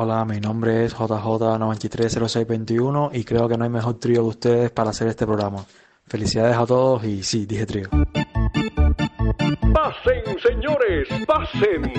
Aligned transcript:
Hola, 0.00 0.24
mi 0.24 0.38
nombre 0.38 0.84
es 0.84 0.94
JJ930621 0.94 3.10
y 3.14 3.24
creo 3.24 3.48
que 3.48 3.58
no 3.58 3.64
hay 3.64 3.70
mejor 3.70 3.98
trío 3.98 4.22
que 4.22 4.28
ustedes 4.28 4.70
para 4.70 4.90
hacer 4.90 5.08
este 5.08 5.26
programa. 5.26 5.64
Felicidades 6.06 6.56
a 6.56 6.64
todos 6.66 7.02
y 7.02 7.24
sí, 7.24 7.46
dije 7.46 7.66
trío. 7.66 7.88
Pasen, 9.74 10.22
señores, 10.40 11.08
pasen. 11.26 11.92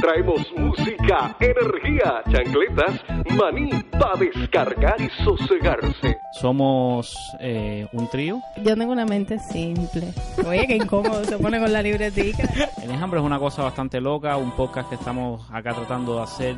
Traemos 0.00 0.40
música, 0.56 1.36
energía, 1.40 2.22
chancletas, 2.32 3.00
maní 3.36 3.70
para 3.90 4.16
descargar 4.16 5.00
y 5.00 5.10
sosegarse. 5.22 6.18
Somos 6.40 7.14
eh, 7.40 7.86
un 7.92 8.08
trío. 8.08 8.40
Yo 8.62 8.76
tengo 8.76 8.92
una 8.92 9.04
mente 9.04 9.38
simple. 9.38 10.14
Oye, 10.46 10.66
qué 10.66 10.76
incómodo 10.76 11.24
se 11.24 11.36
pone 11.38 11.58
con 11.60 11.72
la 11.72 11.82
libretica. 11.82 12.48
El 12.82 12.90
enjambre 12.90 13.20
es 13.20 13.26
una 13.26 13.38
cosa 13.38 13.62
bastante 13.62 14.00
loca, 14.00 14.36
un 14.36 14.52
podcast 14.52 14.88
que 14.88 14.94
estamos 14.94 15.46
acá 15.52 15.74
tratando 15.74 16.16
de 16.16 16.22
hacer. 16.22 16.56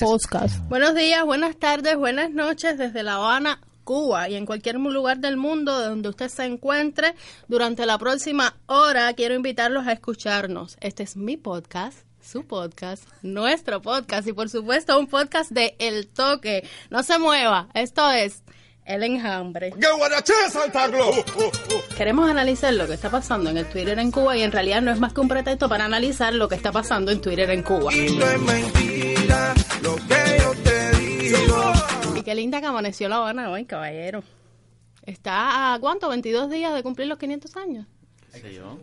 Podcast. 0.00 0.68
Buenos 0.68 0.94
días, 0.94 1.24
buenas 1.24 1.56
tardes, 1.56 1.96
buenas 1.96 2.30
noches 2.30 2.78
desde 2.78 3.02
La 3.02 3.16
Habana, 3.16 3.60
Cuba 3.88 4.28
y 4.28 4.34
en 4.34 4.44
cualquier 4.44 4.74
lugar 4.74 5.16
del 5.16 5.38
mundo 5.38 5.80
donde 5.80 6.10
usted 6.10 6.28
se 6.28 6.44
encuentre. 6.44 7.14
Durante 7.46 7.86
la 7.86 7.96
próxima 7.96 8.54
hora 8.66 9.14
quiero 9.14 9.34
invitarlos 9.34 9.86
a 9.86 9.92
escucharnos. 9.92 10.76
Este 10.82 11.04
es 11.04 11.16
mi 11.16 11.38
podcast 11.38 12.00
su 12.20 12.46
podcast, 12.46 13.04
nuestro 13.22 13.80
podcast 13.80 14.28
y 14.28 14.34
por 14.34 14.50
supuesto 14.50 14.98
un 14.98 15.06
podcast 15.06 15.50
de 15.50 15.74
El 15.78 16.06
Toque. 16.06 16.68
No 16.90 17.02
se 17.02 17.18
mueva, 17.18 17.68
esto 17.72 18.10
es 18.10 18.42
El 18.84 19.04
Enjambre. 19.04 19.72
Queremos 21.96 22.28
analizar 22.28 22.74
lo 22.74 22.86
que 22.86 22.92
está 22.92 23.08
pasando 23.08 23.48
en 23.48 23.56
el 23.56 23.64
Twitter 23.70 23.98
en 23.98 24.10
Cuba 24.10 24.36
y 24.36 24.42
en 24.42 24.52
realidad 24.52 24.82
no 24.82 24.90
es 24.90 25.00
más 25.00 25.14
que 25.14 25.22
un 25.22 25.28
pretexto 25.28 25.66
para 25.66 25.86
analizar 25.86 26.34
lo 26.34 26.46
que 26.46 26.56
está 26.56 26.70
pasando 26.72 27.10
en 27.10 27.22
Twitter 27.22 27.48
en 27.48 27.62
Cuba. 27.62 27.90
Y 27.94 28.08
qué 32.24 32.34
linda 32.34 32.60
que 32.60 32.66
amaneció 32.66 33.08
La 33.08 33.16
Habana 33.16 33.50
hoy, 33.50 33.64
caballero. 33.64 34.22
Está 35.06 35.72
a 35.72 35.78
cuánto, 35.80 36.10
22 36.10 36.50
días 36.50 36.74
de 36.74 36.82
cumplir 36.82 37.08
los 37.08 37.18
500 37.18 37.56
años. 37.56 37.86
¿Qué 38.32 38.54
yo? 38.54 38.78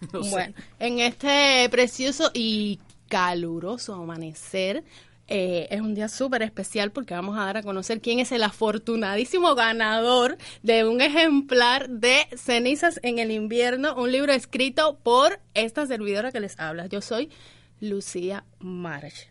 Bueno, 0.30 0.54
en 0.78 1.00
este 1.00 1.68
precioso 1.70 2.30
y 2.32 2.78
caluroso 3.08 3.94
amanecer, 3.94 4.84
eh, 5.26 5.66
es 5.72 5.80
un 5.80 5.96
día 5.96 6.08
súper 6.08 6.42
especial 6.42 6.92
porque 6.92 7.14
vamos 7.14 7.36
a 7.36 7.44
dar 7.44 7.56
a 7.56 7.62
conocer 7.64 8.00
quién 8.00 8.20
es 8.20 8.30
el 8.30 8.44
afortunadísimo 8.44 9.56
ganador 9.56 10.38
de 10.62 10.86
un 10.86 11.00
ejemplar 11.00 11.88
de 11.88 12.28
Cenizas 12.36 13.00
en 13.02 13.18
el 13.18 13.32
invierno, 13.32 13.96
un 13.96 14.12
libro 14.12 14.32
escrito 14.32 14.98
por 15.02 15.40
esta 15.54 15.84
servidora 15.84 16.30
que 16.30 16.38
les 16.38 16.60
habla. 16.60 16.86
Yo 16.86 17.00
soy 17.00 17.28
Lucía 17.80 18.44
March. 18.60 19.28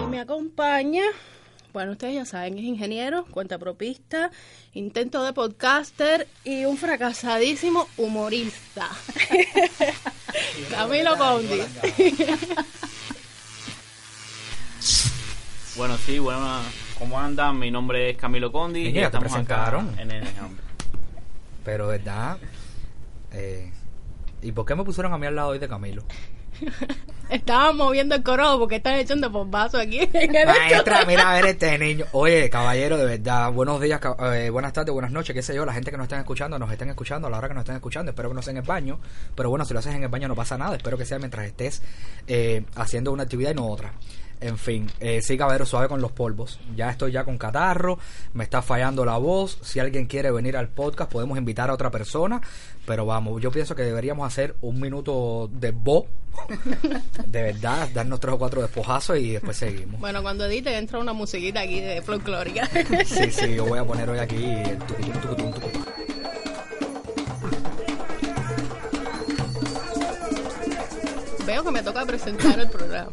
Y 0.00 0.06
me 0.06 0.20
acompaña 0.20 1.02
bueno, 1.72 1.92
ustedes 1.92 2.14
ya 2.14 2.24
saben, 2.24 2.58
es 2.58 2.64
ingeniero, 2.64 3.26
cuentapropista, 3.26 4.32
intento 4.74 5.22
de 5.22 5.32
podcaster 5.32 6.26
y 6.42 6.64
un 6.64 6.76
fracasadísimo 6.76 7.86
humorista. 7.96 8.88
Camilo 10.70 11.16
Condi. 11.16 11.60
Bueno, 15.76 15.96
sí, 15.98 16.18
bueno, 16.18 16.60
¿cómo 16.98 17.20
andan? 17.20 17.56
Mi 17.56 17.70
nombre 17.70 18.10
es 18.10 18.16
Camilo 18.16 18.50
Condi. 18.50 18.82
Niña, 18.84 18.90
y 18.90 18.94
te 18.94 19.06
estamos 19.06 19.30
presentaron. 19.30 19.90
acá 19.90 20.02
en 20.02 20.10
el. 20.10 20.24
Pero, 21.64 21.86
¿verdad? 21.86 22.38
Eh, 23.30 23.72
¿Y 24.42 24.50
por 24.50 24.66
qué 24.66 24.74
me 24.74 24.82
pusieron 24.82 25.12
a 25.12 25.18
mí 25.18 25.26
al 25.26 25.36
lado 25.36 25.50
hoy 25.50 25.60
de 25.60 25.68
Camilo? 25.68 26.02
Estaban 27.30 27.76
moviendo 27.76 28.16
el 28.16 28.24
coro 28.24 28.58
porque 28.58 28.76
están 28.76 28.94
echando 28.94 29.30
bombazo 29.30 29.78
aquí. 29.78 30.00
En 30.12 30.34
el 30.34 30.46
Maestra, 30.46 31.04
mira 31.06 31.30
a 31.30 31.34
ver 31.34 31.46
este 31.46 31.78
niño. 31.78 32.04
Oye, 32.12 32.50
caballero, 32.50 32.98
de 32.98 33.04
verdad, 33.04 33.52
buenos 33.52 33.80
días, 33.80 34.00
eh, 34.34 34.50
buenas 34.50 34.72
tardes, 34.72 34.92
buenas 34.92 35.12
noches, 35.12 35.32
qué 35.34 35.42
sé 35.42 35.54
yo, 35.54 35.64
la 35.64 35.72
gente 35.72 35.90
que 35.90 35.96
nos 35.96 36.04
están 36.04 36.18
escuchando, 36.18 36.58
nos 36.58 36.70
estén 36.72 36.90
escuchando 36.90 37.28
a 37.28 37.30
la 37.30 37.38
hora 37.38 37.48
que 37.48 37.54
nos 37.54 37.62
estén 37.62 37.76
escuchando, 37.76 38.10
espero 38.10 38.28
que 38.30 38.34
no 38.34 38.42
sea 38.42 38.50
en 38.50 38.56
el 38.58 38.64
baño, 38.64 38.98
pero 39.34 39.48
bueno, 39.48 39.64
si 39.64 39.72
lo 39.72 39.78
haces 39.78 39.94
en 39.94 40.02
el 40.02 40.08
baño 40.08 40.26
no 40.28 40.34
pasa 40.34 40.58
nada, 40.58 40.76
espero 40.76 40.98
que 40.98 41.04
sea 41.04 41.18
mientras 41.18 41.46
estés 41.46 41.82
eh, 42.26 42.64
haciendo 42.74 43.12
una 43.12 43.22
actividad 43.22 43.52
y 43.52 43.54
no 43.54 43.68
otra. 43.68 43.92
En 44.40 44.56
fin, 44.56 44.90
eh, 45.00 45.20
sí, 45.20 45.36
caballero, 45.36 45.66
suave 45.66 45.88
con 45.88 46.00
los 46.00 46.12
polvos. 46.12 46.58
Ya 46.74 46.88
estoy 46.90 47.12
ya 47.12 47.24
con 47.24 47.36
catarro, 47.36 47.98
me 48.32 48.44
está 48.44 48.62
fallando 48.62 49.04
la 49.04 49.18
voz. 49.18 49.58
Si 49.62 49.78
alguien 49.80 50.06
quiere 50.06 50.30
venir 50.30 50.56
al 50.56 50.68
podcast, 50.68 51.12
podemos 51.12 51.36
invitar 51.36 51.68
a 51.68 51.74
otra 51.74 51.90
persona. 51.90 52.40
Pero 52.86 53.04
vamos, 53.04 53.40
yo 53.42 53.50
pienso 53.50 53.74
que 53.74 53.82
deberíamos 53.82 54.26
hacer 54.26 54.56
un 54.62 54.80
minuto 54.80 55.50
de 55.52 55.72
voz. 55.72 56.06
De 57.26 57.42
verdad, 57.42 57.88
darnos 57.92 58.20
tres 58.20 58.34
o 58.34 58.38
cuatro 58.38 58.62
despojazos 58.62 59.18
y 59.18 59.32
después 59.32 59.56
seguimos. 59.56 60.00
Bueno, 60.00 60.22
cuando 60.22 60.46
edite 60.46 60.76
entra 60.76 60.98
una 60.98 61.12
musiquita 61.12 61.60
aquí 61.60 61.80
de 61.80 62.00
folclórica. 62.02 62.68
Sí, 63.04 63.30
sí, 63.30 63.54
yo 63.54 63.66
voy 63.66 63.78
a 63.78 63.84
poner 63.84 64.08
hoy 64.08 64.18
aquí 64.18 64.36
el 64.44 64.78
tucutum, 64.78 65.20
tucutum, 65.20 65.52
tucutum. 65.52 65.82
Veo 71.46 71.64
que 71.64 71.70
me 71.70 71.82
toca 71.82 72.06
presentar 72.06 72.58
el 72.60 72.68
programa. 72.70 73.10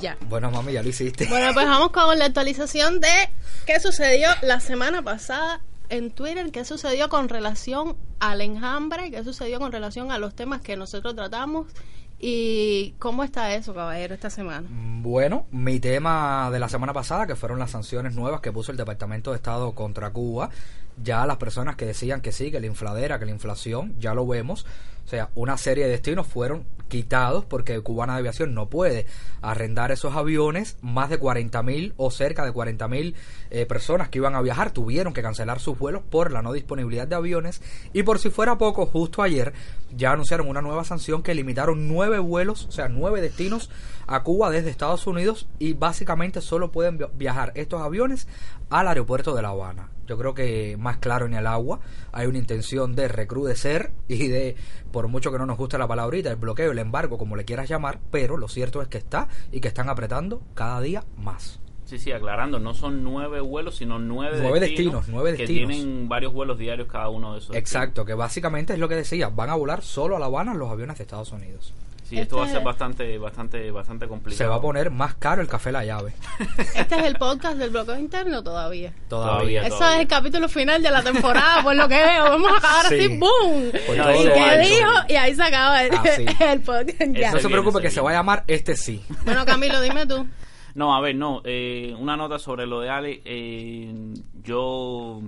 Ya. 0.00 0.16
Bueno, 0.28 0.50
mami, 0.50 0.72
ya 0.72 0.82
lo 0.82 0.88
hiciste. 0.88 1.26
Bueno, 1.26 1.52
pues 1.54 1.66
vamos 1.66 1.90
con 1.90 2.18
la 2.18 2.26
actualización 2.26 3.00
de 3.00 3.08
qué 3.66 3.80
sucedió 3.80 4.28
la 4.42 4.60
semana 4.60 5.02
pasada 5.02 5.60
en 5.88 6.10
Twitter, 6.10 6.50
qué 6.52 6.64
sucedió 6.64 7.08
con 7.08 7.28
relación 7.28 7.96
al 8.20 8.40
enjambre, 8.40 9.10
qué 9.10 9.24
sucedió 9.24 9.58
con 9.58 9.72
relación 9.72 10.12
a 10.12 10.18
los 10.18 10.34
temas 10.34 10.60
que 10.60 10.76
nosotros 10.76 11.14
tratamos 11.14 11.66
y 12.20 12.94
cómo 12.98 13.22
está 13.22 13.54
eso, 13.54 13.74
caballero, 13.74 14.14
esta 14.14 14.28
semana. 14.28 14.66
Bueno, 14.70 15.46
mi 15.52 15.78
tema 15.78 16.50
de 16.50 16.58
la 16.58 16.68
semana 16.68 16.92
pasada, 16.92 17.26
que 17.26 17.36
fueron 17.36 17.58
las 17.58 17.70
sanciones 17.70 18.14
nuevas 18.14 18.40
que 18.40 18.52
puso 18.52 18.72
el 18.72 18.76
Departamento 18.76 19.30
de 19.30 19.36
Estado 19.36 19.72
contra 19.72 20.10
Cuba, 20.10 20.50
ya 21.02 21.26
las 21.26 21.36
personas 21.36 21.76
que 21.76 21.86
decían 21.86 22.20
que 22.20 22.32
sí, 22.32 22.50
que 22.50 22.60
la 22.60 22.66
infladera, 22.66 23.18
que 23.18 23.24
la 23.24 23.30
inflación, 23.30 23.94
ya 24.00 24.14
lo 24.14 24.26
vemos. 24.26 24.66
O 25.08 25.10
sea, 25.10 25.30
una 25.34 25.56
serie 25.56 25.84
de 25.86 25.90
destinos 25.92 26.26
fueron 26.26 26.64
quitados 26.88 27.46
porque 27.46 27.80
Cubana 27.80 28.12
de 28.12 28.18
Aviación 28.18 28.52
no 28.52 28.68
puede 28.68 29.06
arrendar 29.40 29.90
esos 29.90 30.14
aviones. 30.14 30.76
Más 30.82 31.08
de 31.08 31.18
40.000 31.18 31.94
o 31.96 32.10
cerca 32.10 32.44
de 32.44 32.52
40.000 32.52 33.14
eh, 33.48 33.64
personas 33.64 34.10
que 34.10 34.18
iban 34.18 34.34
a 34.34 34.42
viajar 34.42 34.70
tuvieron 34.70 35.14
que 35.14 35.22
cancelar 35.22 35.60
sus 35.60 35.78
vuelos 35.78 36.02
por 36.02 36.30
la 36.30 36.42
no 36.42 36.52
disponibilidad 36.52 37.08
de 37.08 37.14
aviones. 37.14 37.62
Y 37.94 38.02
por 38.02 38.18
si 38.18 38.28
fuera 38.28 38.58
poco, 38.58 38.84
justo 38.84 39.22
ayer 39.22 39.54
ya 39.96 40.12
anunciaron 40.12 40.46
una 40.46 40.60
nueva 40.60 40.84
sanción 40.84 41.22
que 41.22 41.34
limitaron 41.34 41.88
nueve 41.88 42.18
vuelos, 42.18 42.66
o 42.66 42.72
sea, 42.72 42.88
nueve 42.90 43.22
destinos 43.22 43.70
a 44.06 44.22
Cuba 44.22 44.50
desde 44.50 44.68
Estados 44.68 45.06
Unidos 45.06 45.48
y 45.58 45.72
básicamente 45.72 46.42
solo 46.42 46.70
pueden 46.70 46.98
vi- 46.98 47.06
viajar 47.14 47.52
estos 47.54 47.80
aviones 47.80 48.28
al 48.68 48.88
aeropuerto 48.88 49.34
de 49.34 49.40
La 49.40 49.48
Habana. 49.50 49.88
Yo 50.06 50.16
creo 50.16 50.32
que 50.32 50.76
más 50.78 50.96
claro 50.96 51.26
en 51.26 51.34
el 51.34 51.46
agua 51.46 51.80
hay 52.12 52.26
una 52.26 52.38
intención 52.38 52.94
de 52.94 53.08
recrudecer 53.08 53.90
y 54.08 54.28
de, 54.28 54.56
por 54.92 55.08
mucho 55.08 55.30
que 55.32 55.38
no 55.38 55.46
nos 55.46 55.56
guste 55.56 55.78
la 55.78 55.86
palabrita, 55.88 56.30
el 56.30 56.36
bloqueo, 56.36 56.72
el 56.72 56.78
embargo, 56.78 57.18
como 57.18 57.36
le 57.36 57.44
quieras 57.44 57.68
llamar, 57.68 57.98
pero 58.10 58.36
lo 58.36 58.48
cierto 58.48 58.82
es 58.82 58.88
que 58.88 58.98
está 58.98 59.28
y 59.52 59.60
que 59.60 59.68
están 59.68 59.88
apretando 59.88 60.42
cada 60.54 60.80
día 60.80 61.04
más. 61.16 61.60
Sí, 61.84 61.98
sí, 61.98 62.12
aclarando, 62.12 62.58
no 62.58 62.74
son 62.74 63.02
nueve 63.02 63.40
vuelos, 63.40 63.76
sino 63.76 63.98
nueve, 63.98 64.38
Nueve 64.42 64.60
destinos, 64.60 65.06
nueve 65.08 65.32
que 65.36 65.46
destinos. 65.46 65.70
tienen 65.72 66.06
varios 66.06 66.34
vuelos 66.34 66.58
diarios 66.58 66.86
cada 66.86 67.08
uno 67.08 67.32
de 67.32 67.38
esos. 67.38 67.56
Exacto, 67.56 68.04
que 68.04 68.12
básicamente 68.12 68.74
es 68.74 68.78
lo 68.78 68.88
que 68.90 68.94
decía, 68.96 69.30
van 69.30 69.48
a 69.48 69.54
volar 69.54 69.82
solo 69.82 70.14
a 70.16 70.18
La 70.18 70.26
Habana 70.26 70.52
los 70.52 70.70
aviones 70.70 70.98
de 70.98 71.04
Estados 71.04 71.32
Unidos. 71.32 71.72
Sí, 72.08 72.18
esto 72.18 72.36
va 72.36 72.42
a 72.42 72.46
Este- 72.46 72.56
ser 72.58 72.64
bastante, 72.64 73.18
bastante, 73.18 73.70
bastante 73.70 74.08
complicado. 74.08 74.38
Se 74.38 74.46
va 74.46 74.54
a 74.56 74.60
poner 74.62 74.90
más 74.90 75.14
caro 75.16 75.42
el 75.42 75.48
café 75.48 75.70
La 75.72 75.84
Llave. 75.84 76.14
Este 76.74 76.96
es 76.98 77.04
el 77.04 77.16
podcast 77.16 77.58
del 77.58 77.68
bloqueo 77.70 77.98
interno 77.98 78.42
todavía. 78.42 78.94
Todavía. 79.08 79.66
Eso 79.66 79.86
es 79.90 80.00
el 80.00 80.08
capítulo 80.08 80.48
final 80.48 80.82
de 80.82 80.90
la 80.90 81.02
temporada, 81.02 81.62
por 81.62 81.76
lo 81.76 81.86
que 81.86 81.96
veo. 82.02 82.24
Vamos 82.24 82.50
a 82.52 82.56
acabar 82.56 82.86
Sí. 82.86 82.94
así, 82.98 83.08
¡boom! 83.18 83.66
¿Y 83.68 83.92
qué 83.94 84.00
alto. 84.40 84.68
dijo? 84.68 84.90
Y 85.10 85.14
ahí 85.16 85.34
se 85.34 85.42
acaba 85.42 85.82
el, 85.84 85.94
Ah, 85.94 86.02
sí. 86.16 86.24
el 86.44 86.60
podcast. 86.62 86.98
ya. 86.98 87.30
No 87.32 87.36
se 87.40 87.46
viene, 87.46 87.48
preocupe 87.50 87.78
se 87.78 87.82
que 87.82 87.90
se 87.90 88.00
va 88.00 88.10
a 88.10 88.14
llamar 88.14 88.44
Este 88.46 88.74
Sí. 88.74 89.04
Bueno, 89.26 89.44
Camilo, 89.44 89.78
dime 89.82 90.06
tú. 90.06 90.26
No, 90.74 90.94
a 90.96 91.00
ver, 91.02 91.14
no. 91.14 91.42
eh, 91.44 91.94
una 91.98 92.16
nota 92.16 92.38
sobre 92.38 92.66
lo 92.66 92.80
de 92.80 92.88
Ale. 92.88 93.20
eh, 93.24 93.92
yo 94.42 95.20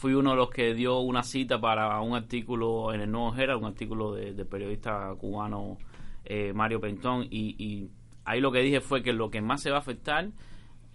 fui 0.00 0.14
uno 0.14 0.30
de 0.30 0.36
los 0.36 0.50
que 0.50 0.74
dio 0.74 1.00
una 1.00 1.22
cita 1.24 1.60
para 1.60 2.00
un 2.00 2.14
artículo 2.14 2.92
en 2.94 3.00
el 3.00 3.10
Nuevo 3.10 3.34
Herald, 3.34 3.60
un 3.62 3.68
artículo 3.68 4.14
de- 4.14 4.32
del 4.32 4.46
periodista 4.46 5.12
cubano 5.18 5.76
eh, 6.24 6.52
Mario 6.54 6.80
Pentón, 6.80 7.26
y, 7.30 7.56
y 7.58 7.88
ahí 8.24 8.40
lo 8.40 8.52
que 8.52 8.60
dije 8.60 8.80
fue 8.80 9.02
que 9.02 9.12
lo 9.12 9.30
que 9.30 9.40
más 9.40 9.60
se 9.62 9.70
va 9.70 9.76
a 9.78 9.80
afectar 9.80 10.28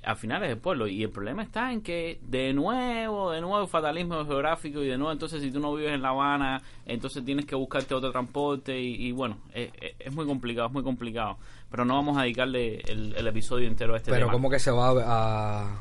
al 0.05 0.15
final 0.17 0.43
es 0.43 0.49
el 0.51 0.57
pueblo. 0.57 0.85
Y 0.87 1.01
el 1.01 1.09
problema 1.09 1.43
está 1.43 1.71
en 1.71 1.81
que 1.81 2.19
de 2.21 2.53
nuevo, 2.53 3.31
de 3.31 3.39
nuevo 3.41 3.65
fatalismo 3.67 4.23
geográfico 4.25 4.81
y 4.83 4.87
de 4.87 4.97
nuevo 4.97 5.11
entonces 5.13 5.41
si 5.41 5.49
tú 5.51 5.59
no 5.61 5.73
vives 5.73 5.93
en 5.93 6.01
La 6.01 6.09
Habana, 6.09 6.61
entonces 6.85 7.23
tienes 7.25 7.45
que 7.45 7.55
buscarte 7.55 7.95
otro 7.95 8.11
transporte 8.11 8.79
y, 8.79 8.95
y 9.07 9.11
bueno, 9.13 9.37
es, 9.53 9.69
es- 9.81 9.95
es 9.99 10.13
muy 10.13 10.25
complicado, 10.25 10.67
es 10.67 10.73
muy 10.73 10.83
complicado. 10.83 11.37
Pero 11.71 11.83
no 11.85 11.95
vamos 11.95 12.17
a 12.17 12.21
dedicarle 12.23 12.81
el, 12.81 13.15
el 13.15 13.27
episodio 13.27 13.67
entero 13.67 13.93
a 13.93 13.97
este 13.97 14.11
Pero 14.11 14.25
tema. 14.27 14.31
¿cómo 14.33 14.49
que 14.49 14.59
se 14.59 14.71
va 14.71 14.89
a, 15.05 15.79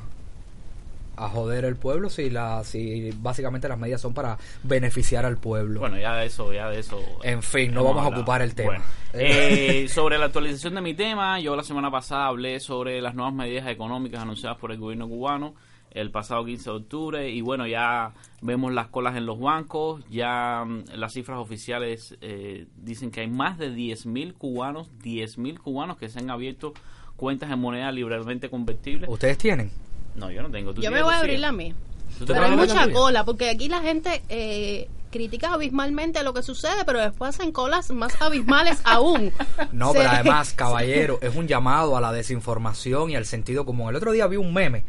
a 1.16 1.28
joder 1.28 1.64
el 1.64 1.76
pueblo 1.76 2.08
si, 2.08 2.30
la, 2.30 2.64
si 2.64 3.10
básicamente 3.16 3.68
las 3.68 3.78
medidas 3.78 4.00
son 4.00 4.14
para 4.14 4.38
beneficiar 4.62 5.24
al 5.26 5.38
pueblo. 5.38 5.80
Bueno, 5.80 5.98
ya 5.98 6.16
de 6.16 6.26
eso, 6.26 6.52
ya 6.52 6.68
de 6.68 6.80
eso. 6.80 7.00
En 7.22 7.42
fin, 7.42 7.72
no 7.72 7.84
vamos 7.84 8.04
a 8.04 8.08
ocupar 8.08 8.42
el 8.42 8.54
tema. 8.54 8.68
Bueno, 8.68 8.84
eh, 9.12 9.86
sobre 9.92 10.18
la 10.18 10.26
actualización 10.26 10.74
de 10.74 10.80
mi 10.80 10.94
tema, 10.94 11.40
yo 11.40 11.54
la 11.56 11.62
semana 11.62 11.90
pasada 11.90 12.26
hablé 12.26 12.60
sobre 12.60 13.00
las 13.00 13.14
nuevas 13.14 13.34
medidas 13.34 13.66
económicas 13.68 14.20
anunciadas 14.22 14.58
por 14.58 14.72
el 14.72 14.78
gobierno 14.78 15.08
cubano 15.08 15.54
el 15.94 16.10
pasado 16.10 16.44
15 16.44 16.70
de 16.70 16.76
octubre 16.76 17.30
y 17.30 17.40
bueno, 17.40 17.66
ya 17.66 18.12
vemos 18.40 18.72
las 18.72 18.88
colas 18.88 19.16
en 19.16 19.26
los 19.26 19.38
bancos, 19.38 20.02
ya 20.10 20.64
mm, 20.64 20.84
las 20.94 21.12
cifras 21.12 21.38
oficiales 21.38 22.16
eh, 22.20 22.66
dicen 22.76 23.10
que 23.10 23.20
hay 23.20 23.28
más 23.28 23.58
de 23.58 23.72
10.000 23.72 24.34
cubanos, 24.34 24.90
10.000 25.02 25.58
cubanos 25.58 25.98
que 25.98 26.08
se 26.08 26.18
han 26.18 26.30
abierto 26.30 26.72
cuentas 27.16 27.50
en 27.50 27.58
moneda 27.58 27.92
libremente 27.92 28.48
convertible. 28.48 29.06
¿Ustedes 29.08 29.38
tienen? 29.38 29.70
No, 30.14 30.30
yo 30.30 30.42
no 30.42 30.50
tengo. 30.50 30.74
¿Tú 30.74 30.82
Yo 30.82 30.90
me 30.90 31.02
voy 31.02 31.14
a 31.14 31.18
abrir 31.18 31.38
la 31.38 31.52
mía. 31.52 31.74
¿Tú 32.18 32.26
te 32.26 32.34
Pero 32.34 32.44
hay 32.44 32.56
mucha 32.56 32.90
cola, 32.90 33.24
porque 33.24 33.50
aquí 33.50 33.68
la 33.68 33.80
gente 33.80 34.22
eh, 34.28 34.88
critica 35.10 35.52
abismalmente 35.52 36.22
lo 36.22 36.34
que 36.34 36.42
sucede, 36.42 36.84
pero 36.84 37.00
después 37.00 37.34
hacen 37.36 37.52
colas 37.52 37.90
más 37.90 38.20
abismales 38.20 38.80
aún. 38.84 39.32
No, 39.72 39.88
Sí. 39.92 39.98
pero 39.98 40.10
además, 40.10 40.52
caballero, 40.54 41.18
es 41.22 41.34
un 41.36 41.46
llamado 41.46 41.96
a 41.96 42.00
la 42.00 42.12
desinformación 42.12 43.10
y 43.10 43.16
al 43.16 43.26
sentido 43.26 43.64
común. 43.64 43.90
El 43.90 43.96
otro 43.96 44.10
día 44.12 44.26
vi 44.26 44.36
un 44.36 44.52
meme 44.52 44.84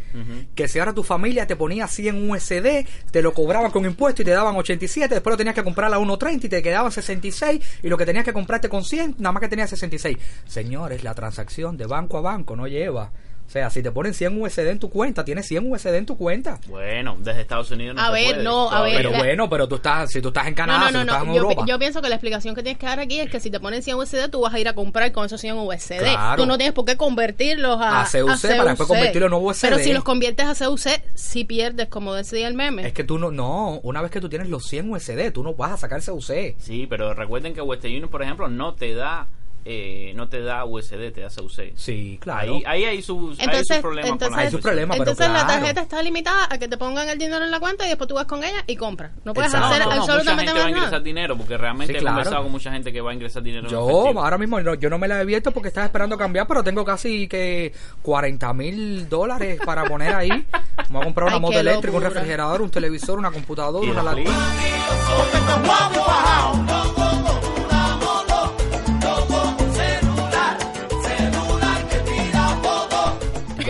que 0.56 0.68
si 0.68 0.80
ahora 0.80 0.94
tu 0.94 1.04
familia 1.04 1.46
te 1.46 1.56
ponía 1.56 1.88
100 1.88 2.30
USD, 2.32 2.86
te 3.12 3.22
lo 3.22 3.34
cobraban 3.34 3.72
con 3.72 3.86
impuestos 3.86 4.22
y 4.22 4.26
te 4.26 4.32
daban 4.32 4.56
87, 4.56 5.14
después 5.14 5.34
lo 5.34 5.38
tenías 5.38 5.56
que 5.56 5.64
comprar 5.64 5.94
a 5.94 6.00
1.30 6.00 6.46
y 6.46 6.50
te 6.50 6.64
quedaban 6.64 6.92
66 6.92 7.80
y 7.84 7.90
lo 7.90 7.98
que 7.98 8.06
tenías 8.06 8.26
que 8.26 8.34
comprarte 8.34 8.70
con 8.70 8.84
100, 8.84 9.16
nada 9.20 9.34
más 9.34 9.42
que 9.42 9.50
tenías 9.50 9.70
66. 9.70 10.18
Señores, 10.46 11.04
la 11.04 11.14
transacción 11.14 11.78
de 11.78 11.86
banco 11.86 12.18
a 12.18 12.22
banco 12.22 12.56
no 12.56 12.68
lleva. 12.68 13.12
O 13.54 13.56
sea, 13.56 13.70
si 13.70 13.84
te 13.84 13.92
ponen 13.92 14.16
100 14.16 14.42
USD 14.42 14.68
en 14.68 14.80
tu 14.80 14.90
cuenta, 14.90 15.24
tienes 15.24 15.46
100 15.48 15.72
USD 15.72 15.94
en 15.94 16.08
tu 16.08 16.18
cuenta. 16.18 16.60
Bueno, 16.68 17.18
desde 17.20 17.42
Estados 17.42 17.70
Unidos 17.70 17.96
no 17.96 18.02
A 18.02 18.08
se 18.08 18.12
ver, 18.14 18.32
puede, 18.32 18.44
no, 18.44 18.72
a 18.72 18.82
ver, 18.82 18.96
Pero 18.98 19.12
la- 19.12 19.18
bueno, 19.20 19.48
pero 19.48 19.68
tú 19.68 19.76
estás, 19.76 20.10
si 20.12 20.24
tú 20.24 20.30
estás 20.30 20.48
en 20.48 20.54
No, 20.54 20.58
Canadá, 20.58 20.80
no, 20.80 20.88
si 20.88 20.94
no, 20.94 21.00
tú 21.02 21.06
estás 21.12 21.20
no. 21.20 21.26
en 21.28 21.36
Yo, 21.36 21.42
Europa. 21.44 21.66
yo 21.68 21.78
pienso 21.78 22.02
que 22.02 22.10
la 22.10 22.16
explicación 22.16 22.56
que 22.56 22.64
tienes 22.64 22.80
que 22.80 22.88
dar 22.88 23.00
aquí 23.00 23.20
es 23.20 23.30
que 23.30 23.40
si 23.40 23.52
te 23.52 23.60
ponen 23.60 23.84
100 23.84 23.96
USD, 23.96 24.30
tú 24.32 24.42
vas 24.42 24.56
a 24.56 24.60
ir 24.60 24.68
a 24.68 24.74
comprar 24.74 25.12
con 25.12 25.28
esos 25.28 25.40
100 25.40 25.56
USD. 25.56 26.00
Claro. 26.00 26.42
Tú 26.42 26.48
no 26.48 26.58
tienes 26.58 26.74
por 26.74 26.86
qué 26.86 26.98
convertirlos 26.98 27.80
a, 27.80 28.02
A 28.02 28.06
CUC 28.06 28.42
para 28.58 28.64
después 28.72 28.88
convertirlo 28.90 29.28
en 29.28 29.34
USD. 29.34 29.62
Pero 29.62 29.78
si 29.78 29.94
los 29.94 30.04
conviertes 30.04 30.48
a 30.48 30.66
CUC, 30.66 30.80
sí 31.14 31.44
pierdes, 31.46 31.90
como 31.90 32.16
decía 32.16 32.48
el 32.48 32.56
meme. 32.56 32.88
Es 32.88 32.94
que 32.94 33.04
tú 33.04 33.20
no, 33.20 33.30
no, 33.30 33.80
una 33.84 34.02
vez 34.02 34.10
que 34.10 34.20
tú 34.20 34.30
tienes 34.30 34.50
los 34.50 34.66
100 34.66 34.90
USD, 34.92 35.32
tú 35.32 35.44
no 35.44 35.54
vas 35.54 35.74
a 35.74 35.78
sacar 35.78 36.02
CUC. 36.04 36.56
Sí, 36.58 36.88
pero 36.90 37.14
recuerden 37.14 37.54
que 37.54 37.62
Western 37.62 37.94
Union, 37.94 38.10
por 38.10 38.24
ejemplo, 38.24 38.48
no 38.48 38.74
te 38.74 38.96
da 38.96 39.28
eh, 39.66 40.12
no 40.16 40.28
te 40.28 40.42
da 40.42 40.66
USD, 40.66 41.12
te 41.14 41.22
da 41.22 41.30
CUC. 41.30 41.72
Sí, 41.76 42.18
claro. 42.22 42.56
Ahí, 42.56 42.64
ahí 42.66 42.86
hay 42.86 43.02
sus, 43.02 43.40
hay 43.40 43.46
Entonces, 43.46 43.68
sus 43.68 43.78
problemas 43.78 44.10
con 44.10 44.14
entonces, 44.16 44.36
la 44.38 44.44
Hay 44.44 44.52
sus 44.52 44.62
problemas, 44.62 44.98
pero 44.98 45.12
entonces 45.12 45.34
la 45.34 45.48
tarjeta 45.48 45.82
está 45.82 46.04
limitada 46.04 46.48
a 46.50 46.58
que 46.58 46.68
te 46.68 46.78
pongan 46.78 47.08
el 47.10 47.18
dinero 47.18 47.46
en 47.46 47.52
la 47.52 47.60
cuenta 47.60 47.86
y 47.86 47.90
después 47.90 48.08
tú 48.08 48.16
vas 48.16 48.26
con 48.26 48.44
ella 48.44 48.64
y 48.68 48.76
compras. 48.76 49.12
No 49.24 49.34
puedes 49.34 49.54
Exacto. 49.54 49.74
Hacer 49.74 49.84
no, 49.86 49.90
no, 49.96 50.02
mucha 50.02 50.14
absolutamente 50.14 50.46
gente 50.52 50.60
va 50.60 50.66
a 50.66 50.70
ingresar 50.70 50.92
nada. 50.92 51.04
dinero 51.04 51.38
porque 51.38 51.58
realmente 51.58 51.94
Sí, 51.94 52.00
he 52.00 52.04
conversado 52.06 52.44
con 52.44 52.52
mucha 52.52 52.72
gente 52.72 52.92
que 52.92 53.02
va 53.02 53.12
a 53.12 53.14
ingresar 53.14 53.42
dinero 53.44 53.64
en 53.68 53.72
Yo 53.72 53.90
efectivo. 53.90 54.22
ahora 54.24 54.38
mismo 54.38 54.60
no- 54.62 54.74
yo 54.76 54.90
no 54.90 54.98
me 54.98 55.08
la 55.08 55.18
he 55.18 55.22
abierto 55.22 55.52
porque 55.52 55.70
estaba 55.70 55.86
esperando 55.86 56.18
cambiar, 56.18 56.46
pero 56.48 56.64
tengo 56.64 56.84
casi 56.84 57.28
que 57.28 57.72
40 58.02 58.54
mil 58.54 59.08
dólares 59.08 59.60
para 59.66 59.86
poner 59.86 60.14
ahí. 60.16 60.46
Voy 60.90 61.02
a 61.02 61.06
comprar 61.06 61.28
una 61.28 61.36
Ay, 61.36 61.42
moto 61.42 61.60
eléctrica, 61.60 61.96
un 61.98 62.04
refrigerador, 62.04 62.62
un 62.62 62.70
televisor, 62.70 63.18
una 63.18 63.32
computadora, 63.32 63.90
una 63.92 64.04
la 64.04 64.14
laptop. 64.14 64.34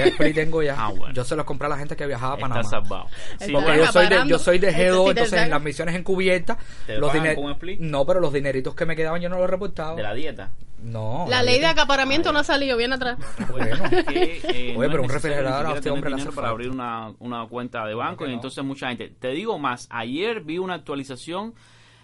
¿Qué 0.04 0.10
Split 0.16 0.36
tengo 0.36 0.62
ya? 0.64 0.76
Ah, 0.78 0.90
bueno. 0.90 1.14
Yo 1.14 1.24
se 1.24 1.36
los 1.36 1.46
compré 1.46 1.66
a 1.68 1.70
la 1.70 1.78
gente 1.78 1.96
que 1.96 2.06
viajaba 2.06 2.34
a 2.34 2.36
Está 2.38 2.48
Panamá. 2.50 2.70
salvado. 2.70 3.06
El 3.40 3.48
Sí, 3.48 3.52
Porque 3.54 3.68
Bueno, 3.68 3.84
yo 3.86 3.92
soy, 3.92 4.08
de, 4.08 4.24
yo 4.28 4.40
soy 4.40 4.60
de 4.60 4.70
Este, 4.70 4.92
G2, 4.92 4.98
si 5.00 5.04
te 5.06 5.10
entonces 5.12 5.42
en 5.42 5.50
las 5.50 5.62
misiones 5.62 5.96
encubiertas. 5.96 6.58
¿Te 6.86 6.98
los 6.98 7.10
pagan 7.10 7.24
diner- 7.24 7.36
con 7.36 7.46
un 7.46 7.52
split? 7.52 7.80
No, 7.80 8.06
pero 8.06 8.20
los 8.20 8.34
dineritos 8.34 8.76
que 8.76 8.86
me 8.86 8.96
quedaban 8.96 9.22
yo 9.22 9.30
no 9.30 9.38
los 9.38 9.50
reportaba. 9.50 9.96
de 9.96 10.04
la 10.04 10.14
dieta. 10.14 10.52
No. 10.84 11.26
La 11.30 11.42
ley 11.44 11.60
de 11.62 11.66
acaparamiento 11.68 12.34
no 12.34 12.40
ha 12.40 12.44
salido 12.44 12.76
bien 12.76 12.92
atrás. 12.92 13.18
Bueno. 13.50 13.78
Que, 14.10 14.42
eh, 14.44 14.76
Oye, 14.78 14.88
no 14.88 14.92
pero 14.92 15.04
un 15.04 15.10
refrigerador 15.10 15.66
a 15.68 15.76
este 15.76 15.90
hombre 15.90 16.14
hace 16.14 16.30
para 16.34 16.50
abrir 16.50 16.70
una, 16.70 17.14
una 17.20 17.48
cuenta 17.48 17.86
de 17.86 17.94
banco 17.96 18.26
y 18.26 18.30
no? 18.30 18.34
entonces 18.34 18.62
mucha 18.66 18.90
gente. 18.90 19.10
Te 19.18 19.30
digo 19.30 19.58
más, 19.58 19.88
ayer 19.90 20.42
vi 20.42 20.58
una 20.58 20.74
actualización 20.74 21.54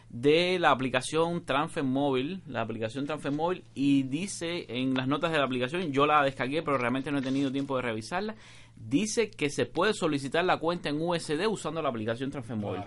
de 0.10 0.58
la 0.60 0.72
aplicación 0.72 1.46
Transfer 1.46 1.84
Móvil, 1.84 2.42
la 2.48 2.62
aplicación 2.62 3.06
Transfer 3.06 3.64
y 3.76 4.04
dice 4.04 4.66
en 4.70 4.96
las 4.96 5.08
notas 5.08 5.32
de 5.32 5.38
la 5.38 5.46
aplicación, 5.46 5.92
yo 5.92 6.06
la 6.06 6.24
descargué 6.24 6.64
pero 6.64 6.78
realmente 6.78 7.12
no 7.12 7.20
he 7.20 7.22
tenido 7.22 7.52
tiempo 7.52 7.76
de 7.76 7.84
revisarla, 7.84 8.36
dice 8.76 9.30
que 9.30 9.50
se 9.50 9.66
puede 9.66 9.94
solicitar 9.94 10.44
la 10.46 10.58
cuenta 10.58 10.90
en 10.90 11.02
USD 11.02 11.48
usando 11.48 11.82
la 11.82 11.90
aplicación 11.90 12.32
Transfer 12.32 12.58
Móvil. 12.58 12.82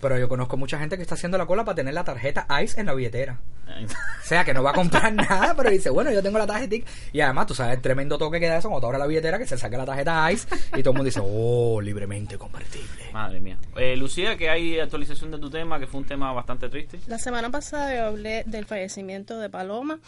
Pero 0.00 0.18
yo 0.18 0.28
conozco 0.28 0.56
mucha 0.56 0.78
gente 0.78 0.96
que 0.96 1.02
está 1.02 1.14
haciendo 1.14 1.38
la 1.38 1.46
cola 1.46 1.64
para 1.64 1.76
tener 1.76 1.94
la 1.94 2.04
tarjeta 2.04 2.46
ICE 2.62 2.80
en 2.80 2.86
la 2.86 2.94
billetera. 2.94 3.40
O 3.66 4.22
sea, 4.26 4.44
que 4.44 4.52
no 4.54 4.62
va 4.62 4.70
a 4.70 4.74
comprar 4.74 5.12
nada, 5.14 5.54
pero 5.56 5.70
dice, 5.70 5.90
bueno, 5.90 6.12
yo 6.12 6.22
tengo 6.22 6.38
la 6.38 6.46
tarjeta. 6.46 6.76
Y 7.12 7.20
además, 7.20 7.46
tú 7.46 7.54
sabes 7.54 7.76
el 7.76 7.82
tremendo 7.82 8.18
toque 8.18 8.38
que 8.38 8.46
da 8.46 8.58
eso 8.58 8.68
cuando 8.68 8.86
abres 8.86 9.00
la 9.00 9.06
billetera, 9.06 9.38
que 9.38 9.46
se 9.46 9.56
saque 9.56 9.76
la 9.76 9.86
tarjeta 9.86 10.30
ICE 10.30 10.48
y 10.76 10.82
todo 10.82 10.90
el 10.90 10.96
mundo 10.98 11.04
dice, 11.04 11.20
oh, 11.24 11.80
libremente 11.80 12.36
convertible. 12.36 13.10
Madre 13.12 13.40
mía. 13.40 13.58
Eh, 13.76 13.96
Lucía, 13.96 14.36
que 14.36 14.50
hay 14.50 14.78
actualización 14.78 15.30
de 15.30 15.38
tu 15.38 15.48
tema, 15.50 15.80
que 15.80 15.86
fue 15.86 16.00
un 16.00 16.06
tema 16.06 16.32
bastante 16.32 16.68
triste. 16.68 17.00
La 17.06 17.18
semana 17.18 17.50
pasada 17.50 17.94
yo 17.96 18.04
hablé 18.04 18.44
del 18.46 18.66
fallecimiento 18.66 19.38
de 19.40 19.48
Paloma. 19.50 19.98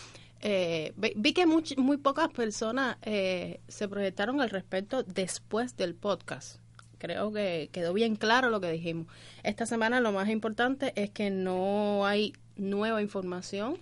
Eh, 0.41 0.93
vi, 0.96 1.32
que 1.32 1.46
much- 1.46 1.76
muy 1.79 1.96
pocas 1.96 2.29
personas 2.29 2.96
eh, 3.02 3.61
se 3.67 3.88
proyectaron 3.88 4.41
al 4.41 4.50
respecto 4.50 5.02
después 5.02 5.76
del 5.76 5.94
podcast. 5.96 6.58
Creo 6.98 7.32
que 7.32 7.70
quedó 7.72 7.92
bien 7.92 8.16
claro 8.16 8.50
lo 8.50 8.60
que 8.60 8.70
dijimos. 8.70 9.06
Esta 9.42 9.66
semana 9.66 10.00
lo 10.00 10.12
más 10.12 10.28
importante 10.28 10.92
es 10.96 11.10
que 11.10 11.30
no 11.30 12.06
hay 12.06 12.32
nueva 12.56 13.00
información. 13.02 13.78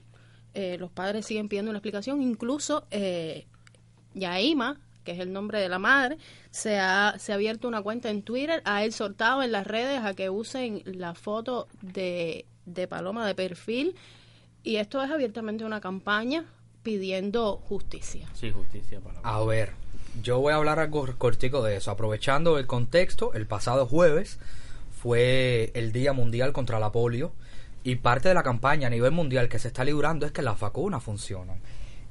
Eh, 0.54 0.76
los 0.78 0.90
padres 0.90 1.26
siguen 1.26 1.48
pidiendo 1.48 1.70
una 1.70 1.78
explicación. 1.78 2.22
Incluso 2.22 2.86
eh, 2.90 3.46
Yaima, 4.14 4.80
que 5.04 5.12
es 5.12 5.18
el 5.20 5.32
nombre 5.32 5.60
de 5.60 5.68
la 5.68 5.78
madre, 5.78 6.18
se 6.50 6.78
ha, 6.78 7.14
se 7.18 7.32
ha 7.32 7.34
abierto 7.36 7.68
una 7.68 7.82
cuenta 7.82 8.10
en 8.10 8.22
Twitter, 8.22 8.62
ha 8.64 8.84
exhortado 8.84 9.42
en 9.42 9.52
las 9.52 9.66
redes 9.66 10.02
a 10.02 10.14
que 10.14 10.30
usen 10.30 10.82
la 10.84 11.14
foto 11.14 11.68
de, 11.82 12.46
de 12.64 12.88
Paloma 12.88 13.26
de 13.26 13.34
perfil 13.34 13.94
y 14.62 14.76
esto 14.76 15.00
es 15.00 15.10
abiertamente 15.10 15.64
una 15.64 15.80
campaña 15.80 16.44
pidiendo 16.82 17.56
justicia. 17.56 18.28
Sí, 18.34 18.50
justicia 18.50 19.00
para 19.00 19.20
A 19.20 19.44
ver, 19.44 19.72
yo 20.22 20.40
voy 20.40 20.52
a 20.52 20.56
hablar 20.56 20.78
algo 20.78 21.06
cortico 21.18 21.62
de 21.62 21.76
eso. 21.76 21.90
Aprovechando 21.90 22.58
el 22.58 22.66
contexto, 22.66 23.34
el 23.34 23.46
pasado 23.46 23.86
jueves 23.86 24.38
fue 25.02 25.70
el 25.74 25.92
Día 25.92 26.12
Mundial 26.12 26.52
contra 26.52 26.78
la 26.78 26.92
Polio 26.92 27.32
y 27.84 27.96
parte 27.96 28.28
de 28.28 28.34
la 28.34 28.42
campaña 28.42 28.88
a 28.88 28.90
nivel 28.90 29.12
mundial 29.12 29.48
que 29.48 29.58
se 29.58 29.68
está 29.68 29.84
librando 29.84 30.26
es 30.26 30.32
que 30.32 30.42
las 30.42 30.58
vacunas 30.58 31.02
funcionan 31.02 31.58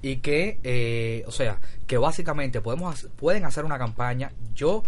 y 0.01 0.17
que, 0.17 0.59
eh, 0.63 1.24
o 1.27 1.31
sea, 1.31 1.57
que 1.88 1.97
básicamente 1.97 2.62
podemos 2.62 3.09
pueden 3.15 3.43
hacer 3.43 3.65
una 3.65 3.77
campaña. 3.77 4.31
Yo, 4.53 4.83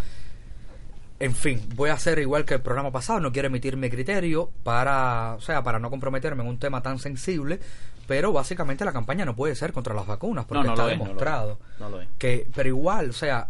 en 1.19 1.33
fin, 1.33 1.61
voy 1.75 1.89
a 1.89 1.93
hacer 1.93 2.19
igual 2.19 2.45
que 2.45 2.53
el 2.53 2.61
programa 2.61 2.91
pasado, 2.91 3.19
no 3.19 3.31
quiero 3.31 3.47
emitir 3.47 3.77
mi 3.77 3.89
criterio 3.89 4.51
para, 4.63 5.33
o 5.35 5.41
sea, 5.41 5.63
para 5.63 5.79
no 5.79 5.89
comprometerme 5.89 6.43
en 6.43 6.49
un 6.49 6.59
tema 6.59 6.81
tan 6.83 6.99
sensible, 6.99 7.59
pero 8.07 8.31
básicamente 8.33 8.83
la 8.85 8.93
campaña 8.93 9.25
no 9.25 9.35
puede 9.35 9.53
ser 9.55 9.73
contra 9.73 9.93
las 9.93 10.07
vacunas 10.07 10.45
porque 10.45 10.63
no 10.63 10.69
está 10.73 10.81
no 10.83 10.87
lo 10.87 10.93
es. 10.93 10.99
demostrado 10.99 11.59
No 11.79 11.89
lo 11.89 12.01
es. 12.01 12.07
que 12.17 12.47
pero 12.55 12.69
igual 12.69 13.09
o 13.09 13.13
sea 13.13 13.49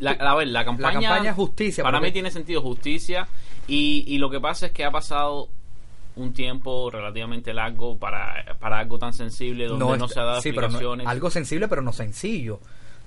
La, 0.00 0.34
ver, 0.34 0.48
la 0.48 0.64
campaña, 0.64 1.00
la 1.00 1.08
campaña 1.08 1.30
es 1.30 1.36
justicia 1.36 1.84
Para 1.84 1.98
porque- 1.98 2.08
mí 2.08 2.12
tiene 2.12 2.30
sentido 2.30 2.62
justicia 2.62 3.28
y, 3.68 4.04
y 4.08 4.18
lo 4.18 4.30
que 4.30 4.40
pasa 4.40 4.66
es 4.66 4.72
que 4.72 4.84
ha 4.84 4.90
pasado 4.90 5.48
un 6.16 6.32
tiempo 6.32 6.90
relativamente 6.90 7.52
largo 7.54 7.96
para, 7.96 8.56
para 8.58 8.80
algo 8.80 8.98
tan 8.98 9.12
sensible 9.12 9.66
donde 9.66 9.98
no, 9.98 10.08
se 10.08 10.18
ha 10.18 10.24
dado 10.24 10.40
sí, 10.40 10.50
no- 10.50 11.08
algo 11.08 11.30
sensible 11.30 11.68
pero 11.68 11.80
no 11.82 11.92
sencillo 11.92 12.58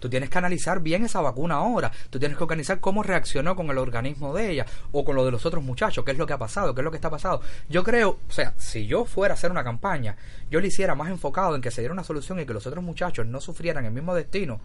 tú 0.02 0.10
tienes 0.10 0.30
que 0.30 0.38
analizar 0.38 0.82
bien 0.82 1.06
esa 1.06 1.22
vacuna 1.22 1.56
ahora. 1.56 1.92
Tú 2.10 2.20
tienes 2.20 2.38
que 2.38 2.44
organizar 2.44 2.82
cómo 2.82 3.04
reaccionó 3.04 3.56
con 3.56 3.70
el 3.70 3.78
organismo 3.78 4.34
de 4.34 4.52
ella 4.52 4.66
o 4.92 5.06
con 5.06 5.16
lo 5.16 5.24
de 5.24 5.32
los 5.32 5.46
otros 5.46 5.64
muchachos 5.64 6.04
qué 6.04 6.12
es 6.12 6.18
lo 6.18 6.26
que 6.26 6.34
ha 6.34 6.38
pasado 6.38 6.74
qué 6.76 6.82
es 6.82 6.86
lo 6.86 6.92
que 6.92 6.98
está 6.98 7.10
pasado 7.10 7.42
yo 7.70 7.84
creo 7.84 8.18
o 8.28 8.32
sea 8.32 8.54
si 8.58 8.86
yo 8.86 9.06
fuera 9.06 9.34
a 9.34 9.38
hacer 9.38 9.52
una 9.52 9.64
campaña 9.64 10.16
yo 10.50 10.60
lo 10.60 10.68
hiciera 10.68 10.96
más 10.96 11.10
enfocado 11.10 11.56
en 11.56 11.62
que 11.62 11.72
se 11.72 11.82
diera 11.82 11.94
una 11.94 12.04
solución 12.04 12.40
y 12.40 12.46
que 12.46 12.54
los 12.54 12.66
otros 12.66 12.84
muchachos 12.84 13.26
no 13.26 13.40
sufrieran 13.40 13.86
el 13.86 13.92
mismo 13.92 14.14
destino 14.16 14.60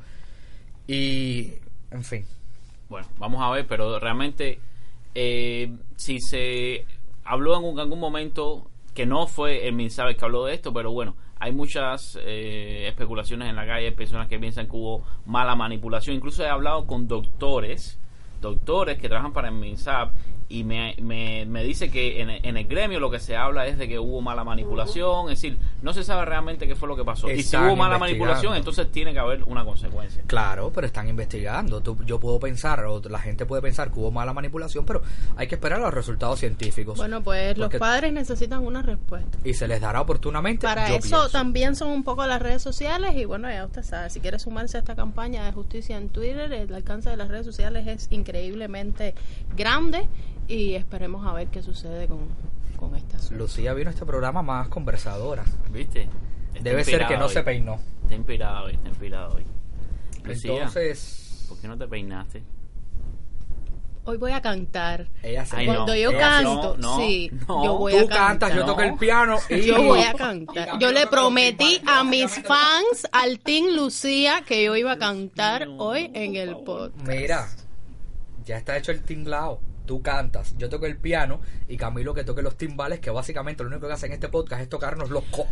y 0.86 1.52
en 1.90 2.04
fin. 2.04 2.24
Bueno, 2.88 3.08
vamos 3.18 3.42
a 3.42 3.50
ver, 3.50 3.66
pero 3.66 3.98
realmente 3.98 4.60
eh, 5.14 5.74
si 5.96 6.20
se 6.20 6.84
habló 7.24 7.58
en 7.58 7.78
algún 7.78 7.98
momento 7.98 8.70
que 8.94 9.06
no 9.06 9.26
fue 9.26 9.66
el 9.66 9.74
Minsabe 9.74 10.16
que 10.16 10.24
habló 10.24 10.44
de 10.44 10.54
esto, 10.54 10.72
pero 10.72 10.92
bueno, 10.92 11.16
hay 11.38 11.52
muchas 11.52 12.18
eh, 12.22 12.86
especulaciones 12.88 13.48
en 13.48 13.56
la 13.56 13.66
calle, 13.66 13.92
personas 13.92 14.28
que 14.28 14.38
piensan 14.38 14.66
que 14.66 14.76
hubo 14.76 15.04
mala 15.26 15.54
manipulación, 15.54 16.16
incluso 16.16 16.42
he 16.42 16.48
hablado 16.48 16.86
con 16.86 17.06
doctores, 17.08 17.98
doctores 18.40 18.98
que 18.98 19.08
trabajan 19.08 19.32
para 19.32 19.48
el 19.48 19.54
MINSAP 19.54 20.12
y 20.48 20.62
me, 20.62 20.94
me, 21.02 21.44
me 21.46 21.64
dice 21.64 21.90
que 21.90 22.20
en, 22.20 22.30
en 22.30 22.56
el 22.56 22.66
gremio 22.68 23.00
lo 23.00 23.10
que 23.10 23.18
se 23.18 23.36
habla 23.36 23.66
es 23.66 23.78
de 23.78 23.88
que 23.88 23.98
hubo 23.98 24.20
mala 24.20 24.44
manipulación, 24.44 25.24
es 25.30 25.40
decir, 25.42 25.58
no 25.82 25.92
se 25.92 26.04
sabe 26.04 26.24
realmente 26.24 26.68
qué 26.68 26.76
fue 26.76 26.86
lo 26.88 26.94
que 26.96 27.04
pasó. 27.04 27.28
y 27.30 27.42
si 27.42 27.56
hubo 27.56 27.74
mala 27.74 27.98
manipulación, 27.98 28.54
entonces 28.54 28.90
tiene 28.92 29.12
que 29.12 29.18
haber 29.18 29.42
una 29.44 29.64
consecuencia. 29.64 30.22
Claro, 30.26 30.70
pero 30.72 30.86
están 30.86 31.08
investigando. 31.08 31.80
Tú- 31.80 31.98
yo 32.04 32.20
puedo 32.20 32.38
pensar, 32.38 32.84
o 32.84 33.00
la 33.08 33.18
gente 33.18 33.44
puede 33.44 33.60
pensar 33.62 33.90
que 33.92 33.98
hubo 33.98 34.10
mala 34.12 34.32
manipulación, 34.32 34.86
pero 34.86 35.02
hay 35.36 35.48
que 35.48 35.56
esperar 35.56 35.80
a 35.80 35.82
los 35.82 35.94
resultados 35.94 36.38
científicos. 36.38 36.96
Bueno, 36.96 37.22
pues 37.22 37.58
los 37.58 37.72
padres 37.74 38.12
necesitan 38.12 38.64
una 38.64 38.82
respuesta. 38.82 39.38
y 39.44 39.54
se 39.54 39.66
les 39.66 39.80
dará 39.80 40.00
oportunamente. 40.00 40.66
Para 40.66 40.88
yo 40.88 40.94
eso 40.96 41.00
pienso. 41.08 41.28
también 41.30 41.74
son 41.74 41.90
un 41.90 42.04
poco 42.04 42.24
las 42.26 42.40
redes 42.40 42.62
sociales 42.62 43.14
y 43.16 43.24
bueno, 43.24 43.50
ya 43.50 43.64
usted 43.64 43.82
sabe, 43.82 44.10
si 44.10 44.20
quiere 44.20 44.38
sumarse 44.38 44.76
a 44.76 44.80
esta 44.80 44.94
campaña 44.94 45.44
de 45.44 45.52
justicia 45.52 45.96
en 45.96 46.08
Twitter, 46.08 46.52
el 46.52 46.72
alcance 46.72 47.10
de 47.10 47.16
las 47.16 47.28
redes 47.28 47.46
sociales 47.46 47.86
es 47.88 48.06
increíblemente 48.10 49.14
grande 49.56 50.06
y 50.48 50.74
esperemos 50.74 51.26
a 51.26 51.32
ver 51.32 51.48
qué 51.48 51.62
sucede 51.62 52.06
con, 52.08 52.20
con 52.76 52.94
asunto. 52.94 53.34
Lucía 53.34 53.74
vino 53.74 53.90
a 53.90 53.92
este 53.92 54.04
programa 54.06 54.42
más 54.42 54.68
conversadora. 54.68 55.44
¿Viste? 55.70 56.08
Está 56.54 56.62
Debe 56.70 56.84
ser 56.84 57.06
que 57.06 57.14
inspirada 57.14 57.18
no 57.20 57.26
hoy. 57.26 57.32
se 57.32 57.42
peinó. 57.42 57.80
Está 58.02 58.14
inspirado 58.14 58.64
hoy, 58.66 58.74
está 58.74 58.88
inspirado 58.88 59.34
hoy. 59.34 59.44
Lucía, 60.24 60.52
Entonces, 60.54 61.44
¿por 61.48 61.58
qué 61.60 61.68
no 61.68 61.76
te 61.78 61.86
peinaste? 61.86 62.42
Hoy 64.08 64.18
voy 64.18 64.30
a 64.30 64.40
cantar. 64.40 65.08
ella 65.20 65.44
se 65.44 65.56
Ay, 65.56 65.66
Cuando 65.66 65.86
no, 65.88 65.94
yo 65.96 66.10
ella 66.10 66.18
canto, 66.20 66.76
no, 66.78 66.90
no, 66.90 66.96
sí, 66.98 67.28
no. 67.48 67.64
yo 67.64 67.76
voy 67.76 67.92
Tú 67.92 67.98
a 67.98 68.00
cantar. 68.02 68.18
cantas, 68.28 68.54
yo 68.54 68.64
toco 68.64 68.82
el 68.82 68.94
piano 68.94 69.36
y 69.50 69.62
Yo 69.62 69.82
voy 69.82 70.00
a 70.02 70.14
cantar. 70.14 70.78
Yo 70.78 70.92
le 70.92 71.08
prometí 71.08 71.80
a 71.84 72.04
mis 72.04 72.30
fans, 72.44 73.08
al 73.10 73.40
Team 73.40 73.74
Lucía, 73.74 74.42
que 74.46 74.62
yo 74.64 74.76
iba 74.76 74.92
a 74.92 74.98
cantar 74.98 75.66
hoy 75.78 76.08
en 76.14 76.36
el 76.36 76.56
podcast. 76.58 77.04
Mira, 77.08 77.48
ya 78.44 78.58
está 78.58 78.76
hecho 78.76 78.92
el 78.92 79.02
tinglao. 79.02 79.60
Tú 79.86 80.02
cantas, 80.02 80.54
yo 80.58 80.68
toco 80.68 80.86
el 80.86 80.96
piano 80.96 81.40
y 81.68 81.76
Camilo 81.76 82.12
que 82.12 82.24
toque 82.24 82.42
los 82.42 82.56
timbales, 82.56 82.98
que 82.98 83.10
básicamente 83.10 83.62
lo 83.62 83.70
único 83.70 83.86
que 83.86 83.92
hace 83.92 84.06
en 84.06 84.12
este 84.12 84.28
podcast 84.28 84.62
es 84.62 84.68
tocarnos 84.68 85.10
los 85.10 85.22
co. 85.24 85.46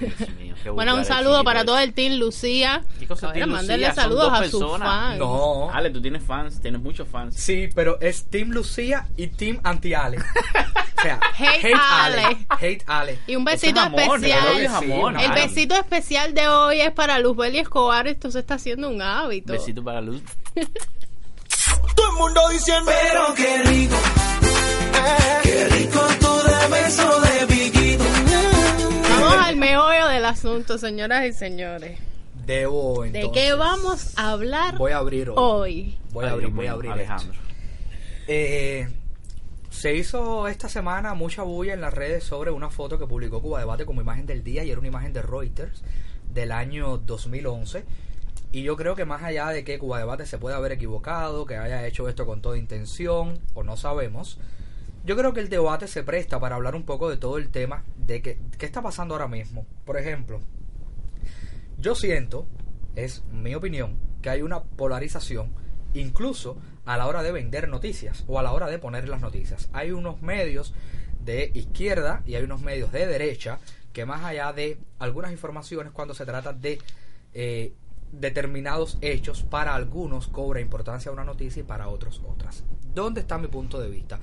Dios 0.00 0.30
mío, 0.38 0.54
qué 0.62 0.70
Bueno, 0.70 0.94
un 0.94 1.04
saludo 1.04 1.44
para 1.44 1.64
todo 1.64 1.78
el 1.78 1.92
Team 1.92 2.14
Lucía. 2.14 2.82
¿Qué 2.98 3.06
cosa 3.06 3.32
Team 3.32 3.50
Lucía? 3.50 3.94
Saludos 3.94 4.32
dos 4.32 4.40
a 4.40 4.48
sus 4.48 4.78
fans. 4.78 5.18
No. 5.18 5.70
Ale, 5.70 5.90
tú 5.90 6.00
tienes 6.00 6.22
fans, 6.22 6.60
tienes 6.60 6.80
muchos 6.80 7.06
fans. 7.06 7.36
Sí, 7.36 7.68
pero 7.74 8.00
es 8.00 8.24
Team 8.24 8.50
Lucía 8.50 9.06
y 9.16 9.26
Team 9.26 9.60
Anti-Ale. 9.62 10.18
O 10.18 11.02
sea, 11.02 11.20
Hate 11.38 11.74
Ale. 11.74 12.46
Hate 12.48 12.84
Ale. 12.86 13.18
Y 13.26 13.36
un 13.36 13.46
es 13.48 13.60
besito 13.60 13.80
amor, 13.80 14.00
especial. 14.00 14.60
es 14.60 14.70
amor, 14.70 15.20
El 15.20 15.32
besito 15.32 15.74
especial 15.74 16.32
de 16.32 16.48
hoy 16.48 16.80
es 16.80 16.92
para 16.92 17.18
Luzbel 17.18 17.54
y 17.54 17.58
Escobar. 17.58 18.08
Esto 18.08 18.30
se 18.30 18.38
está 18.38 18.54
haciendo 18.54 18.88
un 18.88 19.02
hábito. 19.02 19.52
Besito 19.52 19.84
para 19.84 20.00
Luz. 20.00 20.22
Todo 21.94 22.10
el 22.10 22.16
mundo 22.16 22.40
diciendo 22.50 22.90
Pero 22.90 23.34
qué 23.34 23.62
rico 23.62 23.96
Qué 25.42 25.64
rico 25.68 26.00
tú 26.20 26.28
de 26.48 26.68
beso 26.82 27.20
de 27.20 27.46
piquito 27.46 28.04
Vamos 29.10 29.34
al 29.46 29.56
meollo 29.56 30.08
del 30.08 30.24
asunto, 30.24 30.78
señoras 30.78 31.24
y 31.26 31.32
señores. 31.32 31.98
Debo 32.46 33.02
¿De 33.02 33.08
entonces. 33.20 33.30
qué 33.42 33.54
vamos 33.54 34.12
a 34.18 34.32
hablar 34.32 34.76
Voy 34.76 34.92
a 34.92 34.98
abrir 34.98 35.30
hoy. 35.30 35.36
hoy? 35.36 35.98
Voy 36.10 36.24
a 36.26 36.30
abrir, 36.30 36.48
voy 36.50 36.66
a 36.66 36.72
abrir. 36.72 36.90
Alejandro. 36.92 37.38
Eh, 38.26 38.88
se 39.70 39.94
hizo 39.94 40.46
esta 40.48 40.68
semana 40.68 41.14
mucha 41.14 41.42
bulla 41.42 41.74
en 41.74 41.80
las 41.80 41.92
redes 41.92 42.24
sobre 42.24 42.50
una 42.50 42.70
foto 42.70 42.98
que 42.98 43.06
publicó 43.06 43.40
Cuba 43.42 43.58
Debate 43.60 43.84
como 43.84 44.00
imagen 44.00 44.26
del 44.26 44.42
día 44.44 44.62
y 44.64 44.70
era 44.70 44.78
una 44.78 44.88
imagen 44.88 45.12
de 45.12 45.22
Reuters 45.22 45.82
del 46.32 46.52
año 46.52 46.98
2011. 46.98 47.84
Y 48.54 48.62
yo 48.62 48.76
creo 48.76 48.94
que 48.94 49.04
más 49.04 49.20
allá 49.24 49.48
de 49.48 49.64
que 49.64 49.80
Cuba 49.80 49.98
Debate 49.98 50.26
se 50.26 50.38
puede 50.38 50.54
haber 50.54 50.70
equivocado, 50.70 51.44
que 51.44 51.56
haya 51.56 51.84
hecho 51.88 52.08
esto 52.08 52.24
con 52.24 52.40
toda 52.40 52.56
intención 52.56 53.40
o 53.52 53.64
no 53.64 53.76
sabemos, 53.76 54.38
yo 55.04 55.16
creo 55.16 55.32
que 55.32 55.40
el 55.40 55.48
debate 55.48 55.88
se 55.88 56.04
presta 56.04 56.38
para 56.38 56.54
hablar 56.54 56.76
un 56.76 56.84
poco 56.84 57.10
de 57.10 57.16
todo 57.16 57.36
el 57.36 57.48
tema 57.48 57.82
de 57.96 58.22
que, 58.22 58.38
qué 58.56 58.64
está 58.64 58.80
pasando 58.80 59.14
ahora 59.14 59.26
mismo. 59.26 59.66
Por 59.84 59.96
ejemplo, 59.96 60.38
yo 61.78 61.96
siento, 61.96 62.46
es 62.94 63.24
mi 63.32 63.56
opinión, 63.56 63.98
que 64.22 64.30
hay 64.30 64.42
una 64.42 64.62
polarización 64.62 65.52
incluso 65.92 66.56
a 66.84 66.96
la 66.96 67.08
hora 67.08 67.24
de 67.24 67.32
vender 67.32 67.68
noticias 67.68 68.22
o 68.28 68.38
a 68.38 68.44
la 68.44 68.52
hora 68.52 68.68
de 68.68 68.78
poner 68.78 69.08
las 69.08 69.20
noticias. 69.20 69.68
Hay 69.72 69.90
unos 69.90 70.22
medios 70.22 70.72
de 71.18 71.50
izquierda 71.54 72.22
y 72.24 72.36
hay 72.36 72.44
unos 72.44 72.62
medios 72.62 72.92
de 72.92 73.04
derecha 73.08 73.58
que 73.92 74.06
más 74.06 74.22
allá 74.22 74.52
de 74.52 74.78
algunas 75.00 75.32
informaciones 75.32 75.92
cuando 75.92 76.14
se 76.14 76.24
trata 76.24 76.52
de 76.52 76.78
eh, 77.32 77.72
determinados 78.20 78.98
hechos, 79.00 79.42
para 79.42 79.74
algunos 79.74 80.28
cobra 80.28 80.60
importancia 80.60 81.12
una 81.12 81.24
noticia 81.24 81.60
y 81.60 81.64
para 81.64 81.88
otros 81.88 82.22
otras. 82.26 82.64
¿Dónde 82.94 83.20
está 83.20 83.38
mi 83.38 83.48
punto 83.48 83.80
de 83.80 83.88
vista? 83.88 84.18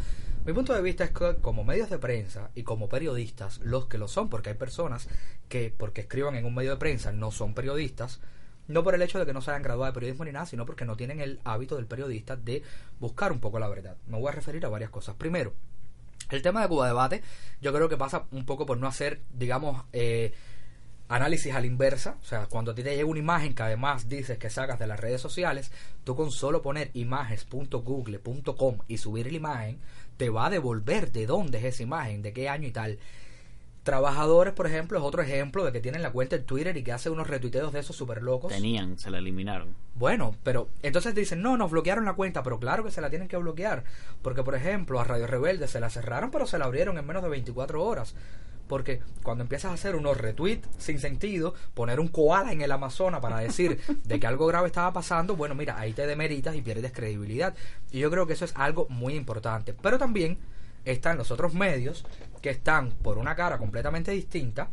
Mi 0.45 0.53
punto 0.53 0.73
de 0.73 0.81
vista 0.81 1.03
es 1.03 1.11
que 1.11 1.35
como 1.35 1.63
medios 1.63 1.89
de 1.89 1.99
prensa 1.99 2.49
y 2.55 2.63
como 2.63 2.89
periodistas, 2.89 3.59
los 3.59 3.85
que 3.85 3.99
lo 3.99 4.07
son, 4.07 4.29
porque 4.29 4.49
hay 4.49 4.55
personas 4.55 5.07
que 5.49 5.73
porque 5.75 6.01
escriban 6.01 6.35
en 6.35 6.45
un 6.45 6.55
medio 6.55 6.71
de 6.71 6.77
prensa 6.77 7.11
no 7.11 7.29
son 7.29 7.53
periodistas, 7.53 8.21
no 8.67 8.83
por 8.83 8.95
el 8.95 9.01
hecho 9.03 9.19
de 9.19 9.25
que 9.25 9.33
no 9.33 9.41
se 9.41 9.51
hayan 9.51 9.61
graduado 9.61 9.91
de 9.91 9.93
periodismo 9.93 10.25
ni 10.25 10.31
nada, 10.31 10.45
sino 10.47 10.65
porque 10.65 10.85
no 10.85 10.95
tienen 10.95 11.19
el 11.19 11.39
hábito 11.43 11.75
del 11.75 11.85
periodista 11.85 12.35
de 12.35 12.63
buscar 12.99 13.31
un 13.31 13.39
poco 13.39 13.59
la 13.59 13.67
verdad. 13.67 13.97
Me 14.07 14.17
voy 14.17 14.29
a 14.29 14.31
referir 14.31 14.65
a 14.65 14.69
varias 14.69 14.89
cosas. 14.89 15.15
Primero, 15.15 15.53
el 16.31 16.41
tema 16.41 16.61
de 16.61 16.69
Cuba 16.69 16.87
Debate, 16.87 17.21
yo 17.61 17.73
creo 17.73 17.89
que 17.89 17.97
pasa 17.97 18.25
un 18.31 18.45
poco 18.45 18.65
por 18.65 18.77
no 18.77 18.87
hacer, 18.87 19.21
digamos, 19.33 19.83
eh, 19.93 20.33
análisis 21.11 21.53
a 21.53 21.59
la 21.59 21.67
inversa. 21.67 22.17
O 22.21 22.25
sea, 22.25 22.47
cuando 22.47 22.71
a 22.71 22.75
ti 22.75 22.83
te 22.83 22.95
llega 22.95 23.05
una 23.05 23.19
imagen 23.19 23.53
que 23.53 23.63
además 23.63 24.07
dices 24.07 24.37
que 24.37 24.49
sacas 24.49 24.79
de 24.79 24.87
las 24.87 24.99
redes 24.99 25.21
sociales, 25.21 25.71
tú 26.03 26.15
con 26.15 26.31
solo 26.31 26.61
poner 26.61 26.89
images.google.com 26.93 28.77
y 28.87 28.97
subir 28.97 29.31
la 29.31 29.37
imagen, 29.37 29.79
te 30.17 30.29
va 30.29 30.47
a 30.47 30.49
devolver 30.49 31.11
de 31.11 31.25
dónde 31.25 31.59
es 31.59 31.65
esa 31.65 31.83
imagen, 31.83 32.21
de 32.21 32.33
qué 32.33 32.49
año 32.49 32.67
y 32.67 32.71
tal. 32.71 32.97
Trabajadores, 33.83 34.53
por 34.53 34.67
ejemplo, 34.67 34.99
es 34.99 35.03
otro 35.03 35.23
ejemplo 35.23 35.65
de 35.65 35.71
que 35.71 35.79
tienen 35.79 36.03
la 36.03 36.11
cuenta 36.11 36.35
en 36.35 36.45
Twitter 36.45 36.77
y 36.77 36.83
que 36.83 36.91
hace 36.91 37.09
unos 37.09 37.27
retuiteos 37.27 37.73
de 37.73 37.79
esos 37.79 37.95
súper 37.95 38.21
locos. 38.21 38.53
Tenían, 38.53 38.99
se 38.99 39.09
la 39.09 39.17
eliminaron. 39.17 39.75
Bueno, 39.95 40.35
pero 40.43 40.69
entonces 40.83 41.15
dicen, 41.15 41.41
no, 41.41 41.57
nos 41.57 41.71
bloquearon 41.71 42.05
la 42.05 42.13
cuenta, 42.13 42.43
pero 42.43 42.59
claro 42.59 42.83
que 42.83 42.91
se 42.91 43.01
la 43.01 43.09
tienen 43.09 43.27
que 43.27 43.37
bloquear. 43.37 43.83
Porque, 44.21 44.43
por 44.43 44.53
ejemplo, 44.53 44.99
a 44.99 45.03
Radio 45.03 45.25
Rebelde 45.25 45.67
se 45.67 45.79
la 45.79 45.89
cerraron, 45.89 46.29
pero 46.29 46.45
se 46.45 46.59
la 46.59 46.65
abrieron 46.65 46.99
en 46.99 47.07
menos 47.07 47.23
de 47.23 47.29
24 47.29 47.83
horas. 47.83 48.13
Porque 48.71 49.01
cuando 49.21 49.41
empiezas 49.41 49.69
a 49.69 49.73
hacer 49.73 49.97
unos 49.97 50.17
retweets 50.17 50.65
sin 50.77 50.97
sentido, 50.97 51.53
poner 51.73 51.99
un 51.99 52.07
koala 52.07 52.53
en 52.53 52.61
el 52.61 52.71
Amazonas 52.71 53.19
para 53.19 53.39
decir 53.39 53.81
de 54.05 54.17
que 54.17 54.25
algo 54.25 54.47
grave 54.47 54.67
estaba 54.67 54.93
pasando, 54.93 55.35
bueno, 55.35 55.55
mira, 55.55 55.77
ahí 55.77 55.91
te 55.91 56.07
demeritas 56.07 56.55
y 56.55 56.61
pierdes 56.61 56.93
credibilidad. 56.93 57.53
Y 57.91 57.99
yo 57.99 58.09
creo 58.09 58.25
que 58.25 58.31
eso 58.31 58.45
es 58.45 58.53
algo 58.55 58.87
muy 58.87 59.15
importante. 59.15 59.73
Pero 59.73 59.97
también 59.97 60.37
están 60.85 61.17
los 61.17 61.31
otros 61.31 61.53
medios 61.53 62.05
que 62.41 62.49
están 62.49 62.91
por 62.91 63.17
una 63.17 63.35
cara 63.35 63.57
completamente 63.57 64.11
distinta 64.11 64.69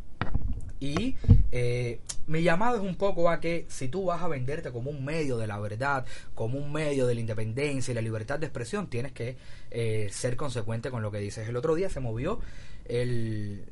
y 0.80 1.16
eh, 1.50 2.00
mi 2.26 2.42
llamado 2.42 2.76
es 2.76 2.82
un 2.82 2.94
poco 2.94 3.30
a 3.30 3.40
que 3.40 3.66
si 3.68 3.88
tú 3.88 4.04
vas 4.04 4.22
a 4.22 4.28
venderte 4.28 4.70
como 4.70 4.90
un 4.90 5.04
medio 5.04 5.38
de 5.38 5.46
la 5.46 5.58
verdad, 5.58 6.06
como 6.36 6.58
un 6.58 6.72
medio 6.72 7.06
de 7.06 7.14
la 7.14 7.20
independencia 7.20 7.90
y 7.90 7.94
la 7.94 8.00
libertad 8.00 8.38
de 8.38 8.46
expresión, 8.46 8.88
tienes 8.88 9.12
que 9.12 9.36
eh, 9.70 10.08
ser 10.12 10.36
consecuente 10.36 10.90
con 10.90 11.02
lo 11.02 11.10
que 11.10 11.18
dices. 11.18 11.48
El 11.48 11.56
otro 11.56 11.74
día 11.74 11.90
se 11.90 12.00
movió 12.00 12.38
el... 12.84 13.64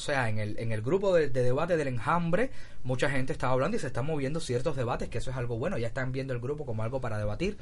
O 0.00 0.02
sea, 0.02 0.30
en 0.30 0.38
el, 0.38 0.58
en 0.58 0.72
el 0.72 0.80
grupo 0.80 1.14
de, 1.14 1.28
de 1.28 1.42
debate 1.42 1.76
del 1.76 1.88
enjambre, 1.88 2.50
mucha 2.84 3.10
gente 3.10 3.34
estaba 3.34 3.52
hablando 3.52 3.76
y 3.76 3.80
se 3.80 3.88
están 3.88 4.06
moviendo 4.06 4.40
ciertos 4.40 4.74
debates, 4.74 5.10
que 5.10 5.18
eso 5.18 5.30
es 5.30 5.36
algo 5.36 5.58
bueno. 5.58 5.76
Ya 5.76 5.88
están 5.88 6.10
viendo 6.10 6.32
el 6.32 6.40
grupo 6.40 6.64
como 6.64 6.82
algo 6.82 7.02
para 7.02 7.18
debatir 7.18 7.58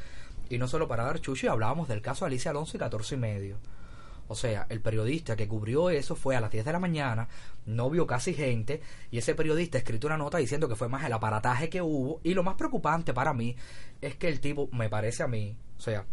y 0.48 0.56
no 0.56 0.68
solo 0.68 0.86
para 0.86 1.02
dar 1.02 1.20
chucho. 1.20 1.46
Y 1.46 1.48
hablábamos 1.48 1.88
del 1.88 2.00
caso 2.00 2.24
Alicia 2.24 2.52
Alonso 2.52 2.76
y 2.76 2.78
14 2.78 3.16
y 3.16 3.18
medio. 3.18 3.56
O 4.28 4.36
sea, 4.36 4.66
el 4.68 4.80
periodista 4.80 5.34
que 5.34 5.48
cubrió 5.48 5.90
eso 5.90 6.14
fue 6.14 6.36
a 6.36 6.40
las 6.40 6.52
10 6.52 6.64
de 6.66 6.72
la 6.72 6.78
mañana, 6.78 7.26
no 7.66 7.90
vio 7.90 8.06
casi 8.06 8.34
gente, 8.34 8.82
y 9.10 9.18
ese 9.18 9.34
periodista 9.34 9.76
escrito 9.76 10.06
una 10.06 10.16
nota 10.16 10.38
diciendo 10.38 10.68
que 10.68 10.76
fue 10.76 10.88
más 10.88 11.04
el 11.04 11.12
aparataje 11.14 11.68
que 11.68 11.82
hubo. 11.82 12.20
Y 12.22 12.34
lo 12.34 12.44
más 12.44 12.54
preocupante 12.54 13.12
para 13.12 13.34
mí 13.34 13.56
es 14.00 14.14
que 14.14 14.28
el 14.28 14.38
tipo, 14.38 14.68
me 14.70 14.88
parece 14.88 15.24
a 15.24 15.26
mí, 15.26 15.56
o 15.76 15.80
sea, 15.80 16.06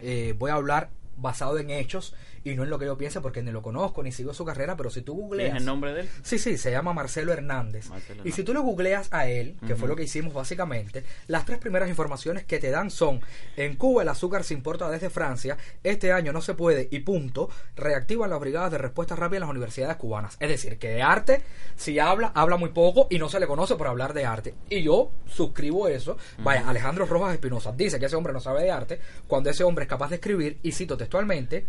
eh, 0.00 0.34
voy 0.36 0.50
a 0.50 0.54
hablar 0.54 0.90
basado 1.16 1.58
en 1.58 1.70
hechos 1.70 2.14
y 2.46 2.54
no 2.54 2.62
en 2.62 2.70
lo 2.70 2.78
que 2.78 2.86
yo 2.86 2.96
piense 2.96 3.20
porque 3.20 3.42
ni 3.42 3.50
lo 3.50 3.60
conozco 3.60 4.02
ni 4.02 4.12
sigo 4.12 4.32
su 4.32 4.44
carrera, 4.44 4.76
pero 4.76 4.88
si 4.88 5.02
tú 5.02 5.14
googleas... 5.14 5.48
¿Tienes 5.48 5.62
el 5.62 5.66
nombre 5.66 5.92
de 5.92 6.02
él? 6.02 6.08
Sí, 6.22 6.38
sí, 6.38 6.56
se 6.56 6.70
llama 6.70 6.92
Marcelo 6.92 7.32
Hernández. 7.32 7.88
Marcelo 7.88 8.22
y 8.24 8.30
si 8.30 8.44
tú 8.44 8.54
lo 8.54 8.62
googleas 8.62 9.08
a 9.12 9.28
él, 9.28 9.56
que 9.66 9.74
fue 9.74 9.88
lo 9.88 9.96
que 9.96 10.04
hicimos 10.04 10.32
básicamente, 10.32 11.04
las 11.26 11.44
tres 11.44 11.58
primeras 11.58 11.88
informaciones 11.88 12.44
que 12.44 12.58
te 12.58 12.70
dan 12.70 12.90
son, 12.90 13.20
en 13.56 13.74
Cuba 13.74 14.02
el 14.02 14.08
azúcar 14.08 14.44
se 14.44 14.54
importa 14.54 14.88
desde 14.88 15.10
Francia, 15.10 15.56
este 15.82 16.12
año 16.12 16.32
no 16.32 16.40
se 16.40 16.54
puede 16.54 16.88
y 16.90 17.00
punto, 17.00 17.50
reactivan 17.74 18.30
las 18.30 18.38
brigadas 18.38 18.70
de 18.70 18.78
respuesta 18.78 19.16
rápida 19.16 19.38
en 19.38 19.40
las 19.40 19.50
universidades 19.50 19.96
cubanas. 19.96 20.36
Es 20.38 20.48
decir, 20.48 20.78
que 20.78 20.90
de 20.90 21.02
arte, 21.02 21.42
si 21.74 21.98
habla, 21.98 22.30
habla 22.34 22.56
muy 22.56 22.70
poco 22.70 23.08
y 23.10 23.18
no 23.18 23.28
se 23.28 23.40
le 23.40 23.46
conoce 23.46 23.74
por 23.74 23.88
hablar 23.88 24.14
de 24.14 24.24
arte. 24.24 24.54
Y 24.70 24.82
yo 24.82 25.10
suscribo 25.26 25.88
eso. 25.88 26.16
Vaya, 26.38 26.68
Alejandro 26.68 27.06
Rojas 27.06 27.34
Espinosa 27.34 27.72
dice 27.72 27.98
que 27.98 28.06
ese 28.06 28.16
hombre 28.16 28.32
no 28.32 28.40
sabe 28.40 28.62
de 28.62 28.70
arte, 28.70 29.00
cuando 29.26 29.50
ese 29.50 29.64
hombre 29.64 29.84
es 29.84 29.88
capaz 29.88 30.10
de 30.10 30.16
escribir, 30.16 30.58
y 30.62 30.72
cito 30.72 30.96
textualmente, 30.96 31.66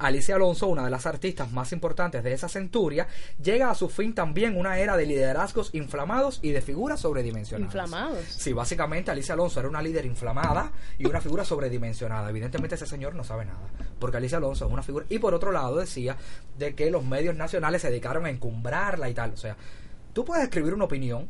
Alicia 0.00 0.36
Alonso, 0.36 0.66
una 0.66 0.84
de 0.84 0.90
las 0.90 1.06
artistas 1.06 1.52
más 1.52 1.72
importantes 1.72 2.24
de 2.24 2.32
esa 2.32 2.48
centuria, 2.48 3.06
llega 3.40 3.70
a 3.70 3.74
su 3.74 3.88
fin 3.88 4.14
también 4.14 4.56
una 4.56 4.78
era 4.78 4.96
de 4.96 5.04
liderazgos 5.04 5.70
inflamados 5.74 6.40
y 6.42 6.52
de 6.52 6.62
figuras 6.62 7.00
sobredimensionadas. 7.00 7.74
Inflamados. 7.74 8.24
Sí, 8.24 8.52
básicamente 8.52 9.10
Alicia 9.10 9.34
Alonso 9.34 9.60
era 9.60 9.68
una 9.68 9.82
líder 9.82 10.06
inflamada 10.06 10.72
y 10.98 11.06
una 11.06 11.20
figura 11.20 11.44
sobredimensionada. 11.44 12.30
Evidentemente 12.30 12.76
ese 12.76 12.86
señor 12.86 13.14
no 13.14 13.24
sabe 13.24 13.44
nada, 13.44 13.68
porque 13.98 14.16
Alicia 14.16 14.38
Alonso 14.38 14.66
es 14.66 14.72
una 14.72 14.82
figura... 14.82 15.04
Y 15.08 15.18
por 15.18 15.34
otro 15.34 15.52
lado 15.52 15.76
decía 15.76 16.16
de 16.58 16.74
que 16.74 16.90
los 16.90 17.04
medios 17.04 17.36
nacionales 17.36 17.82
se 17.82 17.90
dedicaron 17.90 18.24
a 18.24 18.30
encumbrarla 18.30 19.10
y 19.10 19.14
tal. 19.14 19.32
O 19.32 19.36
sea, 19.36 19.56
tú 20.12 20.24
puedes 20.24 20.44
escribir 20.44 20.72
una 20.72 20.84
opinión, 20.84 21.28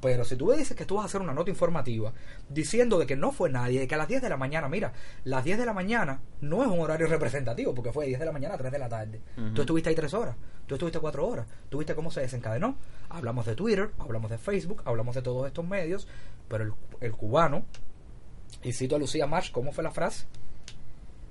pero 0.00 0.24
si 0.24 0.36
tú 0.36 0.46
me 0.46 0.56
dices 0.56 0.76
que 0.76 0.84
tú 0.84 0.96
vas 0.96 1.04
a 1.04 1.06
hacer 1.06 1.20
una 1.20 1.32
nota 1.32 1.50
informativa 1.50 2.12
diciendo 2.48 2.98
de 2.98 3.06
que 3.06 3.16
no 3.16 3.32
fue 3.32 3.48
nadie, 3.48 3.80
de 3.80 3.88
que 3.88 3.94
a 3.94 3.98
las 3.98 4.08
10 4.08 4.22
de 4.22 4.28
la 4.28 4.36
mañana, 4.36 4.68
mira, 4.68 4.92
las 5.24 5.42
10 5.44 5.58
de 5.58 5.66
la 5.66 5.72
mañana 5.72 6.20
no 6.40 6.62
es 6.62 6.68
un 6.68 6.80
horario 6.80 7.06
representativo, 7.06 7.74
porque 7.74 7.92
fue 7.92 8.04
de 8.04 8.08
10 8.08 8.20
de 8.20 8.26
la 8.26 8.32
mañana 8.32 8.54
a 8.54 8.58
3 8.58 8.72
de 8.72 8.78
la 8.78 8.88
tarde. 8.88 9.20
Tú 9.54 9.62
estuviste 9.62 9.88
ahí 9.88 9.94
3 9.94 10.12
horas, 10.14 10.36
tú 10.66 10.74
estuviste 10.74 11.00
4 11.00 11.26
horas, 11.26 11.46
tú 11.68 11.78
viste 11.78 11.94
cómo 11.94 12.10
se 12.10 12.20
desencadenó. 12.20 12.76
Hablamos 13.08 13.46
de 13.46 13.54
Twitter, 13.54 13.90
hablamos 13.98 14.30
de 14.30 14.38
Facebook, 14.38 14.82
hablamos 14.84 15.14
de 15.14 15.22
todos 15.22 15.46
estos 15.46 15.66
medios, 15.66 16.06
pero 16.48 16.64
el, 16.64 16.72
el 17.00 17.12
cubano, 17.12 17.64
y 18.62 18.72
cito 18.72 18.96
a 18.96 18.98
Lucía 18.98 19.26
March, 19.26 19.50
¿cómo 19.50 19.72
fue 19.72 19.82
la 19.82 19.90
frase? 19.90 20.26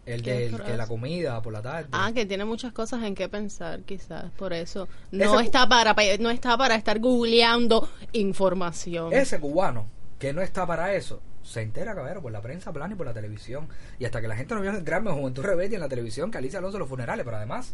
El 0.06 0.22
¿Qué 0.22 0.50
de 0.52 0.58
que 0.64 0.78
la 0.78 0.86
comida 0.88 1.42
por 1.42 1.52
la 1.52 1.62
tarde. 1.64 1.90
Ah, 1.92 2.12
que 2.14 2.26
tiene 2.28 2.46
muchas 2.46 2.72
cosas 2.74 3.02
en 3.04 3.16
qué 3.16 3.28
pensar, 3.28 3.82
quizás, 3.82 4.32
por 4.38 4.54
eso. 4.54 4.88
No 5.12 5.36
Ese- 5.36 5.46
está 5.46 5.68
para 5.68 5.96
pa- 5.96 6.04
no 6.20 6.30
está 6.30 6.56
para 6.58 6.76
estar 6.76 7.00
googleando 7.00 7.90
información. 8.14 9.12
Ese 9.14 9.40
cubano 9.40 9.88
que 10.20 10.32
no 10.34 10.42
está 10.42 10.66
para 10.68 10.94
eso 10.94 11.22
se 11.44 11.62
entera, 11.62 11.94
cabrón, 11.96 12.22
por 12.22 12.32
la 12.32 12.42
prensa 12.42 12.72
plana 12.72 12.94
y 12.94 12.98
por 12.98 13.06
la 13.06 13.14
televisión. 13.14 13.68
Y 14.00 14.06
hasta 14.06 14.22
que 14.22 14.28
la 14.28 14.36
gente 14.36 14.54
no 14.56 14.62
vio 14.62 14.70
en 14.72 14.78
el 14.78 14.84
Gran 14.84 15.06
Juventud 15.06 15.44
Rebelde 15.44 15.76
en 15.76 15.82
la 15.82 15.90
televisión 15.90 16.32
que 16.32 16.38
Alicia 16.38 16.60
Alonso 16.60 16.80
los 16.80 16.90
funerales, 16.90 17.24
pero 17.26 17.38
además 17.38 17.74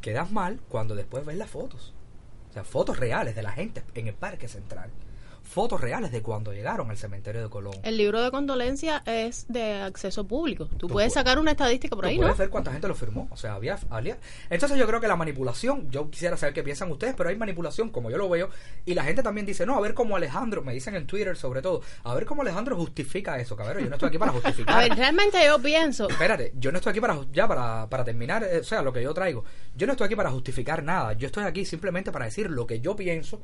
quedas 0.00 0.30
mal 0.30 0.60
cuando 0.68 0.94
después 0.94 1.24
ves 1.24 1.36
las 1.36 1.50
fotos. 1.50 1.92
O 2.50 2.52
sea, 2.52 2.62
fotos 2.64 2.98
reales 2.98 3.34
de 3.34 3.42
la 3.42 3.50
gente 3.52 3.82
en 3.94 4.06
el 4.08 4.14
Parque 4.14 4.46
Central. 4.48 4.90
Fotos 5.44 5.80
reales 5.80 6.10
de 6.10 6.20
cuando 6.22 6.52
llegaron 6.52 6.90
al 6.90 6.96
cementerio 6.96 7.42
de 7.42 7.48
Colón. 7.48 7.74
El 7.84 7.96
libro 7.96 8.20
de 8.22 8.30
condolencia 8.30 9.02
es 9.06 9.46
de 9.48 9.74
acceso 9.82 10.26
público. 10.26 10.66
Tú, 10.66 10.76
Tú 10.78 10.88
puedes 10.88 11.12
sacar 11.12 11.38
una 11.38 11.52
estadística 11.52 11.94
por 11.94 12.04
Tú 12.04 12.08
ahí, 12.08 12.16
¿no? 12.16 12.22
puedes 12.22 12.38
ver 12.38 12.48
cuánta 12.50 12.72
gente 12.72 12.88
lo 12.88 12.94
firmó. 12.94 13.28
O 13.30 13.36
sea, 13.36 13.54
había, 13.54 13.78
había- 13.90 14.18
Entonces 14.50 14.76
yo 14.78 14.86
creo 14.86 15.00
que 15.00 15.06
la 15.06 15.16
manipulación, 15.16 15.90
yo 15.90 16.10
quisiera 16.10 16.36
saber 16.36 16.54
qué 16.54 16.62
piensan 16.62 16.90
ustedes, 16.90 17.14
pero 17.14 17.28
hay 17.28 17.36
manipulación 17.36 17.90
como 17.90 18.10
yo 18.10 18.16
lo 18.18 18.28
veo. 18.28 18.48
Y 18.84 18.94
la 18.94 19.04
gente 19.04 19.22
también 19.22 19.46
dice, 19.46 19.64
no, 19.66 19.76
a 19.76 19.80
ver 19.80 19.94
cómo 19.94 20.16
Alejandro, 20.16 20.62
me 20.62 20.72
dicen 20.72 20.94
en 20.96 21.06
Twitter 21.06 21.36
sobre 21.36 21.62
todo, 21.62 21.82
a 22.02 22.14
ver 22.14 22.24
cómo 22.24 22.42
Alejandro 22.42 22.76
justifica 22.76 23.38
eso, 23.38 23.54
cabrón. 23.54 23.84
Yo 23.84 23.88
no 23.90 23.96
estoy 23.96 24.08
aquí 24.08 24.18
para 24.18 24.32
justificar. 24.32 24.74
A 24.76 24.78
ver, 24.80 24.96
realmente 24.96 25.38
yo 25.44 25.60
pienso, 25.60 26.08
Espérate, 26.08 26.52
yo 26.56 26.72
no 26.72 26.78
estoy 26.78 26.90
aquí 26.90 27.00
para 27.00 27.18
ya 27.32 27.46
para, 27.46 27.88
para 27.88 28.04
terminar, 28.04 28.42
eh, 28.44 28.58
o 28.60 28.64
sea, 28.64 28.82
lo 28.82 28.92
que 28.92 29.02
yo 29.02 29.12
traigo. 29.14 29.44
Yo 29.76 29.86
no 29.86 29.92
estoy 29.92 30.06
aquí 30.06 30.16
para 30.16 30.30
justificar 30.30 30.82
nada. 30.82 31.12
Yo 31.12 31.26
estoy 31.26 31.44
aquí 31.44 31.64
simplemente 31.64 32.10
para 32.10 32.24
decir 32.24 32.50
lo 32.50 32.66
que 32.66 32.80
yo 32.80 32.96
pienso 32.96 33.40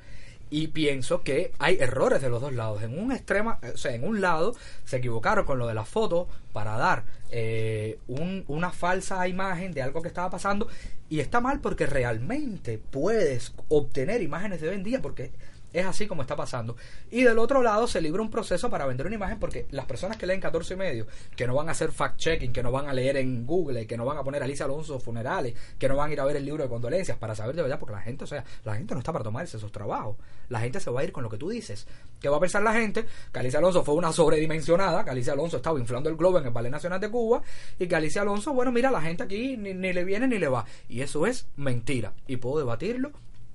y 0.50 0.68
pienso 0.68 1.22
que 1.22 1.52
hay 1.58 1.76
errores 1.80 2.20
de 2.20 2.28
los 2.28 2.40
dos 2.40 2.52
lados. 2.52 2.82
En 2.82 2.98
un 2.98 3.12
extrema, 3.12 3.58
eh, 3.62 3.70
o 3.74 3.76
sea, 3.76 3.94
en 3.94 4.04
un 4.04 4.20
lado 4.20 4.54
se 4.84 4.96
equivocaron 4.96 5.44
con 5.44 5.58
lo 5.58 5.66
de 5.68 5.74
las 5.74 5.88
fotos 5.88 6.26
para 6.52 6.76
dar 6.76 7.04
eh, 7.30 7.98
un- 8.08 8.44
una 8.48 8.70
falsa 8.72 9.26
imagen 9.28 9.72
de 9.72 9.82
algo 9.82 10.02
que 10.02 10.08
estaba 10.08 10.28
pasando 10.30 10.66
y 11.08 11.20
está 11.20 11.40
mal 11.40 11.60
porque 11.60 11.86
realmente 11.86 12.78
puedes 12.78 13.52
obtener 13.68 14.20
imágenes 14.22 14.60
de 14.60 14.68
hoy 14.68 14.74
en 14.74 14.82
día 14.82 15.00
porque 15.00 15.30
es 15.72 15.86
así 15.86 16.06
como 16.06 16.22
está 16.22 16.36
pasando. 16.36 16.76
Y 17.10 17.22
del 17.22 17.38
otro 17.38 17.62
lado 17.62 17.86
se 17.86 18.00
libra 18.00 18.22
un 18.22 18.30
proceso 18.30 18.70
para 18.70 18.86
vender 18.86 19.06
una 19.06 19.14
imagen 19.14 19.38
porque 19.38 19.66
las 19.70 19.86
personas 19.86 20.16
que 20.16 20.26
leen 20.26 20.40
14 20.40 20.74
y 20.74 20.76
medio, 20.76 21.06
que 21.36 21.46
no 21.46 21.54
van 21.54 21.68
a 21.68 21.72
hacer 21.72 21.90
fact-checking, 21.92 22.52
que 22.52 22.62
no 22.62 22.72
van 22.72 22.88
a 22.88 22.92
leer 22.92 23.16
en 23.16 23.46
Google, 23.46 23.86
que 23.86 23.96
no 23.96 24.04
van 24.04 24.18
a 24.18 24.24
poner 24.24 24.42
Alicia 24.42 24.64
Alonso 24.64 24.98
funerales, 24.98 25.54
que 25.78 25.88
no 25.88 25.96
van 25.96 26.10
a 26.10 26.12
ir 26.12 26.20
a 26.20 26.24
ver 26.24 26.36
el 26.36 26.44
libro 26.44 26.62
de 26.62 26.68
condolencias 26.68 27.16
para 27.18 27.34
saber 27.34 27.56
de 27.56 27.62
verdad, 27.62 27.78
porque 27.78 27.94
la 27.94 28.02
gente, 28.02 28.24
o 28.24 28.26
sea, 28.26 28.44
la 28.64 28.74
gente 28.74 28.94
no 28.94 29.00
está 29.00 29.12
para 29.12 29.24
tomarse 29.24 29.56
esos 29.56 29.72
trabajos. 29.72 30.16
La 30.48 30.60
gente 30.60 30.80
se 30.80 30.90
va 30.90 31.00
a 31.00 31.04
ir 31.04 31.12
con 31.12 31.22
lo 31.22 31.30
que 31.30 31.36
tú 31.36 31.48
dices. 31.48 31.86
¿Qué 32.20 32.28
va 32.28 32.38
a 32.38 32.40
pensar 32.40 32.62
la 32.62 32.74
gente? 32.74 33.06
Que 33.32 33.38
Alicia 33.38 33.58
Alonso 33.58 33.84
fue 33.84 33.94
una 33.94 34.12
sobredimensionada, 34.12 35.04
que 35.04 35.10
Alicia 35.10 35.32
Alonso 35.32 35.58
estaba 35.58 35.78
inflando 35.78 36.10
el 36.10 36.16
globo 36.16 36.38
en 36.38 36.46
el 36.46 36.50
Ballet 36.50 36.70
Nacional 36.70 37.00
de 37.00 37.10
Cuba 37.10 37.42
y 37.78 37.86
que 37.86 37.94
Alicia 37.96 38.22
Alonso, 38.22 38.52
bueno, 38.52 38.72
mira, 38.72 38.90
la 38.90 39.00
gente 39.00 39.22
aquí 39.22 39.56
ni, 39.56 39.74
ni 39.74 39.92
le 39.92 40.04
viene 40.04 40.26
ni 40.26 40.38
le 40.38 40.48
va. 40.48 40.64
Y 40.88 41.02
eso 41.02 41.26
es 41.26 41.46
mentira. 41.56 42.12
Y 42.26 42.36
puedo 42.36 42.58
debatirlo 42.58 43.12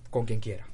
con 0.09 0.25
quien 0.25 0.39
quiera. 0.39 0.65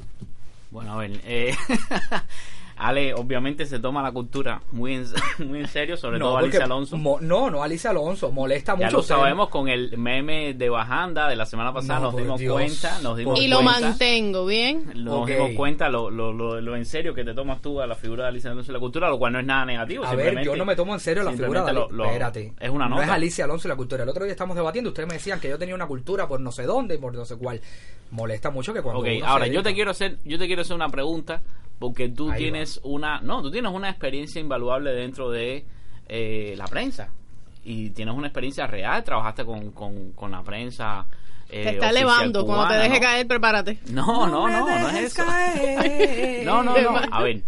Bueno, 0.71 0.93
a 0.93 0.97
ver, 0.97 1.19
eh, 1.25 1.53
Ale 2.83 3.13
obviamente 3.13 3.65
se 3.67 3.77
toma 3.79 4.01
la 4.01 4.11
cultura 4.11 4.61
muy 4.71 4.95
en, 4.95 5.05
muy 5.47 5.59
en 5.59 5.67
serio, 5.67 5.95
sobre 5.97 6.17
todo 6.19 6.31
porque 6.33 6.45
Alicia 6.57 6.65
Alonso. 6.65 6.97
mo- 6.97 7.19
no, 7.21 7.49
no, 7.51 7.61
Alicia 7.61 7.91
Alonso. 7.91 8.31
Molesta 8.31 8.71
Ya 8.77 8.85
mucho. 8.87 8.97
lo 8.97 9.03
ser- 9.03 9.17
sabemos 9.17 9.49
con 9.49 9.67
el 9.67 9.95
meme 9.97 10.55
de 10.55 10.69
Bajanda 10.69 11.27
de 11.29 11.35
la 11.35 11.45
semana 11.45 11.71
pasada, 11.71 11.99
No, 11.99 12.05
nos 12.11 12.17
dimos 12.17 12.39
Dios. 12.39 12.53
cuenta, 12.53 12.99
nos 13.01 13.17
dimos 13.17 13.39
y 13.39 13.47
lo 13.47 13.57
cuenta, 13.61 13.79
mantengo, 13.81 14.45
¿bien? 14.47 14.91
nos 14.95 15.27
dimos 15.27 15.51
cuenta 15.55 15.89
lo, 15.89 16.09
lo, 16.09 16.33
lo, 16.33 16.59
lo 16.59 16.75
en 16.75 16.85
serio 16.85 17.13
que 17.13 17.23
te 17.23 17.33
tomas 17.35 17.61
tú 17.61 17.79
a 17.81 17.85
la 17.85 17.93
figura 17.95 18.23
de 18.23 18.29
Alicia 18.29 18.49
Alonso 18.51 18.71
en 18.71 18.73
la 18.73 18.79
cultura, 18.79 19.09
lo 19.09 19.19
cual 19.19 19.33
no 19.33 19.39
es 19.39 19.45
nada 19.45 19.63
negativo. 19.65 20.03
A 20.03 20.15
ver, 20.15 20.43
yo 20.43 20.55
no 20.55 20.65
me 20.65 20.75
tomo 20.75 20.93
en 20.95 20.99
serio 20.99 21.21
la 21.23 21.33
figura 21.33 21.63
de 21.63 21.73
lo- 21.73 21.89
lo- 21.91 22.05
Espérate. 22.05 22.53
Es 22.59 22.69
una 22.71 22.85
No 22.89 22.95
nota. 22.95 23.03
es 23.05 23.11
Alicia 23.11 23.45
Alonso 23.45 23.67
y 23.67 23.69
la 23.69 23.75
cultura. 23.75 24.03
El 24.03 24.09
otro 24.09 24.23
día 24.23 24.31
estamos 24.31 24.55
debatiendo. 24.55 24.89
Ustedes 24.89 25.07
me 25.07 25.13
decían 25.15 25.39
que 25.39 25.49
yo 25.49 25.59
tenía 25.59 25.75
una 25.75 25.85
cultura 25.87 26.27
por 26.27 26.39
no 26.41 26.51
sé 26.51 26.63
dónde 26.63 26.95
y 26.95 26.97
por 26.97 27.13
no 27.13 27.25
sé 27.25 27.35
cuál. 27.37 27.61
Molesta 28.09 28.49
mucho 28.49 28.73
que 28.73 28.81
cuando. 28.81 29.01
Ok, 29.01 29.07
uno 29.07 29.19
se 29.19 29.25
ahora 29.25 29.47
yo 29.47 29.61
te 29.61 29.73
quiero 29.75 29.91
hacer, 29.91 30.17
yo 30.25 30.39
te 30.39 30.47
quiero 30.47 30.63
hacer 30.63 30.75
una 30.75 30.89
pregunta 30.89 31.41
porque 31.81 32.07
tú 32.07 32.29
Ahí 32.31 32.37
tienes 32.37 32.79
una, 32.83 33.19
no, 33.21 33.41
tú 33.41 33.51
tienes 33.51 33.71
una 33.73 33.89
experiencia 33.89 34.39
invaluable 34.39 34.91
dentro 34.91 35.29
de 35.31 35.65
eh, 36.07 36.53
la 36.57 36.65
prensa 36.67 37.09
y 37.65 37.89
tienes 37.89 38.15
una 38.15 38.27
experiencia 38.27 38.67
real, 38.67 39.03
trabajaste 39.03 39.43
con, 39.43 39.71
con, 39.71 40.11
con 40.13 40.31
la 40.31 40.43
prensa. 40.43 41.05
eh, 41.49 41.63
Te 41.63 41.69
está 41.71 41.87
oficial 41.87 41.95
elevando. 41.97 42.45
Cuando 42.45 42.67
te 42.69 42.75
deje 42.75 42.95
¿no? 42.95 42.99
caer, 43.01 43.27
prepárate. 43.27 43.79
No, 43.89 44.27
no, 44.27 44.47
no, 44.47 44.65
no 44.65 44.89
es 44.89 45.17
eso. 45.17 45.23
No, 46.45 46.63
no, 46.63 46.79
no. 46.79 46.97
A 47.11 47.21
ver, 47.23 47.41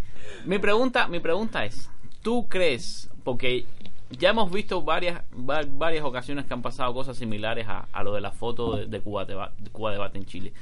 mi 0.45 0.59
pregunta, 0.59 1.07
mi 1.07 1.19
pregunta 1.19 1.63
es, 1.65 1.89
¿tú 2.21 2.47
crees, 2.49 3.09
porque 3.23 3.65
ya 4.11 4.29
hemos 4.29 4.51
visto 4.51 4.81
varias 4.83 5.21
va- 5.33 5.63
varias 5.67 6.03
ocasiones 6.05 6.45
que 6.45 6.53
han 6.53 6.61
pasado 6.61 6.93
cosas 6.93 7.17
similares 7.17 7.65
a, 7.67 7.87
a 7.91 8.03
lo 8.03 8.13
de 8.13 8.21
la 8.21 8.31
foto 8.31 8.77
de, 8.77 8.85
de 8.87 8.99
Cuba, 9.01 9.25
Deba- 9.25 9.51
de 9.57 9.69
Cuba 9.71 9.91
Debate 9.91 10.17
en 10.17 10.25
Chile, 10.25 10.53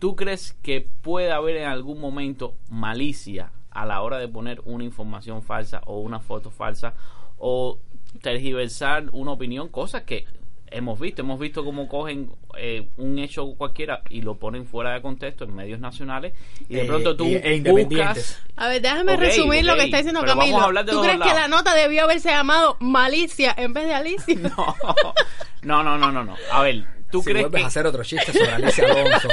¿tú 0.00 0.16
crees 0.16 0.54
que 0.62 0.80
puede 1.02 1.30
haber 1.30 1.58
en 1.58 1.68
algún 1.68 2.00
momento 2.00 2.56
malicia 2.68 3.52
a 3.70 3.86
la 3.86 4.02
hora 4.02 4.18
de 4.18 4.26
poner 4.26 4.60
una 4.64 4.82
información 4.82 5.42
falsa 5.42 5.80
o 5.86 6.00
una 6.00 6.18
foto 6.18 6.50
falsa 6.50 6.94
o 7.38 7.78
tergiversar 8.20 9.04
una 9.12 9.30
opinión, 9.32 9.68
cosas 9.68 10.02
que 10.02 10.26
hemos 10.72 10.98
visto, 11.00 11.22
hemos 11.22 11.38
visto 11.38 11.64
cómo 11.64 11.88
cogen 11.88 12.30
eh, 12.56 12.88
un 12.96 13.18
hecho 13.18 13.54
cualquiera 13.56 14.02
y 14.08 14.22
lo 14.22 14.36
ponen 14.36 14.66
fuera 14.66 14.92
de 14.94 15.02
contexto 15.02 15.44
en 15.44 15.54
medios 15.54 15.80
nacionales 15.80 16.32
y 16.68 16.74
de 16.74 16.82
Eh, 16.82 16.86
pronto 16.86 17.16
tú 17.16 17.24
e 17.26 17.60
buscas 17.60 18.40
A 18.56 18.68
ver, 18.68 18.80
déjame 18.80 19.16
resumir 19.16 19.64
lo 19.64 19.74
que 19.76 19.84
está 19.84 19.98
diciendo 19.98 20.20
pero 20.20 20.32
vamos 20.32 20.44
Camilo. 20.44 20.60
a 20.60 20.64
hablar 20.66 20.84
de 20.84 20.92
¿Tú 20.92 21.00
crees 21.02 21.20
que 21.20 21.34
la 21.34 21.48
nota 21.48 21.74
debió 21.74 22.04
haberse 22.04 22.30
llamado 22.30 22.76
Malicia 22.80 23.54
en 23.56 23.72
vez 23.72 23.86
de 23.86 23.94
Alicia? 23.94 24.36
no, 25.62 25.82
no, 25.82 25.98
no, 25.98 26.10
no, 26.12 26.24
no. 26.24 26.36
A 26.52 26.62
ver, 26.62 26.84
¿tú 27.10 27.20
si 27.20 27.30
crees 27.30 27.42
vuelves 27.44 27.60
que 27.60 27.64
a 27.64 27.68
hacer 27.68 27.86
otro 27.86 28.02
chiste 28.04 28.32
sobre 28.32 28.50
Alicia 28.50 28.84
Alonso, 28.90 29.28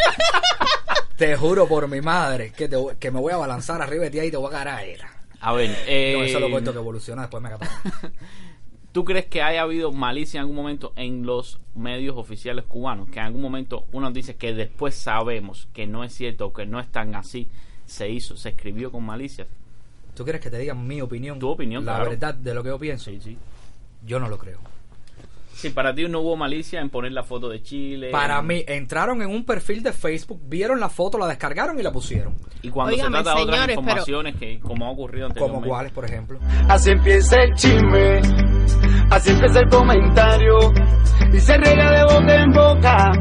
te 1.18 1.36
juro 1.36 1.68
por 1.68 1.88
mi 1.88 2.02
madre 2.02 2.52
que, 2.52 2.68
te 2.68 2.78
que 3.00 3.12
me 3.12 3.20
voy 3.20 3.34
a 3.34 3.38
balanzar 3.38 3.82
arriba 3.82 4.04
de 4.06 4.12
ti 4.12 4.20
y 4.20 4.32
te 4.32 4.38
voy 4.38 4.54
a 4.54 4.64
caer. 4.64 5.02
a 5.42 5.54
ver, 5.54 5.76
eh, 5.88 6.14
No, 6.18 6.24
eso 6.24 6.40
lo 6.40 6.50
cuento 6.50 6.72
que 6.74 6.80
evoluciona, 6.80 7.24
después 7.24 7.42
me 7.42 7.50
acaba. 7.50 7.68
¿Tú 8.92 9.06
crees 9.06 9.26
que 9.26 9.44
haya 9.44 9.62
habido 9.62 9.92
malicia 9.92 10.40
en 10.40 10.42
algún 10.42 10.56
momento 10.56 10.94
en 10.96 11.24
los 11.26 11.60
medios 11.76 12.18
oficiales 12.18 12.66
cubanos? 12.66 13.10
Que 13.10 13.20
en 13.20 13.26
algún 13.26 13.42
momento 13.42 13.86
uno 13.92 14.10
dice 14.12 14.36
que 14.38 14.54
después 14.54 14.96
sabemos 14.96 15.68
que 15.74 15.86
no 15.86 16.04
es 16.04 16.14
cierto 16.14 16.48
o 16.48 16.54
que 16.54 16.66
no 16.66 16.80
es 16.80 16.88
tan 16.88 17.14
así, 17.14 17.48
se 17.86 18.10
hizo, 18.10 18.36
se 18.38 18.50
escribió 18.50 18.92
con 18.92 19.06
malicia. 19.06 19.46
¿Tú 20.16 20.24
quieres 20.24 20.42
que 20.42 20.50
te 20.50 20.58
diga 20.58 20.74
mi 20.74 21.00
opinión? 21.00 21.38
Tu 21.38 21.48
opinión, 21.48 21.86
La 21.86 21.98
claro. 21.98 22.10
verdad 22.10 22.34
de 22.34 22.54
lo 22.56 22.64
que 22.64 22.70
yo 22.70 22.80
pienso. 22.80 23.12
Sí, 23.12 23.20
sí. 23.22 23.38
Yo 24.04 24.20
no 24.20 24.30
lo 24.30 24.40
creo. 24.40 24.58
Sí, 25.58 25.72
para 25.72 25.92
ti 25.96 26.08
no 26.08 26.20
hubo 26.20 26.36
malicia 26.38 26.80
en 26.80 26.90
poner 26.92 27.12
la 27.14 27.24
foto 27.24 27.50
de 27.50 27.64
Chile. 27.64 28.10
Para 28.12 28.40
en- 28.40 28.46
mí, 28.48 28.64
entraron 28.68 29.24
en 29.24 29.30
un 29.32 29.44
perfil 29.44 29.82
de 29.82 29.92
Facebook, 29.92 30.40
vieron 30.46 30.80
la 30.80 30.88
foto, 30.88 31.18
la 31.18 31.26
descargaron 31.26 31.80
y 31.80 31.82
la 31.84 31.92
pusieron. 31.92 32.36
Y 32.62 32.70
cuando 32.70 32.96
se 32.96 33.02
trata 33.02 33.18
de 33.18 33.20
otras 33.22 33.40
señores, 33.40 33.66
pero- 33.68 33.80
informaciones 33.82 34.36
que 34.36 34.60
como 34.60 34.86
ha 34.86 34.92
ocurrido 34.92 35.28
Como 35.30 35.36
anteriormente. 35.58 35.68
cuáles, 35.70 35.92
por 35.94 36.06
ejemplo. 36.06 36.40
Así 36.70 36.92
empieza 36.92 37.42
el 37.42 37.54
chisme, 37.56 38.22
así 39.10 39.32
empieza 39.32 39.60
el 39.62 39.70
comentario, 39.70 40.58
y 41.34 41.40
se 41.40 41.58
riega 41.58 41.92
de 41.92 42.04
boca 42.04 42.36
en 42.44 42.52
boca, 42.52 43.12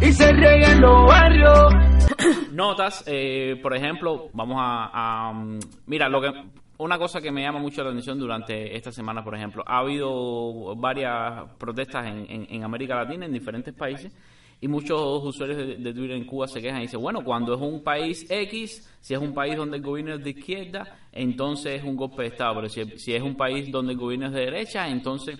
y 0.00 0.12
se 0.12 0.32
riega 0.32 0.72
en 0.72 0.80
los 0.80 1.06
barrios. 1.06 1.74
Notas, 2.52 3.04
eh, 3.06 3.56
por 3.62 3.76
ejemplo, 3.76 4.30
vamos 4.32 4.56
a, 4.60 5.28
a, 5.28 5.32
mm, 5.34 5.58
mira 5.86 6.08
lo 6.08 6.22
que 6.22 6.30
una 6.78 6.98
cosa 6.98 7.20
que 7.20 7.30
me 7.30 7.42
llama 7.42 7.58
mucho 7.58 7.82
la 7.82 7.90
atención 7.90 8.18
durante 8.18 8.76
esta 8.76 8.92
semana, 8.92 9.24
por 9.24 9.34
ejemplo, 9.34 9.62
ha 9.66 9.78
habido 9.78 10.76
varias 10.76 11.52
protestas 11.58 12.06
en, 12.06 12.62
América 12.62 12.94
Latina, 12.94 13.26
en 13.26 13.32
diferentes 13.32 13.74
países, 13.74 14.12
y 14.60 14.68
muchos 14.68 15.22
usuarios 15.22 15.58
de, 15.58 15.76
de 15.76 15.94
Twitter 15.94 16.16
en 16.16 16.24
Cuba 16.24 16.48
se 16.48 16.60
quejan 16.60 16.78
y 16.78 16.82
dicen, 16.82 17.00
bueno, 17.00 17.22
cuando 17.22 17.54
es 17.54 17.60
un 17.60 17.82
país 17.82 18.26
X, 18.28 18.96
si 19.00 19.14
es 19.14 19.20
un 19.20 19.34
país 19.34 19.56
donde 19.56 19.76
el 19.76 19.82
gobierno 19.82 20.14
es 20.14 20.24
de 20.24 20.30
izquierda, 20.30 20.98
entonces 21.12 21.80
es 21.80 21.84
un 21.84 21.96
golpe 21.96 22.22
de 22.22 22.28
Estado, 22.28 22.54
pero 22.56 22.68
si, 22.68 22.98
si 22.98 23.14
es 23.14 23.22
un 23.22 23.36
país 23.36 23.70
donde 23.70 23.92
el 23.92 23.98
gobierno 23.98 24.26
es 24.26 24.32
de 24.32 24.40
derecha, 24.40 24.88
entonces 24.88 25.38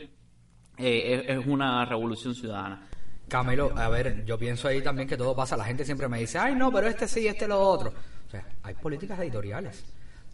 eh, 0.79 1.25
es, 1.29 1.39
es 1.39 1.47
una 1.47 1.85
revolución 1.85 2.35
ciudadana. 2.35 2.87
Camilo, 3.29 3.77
a 3.77 3.89
ver, 3.89 4.25
yo 4.25 4.39
pienso 4.39 4.69
ahí 4.69 4.83
también 4.83 5.09
que 5.09 5.17
todo 5.17 5.35
pasa. 5.35 5.57
La 5.57 5.65
gente 5.65 5.85
siempre 5.85 6.09
me 6.09 6.21
dice, 6.21 6.39
ay, 6.39 6.55
no, 6.55 6.71
pero 6.71 6.87
este 6.87 7.09
sí, 7.09 7.27
este 7.27 7.49
lo 7.49 7.59
otro. 7.59 7.93
O 8.27 8.31
sea, 8.31 8.47
hay 8.63 8.75
políticas 8.75 9.19
editoriales. 9.19 9.85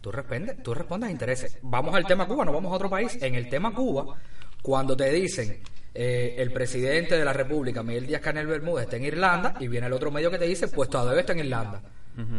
Tú 0.03 0.11
respondes, 0.11 0.61
tú 0.61 0.73
respondes 0.73 1.07
a 1.07 1.11
intereses. 1.13 1.57
Vamos 1.61 1.95
al 1.95 2.05
tema 2.05 2.27
Cuba, 2.27 2.43
no 2.43 2.51
vamos 2.51 2.73
a 2.73 2.75
otro 2.75 2.89
país. 2.89 3.17
En 3.21 3.35
el 3.35 3.47
tema 3.47 3.73
Cuba, 3.73 4.17
cuando 4.61 4.97
te 4.97 5.09
dicen 5.09 5.61
eh, 5.93 6.35
el 6.39 6.51
presidente 6.51 7.17
de 7.17 7.23
la 7.23 7.31
República, 7.31 7.83
Miguel 7.83 8.07
Díaz 8.07 8.19
Canel 8.19 8.45
Bermúdez, 8.45 8.83
está 8.83 8.97
en 8.97 9.05
Irlanda, 9.05 9.55
y 9.61 9.69
viene 9.69 9.87
el 9.87 9.93
otro 9.93 10.11
medio 10.11 10.29
que 10.29 10.37
te 10.37 10.43
dice, 10.43 10.67
pues 10.67 10.89
todavía 10.89 11.21
está 11.21 11.31
en 11.31 11.39
Irlanda. 11.39 11.81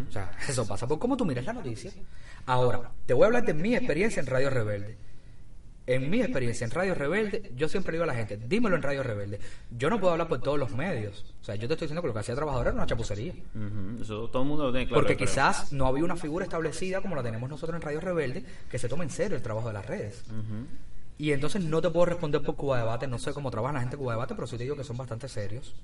O 0.07 0.13
sea, 0.13 0.33
eso 0.47 0.69
pasa 0.69 0.87
por 0.87 0.99
cómo 0.99 1.17
tú 1.17 1.25
miras 1.25 1.47
la 1.47 1.55
noticia. 1.55 1.91
Ahora, 2.45 2.91
te 3.07 3.15
voy 3.15 3.23
a 3.23 3.27
hablar 3.29 3.47
de 3.47 3.55
mi 3.55 3.75
experiencia 3.75 4.21
en 4.21 4.27
Radio 4.27 4.51
Rebelde. 4.51 4.99
En 5.87 6.09
mi 6.09 6.23
experiencia 6.23 6.65
en 6.65 6.71
Radio 6.71 6.95
Rebelde, 6.95 7.53
yo 7.57 7.69
siempre 7.69 7.93
digo 7.93 8.05
a 8.05 8.07
la 8.07 8.15
gente, 8.15 8.39
dímelo 8.39 8.75
en 8.75 8.83
Radio 8.83 9.03
Rebelde. 9.03 9.39
Yo 9.71 9.91
no 9.91 10.01
puedo 10.01 10.13
hablar 10.13 10.29
por 10.29 10.41
todos 10.41 10.59
los 10.59 10.71
medios. 10.75 11.27
O 11.43 11.45
sea, 11.45 11.57
yo 11.57 11.69
te 11.69 11.75
estoy 11.75 11.87
diciendo 11.87 12.01
que 12.01 12.09
lo 12.09 12.15
que 12.15 12.21
hacía 12.21 12.35
Trabajadora 12.35 12.71
era 12.71 12.77
una 12.77 12.87
chapucería. 12.87 13.35
Eso 14.01 14.29
todo 14.29 14.43
el 14.43 14.49
mundo 14.49 14.65
lo 14.65 14.73
tiene 14.73 14.87
claro. 14.87 15.03
Porque 15.03 15.17
quizás 15.17 15.75
no 15.75 15.87
había 15.87 16.05
una 16.05 16.17
figura 16.17 16.45
establecida 16.45 17.03
como 17.03 17.15
la 17.15 17.23
tenemos 17.23 17.51
nosotros 17.51 17.77
en 17.77 17.83
Radio 17.83 18.01
Rebelde 18.01 18.45
que 18.71 18.79
se 18.79 18.89
tome 18.89 19.05
en 19.05 19.11
serio 19.11 19.37
el 19.37 19.43
trabajo 19.43 19.69
de 19.69 19.75
las 19.75 19.85
redes. 19.85 20.25
Y 21.19 21.33
entonces 21.33 21.63
no 21.63 21.83
te 21.83 21.91
puedo 21.91 22.07
responder 22.07 22.41
por 22.41 22.57
Cuba 22.57 22.79
Debate, 22.79 23.07
no 23.07 23.19
sé 23.19 23.35
cómo 23.35 23.51
trabaja 23.51 23.75
la 23.75 23.81
gente 23.81 23.97
de 23.97 24.01
Cuba 24.01 24.15
Debate, 24.15 24.35
pero 24.35 24.47
sí 24.47 24.57
te 24.57 24.65
digo 24.65 24.77
que 24.77 24.85
son 24.85 24.97
bastante 24.97 25.29
serios. 25.29 25.75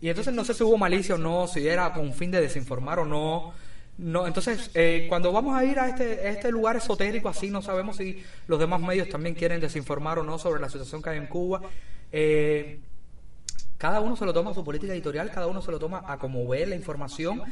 Y 0.00 0.08
entonces 0.08 0.32
no 0.32 0.42
sé 0.42 0.54
si 0.54 0.64
hubo 0.64 0.78
malicia 0.78 1.14
o 1.14 1.18
no, 1.18 1.46
si 1.46 1.68
era 1.68 1.92
con 1.92 2.12
fin 2.14 2.30
de 2.30 2.40
desinformar 2.40 2.98
o 2.98 3.04
no. 3.04 3.52
No, 4.02 4.26
entonces, 4.26 4.70
eh, 4.74 5.06
cuando 5.08 5.30
vamos 5.32 5.56
a 5.56 5.64
ir 5.64 5.78
a 5.78 5.88
este, 5.88 6.04
a 6.26 6.30
este 6.30 6.50
lugar 6.50 6.76
esotérico 6.76 7.28
así, 7.28 7.50
no 7.50 7.62
sabemos 7.62 7.96
si 7.96 8.22
los 8.48 8.58
demás 8.58 8.80
medios 8.80 9.08
también 9.08 9.34
quieren 9.34 9.60
desinformar 9.60 10.18
o 10.18 10.22
no 10.24 10.38
sobre 10.38 10.60
la 10.60 10.68
situación 10.68 11.00
que 11.02 11.10
hay 11.10 11.18
en 11.18 11.26
Cuba. 11.28 11.60
Eh, 12.10 12.80
cada 13.78 14.00
uno 14.00 14.16
se 14.16 14.24
lo 14.24 14.32
toma 14.32 14.50
a 14.50 14.54
su 14.54 14.64
política 14.64 14.92
editorial, 14.92 15.30
cada 15.30 15.46
uno 15.46 15.62
se 15.62 15.70
lo 15.70 15.78
toma 15.78 16.04
a 16.06 16.18
como 16.18 16.46
ve 16.48 16.66
la 16.66 16.74
información. 16.74 17.42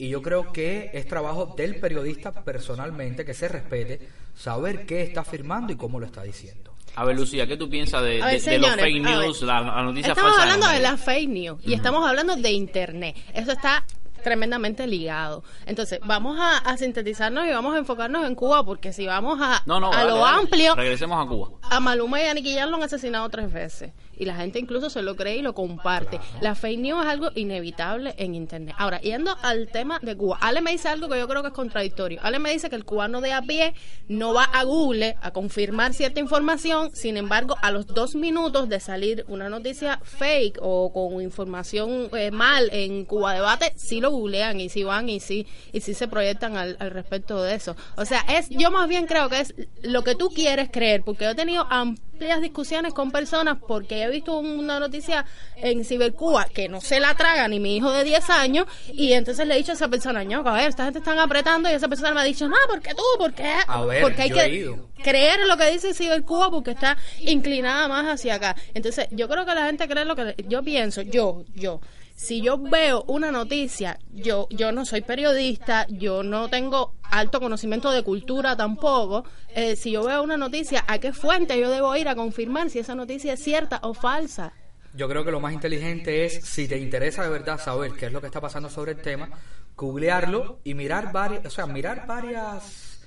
Y 0.00 0.08
yo 0.08 0.22
creo 0.22 0.52
que 0.52 0.90
es 0.94 1.08
trabajo 1.08 1.54
del 1.56 1.76
periodista 1.76 2.30
personalmente 2.44 3.24
que 3.24 3.34
se 3.34 3.48
respete, 3.48 4.00
saber 4.36 4.86
qué 4.86 5.02
está 5.02 5.22
afirmando 5.22 5.72
y 5.72 5.76
cómo 5.76 5.98
lo 5.98 6.06
está 6.06 6.22
diciendo. 6.22 6.72
A 6.94 7.04
ver, 7.04 7.16
Lucía, 7.16 7.46
¿qué 7.46 7.56
tú 7.56 7.68
piensas 7.68 8.02
de, 8.02 8.22
A 8.22 8.26
ver, 8.26 8.40
de- 8.40 8.50
de 8.50 8.58
los 8.58 8.70
fake 8.76 9.02
news, 9.02 9.42
la, 9.42 9.60
la 9.60 9.82
noticia 9.82 10.10
Estamos 10.12 10.36
falsa? 10.36 10.42
hablando 10.52 10.68
de 10.68 10.80
las 10.80 11.00
fake 11.00 11.28
news 11.28 11.60
y 11.64 11.74
estamos 11.74 12.08
hablando 12.08 12.34
de 12.36 12.50
internet. 12.52 13.16
Eso 13.34 13.52
está 13.52 13.84
tremendamente 14.22 14.86
ligado. 14.86 15.42
Entonces, 15.66 16.00
vamos 16.04 16.38
a, 16.40 16.58
a 16.58 16.76
sintetizarnos 16.76 17.46
y 17.46 17.50
vamos 17.50 17.74
a 17.74 17.78
enfocarnos 17.78 18.26
en 18.26 18.34
Cuba 18.34 18.64
porque 18.64 18.92
si 18.92 19.06
vamos 19.06 19.38
a, 19.40 19.62
No, 19.66 19.80
no, 19.80 19.92
a 19.92 19.96
dale, 19.96 20.10
lo 20.10 20.24
amplio, 20.26 20.74
Regresemos 20.74 21.24
a 21.24 21.28
Cuba. 21.28 21.50
a 21.62 21.80
Maluma 21.80 22.20
y 22.22 22.26
a 22.26 22.34
Nicky 22.34 22.54
Jam 22.54 22.70
lo 22.70 22.76
han 22.76 22.82
asesinado 22.82 23.28
tres 23.28 23.52
veces. 23.52 23.92
Y 24.20 24.24
la 24.24 24.34
gente 24.34 24.58
incluso 24.58 24.90
se 24.90 25.00
lo 25.02 25.14
cree 25.14 25.36
y 25.36 25.42
lo 25.42 25.54
comparte. 25.54 26.18
La 26.40 26.56
fake 26.56 26.80
news 26.80 27.04
es 27.04 27.08
algo 27.08 27.28
inevitable 27.36 28.14
en 28.18 28.34
Internet. 28.34 28.74
Ahora, 28.76 29.00
yendo 29.00 29.36
al 29.42 29.68
tema 29.68 30.00
de 30.02 30.16
Cuba. 30.16 30.38
Ale 30.40 30.60
me 30.60 30.72
dice 30.72 30.88
algo 30.88 31.08
que 31.08 31.16
yo 31.20 31.28
creo 31.28 31.42
que 31.42 31.48
es 31.48 31.54
contradictorio. 31.54 32.18
Ale 32.24 32.40
me 32.40 32.50
dice 32.50 32.68
que 32.68 32.74
el 32.74 32.84
cubano 32.84 33.20
de 33.20 33.32
a 33.32 33.42
pie 33.42 33.74
no 34.08 34.34
va 34.34 34.42
a 34.42 34.64
Google 34.64 35.16
a 35.22 35.30
confirmar 35.30 35.94
cierta 35.94 36.18
información. 36.18 36.90
Sin 36.94 37.16
embargo, 37.16 37.56
a 37.62 37.70
los 37.70 37.86
dos 37.86 38.16
minutos 38.16 38.68
de 38.68 38.80
salir 38.80 39.24
una 39.28 39.48
noticia 39.48 40.00
fake 40.02 40.58
o 40.62 40.92
con 40.92 41.22
información 41.22 42.08
eh, 42.16 42.32
mal 42.32 42.70
en 42.72 43.04
Cuba 43.04 43.34
Debate, 43.34 43.72
sí 43.76 44.00
lo 44.00 44.07
googlean 44.08 44.60
y 44.60 44.68
sí 44.68 44.84
van 44.84 45.08
y 45.08 45.20
sí, 45.20 45.46
y 45.72 45.80
sí 45.80 45.94
se 45.94 46.08
proyectan 46.08 46.56
al, 46.56 46.76
al 46.80 46.90
respecto 46.90 47.42
de 47.42 47.54
eso. 47.54 47.76
O 47.96 48.04
sea, 48.04 48.24
es 48.28 48.48
yo 48.50 48.70
más 48.70 48.88
bien 48.88 49.06
creo 49.06 49.28
que 49.28 49.40
es 49.40 49.54
lo 49.82 50.02
que 50.04 50.14
tú 50.14 50.30
quieres 50.30 50.68
creer, 50.70 51.02
porque 51.04 51.24
yo 51.24 51.30
he 51.30 51.34
tenido 51.34 51.66
amplias 51.70 52.40
discusiones 52.40 52.94
con 52.94 53.10
personas 53.12 53.58
porque 53.66 54.02
he 54.02 54.10
visto 54.10 54.38
una 54.38 54.80
noticia 54.80 55.24
en 55.56 55.84
Cibercuba 55.84 56.46
que 56.46 56.68
no 56.68 56.80
se 56.80 56.98
la 57.00 57.14
traga 57.14 57.46
ni 57.48 57.60
mi 57.60 57.76
hijo 57.76 57.92
de 57.92 58.02
10 58.04 58.30
años 58.30 58.66
y 58.92 59.12
entonces 59.12 59.46
le 59.46 59.54
he 59.54 59.58
dicho 59.58 59.72
a 59.72 59.74
esa 59.74 59.88
persona, 59.88 60.24
no, 60.24 60.40
a 60.48 60.52
ver, 60.54 60.68
esta 60.68 60.84
gente 60.84 60.98
están 60.98 61.18
apretando 61.18 61.70
y 61.70 61.74
esa 61.74 61.88
persona 61.88 62.12
me 62.14 62.20
ha 62.20 62.24
dicho, 62.24 62.48
no, 62.48 62.56
¿por 62.68 62.80
qué 62.82 62.94
tú? 62.94 63.02
¿Por 63.18 63.32
qué? 63.34 63.52
A 63.66 63.84
ver, 63.84 64.02
porque 64.02 64.22
hay 64.22 64.28
yo 64.30 64.36
he 64.40 64.50
que 64.50 64.56
ido. 64.56 64.88
creer 65.02 65.46
lo 65.46 65.56
que 65.56 65.70
dice 65.70 65.94
Cibercuba 65.94 66.50
porque 66.50 66.72
está 66.72 66.96
inclinada 67.20 67.86
más 67.88 68.06
hacia 68.06 68.34
acá. 68.34 68.56
Entonces, 68.74 69.06
yo 69.12 69.28
creo 69.28 69.44
que 69.46 69.54
la 69.54 69.66
gente 69.66 69.86
cree 69.88 70.04
lo 70.04 70.16
que 70.16 70.34
yo 70.48 70.62
pienso, 70.62 71.02
yo, 71.02 71.44
yo. 71.54 71.80
Si 72.18 72.42
yo 72.42 72.58
veo 72.58 73.04
una 73.06 73.30
noticia, 73.30 73.96
yo 74.12 74.48
yo 74.50 74.72
no 74.72 74.84
soy 74.84 75.02
periodista, 75.02 75.86
yo 75.88 76.24
no 76.24 76.48
tengo 76.50 76.94
alto 77.04 77.38
conocimiento 77.38 77.92
de 77.92 78.02
cultura 78.02 78.56
tampoco. 78.56 79.24
eh, 79.54 79.76
si 79.76 79.92
yo 79.92 80.02
veo 80.04 80.20
una 80.24 80.36
noticia, 80.36 80.84
¿a 80.88 80.98
qué 80.98 81.12
fuente 81.12 81.56
yo 81.60 81.70
debo 81.70 81.94
ir 81.94 82.08
a 82.08 82.16
confirmar 82.16 82.70
si 82.70 82.80
esa 82.80 82.96
noticia 82.96 83.34
es 83.34 83.40
cierta 83.44 83.78
o 83.84 83.94
falsa? 83.94 84.52
Yo 84.94 85.08
creo 85.08 85.24
que 85.24 85.30
lo 85.30 85.38
más 85.38 85.52
inteligente 85.52 86.24
es, 86.24 86.44
si 86.44 86.66
te 86.66 86.76
interesa 86.76 87.22
de 87.22 87.28
verdad 87.28 87.60
saber 87.60 87.92
qué 87.92 88.06
es 88.06 88.12
lo 88.12 88.20
que 88.20 88.26
está 88.26 88.40
pasando 88.40 88.68
sobre 88.68 88.92
el 88.92 88.98
tema, 89.00 89.28
googlearlo 89.76 90.58
y 90.64 90.74
mirar 90.74 91.12
varias, 91.12 91.46
o 91.46 91.50
sea, 91.50 91.66
mirar 91.66 92.04
varias 92.08 92.98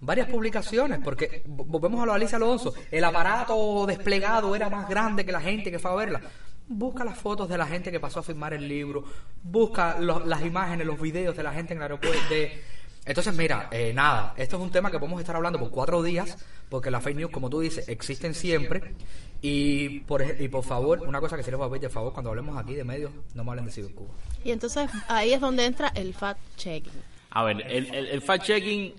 varias 0.00 0.28
publicaciones, 0.28 1.00
porque 1.04 1.44
vo- 1.46 1.64
volvemos 1.66 2.02
a 2.02 2.06
lo 2.06 2.12
de 2.12 2.16
Alicia 2.16 2.36
Alonso, 2.36 2.72
el 2.90 3.04
aparato 3.04 3.84
desplegado 3.86 4.54
era 4.56 4.68
más 4.70 4.88
grande 4.88 5.24
que 5.26 5.32
la 5.32 5.40
gente 5.40 5.70
que 5.70 5.78
fue 5.78 5.90
a 5.90 5.94
verla. 5.94 6.20
Busca 6.66 7.04
las 7.04 7.18
fotos 7.18 7.48
de 7.48 7.58
la 7.58 7.66
gente 7.66 7.90
que 7.92 8.00
pasó 8.00 8.20
a 8.20 8.22
firmar 8.22 8.54
el 8.54 8.66
libro, 8.66 9.04
busca 9.42 9.98
lo- 10.00 10.24
las 10.24 10.42
imágenes, 10.42 10.86
los 10.86 11.00
videos 11.00 11.36
de 11.36 11.42
la 11.42 11.52
gente 11.52 11.72
en 11.74 11.78
el 11.78 11.82
aeropuerto. 11.82 12.18
de- 12.30 12.62
Entonces, 13.06 13.36
mira, 13.36 13.68
eh, 13.70 13.92
nada, 13.92 14.32
esto 14.38 14.56
es 14.56 14.62
un 14.62 14.70
tema 14.70 14.90
que 14.90 14.98
podemos 14.98 15.20
estar 15.20 15.36
hablando 15.36 15.58
por 15.58 15.70
cuatro 15.70 16.02
días, 16.02 16.38
porque 16.70 16.90
las 16.90 17.02
fake 17.04 17.16
news, 17.18 17.30
como 17.30 17.50
tú 17.50 17.60
dices, 17.60 17.86
existen 17.88 18.34
siempre. 18.34 18.94
Y 19.42 20.00
por, 20.00 20.22
y 20.40 20.48
por 20.48 20.64
favor, 20.64 21.00
una 21.06 21.20
cosa 21.20 21.36
que 21.36 21.42
sí 21.42 21.50
les 21.50 21.58
voy 21.58 21.66
a 21.66 21.70
pedir, 21.70 21.82
de 21.82 21.88
favor, 21.90 22.14
cuando 22.14 22.30
hablemos 22.30 22.56
aquí 22.56 22.72
de 22.74 22.82
medios, 22.84 23.10
no 23.34 23.44
me 23.44 23.50
hablen 23.50 23.66
de 23.66 23.72
Cibercuba. 23.72 24.08
Y 24.42 24.52
entonces 24.52 24.90
ahí 25.08 25.34
es 25.34 25.40
donde 25.42 25.66
entra 25.66 25.88
el 25.88 26.14
fact-checking. 26.14 26.92
A 27.28 27.42
ver, 27.44 27.60
el, 27.70 27.94
el, 27.94 28.06
el 28.08 28.22
fact-checking, 28.22 28.94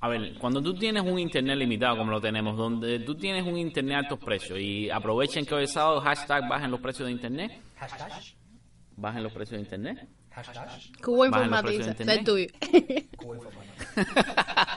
a 0.00 0.08
ver, 0.08 0.34
cuando 0.38 0.62
tú 0.62 0.74
tienes 0.74 1.02
un 1.02 1.18
internet 1.18 1.56
limitado 1.58 1.96
como 1.96 2.10
lo 2.10 2.20
tenemos, 2.20 2.56
donde 2.56 3.00
tú 3.00 3.14
tienes 3.14 3.44
un 3.46 3.56
internet 3.56 3.94
a 3.96 3.98
altos 4.00 4.18
precios 4.18 4.58
y 4.60 4.90
aprovechen 4.90 5.44
que 5.46 5.54
hoy 5.54 5.64
es 5.64 5.72
sábado, 5.72 6.00
hashtag 6.00 6.48
bajen 6.48 6.70
los 6.70 6.80
precios 6.80 7.06
de 7.06 7.12
internet, 7.12 7.52
bajen 8.96 9.22
los 9.22 9.32
precios 9.32 9.58
de 9.58 9.62
internet. 9.64 10.08
Informatiza, 11.46 11.92
precios 11.94 11.98
de 11.98 12.04
del 12.04 12.24
tuyo. 12.24 12.46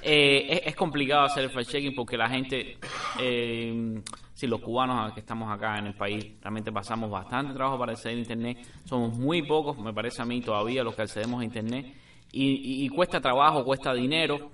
Eh, 0.00 0.46
es, 0.48 0.60
es 0.66 0.76
complicado 0.76 1.24
hacer 1.24 1.42
el 1.44 1.50
fact-checking 1.50 1.92
porque 1.94 2.16
la 2.16 2.28
gente, 2.28 2.78
eh, 3.20 4.00
si 4.32 4.46
los 4.46 4.60
cubanos 4.60 5.12
que 5.12 5.18
estamos 5.20 5.50
acá 5.52 5.76
en 5.76 5.86
el 5.88 5.94
país, 5.94 6.24
realmente 6.40 6.70
pasamos 6.70 7.10
bastante 7.10 7.52
trabajo 7.52 7.76
para 7.80 7.92
acceder 7.92 8.16
a 8.16 8.20
Internet. 8.20 8.58
Somos 8.84 9.18
muy 9.18 9.42
pocos, 9.42 9.76
me 9.76 9.92
parece 9.92 10.22
a 10.22 10.24
mí, 10.24 10.40
todavía 10.40 10.84
los 10.84 10.94
que 10.94 11.02
accedemos 11.02 11.40
a 11.40 11.44
Internet. 11.44 11.86
Y, 12.30 12.44
y- 12.44 12.84
y 12.84 12.88
cuesta 12.90 13.20
trabajo, 13.20 13.64
cuesta 13.64 13.92
dinero 13.92 14.52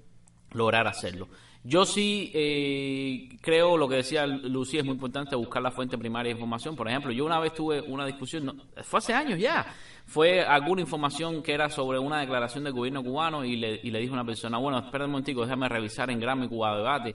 lograr 0.55 0.87
hacerlo. 0.87 1.29
Yo 1.63 1.87
sí 1.87 2.31
eh, 2.35 3.39
creo, 3.41 3.79
lo 3.79 3.89
que 3.89 3.97
decía 3.97 4.27
Lucía, 4.27 4.81
es 4.81 4.87
muy 4.87 4.95
importante 4.95 5.35
buscar 5.35 5.63
la 5.63 5.71
fuente 5.71 5.97
primaria 5.97 6.29
de 6.29 6.39
información. 6.39 6.77
Por 6.77 6.89
ejemplo, 6.89 7.11
yo 7.11 7.25
una 7.25 7.41
vez 7.41 7.55
tuve 7.55 7.81
una 7.81 8.05
discusión, 8.05 8.45
no, 8.45 8.55
fue 8.83 8.99
hace 8.99 9.15
años 9.15 9.39
ya, 9.39 9.67
fue 10.07 10.43
alguna 10.43 10.83
información 10.83 11.43
que 11.43 11.53
era 11.53 11.69
sobre 11.71 11.99
una 11.99 12.21
declaración 12.21 12.65
del 12.65 12.73
gobierno 12.73 13.03
cubano 13.03 13.45
y 13.45 13.57
le, 13.57 13.81
y 13.83 13.91
le 13.91 14.01
dijo 14.01 14.13
a 14.15 14.17
una 14.21 14.25
persona, 14.25 14.59
bueno, 14.59 14.79
espera 14.79 15.05
un 15.07 15.11
momentico, 15.13 15.43
déjame 15.43 15.69
revisar 15.69 16.11
en 16.11 16.21
Grammy 16.21 16.49
Cuba 16.49 16.77
Debate. 16.77 17.15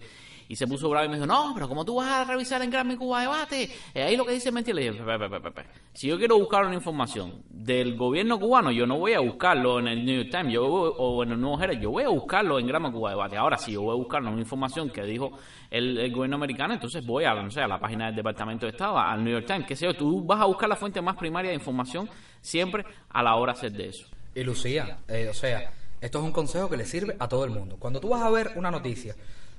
Y 0.52 0.56
se 0.56 0.66
puso 0.66 0.90
bravo 0.90 1.06
y 1.06 1.10
me 1.10 1.14
dijo, 1.18 1.28
no, 1.28 1.52
pero 1.54 1.68
como 1.70 1.86
tú 1.86 1.94
vas 1.98 2.08
a 2.08 2.24
revisar 2.26 2.60
en 2.64 2.72
Grammy 2.72 2.96
Cuba 2.98 3.22
Debate, 3.22 3.70
Eh, 3.94 4.02
ahí 4.02 4.18
lo 4.18 4.26
que 4.26 4.32
dice 4.34 4.52
mentira. 4.52 4.76
Le 4.76 4.90
dije, 4.92 5.04
"Pe, 5.04 5.20
pe, 5.20 5.30
pe, 5.30 5.40
pe, 5.40 5.52
pe. 5.52 5.62
si 5.94 6.08
yo 6.08 6.18
quiero 6.18 6.40
buscar 6.40 6.66
una 6.66 6.74
información 6.74 7.44
del 7.52 7.96
gobierno 7.96 8.40
cubano, 8.40 8.72
yo 8.72 8.88
no 8.88 8.98
voy 8.98 9.14
a 9.14 9.20
buscarlo 9.20 9.78
en 9.78 9.88
el 9.88 10.04
New 10.04 10.16
York 10.24 10.30
Times 10.32 10.52
yo, 10.52 10.66
o 10.66 11.22
en 11.24 11.34
el 11.34 11.40
Nuevo 11.40 11.62
Herald, 11.62 11.80
yo 11.80 11.92
voy 11.92 12.04
a 12.04 12.10
buscarlo 12.10 12.58
en 12.58 12.66
Grammy 12.66 12.92
Cuba 12.92 13.12
Debate. 13.12 13.38
Ahora, 13.38 13.58
si 13.58 13.74
yo 13.74 13.84
voy 13.84 13.92
a 13.92 13.98
buscar 13.98 14.24
una 14.24 14.32
información 14.40 14.90
que 14.90 15.04
dijo 15.04 15.38
el, 15.70 16.00
el 16.00 16.12
gobierno 16.12 16.38
americano, 16.38 16.74
entonces 16.74 17.06
voy 17.06 17.26
a, 17.26 17.36
no 17.36 17.52
sé, 17.52 17.62
a 17.62 17.68
la 17.68 17.80
página 17.80 18.08
del 18.08 18.16
Departamento 18.16 18.66
de 18.66 18.72
Estado, 18.72 18.98
al 18.98 19.24
New 19.24 19.32
York 19.34 19.46
Times, 19.46 19.68
qué 19.68 19.76
sé 19.76 19.86
yo, 19.86 19.94
tú 19.94 20.26
vas 20.26 20.42
a 20.42 20.46
buscar 20.46 20.68
la 20.68 20.76
fuente 20.76 21.00
más 21.00 21.16
primaria 21.16 21.52
de 21.52 21.58
información 21.58 22.10
siempre 22.42 22.86
a 23.10 23.24
la 23.24 23.36
hora 23.36 23.54
de 23.54 23.60
hacer 23.60 23.72
de 23.72 23.90
eso. 23.90 24.06
Y 24.36 24.44
Lucía, 24.44 25.00
eh, 25.08 25.28
o 25.30 25.34
sea, 25.34 25.72
esto 26.02 26.20
es 26.20 26.24
un 26.24 26.32
consejo 26.32 26.70
que 26.70 26.78
le 26.78 26.86
sirve 26.86 27.16
a 27.20 27.28
todo 27.28 27.46
el 27.46 27.52
mundo. 27.52 27.78
Cuando 27.78 28.00
tú 28.00 28.10
vas 28.10 28.22
a 28.22 28.30
ver 28.30 28.54
una 28.56 28.72
noticia, 28.72 29.16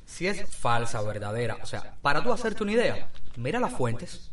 si 0.06 0.26
es 0.26 0.48
falsa 0.48 1.00
o 1.02 1.06
verdadera, 1.06 1.58
o 1.62 1.66
sea, 1.66 1.94
para 2.02 2.22
tú 2.22 2.32
hacerte 2.32 2.62
una 2.62 2.72
idea, 2.72 3.08
mira 3.36 3.60
las 3.60 3.72
fuentes. 3.72 4.30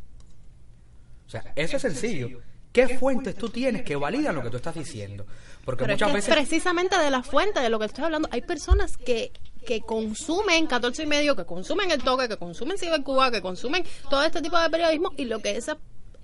O 1.26 1.30
sea, 1.30 1.52
eso 1.56 1.76
es 1.76 1.82
sencillo. 1.82 2.42
¿Qué 2.72 2.98
fuentes 2.98 3.36
tú 3.36 3.50
tienes 3.50 3.84
que 3.84 3.96
validan 3.96 4.36
lo 4.36 4.44
que 4.44 4.50
tú 4.50 4.58
estás 4.58 4.76
diciendo? 4.76 5.26
Porque 5.66 5.84
Pero 5.84 5.94
es 5.94 6.00
muchas 6.00 6.10
que 6.10 6.16
veces... 6.16 6.34
precisamente 6.34 6.98
de 6.98 7.10
la 7.10 7.24
fuente 7.24 7.60
de 7.60 7.70
lo 7.70 7.80
que 7.80 7.86
estoy 7.86 8.06
hablando, 8.06 8.30
hay 8.32 8.42
personas 8.42 8.98
que 8.98 9.32
que 9.68 9.82
consumen 9.82 10.66
14 10.66 11.04
y 11.04 11.06
medio, 11.06 11.36
que 11.36 11.44
consumen 11.44 11.92
el 11.92 12.02
toque, 12.02 12.30
que 12.30 12.38
consumen 12.38 12.78
Cibercuba, 12.78 13.30
que 13.30 13.42
consumen 13.42 13.84
todo 14.10 14.24
este 14.24 14.42
tipo 14.42 14.58
de 14.58 14.70
periodismo 14.70 15.12
y 15.18 15.26
lo 15.26 15.40
que 15.40 15.58
esa, 15.58 15.78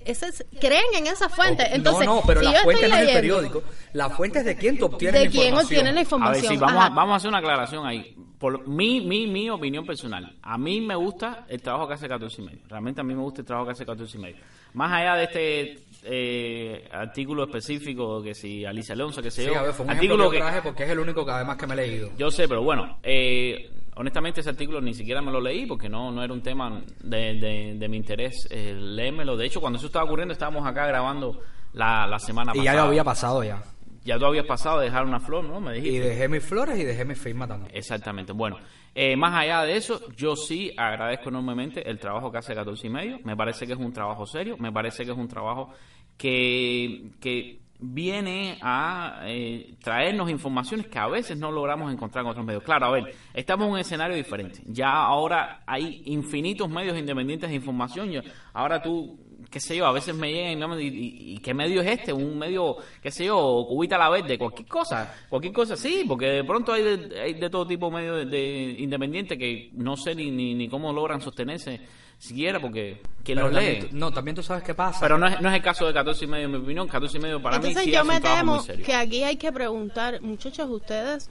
esas 0.05 0.45
creen 0.59 0.83
en 0.95 1.07
esa 1.07 1.29
fuente. 1.29 1.63
Entonces, 1.71 2.05
no, 2.05 2.15
no, 2.15 2.21
pero 2.25 2.39
si 2.41 2.45
la 2.47 2.53
yo 2.53 2.59
fuente 2.63 2.87
no 2.87 2.95
es 2.95 3.07
el 3.07 3.13
periódico. 3.15 3.63
La 3.93 4.09
fuente 4.09 4.39
es 4.39 4.45
de 4.45 4.55
quién 4.55 4.77
tú 4.77 4.85
obtienes 4.85 5.19
de 5.21 5.25
la 5.25 5.31
quién 5.31 5.43
información. 5.49 5.65
obtiene 5.65 5.91
la 5.93 5.99
A 5.99 6.03
información. 6.03 6.41
ver, 6.41 6.51
sí, 6.51 6.57
vamos, 6.57 6.83
a, 6.85 6.89
vamos 6.89 7.13
a 7.13 7.15
hacer 7.17 7.29
una 7.29 7.37
aclaración 7.39 7.85
ahí. 7.85 8.15
por 8.39 8.67
mi, 8.67 8.99
mi, 9.01 9.27
mi 9.27 9.49
opinión 9.49 9.85
personal, 9.85 10.35
a 10.41 10.57
mí 10.57 10.81
me 10.81 10.95
gusta 10.95 11.45
el 11.47 11.61
trabajo 11.61 11.87
que 11.87 11.93
hace 11.93 12.07
14 12.09 12.41
y 12.41 12.45
medio. 12.45 12.59
Realmente 12.67 13.01
a 13.01 13.03
mí 13.03 13.13
me 13.15 13.21
gusta 13.21 13.41
el 13.41 13.47
trabajo 13.47 13.67
que 13.67 13.71
hace 13.73 13.85
14 13.85 14.17
y 14.17 14.19
medio. 14.21 14.35
Más 14.73 14.91
allá 14.91 15.15
de 15.15 15.23
este 15.23 15.79
eh, 16.03 16.87
artículo 16.91 17.43
específico, 17.45 18.21
que 18.21 18.33
si 18.33 18.65
Alicia 18.65 18.93
Alonso, 18.95 19.21
que 19.21 19.31
Sí, 19.31 19.45
yo, 19.45 19.57
a 19.57 19.63
ver, 19.63 19.73
fue 19.73 19.85
un 19.85 19.91
artículo 19.91 20.23
ejemplo 20.25 20.31
que 20.31 20.37
traje 20.39 20.61
porque 20.61 20.83
es 20.83 20.89
el 20.89 20.99
único 20.99 21.25
que 21.25 21.31
además 21.31 21.57
que 21.57 21.67
me 21.67 21.73
he 21.73 21.77
leído. 21.77 22.09
yo 22.17 22.29
sé, 22.31 22.47
pero 22.47 22.63
bueno, 22.63 22.97
eh, 23.03 23.71
honestamente 23.95 24.41
ese 24.41 24.49
artículo 24.49 24.81
ni 24.81 24.93
siquiera 24.93 25.21
me 25.21 25.31
lo 25.31 25.39
leí 25.41 25.65
porque 25.65 25.89
no, 25.89 26.11
no 26.11 26.23
era 26.23 26.33
un 26.33 26.41
tema 26.41 26.81
de, 27.01 27.33
de- 27.35 27.75
de 27.77 27.89
mi 27.89 27.97
interés 27.97 28.47
eh, 28.51 28.73
léemelo. 28.75 29.35
De 29.37 29.45
hecho, 29.45 29.59
cuando 29.61 29.77
eso 29.77 29.87
estaba 29.87 30.05
ocurriendo, 30.05 30.33
estábamos 30.33 30.65
acá 30.65 30.85
grabando 30.87 31.39
la, 31.73 32.05
la 32.07 32.19
semana 32.19 32.51
Y 32.53 32.59
pasada. 32.59 32.75
ya 32.75 32.81
lo 32.81 32.87
había 32.89 33.03
pasado 33.03 33.43
ya. 33.43 33.63
Ya 34.05 34.19
tú 34.19 34.25
habías 34.25 34.45
pasado 34.45 34.79
de 34.79 34.85
dejar 34.87 35.05
una 35.05 35.19
flor, 35.21 35.45
¿no? 35.45 35.61
Me 35.61 35.73
dijiste. 35.75 35.95
Y 35.95 35.99
dejé 35.99 36.27
mis 36.27 36.43
flores 36.43 36.77
y 36.77 36.83
dejé 36.83 37.05
mi 37.05 37.15
firma 37.15 37.47
también. 37.47 37.71
Exactamente. 37.73 38.33
Bueno, 38.33 38.57
eh, 38.93 39.15
más 39.15 39.33
allá 39.33 39.61
de 39.63 39.77
eso, 39.77 40.01
yo 40.17 40.35
sí 40.35 40.73
agradezco 40.75 41.29
enormemente 41.29 41.89
el 41.89 41.97
trabajo 41.99 42.29
que 42.29 42.39
hace 42.39 42.53
14 42.53 42.87
y 42.87 42.89
medio. 42.89 43.19
Me 43.23 43.37
parece 43.37 43.65
que 43.65 43.71
es 43.73 43.79
un 43.79 43.93
trabajo 43.93 44.25
serio, 44.25 44.57
me 44.59 44.73
parece 44.73 45.05
que 45.05 45.11
es 45.11 45.17
un 45.17 45.29
trabajo 45.29 45.69
que, 46.17 47.11
que 47.21 47.59
viene 47.85 48.57
a 48.61 49.23
eh, 49.25 49.75
traernos 49.83 50.29
informaciones 50.29 50.87
que 50.87 50.97
a 50.97 51.07
veces 51.07 51.37
no 51.37 51.51
logramos 51.51 51.91
encontrar 51.91 52.23
en 52.23 52.31
otros 52.31 52.45
medios. 52.45 52.63
Claro, 52.63 52.85
a 52.85 52.91
ver, 52.91 53.13
estamos 53.33 53.67
en 53.67 53.73
un 53.73 53.79
escenario 53.79 54.15
diferente. 54.15 54.61
Ya 54.67 54.89
ahora 54.91 55.63
hay 55.67 56.01
infinitos 56.05 56.69
medios 56.69 56.97
independientes 56.97 57.49
de 57.49 57.55
información. 57.55 58.09
Yo- 58.09 58.21
ahora 58.53 58.81
tú, 58.81 59.19
qué 59.51 59.59
sé 59.59 59.75
yo, 59.75 59.85
a 59.85 59.91
veces 59.91 60.15
me 60.15 60.31
llegan 60.31 60.79
y, 60.79 60.83
y- 60.85 61.33
y 61.33 61.37
qué 61.39 61.53
medio 61.53 61.81
es 61.81 61.87
este? 61.87 62.13
Un 62.13 62.39
medio, 62.39 62.77
qué 63.01 63.11
sé 63.11 63.25
yo, 63.25 63.65
cubita 63.67 63.97
a 63.97 63.99
la 63.99 64.09
verde, 64.09 64.37
cualquier 64.37 64.67
cosa, 64.67 65.13
cualquier 65.29 65.53
cosa, 65.53 65.75
sí, 65.75 66.05
porque 66.07 66.27
de 66.27 66.43
pronto 66.45 66.71
hay 66.71 66.83
de, 66.83 67.19
hay 67.21 67.33
de 67.33 67.49
todo 67.49 67.67
tipo 67.67 67.89
de 67.89 67.95
medios 67.97 68.17
de, 68.19 68.25
de 68.25 68.75
independientes 68.79 69.37
que 69.37 69.71
no 69.73 69.97
sé 69.97 70.15
ni, 70.15 70.31
ni, 70.31 70.53
ni 70.55 70.69
cómo 70.69 70.93
logran 70.93 71.19
sostenerse 71.19 71.81
siquiera, 72.23 72.59
porque 72.59 73.01
¿quién 73.23 73.39
los 73.39 73.51
lee? 73.53 73.89
no, 73.91 74.11
también 74.11 74.35
tú 74.35 74.43
sabes 74.43 74.63
qué 74.63 74.73
pasa. 74.73 74.99
Pero 75.01 75.17
no 75.17 75.27
es, 75.27 75.39
no 75.41 75.49
es 75.49 75.55
el 75.55 75.61
caso 75.61 75.85
de 75.87 75.93
14 75.93 76.25
y 76.25 76.27
medio, 76.27 76.45
en 76.45 76.51
mi 76.51 76.57
opinión. 76.57 76.87
14 76.87 77.17
y 77.17 77.21
medio 77.21 77.41
para 77.41 77.59
mí 77.59 77.67
Entonces 77.67 77.83
sí 77.85 77.91
yo 77.91 78.03
me 78.05 78.21
temo 78.21 78.63
que 78.85 78.93
aquí 78.95 79.23
hay 79.23 79.35
que 79.37 79.51
preguntar, 79.51 80.21
muchachos, 80.21 80.69
ustedes 80.69 81.29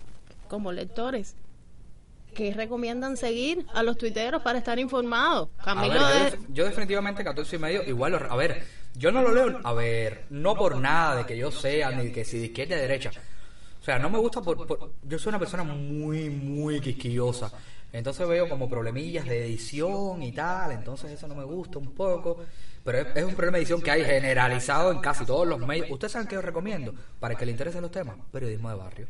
como 0.49 0.71
lectores, 0.73 1.35
¿qué 2.35 2.53
recomiendan 2.55 3.17
seguir 3.17 3.67
a 3.75 3.83
los 3.83 3.97
tuiteros 3.99 4.43
para 4.43 4.59
estar 4.59 4.79
informados? 4.79 5.49
A 5.59 5.65
Camilo 5.65 5.95
ver, 5.95 6.01
yo, 6.01 6.09
de- 6.09 6.25
def- 6.31 6.41
yo 6.53 6.65
definitivamente 6.65 7.25
14 7.25 7.57
y 7.57 7.59
medio 7.59 7.83
igual 7.85 8.13
lo- 8.13 8.33
a 8.33 8.37
ver 8.37 8.63
yo 8.95 9.11
no 9.11 9.23
lo 9.23 9.35
leo 9.35 9.61
a 9.65 9.73
ver 9.73 10.25
no 10.31 10.55
por 10.55 10.77
nada 10.77 11.17
de 11.17 11.25
que 11.27 11.37
yo 11.37 11.51
sea 11.51 11.91
ni 11.93 12.11
que 12.13 12.25
si 12.27 12.39
de 12.39 12.47
izquierda 12.47 12.75
o 12.75 12.77
de 12.77 12.83
derecha 12.83 13.11
o 13.81 13.85
sea 13.85 13.99
no 13.99 14.09
me 14.11 14.19
gusta 14.19 14.41
por, 14.43 14.67
por- 14.67 14.93
yo 15.03 15.19
soy 15.19 15.31
una 15.31 15.39
persona 15.39 15.63
muy 15.65 16.29
muy 16.31 16.81
quisquillosa 16.81 17.51
entonces 17.93 18.27
veo 18.27 18.49
como 18.49 18.69
problemillas 18.69 19.25
de 19.27 19.45
edición 19.47 20.23
y 20.23 20.33
tal 20.33 20.73
entonces 20.73 21.11
eso 21.11 21.29
no 21.29 21.35
me 21.35 21.45
gusta 21.45 21.79
un 21.79 21.93
poco 21.95 22.39
pero 22.85 22.99
es, 22.99 23.07
es 23.17 23.25
un 23.25 23.35
problema 23.35 23.59
de 23.59 23.63
edición 23.63 23.81
que 23.83 23.91
hay 23.91 24.05
generalizado 24.05 24.91
en 24.93 24.99
casi 25.01 25.25
todos 25.27 25.47
los 25.47 25.59
medios 25.61 25.91
ustedes 25.91 26.13
saben 26.13 26.27
qué 26.29 26.37
os 26.39 26.45
recomiendo 26.45 26.95
para 27.21 27.35
que 27.35 27.45
le 27.45 27.53
interesen 27.53 27.83
los 27.83 27.91
temas 27.91 28.17
periodismo 28.33 28.71
de 28.71 28.77
barrio 28.77 29.07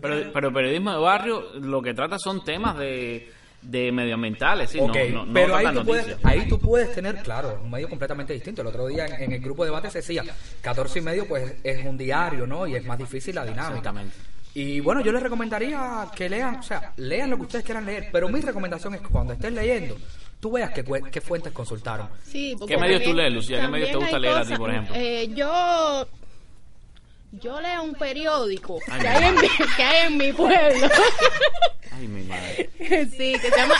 Pero, 0.00 0.32
pero 0.32 0.52
periodismo 0.52 0.92
de 0.92 0.98
barrio 0.98 1.42
lo 1.60 1.82
que 1.82 1.92
trata 1.94 2.18
son 2.18 2.42
temas 2.44 2.78
de, 2.78 3.30
de 3.60 3.92
medioambientales, 3.92 4.70
¿sí? 4.70 4.78
No- 4.80 4.86
Ok, 4.86 4.96
no, 5.12 5.26
no 5.26 5.32
pero 5.34 5.54
ahí 5.54 5.66
tú, 5.74 5.84
puedes, 5.84 6.06
noticias. 6.08 6.24
ahí 6.32 6.48
tú 6.48 6.58
puedes 6.58 6.92
tener, 6.94 7.16
claro, 7.22 7.60
un 7.62 7.70
medio 7.70 7.88
completamente 7.88 8.32
distinto. 8.32 8.62
El 8.62 8.68
otro 8.68 8.86
día 8.86 9.06
en, 9.06 9.22
en 9.22 9.32
el 9.32 9.40
grupo 9.40 9.62
de 9.64 9.68
debate 9.70 9.90
se 9.90 9.98
decía, 9.98 10.24
14 10.62 10.98
y 10.98 11.02
medio 11.02 11.28
pues 11.28 11.54
es 11.62 11.84
un 11.84 11.96
diario, 11.98 12.46
¿no? 12.46 12.66
Y 12.66 12.74
es 12.74 12.84
más 12.84 12.98
difícil 12.98 13.34
la 13.36 13.42
dinámica. 13.44 13.68
Exactamente. 13.68 14.16
Y 14.54 14.80
bueno, 14.80 15.00
yo 15.00 15.12
les 15.12 15.22
recomendaría 15.22 16.06
que 16.14 16.28
lean, 16.28 16.56
o 16.56 16.62
sea, 16.62 16.92
lean 16.96 17.30
lo 17.30 17.36
que 17.36 17.42
ustedes 17.42 17.64
quieran 17.64 17.86
leer, 17.86 18.08
pero 18.12 18.28
mi 18.28 18.40
recomendación 18.40 18.94
es 18.94 19.00
que 19.00 19.08
cuando 19.08 19.32
estés 19.32 19.52
leyendo, 19.52 19.96
tú 20.40 20.52
veas 20.52 20.70
qué, 20.72 20.84
cue- 20.84 21.10
qué 21.10 21.20
fuentes 21.22 21.52
consultaron. 21.52 22.08
Sí, 22.22 22.54
porque 22.58 22.74
¿Qué 22.74 22.80
medios 22.80 23.02
tú 23.02 23.14
lees, 23.14 23.32
Lucía? 23.32 23.60
¿Qué 23.62 23.68
medios 23.68 23.90
te 23.90 23.96
gusta 23.96 24.18
leer 24.18 24.36
a 24.36 24.44
ti, 24.44 24.54
por 24.56 24.70
ejemplo? 24.70 24.94
eh, 24.96 25.28
yo 25.34 26.06
yo 27.32 27.60
leo 27.60 27.82
un 27.82 27.94
periódico 27.94 28.78
Ay, 28.90 29.00
que, 29.00 29.08
hay 29.08 29.24
en 29.28 29.34
mi, 29.36 29.48
que 29.76 29.82
hay 29.82 30.06
en 30.06 30.16
mi 30.18 30.32
pueblo. 30.32 30.88
Ay, 31.92 32.08
mi 32.08 32.22
madre. 32.24 32.70
sí, 33.16 33.32
que 33.40 33.50
se 33.50 33.56
llama 33.56 33.74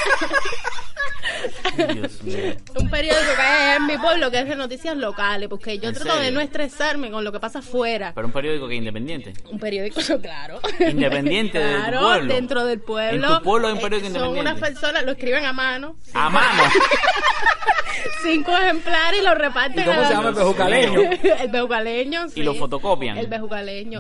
Ay, 1.79 1.95
Dios 1.95 2.23
mío. 2.23 2.37
un 2.79 2.91
periódico 2.91 3.35
que 3.37 3.43
hay 3.43 3.77
en 3.77 3.87
mi 3.87 3.97
pueblo 3.99 4.31
que 4.31 4.41
es 4.41 4.49
de 4.49 4.57
noticias 4.57 4.97
locales, 4.97 5.49
porque 5.49 5.79
yo 5.79 5.89
¿En 5.89 5.95
trato 5.95 6.19
de 6.19 6.31
no 6.31 6.41
estresarme 6.41 7.11
con 7.11 7.25
lo 7.25 7.33
que 7.33 7.41
pasa 7.41 7.61
afuera. 7.61 8.13
Pero 8.15 8.27
un 8.27 8.33
periódico 8.33 8.69
que 8.69 8.75
es 8.75 8.79
independiente. 8.79 9.33
Un 9.51 9.59
periódico, 9.59 10.01
claro. 10.23 10.61
Independiente 10.81 11.59
de 11.59 11.75
tu 11.75 11.81
claro, 11.81 12.01
pueblo. 12.01 12.35
dentro 12.35 12.65
del 12.65 12.81
pueblo. 12.81 13.29
En 13.29 13.35
tu 13.39 13.43
pueblo 13.43 13.69
hay 13.69 13.73
un 13.75 13.79
Eh, 13.79 13.83
periódico 13.83 14.09
Son 14.13 14.17
independiente. 14.29 14.51
unas 14.61 14.71
personas, 14.73 15.05
lo 15.05 15.13
escriben 15.13 15.45
a 15.47 15.53
mano. 15.53 15.97
A 16.15 16.29
mano. 16.31 16.63
Cinco 18.23 18.57
ejemplares 18.57 19.21
y 19.21 19.25
lo 19.25 19.35
reparten. 19.35 19.81
¿Y 19.83 19.85
cómo 19.85 20.01
a- 20.01 20.07
se 20.07 20.15
llama 20.15 20.29
el 20.29 20.35
bejucaleño? 20.35 21.01
el 21.41 21.51
bejucaleño, 21.51 22.29
sí. 22.29 22.41
Y 22.41 22.43
lo 22.43 22.55
fotocopian. 22.55 23.17
El 23.19 23.27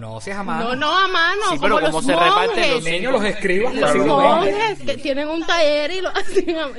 No, 0.00 0.20
si 0.20 0.30
es 0.30 0.36
a 0.36 0.42
mano. 0.42 0.70
No, 0.70 0.76
no 0.76 0.96
a 0.98 1.08
mano. 1.08 1.42
Sí, 1.50 1.56
pero 1.60 1.76
como 1.76 1.86
¿cómo 1.86 1.98
los 1.98 2.04
se 2.06 2.12
reparten 2.16 2.70
los 2.70 2.84
Niños, 2.84 3.12
los 3.12 3.24
escribas 3.24 3.74
Los 3.74 3.96
monjes 4.06 4.80
que 4.82 4.96
tienen 4.98 5.28
un 5.28 5.44
taller 5.46 5.90
y 5.90 6.00
lo, 6.00 6.10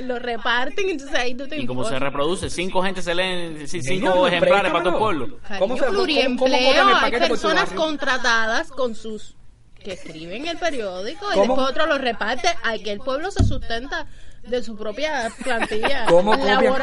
lo 0.02 0.18
reparten, 0.18 0.88
entonces 0.88 1.16
ahí 1.16 1.34
tú 1.34 1.46
te 1.46 1.60
Y 1.60 1.66
como 1.66 1.84
se 1.84 1.98
reproduce, 1.98 2.50
cinco 2.50 2.82
gente 2.82 3.02
se 3.02 3.14
leen, 3.14 3.66
cinco 3.68 4.26
ejemplares 4.26 4.72
para 4.72 4.84
todo 4.84 4.96
el 4.96 4.98
préstamelo. 4.98 4.98
pueblo. 4.98 5.38
¿Cómo 5.58 5.76
se- 5.76 5.84
pluriempleo, 5.86 6.86
hay 6.96 7.12
tu 7.12 7.18
personas 7.28 7.70
contratadas 7.70 8.70
con 8.70 8.94
sus 8.94 9.34
que 9.82 9.92
escriben 9.92 10.46
el 10.46 10.56
periódico 10.56 11.26
y 11.30 11.34
¿Cómo? 11.34 11.54
después 11.56 11.70
otro 11.70 11.86
lo 11.86 11.98
reparte. 11.98 12.48
Aquí 12.64 12.88
el 12.88 13.00
pueblo 13.00 13.30
se 13.30 13.44
sustenta 13.44 14.06
de 14.48 14.62
su 14.62 14.76
propia 14.76 15.32
plantilla 15.42 16.06
¿Cómo 16.08 16.32
copian. 16.32 16.74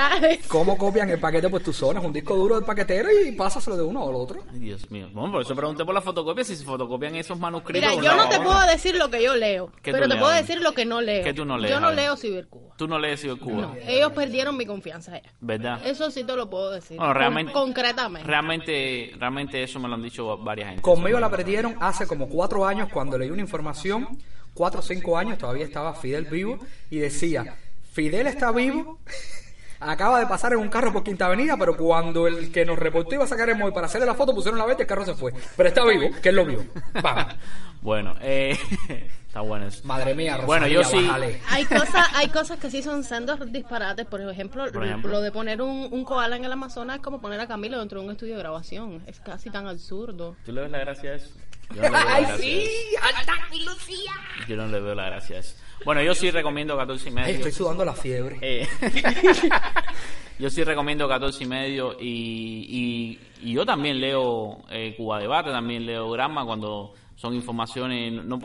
¿Cómo 0.48 0.78
copian 0.78 1.10
el 1.10 1.20
paquete 1.20 1.50
por 1.50 1.62
tu 1.62 1.72
zona? 1.74 2.00
Es 2.00 2.06
un 2.06 2.14
disco 2.14 2.36
duro 2.36 2.56
del 2.56 2.64
paquetero 2.66 3.10
y 3.26 3.32
pásaselo 3.34 3.78
de 3.78 3.84
uno 3.84 4.08
al 4.08 4.16
otro. 4.16 4.44
Ay, 4.52 4.60
Dios 4.60 4.90
mío. 4.92 5.10
Bueno, 5.14 5.32
por 5.34 5.42
eso 5.42 5.56
pregunté 5.56 5.86
por 5.86 5.94
la 5.94 6.02
fotocopia, 6.02 6.44
si 6.44 6.56
se 6.56 6.64
fotocopian 6.64 7.16
esos 7.16 7.38
manuscritos. 7.40 7.90
Mira, 7.90 8.02
yo 8.04 8.16
no 8.16 8.30
te 8.30 8.40
puedo 8.40 8.60
decir 8.68 8.96
lo 8.96 9.10
que 9.10 9.24
yo 9.24 9.36
leo, 9.36 9.72
¿Qué 9.82 9.92
pero 9.92 10.08
te 10.08 10.16
puedo 10.16 10.32
decir 10.32 10.62
lo 10.62 10.74
que 10.74 10.86
no 10.86 11.02
leo. 11.02 11.24
¿Qué 11.24 11.34
tú 11.34 11.46
no 11.46 11.58
lees, 11.58 11.74
Yo 11.74 11.80
no 11.80 11.92
leo 11.92 12.16
Cibercuba. 12.18 12.76
Tú 12.78 12.88
no 12.88 12.98
lees 12.98 13.22
Cibercuba, 13.22 13.62
No, 13.62 13.76
ellos 13.88 14.12
perdieron 14.14 14.58
mi 14.58 14.66
confianza 14.66 15.22
ya. 15.22 15.30
¿verdad? 15.40 15.82
Eso 15.86 16.10
sí 16.12 16.24
te 16.24 16.36
lo 16.36 16.50
puedo 16.50 16.72
decir. 16.72 16.98
Bueno, 16.98 17.14
con- 17.14 17.20
realmente- 17.20 17.54
concretamente. 17.54 18.28
Realmente, 18.28 19.14
realmente 19.20 19.64
eso 19.64 19.80
me 19.80 19.88
lo 19.88 19.96
han 19.96 20.04
dicho 20.04 20.38
varias 20.38 20.70
gente. 20.70 20.82
Conmigo 20.82 21.20
la 21.20 21.30
perdieron 21.30 21.76
hace 21.80 22.08
como 22.08 22.28
cuatro 22.28 22.66
años 22.66 22.90
cuando 22.92 23.18
leí 23.18 23.30
una 23.30 23.42
información, 23.42 24.18
cuatro 24.54 24.80
o 24.80 24.84
cinco 24.84 25.18
años, 25.18 25.38
todavía 25.38 25.66
estaba 25.66 25.94
Fidel 25.94 26.26
vivo, 26.26 26.60
y 26.90 26.98
decía, 27.00 27.56
Fidel 27.94 28.28
está 28.28 28.52
vivo, 28.52 29.00
acaba 29.80 30.20
de 30.20 30.28
pasar 30.28 30.54
en 30.54 30.60
un 30.60 30.70
carro 30.70 30.94
por 30.94 31.04
Quinta 31.04 31.26
Avenida, 31.26 31.56
pero 31.58 31.76
cuando 31.76 32.28
el 32.28 32.52
que 32.52 32.66
nos 32.66 32.78
reportó 32.78 33.16
iba 33.16 33.24
a 33.24 33.28
sacar 33.28 33.50
el 33.50 33.58
móvil 33.58 33.74
para 33.74 33.88
hacerle 33.88 34.06
la 34.06 34.14
foto, 34.16 34.34
pusieron 34.34 34.60
la 34.60 34.66
vez 34.66 34.78
y 34.78 34.82
el 34.82 34.88
carro 34.88 35.06
se 35.06 35.16
fue. 35.16 35.34
Pero 35.58 35.70
está 35.70 35.84
vivo, 35.86 36.10
que 36.22 36.30
él 36.30 36.36
lo 36.36 36.46
vio. 36.46 36.66
Vamos. 37.02 37.26
Bueno, 37.82 38.14
eh, 38.22 38.56
está 39.28 39.42
bueno 39.42 39.66
eso. 39.66 39.82
Madre 39.88 40.14
mía, 40.14 40.38
Rosalía, 40.38 40.46
Bueno, 40.46 40.68
yo 40.68 40.84
sí- 40.84 41.04
bájale. 41.04 41.42
Hay 41.50 41.66
cosas, 41.66 42.08
hay 42.14 42.28
cosas 42.28 42.60
que 42.60 42.70
sí 42.70 42.84
son 42.84 43.04
sendos 43.04 43.52
disparates. 43.52 44.06
Por 44.06 44.22
ejemplo, 44.22 44.72
Por 44.72 44.86
ejemplo. 44.86 45.10
lo 45.10 45.20
de 45.20 45.32
poner 45.32 45.64
un, 45.64 45.88
un 45.92 46.06
koala 46.06 46.36
en 46.36 46.46
el 46.46 46.52
Amazonas 46.52 46.98
es 46.98 47.02
como 47.02 47.20
poner 47.20 47.40
a 47.40 47.48
Camilo 47.48 47.80
dentro 47.80 48.00
de 48.00 48.06
un 48.06 48.12
estudio 48.12 48.36
de 48.36 48.40
grabación. 48.42 49.02
Es 49.08 49.20
casi 49.20 49.50
tan 49.50 49.66
absurdo. 49.66 50.36
¿Tú 50.46 50.52
le 50.52 50.62
ves 50.62 50.70
la 50.70 50.78
gracia 50.78 51.10
a 51.10 51.16
eso? 51.16 51.32
Yo 51.76 51.82
no 51.82 51.90
le 51.90 51.90
veo 51.90 52.06
la 52.06 52.16
¡Ay, 52.16 52.24
gracia 52.24 52.36
a 52.36 52.38
sí! 52.38 52.62
eso. 52.62 54.48
Yo 54.48 54.56
no 54.56 54.68
le 54.68 54.80
veo 54.80 54.96
la 54.96 55.06
gracia 55.06 55.38
a 55.38 55.40
eso. 55.40 55.56
Bueno, 55.86 56.04
yo 56.04 56.14
sí 56.14 56.30
recomiendo 56.30 56.78
14 56.78 57.10
y 57.10 57.12
medio. 57.12 57.28
Ay, 57.28 57.36
estoy 57.36 57.52
sudando 57.52 57.84
la 57.86 57.94
fiebre. 57.94 58.38
Eh, 58.42 58.68
yo 60.40 60.50
sí 60.50 60.64
recomiendo 60.64 61.08
14 61.08 61.44
y 61.44 61.48
medio 61.48 61.98
y, 62.00 63.20
y, 63.42 63.50
y 63.50 63.54
yo 63.54 63.66
también 63.66 64.00
leo 64.00 64.60
eh, 64.70 64.94
Cuba 64.96 65.20
Debate, 65.20 65.52
también 65.52 65.86
leo 65.86 66.10
Grama 66.12 66.46
cuando 66.46 66.94
son 67.16 67.34
informaciones, 67.34 68.14
no, 68.14 68.40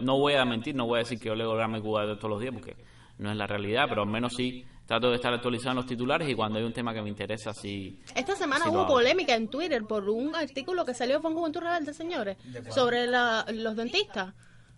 no 0.00 0.18
voy 0.18 0.34
a 0.34 0.44
mentir, 0.44 0.74
no 0.74 0.86
voy 0.86 0.96
a 0.96 1.02
decir 1.02 1.18
que 1.18 1.28
yo 1.28 1.34
leo 1.34 1.54
Grama 1.54 1.78
y 1.78 1.82
Cuba 1.82 2.02
Debate 2.02 2.20
todos 2.20 2.30
los 2.30 2.40
días 2.40 2.54
porque 2.54 2.76
no 3.18 3.30
es 3.30 3.36
la 3.36 3.46
realidad, 3.46 3.86
pero 3.88 4.02
al 4.02 4.08
menos 4.08 4.34
sí 4.34 4.64
trato 4.86 5.10
de 5.10 5.16
estar 5.16 5.34
actualizado 5.34 5.70
en 5.72 5.76
los 5.76 5.86
titulares 5.86 6.28
y 6.28 6.34
cuando 6.34 6.58
hay 6.58 6.64
un 6.64 6.72
tema 6.72 6.94
que 6.94 7.02
me 7.02 7.08
interesa, 7.08 7.52
sí. 7.52 7.98
Esta 8.14 8.36
semana 8.36 8.64
Sí, 8.64 8.70
hubo 8.70 8.80
hago. 8.80 8.88
polémica 8.94 9.34
en 9.34 9.48
Twitter 9.48 9.82
por 9.84 10.08
un 10.08 10.34
artículo 10.34 10.84
que 10.84 10.94
salió 10.94 11.20
con 11.20 11.34
Juventud 11.34 11.60
Rebelde, 11.60 11.92
señores, 11.92 12.36
sobre 12.70 13.06
la- 13.06 13.44
los 13.52 13.74
dentistas. 13.76 14.32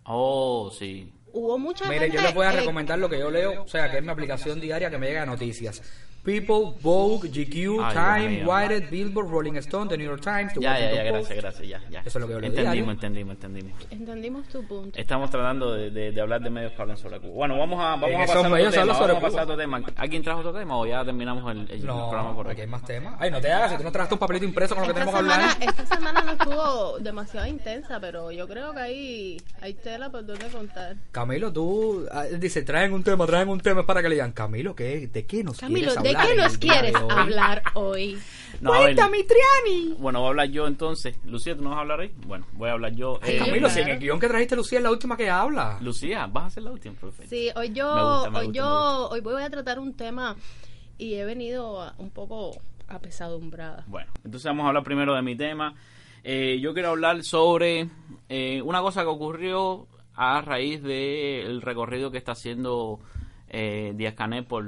Oh, 0.05 0.71
sí. 0.71 1.13
Hubo 1.31 1.59
mucha 1.59 1.85
Mire, 1.87 2.01
gente... 2.01 2.17
yo 2.17 2.23
les 2.23 2.33
voy 2.33 2.45
a 2.47 2.53
eh, 2.53 2.59
recomendar 2.61 2.97
lo 2.97 3.07
que 3.07 3.19
yo 3.19 3.29
leo, 3.29 3.61
o 3.63 3.67
sea, 3.67 3.91
que 3.91 3.97
es 3.97 4.03
mi 4.03 4.09
aplicación 4.09 4.59
diaria 4.59 4.89
que 4.89 4.97
me 4.97 5.07
llega 5.07 5.21
de 5.21 5.27
noticias. 5.27 5.83
People, 6.29 6.75
Vogue, 6.81 7.27
GQ, 7.29 7.79
Ay, 7.83 7.93
Time. 7.95 8.45
Wired, 8.45 8.89
Billboard, 8.91 9.29
Rolling 9.29 9.55
Stone, 9.57 9.89
The 9.89 9.97
New 9.97 10.05
York 10.07 10.21
Times, 10.21 10.53
The 10.53 10.59
Ya, 10.61 10.79
ya, 10.79 10.93
ya, 10.93 11.03
gracias, 11.03 11.37
gracias, 11.37 11.67
ya, 11.67 11.81
ya. 11.89 12.01
Eso 12.01 12.19
es 12.19 12.21
lo 12.21 12.27
que 12.27 12.33
yo 12.33 12.39
leo 12.39 12.49
Entendimos, 12.49 12.73
diario. 12.75 12.91
entendimos, 12.91 13.33
entendimos. 13.35 13.73
Entendimos 13.89 14.47
tu 14.49 14.63
punto. 14.67 14.99
Estamos 14.99 15.31
tratando 15.31 15.73
de, 15.73 15.89
de- 15.89 16.11
de 16.11 16.21
hablar 16.21 16.41
de 16.41 16.49
medios 16.51 16.73
que 16.73 16.81
hablan 16.81 16.97
sobre 16.97 17.19
Cuba. 17.19 17.33
Bueno, 17.33 17.57
vamos 17.57 17.79
a, 17.79 17.95
vamos 17.95 18.11
a 18.15 18.17
pasar 18.19 18.37
a 18.37 18.39
otro 18.41 18.51
medios 18.51 18.73
se 18.73 18.79
tema. 18.81 18.93
sobre 18.93 19.13
Vamos 19.13 19.23
a 19.23 19.27
pasar 19.27 19.43
otro 19.45 19.57
tema. 19.57 19.81
¿Alguien 19.95 20.23
trajo 20.23 20.39
otro 20.41 20.53
tema 20.53 20.77
o 20.77 20.85
ya 20.85 21.03
terminamos 21.03 21.51
el, 21.51 21.69
el 21.71 21.81
programa 21.81 22.35
por 22.35 22.47
aquí 22.49 22.61
hay 22.61 22.67
más 22.67 22.83
temas. 22.83 23.15
Ay, 23.19 23.31
no 23.31 23.41
te 23.41 23.51
hagas, 23.51 23.71
si 23.71 23.77
tú 23.77 23.83
no 23.83 23.91
traes 23.91 24.11
un 24.11 24.17
papelito 24.19 24.45
impreso 24.45 24.75
con 24.75 24.87
lo 24.87 24.93
que 24.93 24.99
Esta 24.99 25.11
tenemos 25.11 25.27
que 25.33 25.33
hablar. 25.33 25.57
esta 25.61 25.95
semana 25.95 26.21
no 26.21 26.31
estuvo 26.33 26.99
demasiado 26.99 27.47
intensa, 27.47 27.99
pero 27.99 28.31
yo 28.31 28.47
creo 28.47 28.71
que 28.73 28.79
hay, 28.79 29.37
hay 29.61 29.73
tela 29.73 30.09
por 30.09 30.25
donde 30.25 30.45
contar. 30.47 30.95
Camilo, 31.11 31.51
tú 31.51 32.05
ah, 32.11 32.23
dice, 32.25 32.61
traen 32.63 32.93
un 32.93 33.03
tema, 33.03 33.25
traen 33.25 33.49
un 33.49 33.59
tema 33.59 33.81
es 33.81 33.87
para 33.87 34.01
que 34.01 34.09
le 34.09 34.15
digan, 34.15 34.31
Camilo, 34.31 34.75
¿qué, 34.75 35.07
¿de 35.07 35.25
qué 35.25 35.43
nos 35.43 35.59
Camilo, 35.59 35.87
quieres 35.93 36.03
¿de 36.03 36.09
hablar 36.09 36.18
qué 36.27 36.35
nos 36.35 36.57
quieres 36.57 36.95
hablar 37.09 37.63
hoy? 37.73 38.17
No, 38.61 38.71
Cuéntame, 38.71 39.23
Triani. 39.23 39.95
Bueno, 39.99 40.19
voy 40.19 40.25
a 40.25 40.29
hablar 40.31 40.49
yo 40.49 40.67
entonces. 40.67 41.15
Lucía, 41.23 41.55
¿tú 41.55 41.63
no 41.63 41.69
vas 41.69 41.77
a 41.77 41.81
hablar 41.81 42.01
ahí? 42.01 42.11
Bueno, 42.25 42.45
voy 42.53 42.67
a 42.67 42.73
hablar 42.73 42.93
yo. 42.93 43.17
Eh, 43.23 43.37
Camilo, 43.37 43.69
si 43.69 43.79
en 43.79 43.85
claro. 43.85 43.93
el 43.93 43.99
guion 44.01 44.19
que 44.19 44.27
trajiste, 44.27 44.55
Lucía, 44.57 44.79
es 44.79 44.83
la 44.83 44.91
última 44.91 45.15
que 45.15 45.29
habla. 45.29 45.77
Lucía, 45.79 46.27
vas 46.27 46.47
a 46.47 46.49
ser 46.49 46.63
la 46.63 46.71
última, 46.71 46.95
perfecto. 46.95 47.29
Sí, 47.29 47.49
hoy 47.55 47.71
yo, 47.71 47.95
Me 47.95 48.01
gusta, 48.01 48.29
me 48.31 48.39
hoy 48.39 48.45
gusta, 48.47 48.57
yo, 48.59 49.09
hoy 49.11 49.21
voy 49.21 49.43
a 49.43 49.49
tratar 49.49 49.79
un 49.79 49.93
tema 49.93 50.35
y 50.97 51.13
he 51.13 51.23
venido 51.23 51.93
un 51.99 52.09
poco 52.09 52.51
apesadumbrada. 52.89 53.85
Bueno, 53.87 54.11
entonces 54.25 54.45
vamos 54.45 54.65
a 54.65 54.69
hablar 54.69 54.83
primero 54.83 55.15
de 55.15 55.21
mi 55.21 55.37
tema. 55.37 55.75
Eh, 56.23 56.59
yo 56.61 56.73
quiero 56.73 56.89
hablar 56.89 57.23
sobre 57.23 57.87
eh, 58.27 58.61
una 58.61 58.81
cosa 58.81 59.03
que 59.03 59.07
ocurrió 59.07 59.87
a 60.15 60.41
raíz 60.41 60.83
del 60.83 61.61
recorrido 61.61 62.11
que 62.11 62.17
está 62.17 62.33
haciendo 62.33 62.99
eh, 63.47 63.93
Díaz 63.95 64.15
Canel 64.15 64.45
por, 64.45 64.65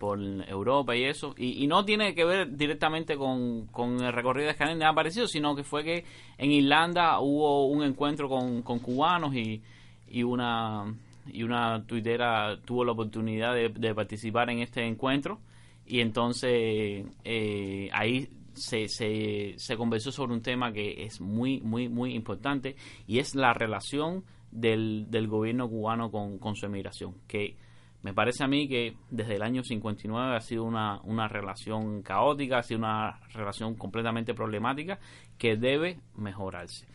por 0.00 0.18
Europa 0.48 0.96
y 0.96 1.04
eso. 1.04 1.34
Y, 1.36 1.62
y 1.62 1.66
no 1.68 1.84
tiene 1.84 2.14
que 2.14 2.24
ver 2.24 2.56
directamente 2.56 3.16
con, 3.16 3.66
con 3.66 4.02
el 4.02 4.12
recorrido 4.12 4.46
de 4.46 4.52
Díaz 4.54 4.56
Canel, 4.56 4.78
nada 4.78 4.94
parecido, 4.94 5.28
sino 5.28 5.54
que 5.54 5.62
fue 5.62 5.84
que 5.84 6.04
en 6.38 6.50
Irlanda 6.50 7.20
hubo 7.20 7.66
un 7.66 7.84
encuentro 7.84 8.28
con, 8.28 8.62
con 8.62 8.80
cubanos 8.80 9.34
y, 9.36 9.62
y 10.08 10.22
una 10.24 10.92
y 11.32 11.42
una 11.42 11.84
tuitera 11.86 12.58
tuvo 12.64 12.84
la 12.84 12.92
oportunidad 12.92 13.54
de, 13.54 13.68
de 13.68 13.94
participar 13.94 14.50
en 14.50 14.60
este 14.60 14.84
encuentro 14.84 15.38
y 15.86 16.00
entonces 16.00 17.04
eh, 17.24 17.88
ahí 17.92 18.28
se, 18.54 18.88
se, 18.88 19.54
se 19.56 19.76
conversó 19.76 20.10
sobre 20.10 20.32
un 20.32 20.40
tema 20.40 20.72
que 20.72 21.04
es 21.04 21.20
muy, 21.20 21.60
muy, 21.60 21.88
muy 21.88 22.14
importante 22.14 22.74
y 23.06 23.18
es 23.18 23.34
la 23.34 23.52
relación 23.52 24.24
del, 24.50 25.10
del 25.10 25.28
gobierno 25.28 25.68
cubano 25.68 26.10
con, 26.10 26.38
con 26.38 26.56
su 26.56 26.66
emigración, 26.66 27.14
que 27.28 27.56
me 28.02 28.14
parece 28.14 28.42
a 28.44 28.48
mí 28.48 28.66
que 28.68 28.96
desde 29.10 29.36
el 29.36 29.42
año 29.42 29.62
59 29.62 30.36
ha 30.36 30.40
sido 30.40 30.64
una, 30.64 31.00
una 31.04 31.28
relación 31.28 32.02
caótica, 32.02 32.58
ha 32.58 32.62
sido 32.62 32.78
una 32.78 33.20
relación 33.34 33.74
completamente 33.74 34.34
problemática 34.34 34.98
que 35.38 35.56
debe 35.56 35.98
mejorarse. 36.16 36.86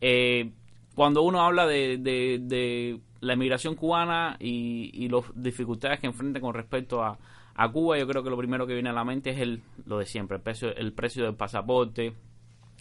Eh, 0.00 0.52
cuando 0.94 1.22
uno 1.22 1.40
habla 1.42 1.66
de, 1.66 1.98
de- 1.98 2.38
de 2.40 3.00
la 3.20 3.32
emigración 3.34 3.74
cubana 3.74 4.36
y, 4.38 4.90
y 4.94 5.08
las 5.08 5.24
dificultades 5.34 6.00
que 6.00 6.06
enfrenta 6.06 6.40
con 6.40 6.54
respecto 6.54 7.02
a, 7.02 7.18
a 7.54 7.68
Cuba, 7.70 7.98
yo 7.98 8.06
creo 8.06 8.22
que 8.22 8.30
lo 8.30 8.36
primero 8.36 8.66
que 8.66 8.74
viene 8.74 8.90
a 8.90 8.92
la 8.92 9.04
mente 9.04 9.30
es 9.30 9.38
el, 9.40 9.62
lo 9.86 9.98
de 9.98 10.06
siempre, 10.06 10.36
el 10.36 10.42
precio, 10.42 10.74
el 10.74 10.92
precio 10.92 11.24
del 11.24 11.34
pasaporte, 11.34 12.14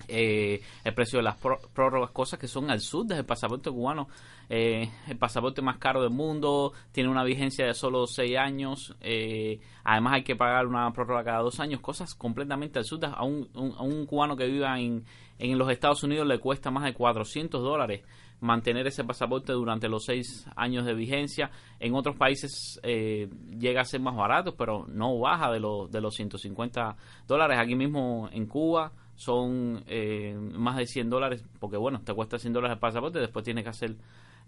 eh, 0.07 0.61
el 0.83 0.93
precio 0.93 1.19
de 1.19 1.23
las 1.23 1.39
pró- 1.41 1.59
prórrogas, 1.73 2.11
cosas 2.11 2.39
que 2.39 2.47
son 2.47 2.69
al 2.69 2.79
sur 2.81 3.05
del 3.05 3.25
pasaporte 3.25 3.69
cubano. 3.71 4.07
Eh, 4.49 4.89
el 5.07 5.17
pasaporte 5.17 5.61
más 5.61 5.77
caro 5.77 6.01
del 6.01 6.11
mundo, 6.11 6.73
tiene 6.91 7.09
una 7.09 7.23
vigencia 7.23 7.65
de 7.65 7.73
solo 7.73 8.05
seis 8.07 8.37
años, 8.37 8.93
eh, 9.01 9.59
además 9.83 10.13
hay 10.15 10.23
que 10.23 10.35
pagar 10.35 10.67
una 10.67 10.91
prórroga 10.91 11.23
cada 11.23 11.39
dos 11.39 11.59
años, 11.59 11.79
cosas 11.79 12.13
completamente 12.13 12.79
absurdas. 12.79 13.13
A 13.15 13.23
un- 13.23 13.49
a 13.77 13.83
un 13.83 14.05
cubano 14.05 14.35
que 14.35 14.45
viva 14.47 14.77
en, 14.79 15.05
en 15.39 15.57
los 15.57 15.69
Estados 15.71 16.03
Unidos 16.03 16.27
le 16.27 16.39
cuesta 16.39 16.69
más 16.71 16.83
de 16.83 16.93
400 16.93 17.61
dólares 17.61 18.03
mantener 18.41 18.85
ese 18.87 19.05
pasaporte 19.05 19.53
durante 19.53 19.87
los 19.87 20.03
seis 20.03 20.45
años 20.57 20.85
de 20.85 20.93
vigencia. 20.93 21.49
En 21.79 21.95
otros 21.95 22.17
países 22.17 22.77
eh, 22.83 23.29
llega 23.57 23.79
a 23.81 23.85
ser 23.85 24.01
más 24.01 24.17
barato, 24.17 24.53
pero 24.57 24.85
no 24.89 25.17
baja 25.17 25.49
de, 25.49 25.61
los 25.61 25.89
de 25.89 26.01
los 26.01 26.13
150 26.15 26.97
dólares. 27.25 27.57
Aquí 27.57 27.75
mismo 27.75 28.27
en 28.33 28.45
Cuba 28.47 28.91
son 29.15 29.83
eh, 29.87 30.35
más 30.53 30.77
de 30.77 30.87
100 30.87 31.09
dólares, 31.09 31.43
porque 31.59 31.77
bueno, 31.77 32.01
te 32.03 32.13
cuesta 32.13 32.37
100 32.39 32.53
dólares 32.53 32.75
el 32.75 32.79
pasaporte, 32.79 33.19
después 33.19 33.45
tienes 33.45 33.63
que 33.63 33.69
hacer 33.69 33.95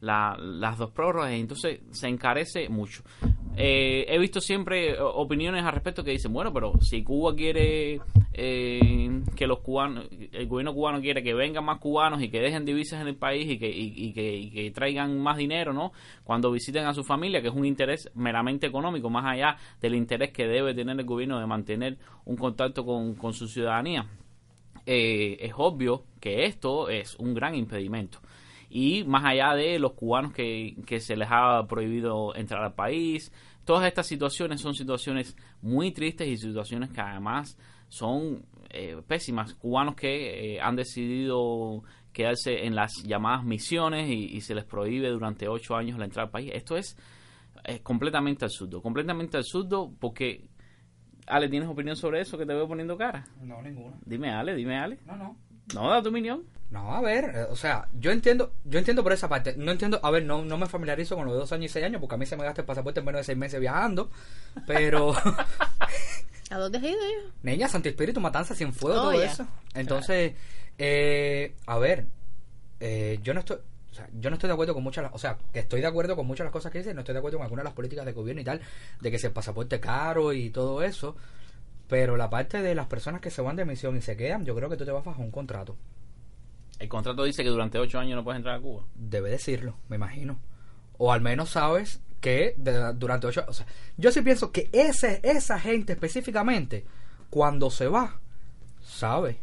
la- 0.02 0.36
las 0.38 0.78
dos 0.78 0.92
prórrogas, 0.92 1.32
entonces 1.32 1.80
se 1.92 2.08
encarece 2.08 2.68
mucho. 2.68 3.02
Eh, 3.56 4.06
he 4.10 4.20
visto 4.20 4.42
siempre 4.42 4.92
eh, 4.92 4.98
opiniones 5.00 5.64
al 5.64 5.72
respecto 5.74 6.04
que 6.04 6.12
dicen, 6.12 6.34
bueno, 6.34 6.52
pero 6.52 6.74
si 6.82 7.02
Cuba 7.04 7.34
quiere 7.34 8.02
eh, 8.34 9.22
que 9.38 9.48
los 9.48 9.60
cubanos, 9.62 10.10
el 10.34 10.48
gobierno 10.48 10.74
cubano 10.74 11.00
quiere 11.00 11.24
que 11.24 11.34
vengan 11.34 11.64
más 11.64 11.80
cubanos 11.80 12.22
y 12.22 12.28
que 12.30 12.42
dejen 12.42 12.66
divisas 12.66 13.00
en 13.02 13.08
el 13.08 13.16
país 13.16 13.50
y 13.50 13.58
que, 13.58 13.70
y 13.70 14.12
que, 14.12 14.36
y 14.36 14.52
que 14.52 14.72
traigan 14.72 15.18
más 15.22 15.38
dinero, 15.38 15.72
¿no? 15.72 15.94
Cuando 16.26 16.52
visiten 16.52 16.86
a 16.86 16.94
su 16.94 17.06
familia, 17.06 17.42
que 17.42 17.48
es 17.48 17.54
un 17.56 17.66
interés 17.66 18.12
meramente 18.14 18.68
económico, 18.68 19.10
más 19.10 19.24
allá 19.26 19.56
del 19.80 19.96
interés 19.96 20.32
que 20.34 20.46
debe 20.48 20.74
tener 20.74 21.00
el 21.00 21.06
gobierno 21.06 21.40
de 21.40 21.46
mantener 21.48 21.98
un 22.26 22.36
contacto 22.36 22.86
con, 22.86 23.16
con 23.16 23.34
su 23.34 23.48
ciudadanía 23.48 24.06
eh, 24.86 25.38
es 25.40 25.54
obvio 25.58 26.06
que 26.20 26.46
esto 26.46 26.90
es 26.90 27.16
un 27.16 27.34
gran 27.34 27.56
impedimento. 27.56 28.20
Y 28.70 29.04
más 29.04 29.24
allá 29.24 29.54
de 29.54 29.80
los 29.80 29.94
cubanos 29.94 30.34
que, 30.34 30.76
que 30.86 31.00
se 31.00 31.16
les 31.16 31.28
ha 31.32 31.66
prohibido 31.68 32.36
entrar 32.36 32.64
al 32.64 32.74
país, 32.74 33.32
todas 33.64 33.88
estas 33.88 34.08
situaciones 34.08 34.62
son 34.62 34.74
situaciones 34.74 35.36
muy 35.62 35.92
tristes 35.92 36.28
y 36.28 36.38
situaciones 36.38 36.90
que 36.90 37.02
además 37.02 37.58
son 37.88 38.46
eh, 38.70 38.98
pésimas. 39.08 39.54
Cubanos 39.54 39.96
que 39.96 40.56
eh, 40.56 40.62
han 40.62 40.76
decidido 40.76 41.84
quedarse 42.12 42.66
en 42.66 42.76
las 42.76 43.04
llamadas 43.04 43.46
misiones 43.46 44.10
y, 44.10 44.36
y 44.36 44.42
se 44.42 44.56
les 44.56 44.66
prohíbe 44.66 45.10
durante 45.10 45.48
ocho 45.48 45.76
años 45.76 45.98
la 45.98 46.06
entrada 46.06 46.26
al 46.26 46.32
país. 46.32 46.52
Esto 46.54 46.76
es, 46.76 46.98
es 47.64 47.82
completamente 47.82 48.46
absurdo, 48.46 48.82
completamente 48.82 49.38
absurdo 49.38 49.92
porque... 50.00 50.46
Ale, 51.28 51.50
¿tienes 51.50 51.68
opinión 51.70 51.96
sobre 51.96 52.22
eso 52.22 52.38
que 52.38 52.46
te 52.46 52.54
veo 52.54 52.68
poniendo 52.68 52.98
cara? 52.98 53.26
No, 53.42 53.62
ninguno. 53.62 53.98
Dime, 54.06 54.32
Ale, 54.32 54.56
dime, 54.56 54.78
Ale. 54.78 55.00
No, 55.06 55.16
no. 55.16 55.38
No, 55.74 55.90
da 55.90 56.02
tu 56.04 56.10
opinión. 56.10 56.44
No, 56.70 56.94
a 56.96 57.02
ver, 57.02 57.26
eh, 57.36 57.44
o 57.50 57.56
sea, 57.56 57.88
yo 58.00 58.12
entiendo, 58.12 58.54
yo 58.66 58.78
entiendo 58.80 59.02
por 59.04 59.14
esa 59.14 59.28
parte. 59.30 59.56
No 59.58 59.72
entiendo, 59.72 60.00
a 60.04 60.12
ver, 60.12 60.24
no, 60.26 60.44
no 60.44 60.58
me 60.58 60.68
familiarizo 60.68 61.16
con 61.16 61.26
los 61.26 61.34
de 61.34 61.40
dos 61.40 61.52
años 61.52 61.66
y 61.66 61.74
seis 61.74 61.86
años, 61.86 62.00
porque 62.02 62.16
a 62.16 62.18
mí 62.18 62.26
se 62.26 62.36
me 62.38 62.44
gasta 62.44 62.62
el 62.62 62.66
pasaporte 62.68 63.00
en 63.00 63.06
menos 63.06 63.20
de 63.20 63.24
seis 63.24 63.38
meses 63.38 63.60
viajando. 63.60 64.10
Pero, 64.68 65.14
¿A 66.52 66.58
dónde 66.58 66.78
has 66.78 66.84
ido 66.84 66.94
yo? 66.94 67.30
niña, 67.44 67.68
Santo 67.68 67.90
Espíritu, 67.90 68.20
Matanza, 68.20 68.54
Cienfuegos, 68.56 69.00
Oh, 69.00 69.12
todo 69.12 69.20
ya. 69.20 69.26
eso. 69.32 69.48
Entonces, 69.74 70.34
eh, 70.78 71.56
a 71.66 71.78
ver, 71.80 72.06
eh, 72.80 73.20
yo 73.24 73.34
no 73.34 73.40
estoy, 73.40 73.58
o 73.96 73.98
sea, 73.98 74.10
yo 74.20 74.30
no 74.30 74.34
estoy 74.34 74.50
de 74.50 74.54
acuerdo 74.54 74.74
con 74.74 74.84
muchas, 74.84 75.10
o 75.14 75.18
sea, 75.18 75.38
que 75.54 75.60
estoy 75.60 75.80
de 75.80 75.88
acuerdo 75.88 76.18
con 76.18 76.28
muchas 76.28 76.40
de 76.44 76.48
las 76.48 76.52
cosas 76.52 76.70
que 76.70 76.80
dicen, 76.80 76.96
no 76.96 77.00
estoy 77.00 77.14
de 77.14 77.20
acuerdo 77.20 77.38
con 77.38 77.46
algunas 77.46 77.64
de 77.64 77.68
las 77.70 77.74
políticas 77.74 78.06
de 78.06 78.12
gobierno 78.12 78.42
y 78.42 78.44
tal, 78.44 78.60
de 79.00 79.10
que 79.10 79.18
si 79.18 79.26
el 79.28 79.32
pasaporte 79.32 79.80
caro 79.80 80.34
y 80.34 80.50
todo 80.50 80.84
eso. 80.84 81.16
Pero 81.88 82.18
la 82.18 82.30
parte 82.30 82.62
de 82.62 82.76
las 82.76 82.88
personas 82.88 83.22
que 83.22 83.32
se 83.32 83.42
van 83.42 83.56
de 83.56 83.64
misión 83.64 83.96
y 83.96 84.02
se 84.02 84.18
quedan, 84.18 84.44
yo 84.44 84.54
creo 84.54 84.70
que 84.70 84.76
tú 84.76 84.84
te 84.84 84.92
vas 84.92 85.06
bajo 85.06 85.22
un 85.22 85.32
contrato. 85.32 85.78
El 86.78 86.90
contrato 86.90 87.24
dice 87.24 87.42
que 87.42 87.50
durante 87.50 87.80
ocho 87.80 87.98
años 87.98 88.18
no 88.18 88.24
puedes 88.26 88.36
entrar 88.40 88.56
a 88.56 88.60
Cuba. 88.60 88.84
Debe 88.96 89.30
decirlo, 89.30 89.78
me 89.88 89.96
imagino. 89.96 90.40
O 90.98 91.14
al 91.14 91.22
menos 91.22 91.52
sabes 91.52 92.02
que 92.20 92.54
de- 92.58 92.92
durante 92.96 93.28
ocho... 93.28 93.46
O 93.48 93.54
sea, 93.54 93.66
yo 93.96 94.12
sí 94.12 94.22
pienso 94.22 94.52
que 94.52 94.70
ese, 94.74 95.22
esa 95.24 95.58
gente 95.58 95.94
específicamente, 95.94 96.84
cuando 97.30 97.70
se 97.72 97.88
va, 97.88 98.20
sabe 98.84 99.40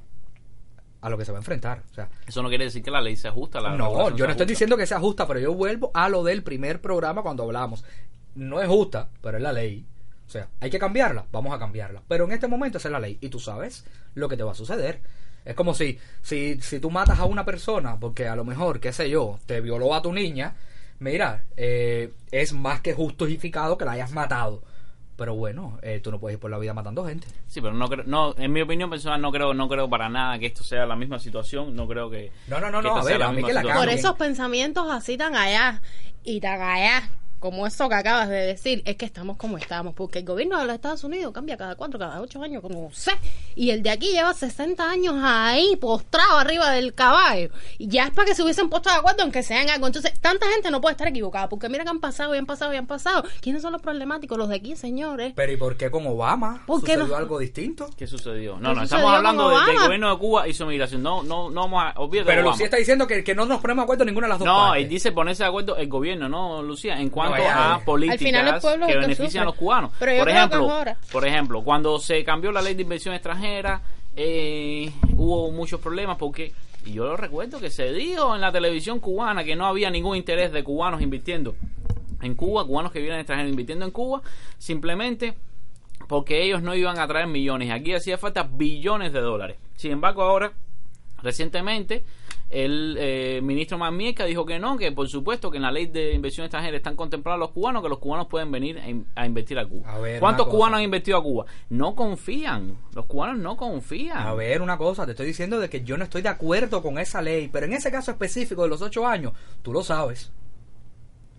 a 1.02 1.10
lo 1.10 1.18
que 1.18 1.24
se 1.24 1.32
va 1.32 1.38
a 1.38 1.40
enfrentar. 1.40 1.82
O 1.90 1.94
sea, 1.94 2.08
Eso 2.26 2.42
no 2.42 2.48
quiere 2.48 2.64
decir 2.64 2.82
que 2.82 2.90
la 2.90 3.00
ley 3.00 3.16
se 3.16 3.28
ajusta. 3.28 3.60
La 3.60 3.76
no, 3.76 4.16
yo 4.16 4.24
no 4.24 4.30
estoy 4.30 4.46
diciendo 4.46 4.76
que 4.76 4.86
sea 4.86 5.00
justa, 5.00 5.26
pero 5.26 5.40
yo 5.40 5.52
vuelvo 5.52 5.90
a 5.92 6.08
lo 6.08 6.22
del 6.22 6.42
primer 6.42 6.80
programa 6.80 7.22
cuando 7.22 7.42
hablamos. 7.42 7.84
No 8.36 8.62
es 8.62 8.68
justa, 8.68 9.10
pero 9.20 9.36
es 9.36 9.42
la 9.42 9.52
ley. 9.52 9.84
O 10.26 10.30
sea, 10.30 10.48
hay 10.60 10.70
que 10.70 10.78
cambiarla, 10.78 11.26
vamos 11.30 11.52
a 11.52 11.58
cambiarla. 11.58 12.02
Pero 12.08 12.24
en 12.24 12.32
este 12.32 12.48
momento 12.48 12.78
esa 12.78 12.88
es 12.88 12.92
la 12.92 13.00
ley 13.00 13.18
y 13.20 13.28
tú 13.28 13.38
sabes 13.38 13.84
lo 14.14 14.28
que 14.28 14.36
te 14.36 14.44
va 14.44 14.52
a 14.52 14.54
suceder. 14.54 15.00
Es 15.44 15.56
como 15.56 15.74
si, 15.74 15.98
si, 16.22 16.60
si 16.60 16.78
tú 16.78 16.90
matas 16.90 17.18
a 17.18 17.24
una 17.24 17.44
persona 17.44 17.98
porque 17.98 18.28
a 18.28 18.36
lo 18.36 18.44
mejor, 18.44 18.78
qué 18.78 18.92
sé 18.92 19.10
yo, 19.10 19.40
te 19.44 19.60
violó 19.60 19.94
a 19.94 20.02
tu 20.02 20.12
niña, 20.12 20.54
mira, 21.00 21.42
eh, 21.56 22.12
es 22.30 22.52
más 22.52 22.80
que 22.80 22.94
justificado 22.94 23.76
que 23.76 23.84
la 23.84 23.92
hayas 23.92 24.12
matado. 24.12 24.62
Pero 25.22 25.37
bueno, 25.37 25.78
eh, 25.82 26.00
tú 26.02 26.11
no 26.11 26.18
puedes 26.18 26.35
ir 26.35 26.40
por 26.40 26.50
la 26.50 26.58
vida 26.58 26.74
matando 26.74 27.06
gente. 27.06 27.28
Sí, 27.46 27.61
pero 27.61 27.74
no 27.74 27.88
creo, 27.88 28.02
no, 28.08 28.35
en 28.37 28.52
mi 28.52 28.61
opinión 28.61 28.90
personal 28.90 29.20
no 29.20 29.30
creo, 29.30 29.54
no 29.54 29.68
creo 29.68 29.88
para 29.88 30.08
nada 30.08 30.37
que 30.40 30.46
esto 30.46 30.64
sea 30.64 30.85
la 30.85 30.96
misma 30.96 31.20
situación. 31.20 31.76
No 31.76 31.87
creo 31.87 32.11
que. 32.11 32.32
No, 32.48 32.58
no, 32.58 32.72
no, 32.72 32.82
no, 32.82 32.88
esta 32.88 32.98
a 32.98 33.02
sea 33.04 33.18
ver, 33.18 33.22
a 33.22 33.30
mí 33.30 33.37
misma 33.37 33.61
que 33.61 33.68
la. 33.68 33.74
Por 33.76 33.88
esos 33.88 34.16
pensamientos 34.16 34.90
así 34.90 35.16
tan 35.16 35.37
allá 35.37 35.80
y 36.24 36.40
tan 36.40 36.61
allá 36.61 37.08
como 37.42 37.66
eso 37.66 37.88
que 37.88 37.94
acabas 37.96 38.28
de 38.31 38.37
decir, 38.46 38.83
es 38.87 38.96
que 38.96 39.05
estamos 39.05 39.37
como 39.37 39.59
estamos, 39.59 39.92
porque 39.94 40.20
el 40.20 40.24
gobierno 40.24 40.59
de 40.59 40.64
los 40.64 40.74
Estados 40.74 41.05
Unidos 41.05 41.33
cambia 41.35 41.59
cada 41.59 41.74
cuatro, 41.74 41.98
cada 41.98 42.20
ocho 42.22 42.42
años, 42.42 42.62
como 42.62 42.90
sé, 42.92 43.12
y 43.55 43.70
el 43.70 43.83
de 43.83 43.90
aquí 43.90 44.12
lleva 44.12 44.33
60 44.33 44.88
años 44.88 45.16
ahí 45.22 45.76
postrado 45.76 46.38
arriba 46.38 46.70
del 46.70 46.94
caballo, 46.94 47.50
y 47.76 47.88
ya 47.88 48.05
es 48.05 48.11
para 48.12 48.26
que 48.28 48.35
se 48.35 48.42
hubiesen 48.42 48.70
puesto 48.70 48.88
de 48.88 48.96
acuerdo 48.96 49.24
en 49.24 49.33
que 49.33 49.42
sean 49.42 49.68
algo. 49.68 49.87
Entonces, 49.87 50.18
tanta 50.20 50.46
gente 50.46 50.70
no 50.70 50.81
puede 50.81 50.92
estar 50.92 51.09
equivocada, 51.09 51.48
porque 51.48 51.68
mira 51.68 51.85
que 51.85 51.90
han 51.90 52.00
pasado, 52.00 52.35
y 52.35 52.38
han 52.38 52.46
pasado, 52.46 52.72
y 52.72 52.76
han 52.76 52.87
pasado. 52.87 53.24
¿Quiénes 53.42 53.61
son 53.61 53.72
los 53.72 53.83
problemáticos? 53.83 54.38
Los 54.38 54.48
de 54.48 54.55
aquí, 54.57 54.76
señores. 54.76 55.33
Pero 55.37 55.52
¿y 55.52 55.57
por 55.57 55.76
qué 55.76 55.90
con 55.90 56.07
Obama 56.07 56.62
¿Por 56.66 56.81
qué 56.83 56.92
sucedió 56.94 57.09
no? 57.09 57.16
algo 57.16 57.38
distinto? 57.40 57.90
¿Qué 57.96 58.07
sucedió? 58.07 58.59
No, 58.61 58.70
¿Qué 58.70 58.74
no, 58.76 58.81
sucedió 58.83 58.85
estamos 58.98 59.14
hablando 59.16 59.48
de- 59.50 59.66
del 59.72 59.78
gobierno 59.81 60.11
de 60.11 60.18
Cuba 60.18 60.48
y 60.48 60.55
su 60.55 60.64
migración. 60.66 61.02
No, 61.02 61.22
no, 61.24 61.50
no 61.50 61.61
vamos 61.68 61.83
a 61.83 61.87
de 61.88 61.94
Pero 62.24 62.40
Obama. 62.42 62.50
Lucía 62.50 62.66
está 62.66 62.76
diciendo 62.76 63.07
que, 63.07 63.24
que 63.24 63.35
no 63.35 63.46
nos 63.46 63.61
ponemos 63.61 63.83
de 63.83 63.85
acuerdo 63.85 64.02
en 64.05 64.07
ninguna 64.09 64.26
de 64.26 64.31
las 64.31 64.38
dos 64.38 64.46
No, 64.46 64.55
partes. 64.68 64.83
él 64.85 64.88
dice 64.88 65.11
ponerse 65.12 65.42
de 65.42 65.48
acuerdo 65.48 65.76
el 65.76 65.88
gobierno, 65.88 66.28
¿no, 66.28 66.62
Lucía? 66.62 67.00
En 67.00 67.11
cuanto 67.11 67.31
a 67.34 67.80
políticas 67.84 68.20
Al 68.20 68.26
final 68.26 68.54
el 68.54 68.60
pueblo 68.60 68.87
es 68.87 68.92
que 68.92 68.98
benefician 68.98 69.28
sufre. 69.28 69.40
a 69.40 69.44
los 69.44 69.54
cubanos. 69.54 69.90
Pero 69.98 70.18
por 70.18 70.28
ejemplo, 70.28 70.85
por 71.10 71.26
ejemplo, 71.26 71.62
cuando 71.62 71.98
se 71.98 72.24
cambió 72.24 72.52
la 72.52 72.62
ley 72.62 72.74
de 72.74 72.83
inversión 72.83 73.14
extranjera, 73.14 73.83
eh, 74.16 74.92
hubo 75.14 75.50
muchos 75.50 75.80
problemas 75.80 76.16
porque 76.18 76.52
y 76.85 76.94
yo 76.94 77.04
lo 77.04 77.16
recuerdo 77.16 77.60
que 77.60 77.70
se 77.70 77.92
dijo 77.92 78.35
en 78.35 78.40
la 78.40 78.50
televisión 78.50 78.98
cubana 78.98 79.44
que 79.44 79.54
no 79.54 79.66
había 79.66 79.90
ningún 79.90 80.16
interés 80.16 80.52
de 80.52 80.64
cubanos 80.64 81.00
invirtiendo 81.00 81.54
en 82.20 82.35
Cuba, 82.35 82.64
cubanos 82.64 82.92
que 82.92 83.00
vivían 83.00 83.18
extranjeros 83.18 83.50
invirtiendo 83.50 83.85
en 83.85 83.90
Cuba, 83.90 84.22
simplemente 84.58 85.35
porque 86.08 86.42
ellos 86.44 86.62
no 86.62 86.74
iban 86.74 86.98
a 86.98 87.06
traer 87.06 87.26
millones. 87.26 87.70
Aquí 87.70 87.94
hacía 87.94 88.18
falta 88.18 88.42
billones 88.44 89.12
de 89.12 89.20
dólares. 89.20 89.56
Sin 89.76 89.92
embargo, 89.92 90.22
ahora, 90.22 90.52
recientemente, 91.22 92.04
el 92.53 92.96
eh, 92.98 93.40
ministro 93.42 93.79
Mamieca 93.79 94.25
dijo 94.27 94.44
que 94.44 94.59
no, 94.59 94.77
que 94.77 94.92
por 94.92 95.09
supuesto 95.09 95.50
que 95.50 95.57
en 95.57 95.63
la 95.63 95.73
ley 95.73 95.87
de 95.87 96.13
inversión 96.13 96.44
extranjera 96.44 96.77
están 96.77 96.96
contemplados 96.96 97.40
los 97.40 97.50
cubanos, 97.50 97.83
que 97.83 97.88
los 97.88 97.98
cubanos 97.98 98.27
pueden 98.29 98.53
venir 98.53 98.79
a, 98.79 98.88
in- 98.88 99.07
a 99.15 99.25
invertir 99.27 99.59
a 99.59 99.67
Cuba. 99.67 99.90
A 99.94 99.98
ver, 99.98 100.21
¿Cuántos 100.21 100.46
cubanos 100.48 100.77
han 100.79 100.85
invertido 100.85 101.17
a 101.17 101.23
Cuba? 101.23 101.46
No 101.71 101.94
confían. 101.94 102.77
Los 102.94 103.07
cubanos 103.07 103.38
no 103.38 103.57
confían. 103.57 104.19
A 104.19 104.35
ver, 104.35 104.61
una 104.63 104.77
cosa, 104.77 105.05
te 105.07 105.13
estoy 105.13 105.27
diciendo 105.27 105.59
de 105.59 105.69
que 105.71 105.83
yo 105.83 105.96
no 105.96 106.05
estoy 106.05 106.23
de 106.23 106.29
acuerdo 106.29 106.83
con 106.83 106.98
esa 106.98 107.23
ley, 107.23 107.48
pero 107.53 107.67
en 107.67 107.73
ese 107.73 107.90
caso 107.90 108.11
específico 108.11 108.63
de 108.63 108.69
los 108.69 108.83
ocho 108.83 109.07
años, 109.07 109.33
tú 109.63 109.73
lo 109.73 109.83
sabes, 109.83 110.31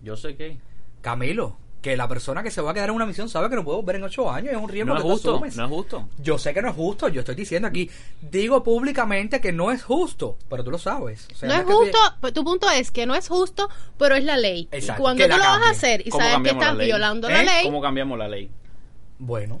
Yo 0.02 0.16
sé 0.16 0.36
que 0.36 0.58
Camilo, 1.00 1.56
que 1.84 1.98
la 1.98 2.08
persona 2.08 2.42
que 2.42 2.50
se 2.50 2.62
va 2.62 2.70
a 2.70 2.74
quedar 2.74 2.88
en 2.88 2.94
una 2.94 3.04
misión 3.04 3.28
sabe 3.28 3.50
que 3.50 3.56
no 3.56 3.62
puede 3.62 3.76
volver 3.76 3.96
en 3.96 4.04
ocho 4.04 4.30
años, 4.30 4.54
es 4.54 4.56
un 4.58 4.70
riesgo 4.70 4.94
no 4.94 4.96
es 4.96 5.02
que 5.02 5.06
tú 5.06 5.12
justo. 5.12 5.40
No 5.54 5.64
es 5.64 5.70
justo. 5.70 6.08
Yo 6.16 6.38
sé 6.38 6.54
que 6.54 6.62
no 6.62 6.70
es 6.70 6.74
justo, 6.74 7.08
yo 7.08 7.20
estoy 7.20 7.34
diciendo 7.34 7.68
aquí, 7.68 7.90
digo 8.22 8.64
públicamente 8.64 9.38
que 9.38 9.52
no 9.52 9.70
es 9.70 9.82
justo, 9.84 10.38
pero 10.48 10.64
tú 10.64 10.70
lo 10.70 10.78
sabes. 10.78 11.28
O 11.30 11.36
sea, 11.36 11.46
No 11.50 11.54
es 11.56 11.64
justo, 11.66 11.98
tu 12.32 12.42
punto 12.42 12.70
es 12.70 12.90
que 12.90 13.04
no 13.04 13.14
es 13.14 13.28
justo, 13.28 13.68
pero 13.98 14.14
es 14.14 14.24
la 14.24 14.38
ley. 14.38 14.66
Exacto, 14.72 15.02
y 15.02 15.04
cuando 15.04 15.24
que 15.24 15.30
tú 15.30 15.36
lo 15.36 15.42
vas 15.42 15.62
a 15.62 15.70
hacer 15.72 16.00
y 16.06 16.08
¿Cómo 16.08 16.24
sabes 16.24 16.38
que 16.38 16.56
la 16.56 16.64
estás 16.64 16.78
violando 16.78 17.28
¿Eh? 17.28 17.32
la 17.32 17.42
ley, 17.42 17.64
¿Cómo 17.64 17.82
cambiamos 17.82 18.18
la 18.18 18.28
ley? 18.28 18.50
Bueno, 19.18 19.60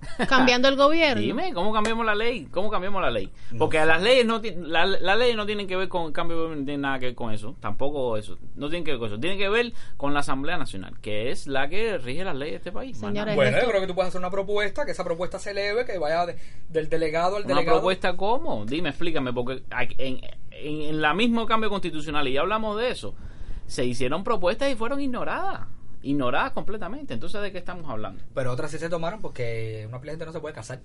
cambiando 0.28 0.68
el 0.68 0.76
gobierno. 0.76 1.20
Dime, 1.20 1.52
¿cómo 1.54 1.72
cambiamos 1.72 2.04
la 2.06 2.14
ley? 2.14 2.46
¿Cómo 2.50 2.70
cambiamos 2.70 3.00
la 3.02 3.10
ley? 3.10 3.30
Porque 3.58 3.84
las 3.84 4.02
leyes 4.02 4.24
no 4.26 4.40
la, 4.58 4.86
las 4.86 5.18
leyes 5.18 5.36
no 5.36 5.46
tienen 5.46 5.66
que 5.66 5.76
ver 5.76 5.88
con 5.88 6.06
el 6.06 6.12
cambio 6.12 6.36
de 6.36 6.42
gobierno, 6.42 6.60
no 6.62 6.66
tienen 6.66 6.80
nada 6.82 6.98
que 6.98 7.06
ver 7.06 7.14
con 7.14 7.32
eso, 7.32 7.56
tampoco 7.60 8.16
eso, 8.16 8.38
no 8.54 8.68
tienen 8.68 8.84
que 8.84 8.92
ver 8.92 8.98
con 9.00 9.08
eso, 9.08 9.18
tienen 9.18 9.38
que 9.38 9.48
ver 9.48 9.72
con 9.96 10.12
la 10.14 10.20
Asamblea 10.20 10.58
Nacional, 10.58 10.98
que 11.00 11.30
es 11.30 11.46
la 11.46 11.68
que 11.68 11.98
rige 11.98 12.24
las 12.24 12.36
leyes 12.36 12.52
de 12.52 12.56
este 12.58 12.72
país. 12.72 12.98
Señores, 12.98 13.34
bueno, 13.34 13.58
yo 13.60 13.68
creo 13.68 13.80
que 13.80 13.86
tú 13.86 13.94
puedes 13.94 14.08
hacer 14.08 14.20
una 14.20 14.30
propuesta, 14.30 14.84
que 14.84 14.92
esa 14.92 15.04
propuesta 15.04 15.38
se 15.38 15.50
eleve, 15.52 15.84
que 15.84 15.98
vaya 15.98 16.26
de- 16.26 16.36
del 16.68 16.88
delegado 16.88 17.36
al 17.36 17.44
Una 17.44 17.54
delegado. 17.54 17.78
propuesta 17.78 18.16
cómo? 18.16 18.64
Dime, 18.66 18.90
explícame, 18.90 19.32
porque 19.32 19.62
hay- 19.70 19.94
en, 19.98 20.20
en, 20.50 20.80
en 20.82 21.00
la 21.02 21.14
mismo 21.14 21.46
cambio 21.46 21.70
constitucional, 21.70 22.26
y 22.28 22.32
ya 22.34 22.40
hablamos 22.42 22.78
de 22.78 22.90
eso, 22.90 23.14
se 23.66 23.84
hicieron 23.84 24.22
propuestas 24.24 24.70
y 24.70 24.76
fueron 24.76 25.00
ignoradas, 25.00 25.66
ignoradas 26.06 26.52
completamente. 26.52 27.14
Entonces, 27.14 27.40
¿de 27.42 27.52
qué 27.52 27.58
estamos 27.58 27.88
hablando? 27.90 28.22
Pero 28.34 28.52
otras 28.52 28.70
sí 28.70 28.78
se 28.78 28.88
tomaron 28.88 29.20
porque 29.20 29.86
una 29.88 30.00
gente 30.00 30.24
no 30.26 30.32
se 30.32 30.40
puede 30.40 30.54
casar. 30.54 30.80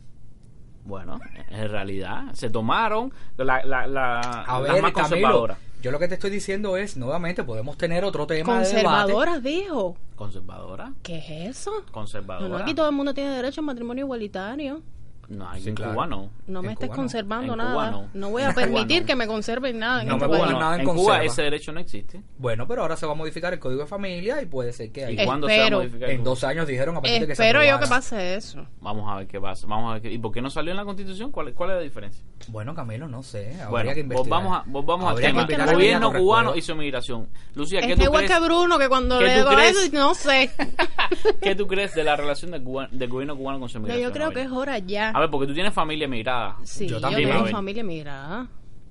Bueno, 0.83 1.19
en 1.49 1.69
realidad, 1.69 2.33
se 2.33 2.49
tomaron 2.49 3.13
la, 3.37 3.63
la, 3.63 3.85
la, 3.85 4.19
A 4.19 4.59
las 4.59 4.73
ver, 4.73 4.81
más 4.81 4.91
Camilo, 4.93 5.09
conservadoras. 5.09 5.57
yo 5.81 5.91
lo 5.91 5.99
que 5.99 6.07
te 6.07 6.15
estoy 6.15 6.31
diciendo 6.31 6.75
es, 6.75 6.97
nuevamente, 6.97 7.43
podemos 7.43 7.77
tener 7.77 8.03
otro 8.03 8.25
tema 8.25 8.53
de. 8.59 8.65
Conservadoras, 8.65 9.43
dijo. 9.43 9.95
¿Conservadora? 10.15 10.93
¿Qué 11.03 11.19
es 11.19 11.57
eso? 11.57 11.71
¿Conservadora? 11.91 12.47
No, 12.49 12.57
no, 12.57 12.63
aquí 12.63 12.73
todo 12.73 12.89
el 12.89 12.95
mundo 12.95 13.13
tiene 13.13 13.29
derecho 13.29 13.61
a 13.61 13.63
matrimonio 13.63 14.05
igualitario. 14.05 14.81
No, 15.29 15.49
hay 15.49 15.61
Sí, 15.61 15.69
en 15.69 15.75
claro. 15.75 15.93
Cuba 15.93 16.07
no. 16.07 16.29
No 16.47 16.61
me 16.61 16.67
En 16.69 16.73
estés 16.73 16.89
conservando 16.89 17.53
En 17.53 17.57
nada. 17.59 17.71
Cuba 17.73 17.91
no. 17.91 18.09
no. 18.13 18.29
voy 18.31 18.43
a 18.43 18.53
permitir 18.53 19.05
que 19.05 19.15
me 19.15 19.27
conserven 19.27 19.79
nada. 19.79 20.01
en 20.01 20.09
No 20.09 20.15
este 20.15 20.27
me 20.27 20.37
pongan 20.37 20.59
nada 20.59 20.75
en 20.75 20.81
en 20.81 20.87
Cuba 20.87 21.23
ese 21.23 21.41
derecho 21.43 21.71
no 21.71 21.79
existe. 21.79 22.21
Bueno, 22.37 22.67
pero 22.67 22.81
ahora 22.81 22.97
se 22.97 23.05
va 23.05 23.13
a 23.13 23.15
modificar 23.15 23.53
el 23.53 23.59
código 23.59 23.81
de 23.81 23.87
familia 23.87 24.41
y 24.41 24.45
puede 24.45 24.73
ser 24.73 24.91
que 24.91 25.05
ahí. 25.05 25.19
¿Y 25.19 25.25
cuándo 25.25 25.47
se 25.47 25.53
va 25.53 25.59
a 25.59 25.63
Espero. 25.65 25.77
modificar? 25.79 26.09
En 26.09 26.23
dos 26.23 26.43
años 26.43 26.67
dijeron 26.67 26.97
a 26.97 27.01
partir 27.01 27.21
de 27.21 27.27
que 27.27 27.35
se 27.35 27.43
Espero 27.43 27.63
yo 27.63 27.79
que 27.79 27.87
pase 27.87 28.35
eso. 28.35 28.67
Vamos 28.81 29.09
a 29.09 29.15
ver 29.17 29.27
qué 29.27 29.39
pasa. 29.39 29.67
Vamos 29.67 29.89
a 29.89 29.93
ver 29.93 30.01
qué- 30.01 30.11
¿Y 30.11 30.17
por 30.17 30.31
qué 30.33 30.41
no 30.41 30.49
salió 30.49 30.71
en 30.71 30.77
la 30.77 30.85
Constitución? 30.85 31.31
¿Cuál, 31.31 31.53
cuál 31.53 31.69
es 31.71 31.75
la 31.77 31.81
diferencia? 31.83 32.23
Bueno, 32.49 32.75
Camilo, 32.75 33.07
no 33.07 33.23
sé. 33.23 33.51
Habría 33.53 33.67
Bueno, 33.69 33.93
que 33.93 33.99
investigar. 34.01 34.41
volvamos, 34.43 34.57
a, 34.57 34.63
volvamos 34.69 35.05
al 35.05 35.11
Habría 35.13 35.33
que 35.33 35.45
tema. 35.53 35.63
El 35.65 35.73
gobierno 35.75 36.13
cubano 36.13 36.53
su 36.61 36.75
migración. 36.75 37.27
Lucía, 37.55 37.79
¿qué 37.81 37.93
Está 37.93 38.03
tú, 38.03 38.03
igual 38.09 38.25
crees, 38.25 38.39
que 38.39 38.45
Bruno, 38.45 38.77
que 38.79 38.87
cuando 38.89 39.17
¿Qué 39.19 39.25
le 39.25 39.35
digo 39.35 39.51
eso, 39.51 39.79
no 39.93 40.13
sé. 40.13 40.51
¿qué 41.41 41.55
tú 41.55 41.67
crees 41.67 41.93
de 41.95 42.03
la 42.03 42.15
relación 42.15 42.51
del, 42.51 42.63
cuba- 42.63 42.87
del 42.91 43.09
gobierno 43.09 43.35
cubano 43.35 43.59
con 43.59 43.69
su 43.69 43.79
migración? 43.79 44.07
yo 44.09 44.13
creo 44.13 44.27
A 44.29 44.33
que 44.33 44.41
es 44.41 44.51
hora 44.51 44.77
ya. 44.79 45.09
Ver, 45.21 45.29
porque 45.29 45.47
tú 45.47 45.53
tienes 45.53 45.73
familia 45.73 46.05
emigrada. 46.05 46.57
Sí, 46.63 46.87
Yo 46.87 46.95
yo, 46.95 47.01
también. 47.01 47.29
tengo 47.29 47.41
A 47.41 47.43
ver. 47.43 47.51
familia 47.51 47.83
migrada. 47.83 48.47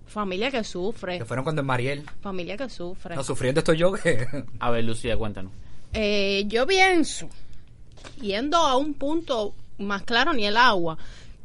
Familia 0.06 0.50
que 0.50 0.62
sufre. 0.64 1.18
Que 1.18 1.24
fueron 1.24 1.44
cuando 1.44 1.60
en 1.60 1.66
Mariel. 1.66 2.04
Familia 2.20 2.56
que 2.56 2.68
sufre. 2.68 3.14
No, 3.16 3.22
sufriendo 3.24 3.60
estoy 3.60 3.76
yo 3.78 3.92
que... 3.92 4.26
A 4.60 4.70
ver, 4.70 4.84
Lucía, 4.84 5.16
cuéntanos. 5.16 5.52
Eh, 5.92 6.44
yo 6.46 6.66
pienso, 6.66 7.28
yendo 8.20 8.56
a 8.58 8.76
un 8.76 8.94
punto 8.94 9.54
más 9.78 10.02
claro 10.02 10.32
ni 10.32 10.46
el 10.46 10.56
agua, 10.56 10.96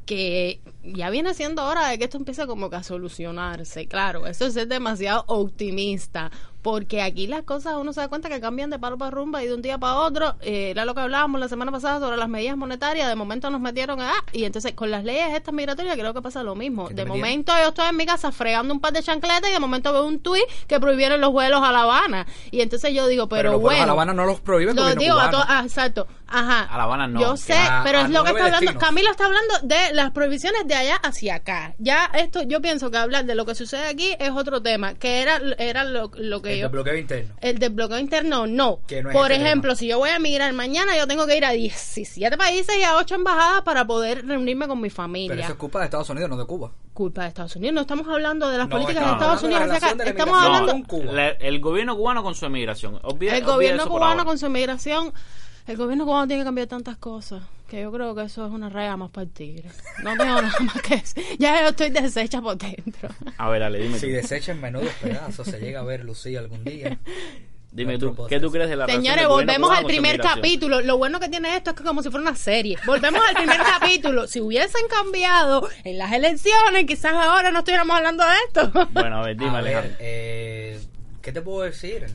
que 0.06 0.60
ya 0.94 1.10
viene 1.10 1.34
siendo 1.34 1.64
hora 1.66 1.88
de 1.88 1.98
que 1.98 2.06
esto 2.06 2.18
empiece 2.18 2.46
como 2.48 2.70
que 2.70 2.76
a 2.76 2.84
solucionarse. 2.84 3.88
Claro, 3.88 4.28
eso 4.28 4.46
es 4.46 4.54
ser 4.54 4.68
demasiado 4.68 5.24
optimista, 5.28 6.32
porque 6.62 7.02
aquí 7.02 7.28
las 7.28 7.44
cosas 7.44 7.76
uno 7.80 7.94
se 7.94 8.02
da 8.02 8.08
cuenta 8.08 8.28
que 8.28 8.40
cambian 8.40 8.72
de 8.72 8.80
palo 8.80 8.98
para 8.98 9.12
rumba 9.12 9.44
y 9.44 9.48
de 9.48 9.54
un 9.54 9.62
día 9.62 9.78
para 9.78 10.00
otro. 10.00 10.36
Eh, 10.42 10.72
era 10.72 10.84
lo 10.86 10.96
que 10.96 11.02
hablábamos 11.02 11.40
la 11.40 11.48
semana 11.48 11.72
pasada 11.72 12.00
sobre 12.00 12.18
las 12.18 12.28
medidas 12.28 12.58
monetarias. 12.58 13.08
De 13.08 13.16
momento 13.16 13.52
nos 13.52 13.62
metieron 13.62 14.02
a. 14.02 14.14
Y 14.32 14.46
entonces 14.46 14.74
con 14.74 14.90
las 14.90 15.04
leyes 15.04 15.34
estas 15.36 15.54
migratorias 15.54 15.96
creo 15.96 16.14
que 16.14 16.24
pasa 16.24 16.42
lo 16.42 16.56
mismo. 16.56 16.88
¿Qué 16.88 16.96
te 16.96 17.04
De 17.04 17.08
momento 17.08 17.54
yo 17.62 17.68
estoy 17.68 17.90
en 17.90 17.98
mi 17.98 18.08
casa 18.08 18.32
fregando 18.32 18.74
un 18.74 18.80
par 18.80 18.94
de 18.94 19.04
chancletas 19.04 19.48
y 19.48 19.54
de 19.54 19.60
momento 19.60 19.94
veo 19.94 20.06
un 20.06 20.20
tuit 20.20 20.44
que 20.68 20.80
prohibieron 20.80 21.22
los 21.22 21.32
vuelos 21.32 21.62
a 21.62 21.72
La 21.72 21.84
Habana. 21.84 22.26
Y 22.50 22.62
entonces 22.62 22.94
yo 22.94 23.06
digo, 23.06 23.30
pero, 23.30 23.42
Pero, 23.42 23.52
los 23.52 23.62
vuelos 23.62 23.78
bueno. 23.78 23.84
a 23.84 23.86
La 23.86 23.92
Habana 23.92 24.14
no 24.14 24.26
los 24.26 24.40
prohíbe 24.40 24.72
el 24.72 24.76
Lo 24.78 24.84
gobierno 24.84 25.02
digo 25.02 25.20
a 25.20 25.46
ah, 25.48 25.62
exacto. 25.64 26.08
Ajá. 26.28 26.64
A 26.64 26.78
La 26.78 26.84
Habana 26.84 27.08
no, 27.08 27.20
Yo 27.22 27.38
sé, 27.38 27.54
a- 27.54 27.82
pero 27.84 28.00
a 28.00 28.02
es 28.02 28.10
lo 28.10 28.24
que 28.24 28.30
está 28.32 28.46
hablando. 28.46 28.60
destinos. 28.62 28.84
Camilo 28.84 29.12
está 29.12 29.26
hablando 29.26 29.54
de 29.64 29.94
las 29.94 30.12
prohibiciones 30.12 30.68
de 30.68 30.74
allá 30.76 30.96
hacia 30.98 31.36
acá. 31.36 31.76
Ya 31.78 32.06
esto, 32.14 32.42
yo 32.44 32.62
pienso 32.62 32.90
que 32.92 32.98
hablar 32.98 33.26
de 33.26 33.36
lo 33.36 33.46
que 33.46 33.54
sucede 33.56 33.86
aquí 33.88 34.16
es 34.20 34.32
otro 34.32 34.62
tema, 34.62 34.96
que 34.96 35.22
era, 35.22 35.40
era 35.58 35.84
lo, 35.84 36.12
lo 36.16 36.42
que 36.42 36.54
El 36.54 36.60
yo. 36.62 36.66
desbloqueo 36.68 36.98
interno. 36.98 37.36
El 37.42 37.60
desbloqueo 37.60 38.00
interno, 38.00 38.48
no. 38.48 38.80
Que 38.88 39.04
no 39.04 39.10
es 39.10 39.16
Por 39.16 39.32
este 39.32 39.44
ejemplo, 39.46 39.72
tema. 39.72 39.80
si 39.80 39.88
yo 39.88 39.98
voy 40.00 40.10
a 40.10 40.16
emigrar 40.16 40.52
mañana, 40.54 40.98
yo 40.98 41.08
tengo 41.08 41.28
que 41.28 41.38
ir 41.38 41.46
a 41.46 41.52
17 41.52 42.38
países 42.38 42.76
y 42.78 42.84
a 42.84 42.96
8 42.98 43.16
embajadas 43.16 43.62
para 43.62 43.86
poder 43.86 44.26
reunirme 44.26 44.68
con 44.68 44.82
mi 44.82 44.90
familia. 44.90 45.30
Pero 45.30 45.42
eso 45.44 45.52
es 45.54 45.58
culpa 45.58 45.80
de 45.80 45.86
Estados 45.86 46.10
Unidos, 46.10 46.30
no 46.30 46.38
de 46.38 46.46
Cuba. 46.46 46.72
Culpa 46.94 47.24
de 47.24 47.28
Estados 47.28 47.56
Unidos. 47.56 47.76
No 47.76 47.82
estamos 47.82 48.08
hablando 48.08 48.50
de 48.50 48.58
las 48.58 48.68
No, 48.70 48.76
políticas 48.78 49.06
de 49.06 49.12
Estados 49.12 49.44
Unidos 49.44 49.62
hacia 49.70 49.90
acá. 49.90 50.04
Estamos 50.06 50.42
hablando. 50.44 50.72
con 50.72 50.84
Cuba. 50.84 51.12
la- 51.12 51.30
el 51.30 51.60
gobierno 51.60 51.96
cubano 51.96 52.24
con 52.24 52.36
su 52.36 52.46
emigración. 52.46 53.00
Olvida- 53.04 53.36
El 53.38 53.44
gobierno 53.44 53.88
cubano 53.88 54.26
con 54.26 54.38
su 54.38 54.46
inmigración, 54.48 55.14
el 55.68 55.78
gobierno 55.78 56.06
cubano 56.06 56.28
tiene 56.28 56.42
que 56.42 56.46
cambiar 56.46 56.68
tantas 56.68 56.98
cosas 56.98 57.44
que 57.68 57.82
yo 57.82 57.92
creo 57.92 58.14
que 58.14 58.24
eso 58.24 58.46
es 58.46 58.52
una 58.52 58.70
raya 58.70 58.96
más 58.96 59.10
para 59.10 59.24
el 59.24 59.32
tigre. 59.32 59.70
No 60.04 60.12
tengo 60.16 60.26
nada 60.42 60.60
más 60.60 60.82
que 60.82 60.98
decir. 60.98 61.24
Ya 61.40 61.62
yo 61.64 61.70
estoy 61.70 61.90
deshecha 61.90 62.42
por 62.42 62.58
dentro. 62.58 63.10
A 63.38 63.50
ver, 63.50 63.64
Ale, 63.64 63.80
dime 63.80 63.98
Si 63.98 64.06
tú. 64.08 64.12
desechen 64.14 64.62
menudos 64.62 64.94
pedazos, 65.02 65.48
se 65.48 65.60
llega 65.60 65.80
a 65.80 65.84
ver 65.84 66.04
Lucía 66.06 66.40
algún 66.40 66.64
día. 66.64 66.98
Dime 67.72 67.98
tú. 67.98 68.16
¿qué 68.30 68.40
tú 68.40 68.50
crees 68.52 68.70
de 68.70 68.78
la 68.78 68.86
relación 68.86 69.04
Señores, 69.04 69.28
volvemos 69.28 69.70
al 69.70 69.84
primer 69.86 70.18
capítulo. 70.22 70.80
Lo 70.80 70.98
bueno 70.98 71.20
que 71.20 71.28
tiene 71.28 71.58
esto 71.58 71.72
es 71.72 71.76
que 71.76 71.84
como 71.84 72.02
si 72.02 72.10
fuera 72.10 72.22
una 72.22 72.36
serie. 72.38 72.78
Volvemos 72.86 73.20
al 73.28 73.36
primer 73.36 73.58
capítulo. 73.80 74.28
Si 74.28 74.40
hubiesen 74.40 74.88
cambiado 74.88 75.68
en 75.84 75.98
las 75.98 76.14
elecciones, 76.14 76.86
quizás 76.86 77.12
ahora 77.12 77.52
no 77.52 77.60
estuviéramos 77.60 77.98
hablando 77.98 78.24
de 78.24 78.30
esto. 78.48 78.88
Bueno, 78.94 79.18
a 79.18 79.26
ver, 79.26 79.36
dime, 79.36 79.50
a 79.58 79.62
ver, 79.62 79.76
Alejandro. 79.76 79.98
eh, 80.00 80.80
¿qué 81.22 81.34
te 81.34 81.42
puedo 81.42 81.64
decir? 81.64 82.06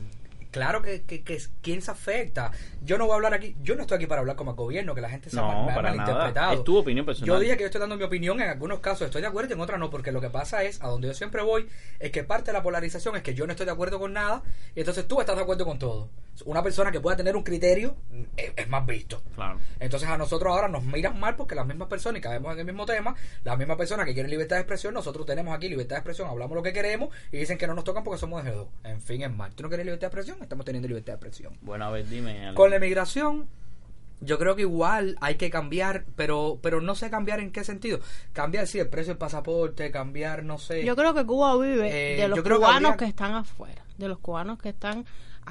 Claro 0.51 0.81
que, 0.81 1.03
que, 1.03 1.23
que 1.23 1.41
quién 1.61 1.81
se 1.81 1.91
afecta. 1.91 2.51
Yo 2.83 2.97
no 2.97 3.05
voy 3.05 3.13
a 3.13 3.15
hablar 3.15 3.33
aquí, 3.33 3.55
yo 3.61 3.75
no 3.75 3.81
estoy 3.81 3.95
aquí 3.97 4.05
para 4.05 4.19
hablar 4.21 4.35
como 4.35 4.51
el 4.51 4.57
gobierno, 4.57 4.93
que 4.93 5.01
la 5.01 5.09
gente 5.09 5.29
se 5.29 5.39
ha 5.39 5.41
mal- 5.41 5.65
nada. 5.65 5.81
malinterpretado. 5.81 6.53
Es 6.53 6.63
tu 6.63 6.77
opinión 6.77 7.05
personal. 7.05 7.27
Yo 7.27 7.39
dije 7.39 7.55
que 7.55 7.61
yo 7.61 7.65
estoy 7.67 7.79
dando 7.81 7.95
mi 7.97 8.03
opinión, 8.03 8.41
en 8.41 8.49
algunos 8.49 8.79
casos 8.79 9.03
estoy 9.05 9.21
de 9.21 9.27
acuerdo 9.27 9.51
y 9.51 9.53
en 9.53 9.61
otras 9.61 9.79
no, 9.79 9.89
porque 9.89 10.11
lo 10.11 10.19
que 10.21 10.29
pasa 10.29 10.63
es, 10.63 10.81
a 10.81 10.87
donde 10.87 11.07
yo 11.07 11.13
siempre 11.13 11.41
voy, 11.41 11.67
es 11.99 12.11
que 12.11 12.23
parte 12.23 12.47
de 12.51 12.53
la 12.57 12.63
polarización 12.63 13.15
es 13.15 13.21
que 13.23 13.33
yo 13.33 13.45
no 13.47 13.51
estoy 13.53 13.65
de 13.65 13.71
acuerdo 13.71 13.97
con 13.99 14.13
nada, 14.13 14.43
y 14.75 14.79
entonces 14.81 15.07
tú 15.07 15.19
estás 15.21 15.35
de 15.37 15.41
acuerdo 15.43 15.65
con 15.65 15.79
todo. 15.79 16.09
Una 16.45 16.63
persona 16.63 16.91
que 16.91 16.99
pueda 16.99 17.15
tener 17.17 17.35
un 17.35 17.43
criterio 17.43 17.95
es, 18.37 18.53
es 18.55 18.67
más 18.67 18.85
visto. 18.85 19.21
Claro. 19.35 19.59
Entonces 19.79 20.09
a 20.09 20.17
nosotros 20.17 20.51
ahora 20.51 20.67
nos 20.69 20.83
miran 20.83 21.19
mal 21.19 21.35
porque 21.35 21.55
las 21.55 21.67
mismas 21.67 21.87
personas, 21.87 22.19
y 22.19 22.21
caemos 22.21 22.53
en 22.53 22.59
el 22.59 22.65
mismo 22.65 22.85
tema, 22.85 23.15
las 23.43 23.57
mismas 23.57 23.77
personas 23.77 24.05
que 24.05 24.13
quieren 24.13 24.29
libertad 24.31 24.55
de 24.55 24.61
expresión, 24.61 24.93
nosotros 24.93 25.25
tenemos 25.25 25.55
aquí 25.55 25.69
libertad 25.69 25.95
de 25.97 25.99
expresión, 25.99 26.27
hablamos 26.29 26.55
lo 26.55 26.63
que 26.63 26.73
queremos 26.73 27.09
y 27.31 27.37
dicen 27.37 27.57
que 27.57 27.67
no 27.67 27.73
nos 27.73 27.83
tocan 27.83 28.03
porque 28.03 28.19
somos 28.19 28.43
de 28.43 28.51
G2. 28.53 28.67
En 28.85 29.01
fin, 29.01 29.21
es 29.21 29.31
mal. 29.31 29.53
¿Tú 29.53 29.63
no 29.63 29.69
quieres 29.69 29.85
libertad 29.85 30.09
de 30.09 30.19
expresión? 30.19 30.40
Estamos 30.41 30.65
teniendo 30.65 30.87
libertad 30.87 31.13
de 31.13 31.17
expresión. 31.17 31.57
Bueno, 31.61 31.85
a 31.85 31.91
ver, 31.91 32.07
dime. 32.07 32.47
Ale. 32.47 32.55
Con 32.55 32.69
la 32.69 32.75
emigración, 32.77 33.47
yo 34.19 34.37
creo 34.37 34.55
que 34.55 34.61
igual 34.63 35.17
hay 35.21 35.35
que 35.35 35.49
cambiar, 35.49 36.05
pero 36.15 36.59
pero 36.61 36.81
no 36.81 36.95
sé 36.95 37.09
cambiar 37.09 37.39
en 37.39 37.51
qué 37.51 37.63
sentido. 37.63 37.99
Cambiar, 38.33 38.67
sí, 38.67 38.79
el 38.79 38.87
precio 38.89 39.13
del 39.13 39.17
pasaporte, 39.17 39.89
cambiar, 39.91 40.43
no 40.43 40.57
sé. 40.57 40.83
Yo 40.85 40.95
creo 40.95 41.13
que 41.13 41.25
Cuba 41.25 41.57
vive 41.57 41.87
Eh, 42.13 42.21
de 42.21 42.27
los 42.27 42.41
que 42.41 42.49
cubanos 42.49 42.75
habría- 42.91 42.97
que 42.97 43.05
están 43.05 43.33
afuera, 43.33 43.83
de 43.97 44.07
los 44.07 44.19
cubanos 44.19 44.59
que 44.59 44.69
están 44.69 45.05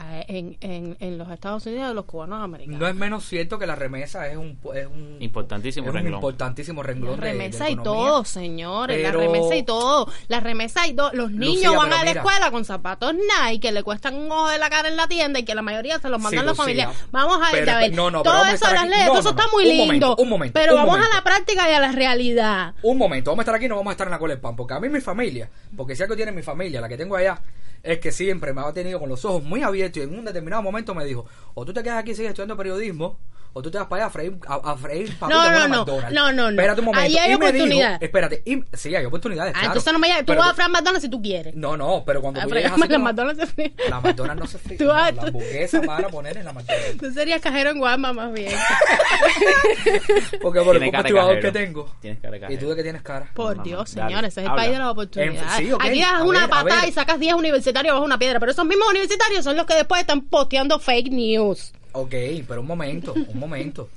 eh, 0.09 0.24
en, 0.28 0.57
en, 0.61 0.97
en 1.01 1.18
los 1.18 1.28
Estados 1.30 1.66
Unidos, 1.66 1.88
de 1.88 1.95
los 1.95 2.05
cubanos 2.05 2.41
americanos. 2.43 2.78
No 2.80 2.86
es 2.86 2.95
menos 2.95 3.24
cierto 3.26 3.59
que 3.59 3.66
la 3.66 3.74
remesa 3.74 4.28
es 4.28 4.36
un, 4.36 4.57
es 4.74 4.86
un 4.86 5.16
Importantísimo 5.20 5.86
es 5.86 5.91
un 5.91 5.95
renglón. 5.97 6.14
importantísimo 6.14 6.82
renglón 6.84 7.18
La 7.18 7.26
de- 7.26 7.32
de 7.32 7.38
remesa 7.38 7.68
y 7.70 7.76
todo, 7.76 8.24
señores. 8.24 8.97
Pero- 9.03 9.18
La 9.20 9.26
remesa 9.26 9.57
y 9.57 9.62
todo. 9.64 10.09
La 10.28 10.38
remesa 10.41 10.86
y 10.86 10.95
todo. 10.95 11.11
Los 11.12 11.32
niños 11.32 11.55
Lucía, 11.64 11.70
van 11.72 11.93
a 11.93 11.97
la 11.97 12.05
mira. 12.05 12.20
escuela 12.20 12.51
con 12.53 12.64
zapatos 12.64 13.14
Nike 13.14 13.61
que 13.61 13.72
le 13.72 13.82
cuestan 13.82 14.14
un 14.14 14.30
ojo 14.30 14.49
de 14.49 14.59
la 14.59 14.70
cara 14.70 14.88
en 14.88 14.97
la 14.97 15.09
tienda 15.09 15.41
y 15.41 15.45
que 15.45 15.57
la 15.57 15.62
mayoría 15.62 15.99
se 15.99 16.09
los 16.09 16.20
mandan 16.20 16.41
Sí, 16.43 16.47
los 16.47 16.57
Lucía. 16.57 16.62
familiares. 16.64 16.97
Vamos 17.11 17.36
a 17.38 17.53
ver, 17.53 17.64
Pero- 17.64 17.72
a 17.76 17.80
ver. 17.80 17.93
no, 17.93 18.11
no, 18.12 18.22
todo 18.22 18.45
eso 18.45 18.72
las 18.72 18.88
leyes, 18.88 19.07
No, 19.07 19.11
todo 19.11 19.18
eso 19.20 19.32
no, 19.34 19.41
está 19.41 19.53
muy 19.53 19.64
Un 19.64 19.68
lindo. 19.70 19.84
momento, 19.86 20.16
un 20.22 20.28
momento, 20.28 20.55
pero 20.55 20.72
un 20.74 20.78
vamos 20.78 20.93
momento. 20.99 21.12
a 21.12 21.16
la 21.16 21.24
práctica 21.24 21.68
y 21.68 21.74
a 21.74 21.80
la 21.80 21.91
realidad. 21.93 22.74
Un 22.82 22.97
momento, 22.97 23.32
vamos 23.32 23.41
a 23.41 23.43
estar 23.43 23.55
aquí, 23.57 23.68
no 23.68 23.74
vamos 23.76 23.91
a 23.91 23.95
estar 23.95 24.07
en 24.07 24.12
la 24.12 24.18
cola 24.20 24.34
del 24.34 24.41
pan, 24.41 24.55
porque 24.55 24.72
a 24.74 24.78
mí 24.80 24.88
mi 24.88 25.01
familia, 25.01 25.51
porque 25.76 25.97
si 25.97 26.03
algo 26.05 26.14
tiene 26.14 26.30
mi 26.30 26.43
familia, 26.43 26.80
la 26.80 26.88
que 26.88 26.97
tengo 26.97 27.16
allá, 27.16 27.41
es 27.83 27.99
que 27.99 28.12
siempre 28.12 28.53
me 28.53 28.61
ha 28.61 28.72
tenido 28.72 28.99
con 28.99 29.09
los 29.09 29.24
ojos 29.24 29.43
muy 29.43 29.62
abiertos 29.62 30.03
y 30.03 30.05
en 30.05 30.18
un 30.18 30.24
determinado 30.24 30.62
momento 30.62 30.95
me 30.95 31.05
dijo, 31.05 31.26
o 31.55 31.64
tú 31.64 31.72
te 31.72 31.83
quedas 31.83 31.99
aquí 31.99 32.12
y 32.12 32.14
sigues 32.14 32.31
estudiando 32.31 32.57
periodismo, 32.57 33.18
o 33.53 33.62
tú 33.62 33.70
te 33.70 33.78
vas 33.78 33.86
para 33.88 34.03
allá 34.05 34.07
a 34.09 34.11
freír, 34.11 34.38
a, 34.46 34.55
a 34.72 34.76
freír 34.76 35.18
papitas 35.18 35.28
No, 35.28 35.36
no, 35.44 35.51
buenas 35.51 35.68
no. 35.68 35.78
McDonald's. 35.78 36.12
No, 36.14 36.32
no, 36.32 36.42
no. 36.44 36.48
Espérate 36.51 36.80
un 36.80 36.84
momento. 36.86 37.05
Ahí 37.05 37.16
hay 37.18 37.32
y 37.32 37.38
me 37.38 37.53
dijo- 37.53 37.64
oportunidad. 37.64 38.03
espérate, 38.03 38.42
y- 38.44 38.62
sí, 38.76 38.94
hay 38.94 39.05
oportunidades, 39.05 39.51
Ah, 39.55 39.59
claro. 39.59 39.66
entonces 39.72 39.92
no 39.92 39.98
me 39.98 40.09
llames. 40.09 40.22
Tú 40.24 40.26
Pero 40.32 40.40
vas 40.40 40.51
a 40.51 40.55
Fran 40.55 40.72
McDonald's 40.72 41.03
si 41.03 41.09
tú 41.11 41.20
quieres. 41.22 41.55
No, 41.55 41.76
no, 41.76 42.05
pero 42.07 42.20
cuando 42.22 42.40
Ah, 42.40 42.44
tú 42.46 42.55
llegas 42.55 42.72
así 42.80 42.88
la 42.88 42.98
McDonald's 42.98 43.40
se 43.40 43.46
fríe. 43.46 43.74
La 43.88 44.01
McDonald's 44.01 44.40
no 44.40 44.46
se 44.46 44.59
fríe. 44.59 44.78
Tú 44.78 44.84
no, 44.84 44.92
vas- 44.92 45.14
la 45.14 45.20
tú- 45.22 45.26
hamburguesa 45.28 45.82
para 45.86 46.09
poner 46.09 46.36
en 46.36 46.44
la 46.44 46.53
McDonald's. 46.53 46.96
Tú 46.98 47.12
serías 47.12 47.40
cajero 47.40 47.70
en 47.70 47.80
Walmart 47.80 48.14
más 48.14 48.32
bien. 48.32 48.53
Porque 50.42 50.61
por 50.62 50.76
el 50.76 50.90
cajero. 50.90 51.40
que 51.40 51.53
tengo. 51.53 51.92
Tienes 52.01 52.20
cara 52.20 52.38
de 52.38 52.55
¿Y 52.55 52.57
tú 52.57 52.68
de 52.68 52.76
qué 52.76 52.82
tienes 52.82 53.03
cara? 53.03 53.30
Por 53.34 53.62
Dios, 53.62 53.90
señores, 53.90 54.28
ese 54.32 54.40
es 54.40 54.44
el 54.44 54.51
habla. 54.51 54.62
país 54.62 54.72
de 54.72 54.78
las 54.78 54.88
oportunidades. 54.88 55.42
Aquí 55.80 56.01
das 56.01 56.12
a 56.12 56.24
una 56.24 56.44
a 56.44 56.48
patada 56.48 56.86
y 56.86 56.92
sacas 56.92 57.18
10 57.18 57.34
universitarios 57.34 57.92
bajo 57.94 58.05
una 58.05 58.18
piedra, 58.18 58.38
pero 58.40 58.53
esos 58.53 58.64
mismos 58.64 58.88
universitarios 58.90 59.44
son 59.44 59.57
los 59.57 59.66
que 59.66 59.74
después 59.74 60.01
están 60.01 60.22
posteando 60.22 60.78
fake 60.78 61.11
news. 61.11 61.72
Ok, 61.93 62.14
pero 62.47 62.61
un 62.61 62.66
momento, 62.66 63.12
un 63.14 63.38
momento. 63.38 63.88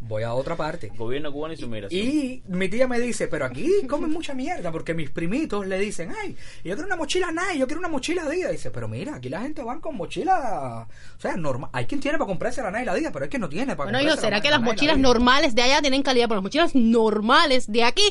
Voy 0.00 0.22
a 0.22 0.34
otra 0.34 0.56
parte. 0.56 0.92
Gobierno 0.94 1.32
cubano 1.32 1.54
y 1.54 1.56
su 1.56 1.68
migración. 1.68 2.00
Y 2.00 2.42
mi 2.48 2.68
tía 2.68 2.86
me 2.86 3.00
dice, 3.00 3.28
pero 3.28 3.46
aquí 3.46 3.68
comen 3.88 4.10
mucha 4.10 4.34
mierda, 4.34 4.70
porque 4.70 4.94
mis 4.94 5.10
primitos 5.10 5.66
le 5.66 5.78
dicen, 5.78 6.12
ay, 6.22 6.36
yo 6.64 6.74
quiero 6.74 6.84
una 6.84 6.96
mochila 6.96 7.32
Nike, 7.32 7.58
yo 7.58 7.66
quiero 7.66 7.80
una 7.80 7.88
mochila 7.88 8.22
Adidas. 8.22 8.52
Dice, 8.52 8.70
pero 8.70 8.88
mira, 8.88 9.16
aquí 9.16 9.28
la 9.28 9.40
gente 9.40 9.62
van 9.62 9.80
con 9.80 9.96
mochila, 9.96 10.86
o 11.16 11.20
sea, 11.20 11.36
normal. 11.36 11.70
Hay 11.72 11.86
quien 11.86 12.00
tiene 12.00 12.18
para 12.18 12.28
comprarse 12.28 12.62
la 12.62 12.70
Nike 12.70 12.82
y 12.82 12.86
la 12.86 12.92
Adidas, 12.92 13.12
pero 13.12 13.24
hay 13.24 13.28
quien 13.30 13.40
no 13.40 13.48
tiene 13.48 13.74
para 13.74 13.90
Bueno, 13.90 13.98
comprarse 13.98 14.16
la 14.16 14.26
¿será 14.26 14.40
que 14.40 14.50
la 14.50 14.58
las 14.58 14.60
Nike 14.60 14.84
y 14.84 14.86
la 14.86 14.92
mochilas 14.92 14.98
normales 14.98 15.54
de 15.54 15.62
allá 15.62 15.80
tienen 15.80 16.02
calidad? 16.02 16.26
Pero 16.28 16.36
las 16.36 16.44
mochilas 16.44 16.74
normales 16.74 17.72
de 17.72 17.82
aquí, 17.82 18.04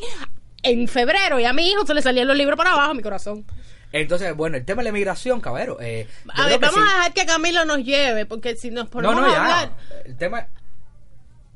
en 0.64 0.88
febrero, 0.88 1.40
y 1.40 1.46
a 1.46 1.54
mi 1.54 1.70
hijo 1.70 1.86
se 1.86 1.94
le 1.94 2.02
salían 2.02 2.28
los 2.28 2.36
libros 2.36 2.58
para 2.58 2.74
abajo, 2.74 2.94
mi 2.94 3.04
corazón. 3.04 3.46
Entonces, 3.92 4.36
bueno, 4.36 4.58
el 4.58 4.66
tema 4.66 4.82
de 4.82 4.86
la 4.86 4.90
inmigración, 4.90 5.40
cabero. 5.42 5.78
Eh, 5.80 6.08
A 6.34 6.48
ver, 6.48 6.60
vamos 6.60 6.76
sí. 6.76 6.82
a 6.82 6.96
dejar 6.98 7.14
que 7.14 7.26
Camilo 7.26 7.64
nos 7.66 7.80
lleve, 7.84 8.26
porque 8.26 8.56
si 8.56 8.70
nos 8.72 8.86
No, 8.86 8.90
ponemos 8.92 9.16
no, 9.22 9.26
a 9.26 9.32
ya. 9.32 9.42
hablar... 9.62 9.78
El 10.06 10.18
tema. 10.18 10.48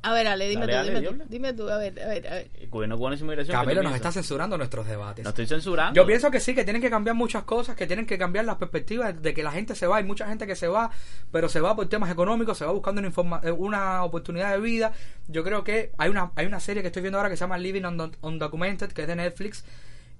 A 0.01 0.13
ver, 0.13 0.27
Ale, 0.27 0.47
dime 0.47 0.65
Dale, 0.65 0.73
tú, 0.73 0.79
Ale, 0.79 1.01
dime 1.09 1.23
tú, 1.25 1.25
dime 1.29 1.53
tú, 1.53 1.69
a 1.69 1.77
ver, 1.77 2.01
a 2.01 2.07
ver, 2.07 2.25
a 2.25 2.31
ver. 2.35 2.47
El 2.57 2.69
gobierno 2.69 2.95
cubano 2.97 3.15
y 3.15 3.19
su 3.19 3.25
migración. 3.25 3.53
¿qué 3.53 3.61
Camilo 3.65 3.83
nos 3.83 3.93
está 3.95 4.13
censurando 4.13 4.57
nuestros 4.57 4.87
debates. 4.87 5.25
No 5.25 5.31
estoy 5.31 5.45
censurando. 5.45 5.93
Yo 5.93 6.07
pienso 6.07 6.31
que 6.31 6.39
sí, 6.39 6.55
que 6.55 6.63
tienen 6.63 6.81
que 6.81 6.89
cambiar 6.89 7.17
muchas 7.17 7.43
cosas, 7.43 7.75
que 7.75 7.85
tienen 7.85 8.05
que 8.05 8.17
cambiar 8.17 8.45
las 8.45 8.55
perspectivas 8.55 9.21
de 9.21 9.33
que 9.33 9.43
la 9.43 9.51
gente 9.51 9.75
se 9.75 9.87
va. 9.87 9.97
Hay 9.97 10.05
mucha 10.05 10.25
gente 10.25 10.47
que 10.47 10.55
se 10.55 10.69
va, 10.69 10.89
pero 11.33 11.49
se 11.49 11.59
va 11.59 11.75
por 11.75 11.89
temas 11.89 12.09
económicos, 12.09 12.57
se 12.57 12.63
va 12.63 12.71
buscando 12.71 12.99
una, 12.99 13.09
informa- 13.09 13.41
eh, 13.43 13.51
una 13.51 14.05
oportunidad 14.05 14.53
de 14.53 14.61
vida. 14.61 14.93
Yo 15.27 15.43
creo 15.43 15.65
que 15.65 15.91
hay 15.97 16.09
una, 16.09 16.31
hay 16.37 16.45
una 16.45 16.61
serie 16.61 16.81
que 16.81 16.87
estoy 16.87 17.01
viendo 17.01 17.17
ahora 17.17 17.29
que 17.29 17.35
se 17.35 17.41
llama 17.41 17.57
Living 17.57 17.81
Undon- 17.81 18.15
Undocumented, 18.21 18.93
que 18.93 19.01
es 19.01 19.07
de 19.09 19.17
Netflix. 19.17 19.65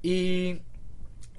Y, 0.01 0.60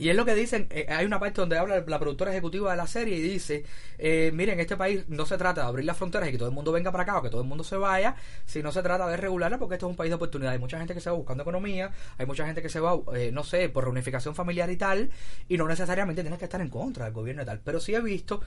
y 0.01 0.09
es 0.09 0.17
lo 0.17 0.25
que 0.25 0.35
dicen, 0.35 0.67
eh, 0.71 0.87
hay 0.89 1.05
una 1.05 1.21
parte 1.21 1.43
donde 1.43 1.59
habla 1.59 1.85
la 1.87 1.99
productora 1.99 2.31
ejecutiva 2.31 2.71
de 2.71 2.77
la 2.79 2.87
serie 2.87 3.19
y 3.19 3.21
dice, 3.21 3.65
eh, 3.99 4.31
miren, 4.33 4.59
este 4.59 4.75
país 4.75 5.05
no 5.09 5.27
se 5.27 5.37
trata 5.37 5.61
de 5.61 5.67
abrir 5.67 5.85
las 5.85 5.99
fronteras 5.99 6.27
y 6.31 6.33
que 6.33 6.39
todo 6.39 6.49
el 6.49 6.55
mundo 6.55 6.73
venga 6.73 6.91
para 6.91 7.03
acá 7.03 7.19
o 7.19 7.23
que 7.23 7.29
todo 7.29 7.43
el 7.43 7.47
mundo 7.47 7.65
se 7.65 7.77
vaya, 7.77 8.17
sino 8.47 8.73
se 8.73 8.83
trata 8.83 9.07
de 9.07 9.19
regularla 9.19 9.59
porque 9.59 9.75
esto 9.75 9.87
es 9.87 9.91
un 9.91 9.97
país 9.97 10.11
de 10.11 10.15
oportunidad. 10.15 10.53
Hay 10.53 10.59
mucha 10.59 10.79
gente 10.79 10.95
que 10.95 11.03
se 11.03 11.11
va 11.11 11.17
buscando 11.17 11.43
economía, 11.43 11.93
hay 12.17 12.25
mucha 12.25 12.47
gente 12.47 12.63
que 12.63 12.71
se 12.71 12.81
va, 12.81 12.99
eh, 13.15 13.31
no 13.31 13.45
sé, 13.45 13.69
por 13.69 13.85
reunificación 13.85 14.35
familiar 14.35 14.71
y 14.71 14.79
tal, 14.79 15.11
y 15.49 15.59
no 15.59 15.69
necesariamente 15.69 16.23
tienes 16.23 16.39
que 16.39 16.47
estar 16.47 16.63
en 16.63 16.71
contra 16.71 17.05
del 17.05 17.13
gobierno 17.13 17.43
y 17.43 17.45
tal. 17.47 17.61
Pero 17.63 17.79
sí 17.79 17.95
he 17.95 18.01
visto 18.01 18.41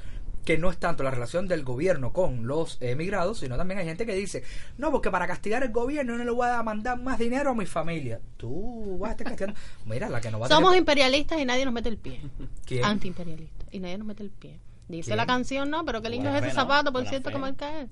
que 0.44 0.58
no 0.58 0.70
es 0.70 0.78
tanto 0.78 1.04
la 1.04 1.12
relación 1.12 1.48
del 1.48 1.64
gobierno 1.64 2.12
con 2.12 2.48
los 2.48 2.78
emigrados, 2.82 3.40
sino 3.40 3.58
también 3.58 3.80
hay 3.80 3.86
gente 3.86 4.06
que 4.06 4.14
dice, 4.14 4.44
no, 4.78 4.92
porque 4.92 5.10
para 5.10 5.28
castigar 5.28 5.64
el 5.64 5.72
gobierno 5.72 6.18
no 6.18 6.24
le 6.24 6.32
voy 6.32 6.48
a 6.48 6.62
mandar 6.64 7.00
más 7.00 7.18
dinero 7.18 7.52
a 7.52 7.56
mi 7.56 7.66
familia. 7.66 8.20
Tú 8.38 8.98
vas 9.00 9.10
a 9.10 9.12
estar 9.12 9.28
castigando. 9.28 9.60
Mira, 9.86 10.10
la 10.10 10.20
que 10.20 10.32
no 10.32 10.40
va 10.40 10.48
a 10.48 10.50
Somos 10.50 10.76
imperialistas 10.76 11.40
y 11.44 11.46
nadie 11.46 11.66
nos 11.66 11.74
mete 11.74 11.90
el 11.90 11.98
pie. 11.98 12.22
¿Quién? 12.66 12.84
Antiimperialistas. 12.86 13.68
Y 13.72 13.80
nadie 13.80 13.98
nos 13.98 14.08
mete 14.08 14.24
el 14.24 14.30
pie. 14.32 14.60
Dice 14.88 15.08
¿Quién? 15.08 15.18
la 15.18 15.26
canción, 15.26 15.70
no, 15.70 15.86
pero 15.86 16.02
qué 16.02 16.10
lindo 16.10 16.30
es 16.30 16.44
ese 16.44 16.52
zapato, 16.56 16.92
por 16.92 17.06
cierto, 17.08 17.30
que 17.30 17.38
marca 17.38 17.82
es. 17.82 17.90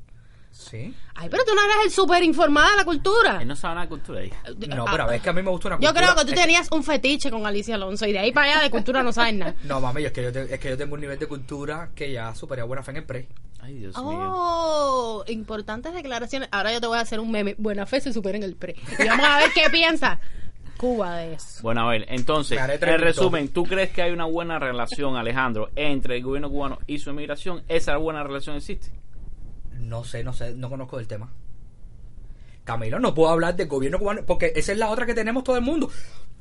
Sí. 0.52 0.94
Ay, 1.16 1.30
pero 1.30 1.46
tú 1.46 1.56
no 1.56 1.62
eres 1.64 1.86
el 1.86 1.92
súper 1.92 2.22
informada 2.24 2.72
de 2.72 2.76
la 2.76 2.84
cultura. 2.84 3.42
Él 3.42 3.48
no 3.48 3.56
sabe 3.56 3.76
nada 3.76 3.86
de 3.86 3.90
cultura 3.90 4.20
ahí. 4.20 4.30
No, 4.68 4.84
pero 4.92 5.04
a 5.04 5.06
ver, 5.06 5.16
es 5.16 5.22
que 5.22 5.30
a 5.30 5.34
mí 5.34 5.42
me 5.42 5.50
gusta 5.50 5.70
una 5.70 5.78
Yo 5.78 5.88
cultura- 5.88 6.14
creo 6.14 6.26
que 6.26 6.30
tú 6.30 6.36
tenías 6.38 6.68
un 6.74 6.84
fetiche 6.84 7.32
con 7.32 7.46
Alicia 7.46 7.76
Alonso 7.76 8.06
y 8.06 8.12
de 8.12 8.20
ahí 8.20 8.34
para 8.34 8.52
allá 8.56 8.62
de 8.64 8.70
cultura 8.70 9.02
no 9.02 9.14
sabes 9.14 9.36
nada. 9.36 9.56
No, 9.64 9.80
mami, 9.80 10.04
es 10.04 10.12
que, 10.12 10.22
yo 10.24 10.34
te- 10.34 10.54
es 10.54 10.60
que 10.60 10.70
yo 10.72 10.78
tengo 10.78 10.96
un 10.96 11.00
nivel 11.00 11.18
de 11.18 11.26
cultura 11.28 11.92
que 11.96 12.12
ya 12.12 12.36
supera 12.36 12.66
buena 12.66 12.84
fe 12.84 12.92
en 12.92 12.98
el 12.98 13.04
pre. 13.06 13.30
Ay, 13.62 13.76
Dios 13.76 13.96
mío. 13.96 14.04
Oh, 14.06 15.24
importantes 15.28 15.94
declaraciones. 15.94 16.50
Ahora 16.52 16.74
yo 16.74 16.82
te 16.82 16.88
voy 16.88 16.98
a 16.98 17.02
hacer 17.02 17.22
un 17.22 17.32
meme. 17.32 17.56
Buena 17.58 17.86
fe 17.86 18.02
se 18.02 18.12
supera 18.12 18.38
en 18.38 18.44
el 18.44 18.58
pre. 18.58 18.76
Y 19.00 19.08
vamos 19.08 19.26
a 19.26 19.38
ver 19.38 19.52
qué 19.56 19.70
piensa 19.72 20.20
Cuba 20.82 21.18
de 21.18 21.36
eso. 21.36 21.62
Bueno, 21.62 21.82
a 21.82 21.92
ver, 21.92 22.08
entonces, 22.10 22.58
en 22.60 23.00
resumen, 23.00 23.50
¿tú 23.50 23.66
crees 23.66 23.92
que 23.92 24.02
hay 24.02 24.12
una 24.12 24.26
buena 24.26 24.58
relación, 24.58 25.16
Alejandro, 25.16 25.70
entre 25.76 26.18
el 26.18 26.24
gobierno 26.24 26.50
cubano 26.50 26.80
y 26.88 26.98
su 26.98 27.12
emigración? 27.12 27.62
¿Esa 27.68 27.98
buena 27.98 28.24
relación 28.24 28.56
existe? 28.56 28.90
No 29.74 30.04
sé, 30.04 30.24
no 30.24 30.34
sé, 30.34 30.56
no 30.56 30.72
conozco 30.72 30.98
del 30.98 31.06
tema. 31.06 31.32
Camilo, 32.64 33.00
no 33.00 33.14
puedo 33.14 33.30
hablar 33.30 33.56
del 33.56 33.68
gobierno 33.68 34.00
cubano 34.00 34.24
porque 34.26 34.54
esa 34.56 34.72
es 34.72 34.80
la 34.80 34.90
otra 34.90 35.06
que 35.06 35.14
tenemos 35.14 35.44
todo 35.44 35.56
el 35.56 35.62
mundo. 35.62 35.88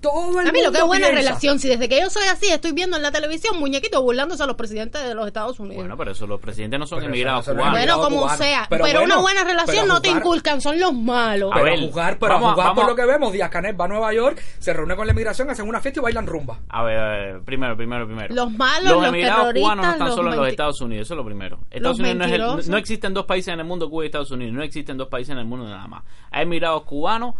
Todo 0.00 0.40
el 0.40 0.48
A 0.48 0.52
mí 0.52 0.62
lo 0.62 0.72
que 0.72 0.78
es 0.78 0.84
buena 0.84 1.08
piensa. 1.08 1.28
relación, 1.28 1.58
si 1.58 1.68
desde 1.68 1.88
que 1.88 2.00
yo 2.00 2.08
soy 2.08 2.22
así 2.28 2.46
estoy 2.48 2.72
viendo 2.72 2.96
en 2.96 3.02
la 3.02 3.10
televisión 3.12 3.58
muñequitos 3.58 4.00
burlándose 4.02 4.42
a 4.42 4.46
los 4.46 4.56
presidentes 4.56 5.02
de 5.04 5.14
los 5.14 5.26
Estados 5.26 5.60
Unidos. 5.60 5.76
Bueno, 5.76 5.96
pero 5.98 6.12
eso 6.12 6.26
los 6.26 6.40
presidentes 6.40 6.80
no 6.80 6.86
son 6.86 7.00
Pero 7.00 7.10
emigrados 7.10 7.46
eso 7.46 7.54
cubanos. 7.54 7.72
Bueno, 7.78 8.00
como 8.00 8.16
cubano. 8.22 8.38
sea. 8.38 8.66
Pero 8.70 8.84
Pero, 8.84 9.00
bueno, 9.00 9.14
una 9.14 9.22
buena 9.22 9.44
relación 9.44 9.86
no 9.88 10.00
te 10.00 10.08
inculcan, 10.08 10.60
son 10.62 10.80
los 10.80 10.94
malos. 10.94 11.50
A 11.54 11.60
ver, 11.62 11.78
jugar, 11.80 12.18
pero 12.18 12.32
vamos 12.34 12.52
jugar 12.52 12.66
vamos 12.68 12.82
por 12.84 12.90
lo 12.90 12.96
que 12.96 13.04
vemos, 13.04 13.32
Díaz 13.32 13.50
Canet 13.50 13.78
va 13.78 13.84
a 13.84 13.88
Nueva 13.88 14.12
York, 14.14 14.42
se 14.58 14.72
reúne 14.72 14.96
con 14.96 15.06
la 15.06 15.12
inmigración, 15.12 15.50
hacen 15.50 15.68
una 15.68 15.80
fiesta 15.80 16.00
y 16.00 16.02
bailan 16.02 16.26
rumba. 16.26 16.60
A 16.70 16.82
ver, 16.82 16.98
a 16.98 17.08
ver, 17.10 17.40
primero, 17.42 17.76
primero, 17.76 18.06
primero. 18.06 18.34
Los 18.34 18.50
malos, 18.52 18.84
los 18.90 19.00
los 19.02 19.08
emigrados 19.08 19.52
cubanos 19.52 19.84
no 19.84 19.92
están 19.92 20.06
los 20.08 20.16
solo 20.16 20.30
en 20.32 20.36
los 20.38 20.48
Estados 20.48 20.80
Unidos, 20.80 21.06
eso 21.06 21.14
es 21.14 21.18
lo 21.18 21.24
primero. 21.26 21.58
Estados 21.70 21.98
Los 21.98 22.08
Unidos 22.08 22.16
no, 22.16 22.24
es 22.56 22.64
el- 22.66 22.70
no 22.72 22.78
existen 22.78 23.12
dos 23.12 23.26
países 23.26 23.52
en 23.52 23.60
el 23.60 23.66
mundo, 23.66 23.90
Cuba 23.90 24.04
y 24.04 24.06
Estados 24.06 24.30
Unidos. 24.30 24.54
No 24.54 24.62
existen 24.62 24.96
dos 24.96 25.08
países 25.08 25.32
en 25.32 25.38
el 25.38 25.44
mundo 25.44 25.66
nada 25.68 25.86
más. 25.86 26.04
Hay 26.30 26.44
emigrados 26.44 26.84
cubanos 26.84 27.34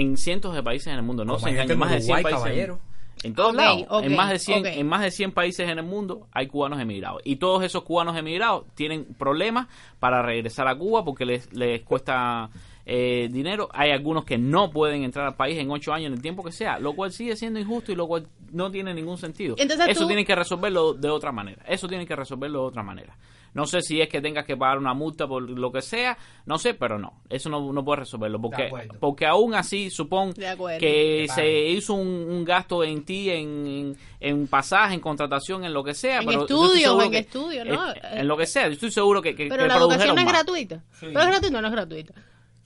en 0.00 0.16
cientos 0.16 0.54
de 0.54 0.62
países 0.62 0.88
en 0.88 0.94
el 0.94 1.02
mundo. 1.02 1.24
No 1.24 1.34
Como 1.34 1.44
se 1.46 1.50
engañen, 1.50 1.72
en 1.72 1.78
más 1.78 1.90
de 1.90 2.00
100 2.00 2.04
Uruguay, 2.16 2.22
países. 2.22 2.42
caballero. 2.42 2.80
En 3.24 3.34
todos 3.34 3.54
lados, 3.54 3.86
en 4.02 4.16
más 4.16 4.30
de 4.30 4.38
100 4.40 4.60
ok. 4.60 4.66
en 4.72 4.86
más 4.88 5.00
de 5.02 5.10
100 5.12 5.32
países 5.32 5.68
en 5.68 5.78
el 5.78 5.84
mundo 5.84 6.26
hay 6.32 6.48
cubanos 6.48 6.80
emigrados 6.80 7.20
y 7.24 7.36
todos 7.36 7.62
esos 7.62 7.84
cubanos 7.84 8.16
emigrados 8.16 8.64
tienen 8.74 9.04
problemas 9.04 9.68
para 10.00 10.22
regresar 10.22 10.66
a 10.66 10.74
Cuba 10.74 11.04
porque 11.04 11.24
les, 11.24 11.52
les 11.52 11.82
cuesta 11.82 12.50
eh, 12.84 13.28
dinero. 13.30 13.68
Hay 13.74 13.90
algunos 13.92 14.24
que 14.24 14.38
no 14.38 14.70
pueden 14.70 15.04
entrar 15.04 15.26
al 15.26 15.36
país 15.36 15.56
en 15.58 15.70
ocho 15.70 15.92
años 15.92 16.08
en 16.08 16.14
el 16.14 16.22
tiempo 16.22 16.42
que 16.42 16.50
sea, 16.50 16.80
lo 16.80 16.94
cual 16.94 17.12
sigue 17.12 17.36
siendo 17.36 17.60
injusto 17.60 17.92
y 17.92 17.94
lo 17.94 18.08
cual 18.08 18.26
no 18.50 18.72
tiene 18.72 18.92
ningún 18.92 19.18
sentido. 19.18 19.54
Entonces 19.58 19.86
Eso 19.90 20.00
tú- 20.00 20.06
tienen 20.08 20.24
que 20.24 20.34
resolverlo 20.34 20.92
de 20.94 21.08
otra 21.10 21.30
manera. 21.30 21.62
Eso 21.68 21.86
tienen 21.86 22.08
que 22.08 22.16
resolverlo 22.16 22.62
de 22.62 22.66
otra 22.66 22.82
manera. 22.82 23.16
No 23.54 23.66
sé 23.66 23.82
si 23.82 24.00
es 24.00 24.08
que 24.08 24.20
tengas 24.22 24.46
que 24.46 24.56
pagar 24.56 24.78
una 24.78 24.94
multa 24.94 25.26
por 25.26 25.42
lo 25.42 25.70
que 25.70 25.82
sea, 25.82 26.16
no 26.46 26.56
sé, 26.58 26.72
pero 26.72 26.98
no, 26.98 27.20
eso 27.28 27.50
no, 27.50 27.72
no 27.72 27.84
puede 27.84 28.00
resolverlo 28.00 28.40
porque 28.40 28.64
acuerdo. 28.64 28.94
porque 28.98 29.26
aún 29.26 29.54
así 29.54 29.90
supón 29.90 30.32
que 30.32 31.26
se 31.34 31.68
hizo 31.68 31.94
un, 31.94 32.08
un 32.08 32.44
gasto 32.44 32.82
en 32.82 33.04
ti, 33.04 33.28
en, 33.30 33.94
en, 34.20 34.46
pasaje, 34.46 34.94
en 34.94 35.00
contratación, 35.00 35.64
en 35.64 35.74
lo 35.74 35.84
que 35.84 35.92
sea. 35.94 36.20
En 36.20 36.26
pero 36.26 36.40
estudios, 36.42 37.04
en 37.04 37.10
que- 37.10 37.18
estudios, 37.18 37.66
¿no? 37.66 37.90
eh, 37.92 38.00
En, 38.14 38.26
lo 38.28 38.36
que 38.36 38.46
sea, 38.46 38.68
yo 38.68 38.72
estoy 38.72 38.90
seguro 38.90 39.20
que, 39.20 39.34
que, 39.34 39.48
Pero 39.48 39.64
que 39.64 39.68
la 39.68 39.76
educación 39.76 40.14
no 40.14 40.20
es 40.20 40.24
más. 40.24 40.32
gratuita. 40.32 40.82
Pero 41.00 41.20
es 41.20 41.26
gratuita, 41.26 41.60
no 41.60 41.66
es 41.68 41.72
gratuita. 41.72 42.14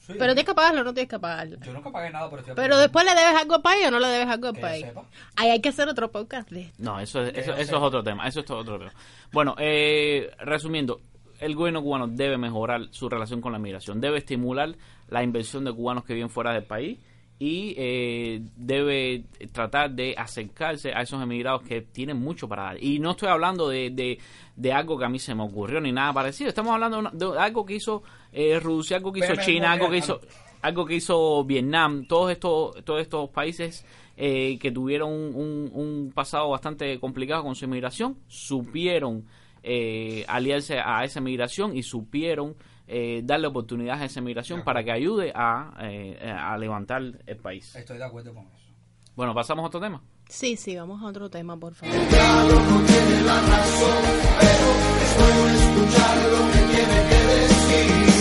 Pero 0.06 0.26
tienes 0.34 0.44
que 0.44 0.54
pagarlo 0.54 0.80
o 0.80 0.84
no 0.84 0.94
tienes 0.94 1.10
que 1.10 1.18
pagarlo. 1.18 1.56
Yo 1.64 1.72
nunca 1.72 1.90
pagué 1.90 2.10
nada 2.10 2.30
por 2.30 2.38
este 2.38 2.54
Pero 2.54 2.76
después 2.78 3.04
le 3.04 3.10
debes 3.14 3.34
algo 3.40 3.54
al 3.56 3.62
país 3.62 3.86
o 3.86 3.90
no 3.90 3.98
le 3.98 4.06
debes 4.08 4.28
algo 4.28 4.48
al 4.48 4.54
Que 4.54 4.60
país. 4.60 4.84
sepa. 4.86 5.04
Ahí 5.36 5.50
hay 5.50 5.60
que 5.60 5.68
hacer 5.70 5.88
otro 5.88 6.10
podcast 6.10 6.50
de 6.50 6.62
esto. 6.62 6.74
No, 6.78 7.00
eso 7.00 7.22
es, 7.22 7.36
eso, 7.36 7.52
eso 7.54 7.76
es 7.76 7.82
otro 7.82 8.02
tema. 8.02 8.26
Eso 8.28 8.40
es 8.40 8.50
otro 8.50 8.78
tema. 8.78 8.92
Bueno, 9.32 9.54
eh, 9.58 10.30
resumiendo, 10.40 11.00
el 11.40 11.54
gobierno 11.54 11.82
cubano 11.82 12.06
debe 12.08 12.38
mejorar 12.38 12.82
su 12.90 13.08
relación 13.08 13.40
con 13.40 13.52
la 13.52 13.58
migración, 13.58 14.00
debe 14.00 14.18
estimular 14.18 14.74
la 15.08 15.22
inversión 15.22 15.64
de 15.64 15.72
cubanos 15.72 16.04
que 16.04 16.14
viven 16.14 16.30
fuera 16.30 16.52
del 16.52 16.64
país 16.64 16.98
y 17.38 17.74
eh, 17.76 18.40
debe 18.56 19.24
tratar 19.52 19.90
de 19.90 20.14
acercarse 20.16 20.92
a 20.94 21.02
esos 21.02 21.22
emigrados 21.22 21.62
que 21.62 21.82
tienen 21.82 22.16
mucho 22.18 22.48
para 22.48 22.62
dar. 22.64 22.82
Y 22.82 22.98
no 22.98 23.10
estoy 23.10 23.28
hablando 23.28 23.68
de, 23.68 23.90
de, 23.90 24.18
de 24.56 24.72
algo 24.72 24.98
que 24.98 25.04
a 25.04 25.08
mí 25.08 25.18
se 25.18 25.34
me 25.34 25.42
ocurrió 25.42 25.80
ni 25.80 25.92
nada 25.92 26.12
parecido, 26.14 26.48
estamos 26.48 26.72
hablando 26.72 27.02
de, 27.12 27.38
algo 27.38 27.66
que 27.66 27.74
hizo 27.74 28.02
eh, 28.32 28.58
Rusia, 28.58 28.96
algo 28.96 29.12
que 29.12 29.20
hizo 29.20 29.32
China, 29.44 29.72
algo 29.72 29.90
que 29.90 29.98
hizo 29.98 30.20
algo 30.62 30.86
que 30.86 30.94
hizo 30.94 31.44
Vietnam, 31.44 32.06
todos 32.06 32.32
estos 32.32 32.82
todos 32.84 33.00
estos 33.02 33.28
países 33.30 33.84
eh, 34.16 34.58
que 34.58 34.72
tuvieron 34.72 35.12
un, 35.12 35.34
un- 35.34 35.70
un 35.74 36.12
pasado 36.14 36.48
bastante 36.48 36.98
complicado 36.98 37.42
con 37.44 37.54
su 37.54 37.66
inmigración, 37.66 38.16
supieron 38.26 39.26
eh, 39.62 40.24
aliarse 40.28 40.78
a 40.80 41.04
esa 41.04 41.20
migración 41.20 41.76
y 41.76 41.82
supieron 41.82 42.54
eh, 42.86 43.22
darle 43.24 43.46
oportunidades 43.48 44.02
a 44.02 44.04
esa 44.06 44.20
migración 44.20 44.62
para 44.62 44.84
que 44.84 44.92
ayude 44.92 45.32
a, 45.34 45.74
eh, 45.80 46.18
a 46.30 46.56
levantar 46.58 47.02
el 47.26 47.36
país. 47.36 47.74
Estoy 47.76 47.98
de 47.98 48.04
acuerdo 48.04 48.34
con 48.34 48.44
eso. 48.46 48.66
Bueno, 49.14 49.34
pasamos 49.34 49.64
a 49.64 49.68
otro 49.68 49.80
tema. 49.80 50.02
Sí, 50.28 50.56
sí, 50.56 50.76
vamos 50.76 51.00
a 51.02 51.06
otro 51.06 51.30
tema, 51.30 51.56
por 51.56 51.74
favor. 51.74 51.94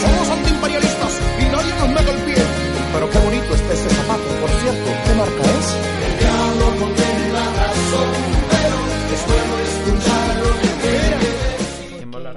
Somos 0.01 0.29
antiimperialistas 0.29 1.21
y 1.39 1.43
nadie 1.51 1.73
nos 1.79 1.89
mete 1.89 2.11
el 2.11 2.21
pie. 2.25 2.43
Pero 2.93 3.09
qué 3.09 3.19
bonito 3.19 3.53
está 3.55 3.73
ese 3.73 3.89
zapato, 3.89 4.23
por 4.39 4.49
cierto. 4.49 4.91
¿Qué 5.05 5.13
marca 5.15 5.43
es? 5.43 5.95
¿Quién 6.19 7.33
va 7.33 7.39
a 7.39 7.47
hablar 7.49 7.69
ahora? 7.93 8.34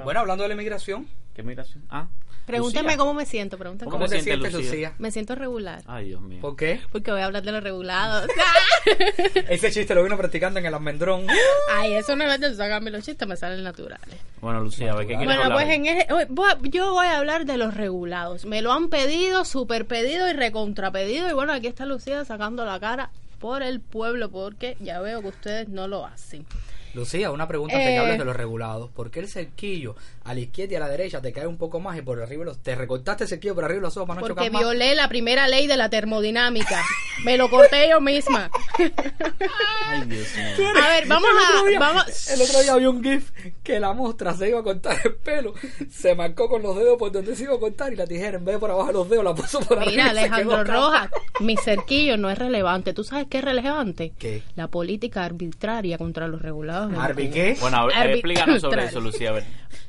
Bueno, 0.09 0.21
hablando 0.21 0.41
de 0.41 0.47
la 0.47 0.53
inmigración, 0.55 1.07
¿Qué 1.35 1.43
migración? 1.43 1.83
Ah, 1.87 2.07
Lucía. 2.47 2.97
cómo 2.97 3.13
me 3.13 3.27
siento, 3.27 3.59
pregúnteme 3.59 3.91
¿Cómo 3.91 3.99
cómo 3.99 4.05
¿cómo 4.05 4.09
te 4.09 4.17
te 4.17 4.23
sientes, 4.23 4.51
Lucía? 4.53 4.69
Lucía? 4.71 4.93
Me 4.97 5.11
siento 5.11 5.35
regular. 5.35 5.83
Ay, 5.85 6.07
Dios 6.07 6.19
mío. 6.21 6.41
¿Por 6.41 6.55
qué? 6.55 6.81
Porque 6.91 7.11
voy 7.11 7.21
a 7.21 7.25
hablar 7.25 7.43
de 7.43 7.51
los 7.51 7.61
regulados. 7.61 8.27
Ese 9.49 9.69
chiste 9.71 9.93
lo 9.93 10.01
vino 10.03 10.17
practicando 10.17 10.57
en 10.59 10.65
el 10.65 10.73
almendrón. 10.73 11.27
Ay, 11.71 11.93
eso 11.93 12.15
no 12.15 12.23
es 12.23 12.39
de 12.41 12.55
sacarme 12.55 12.89
los 12.89 13.05
chistes, 13.05 13.27
me 13.27 13.35
salen 13.37 13.63
naturales. 13.63 14.15
Bueno, 14.41 14.61
Lucía, 14.61 14.93
a 14.93 14.95
ver, 14.95 15.05
¿qué 15.05 15.13
quieres 15.15 15.27
Bueno, 15.27 15.43
hablar? 15.43 15.59
pues 15.63 15.75
en 15.75 15.85
ese- 15.85 16.11
hoy 16.11 16.23
voy 16.27 16.49
a- 16.49 16.57
yo 16.63 16.91
voy 16.91 17.05
a 17.05 17.19
hablar 17.19 17.45
de 17.45 17.57
los 17.57 17.75
regulados. 17.75 18.45
Me 18.45 18.63
lo 18.63 18.73
han 18.73 18.89
pedido, 18.89 19.45
super 19.45 19.85
pedido 19.85 20.27
y 20.27 20.33
recontrapedido. 20.33 21.29
Y 21.29 21.33
bueno, 21.33 21.53
aquí 21.53 21.67
está 21.67 21.85
Lucía 21.85 22.25
sacando 22.25 22.65
la 22.65 22.79
cara 22.79 23.11
por 23.37 23.61
el 23.61 23.79
pueblo 23.79 24.31
porque 24.31 24.75
ya 24.79 24.99
veo 25.01 25.21
que 25.21 25.27
ustedes 25.27 25.69
no 25.69 25.87
lo 25.87 26.03
hacen. 26.03 26.47
Lucía, 26.93 27.31
una 27.31 27.47
pregunta 27.47 27.75
antes 27.75 27.87
que 27.89 27.95
Eh. 27.95 27.99
hables 27.99 28.17
de 28.17 28.25
los 28.25 28.35
regulados. 28.35 28.89
¿Por 28.91 29.11
qué 29.11 29.19
el 29.19 29.27
cerquillo 29.27 29.95
a 30.23 30.33
la 30.33 30.39
izquierda 30.39 30.73
y 30.73 30.75
a 30.77 30.79
la 30.81 30.89
derecha 30.89 31.21
te 31.21 31.31
cae 31.31 31.47
un 31.47 31.57
poco 31.57 31.79
más 31.79 31.97
y 31.97 32.01
por 32.01 32.21
arriba 32.21 32.45
los... 32.45 32.59
te 32.61 32.75
recortaste 32.75 33.23
el 33.25 33.29
cerquillo 33.29 33.55
por 33.55 33.63
arriba 33.65 33.81
los 33.81 33.97
ojos 33.97 34.07
para 34.07 34.21
no 34.21 34.27
Porque 34.27 34.45
chocar 34.45 34.51
más? 34.51 34.61
violé 34.61 34.95
la 34.95 35.07
primera 35.09 35.47
ley 35.47 35.67
de 35.67 35.77
la 35.77 35.89
termodinámica. 35.89 36.81
Me 37.23 37.37
lo 37.37 37.49
corté 37.49 37.89
yo 37.89 37.99
misma. 38.01 38.49
Ay, 39.87 40.01
Dios 40.07 40.27
mío. 40.35 40.67
A 40.83 40.87
ver, 40.89 41.07
vamos 41.07 41.29
a... 41.29 41.67
día- 41.67 41.79
Vamos... 41.79 42.29
El 42.29 42.41
otro 42.41 42.61
día 42.61 42.73
había 42.73 42.89
un 42.89 43.03
gif 43.03 43.31
que 43.63 43.79
la 43.79 43.93
mostra 43.93 44.33
se 44.33 44.49
iba 44.49 44.59
a 44.59 44.63
cortar 44.63 44.97
el 45.03 45.15
pelo, 45.15 45.53
se 45.91 46.15
marcó 46.15 46.49
con 46.49 46.61
los 46.61 46.75
dedos 46.75 46.97
por 46.97 47.11
donde 47.11 47.35
se 47.35 47.43
iba 47.43 47.55
a 47.55 47.59
cortar 47.59 47.91
y 47.93 47.95
la 47.95 48.05
tijera 48.07 48.37
en 48.37 48.45
vez 48.45 48.55
de 48.55 48.59
por 48.59 48.71
abajo 48.71 48.87
de 48.87 48.93
los 48.93 49.09
dedos 49.09 49.23
la 49.25 49.35
puso 49.35 49.59
por 49.61 49.77
arriba. 49.79 49.91
Mira, 49.91 50.09
Alejandro. 50.11 50.63
Rojas, 50.63 51.09
mi 51.39 51.55
cerquillo 51.57 52.17
no 52.17 52.29
es 52.29 52.37
relevante. 52.37 52.93
¿Tú 52.93 53.03
sabes 53.03 53.27
qué 53.29 53.39
es 53.39 53.43
relevante? 53.43 54.13
¿Qué? 54.17 54.43
La 54.55 54.67
política 54.67 55.23
arbitraria 55.25 55.97
contra 55.97 56.27
los 56.27 56.41
regulados. 56.41 56.78
De 56.87 56.97
¿Arbi 56.97 57.23
Cuba. 57.23 57.33
qué? 57.33 57.57
Bueno, 57.59 57.77
a 57.77 57.85
ver, 57.85 58.09
explícanos 58.11 58.61
sobre 58.61 58.85
eso, 58.85 58.99
Lucía, 58.99 59.29
a 59.29 59.33
ver. 59.33 59.45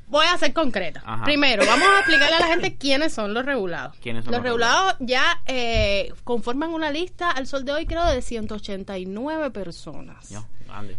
Voy 0.08 0.26
a 0.26 0.36
ser 0.38 0.52
concreta. 0.52 1.02
Ajá. 1.06 1.24
Primero, 1.24 1.64
vamos 1.64 1.86
a 1.88 1.98
explicarle 2.00 2.34
a 2.34 2.40
la 2.40 2.46
gente 2.48 2.76
quiénes 2.76 3.12
son 3.12 3.32
los 3.32 3.46
regulados. 3.46 3.96
¿Quiénes 4.02 4.24
son 4.24 4.32
los 4.32 4.40
los 4.40 4.44
regulados? 4.44 4.96
ya 4.98 5.40
eh, 5.46 6.12
conforman 6.24 6.70
una 6.70 6.90
lista 6.90 7.30
al 7.30 7.46
sol 7.46 7.64
de 7.64 7.72
hoy, 7.72 7.86
creo, 7.86 8.04
de 8.06 8.20
189 8.20 9.50
personas. 9.52 10.30
Yo. 10.30 10.44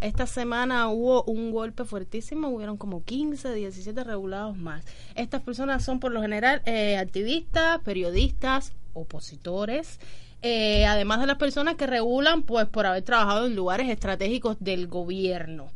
Esta 0.02 0.28
semana 0.28 0.89
hubo 0.89 1.24
un 1.24 1.52
golpe 1.52 1.86
fuertísimo, 1.86 2.50
hubieron 2.50 2.78
como 2.78 3.04
15, 3.04 3.54
17 3.54 4.04
regulados 4.04 4.58
más. 4.58 4.84
Estas 5.16 5.42
personas 5.42 5.84
son 5.84 6.00
por 6.00 6.12
lo 6.12 6.22
general 6.22 6.62
eh, 6.66 6.98
activistas, 6.98 7.80
periodistas, 7.80 8.74
opositores, 8.94 10.00
eh, 10.42 10.86
además 10.86 11.22
de 11.22 11.28
las 11.28 11.38
personas 11.38 11.76
que 11.76 11.88
regulan 11.88 12.44
pues 12.44 12.68
por 12.68 12.86
haber 12.86 13.04
trabajado 13.04 13.46
en 13.46 13.56
lugares 13.56 13.89
estratégicos 13.89 14.58
del 14.60 14.88
gobierno. 14.88 15.70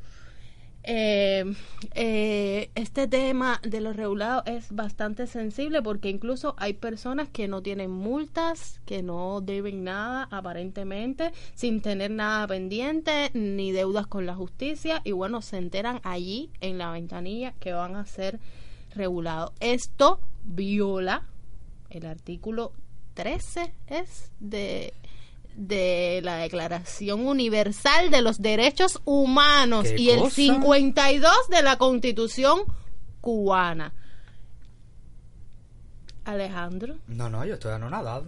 Eh, 0.87 1.43
eh, 1.95 2.69
este 2.75 3.07
tema 3.07 3.59
de 3.63 3.81
los 3.81 3.95
regulados 3.95 4.43
es 4.45 4.71
bastante 4.71 5.25
sensible 5.25 5.81
porque 5.81 6.09
incluso 6.09 6.53
hay 6.59 6.73
personas 6.73 7.27
que 7.27 7.47
no 7.47 7.63
tienen 7.63 7.89
multas, 7.89 8.79
que 8.85 9.01
no 9.01 9.41
deben 9.41 9.83
nada 9.83 10.27
aparentemente, 10.29 11.31
sin 11.55 11.81
tener 11.81 12.11
nada 12.11 12.45
pendiente 12.47 13.31
ni 13.33 13.71
deudas 13.71 14.05
con 14.05 14.27
la 14.27 14.35
justicia 14.35 15.01
y 15.03 15.11
bueno, 15.11 15.41
se 15.41 15.57
enteran 15.57 16.01
allí 16.03 16.51
en 16.61 16.77
la 16.77 16.91
ventanilla 16.91 17.53
que 17.59 17.73
van 17.73 17.95
a 17.95 18.05
ser 18.05 18.39
regulados. 18.93 19.53
Esto 19.59 20.19
viola 20.43 21.23
el 21.89 22.05
artículo 22.05 22.73
13 23.15 23.73
es 23.87 24.31
de 24.39 24.93
de 25.55 26.21
la 26.23 26.37
Declaración 26.37 27.25
Universal 27.25 28.11
de 28.11 28.21
los 28.21 28.41
Derechos 28.41 29.01
Humanos 29.05 29.87
¿Qué 29.87 30.01
y 30.01 30.09
el 30.09 30.19
cosa? 30.19 30.35
52 30.35 31.31
de 31.49 31.63
la 31.63 31.77
Constitución 31.77 32.61
cubana. 33.21 33.93
Alejandro, 36.25 36.97
No, 37.07 37.29
no, 37.29 37.45
yo 37.45 37.53
estoy 37.53 37.73
anonadado. 37.73 38.25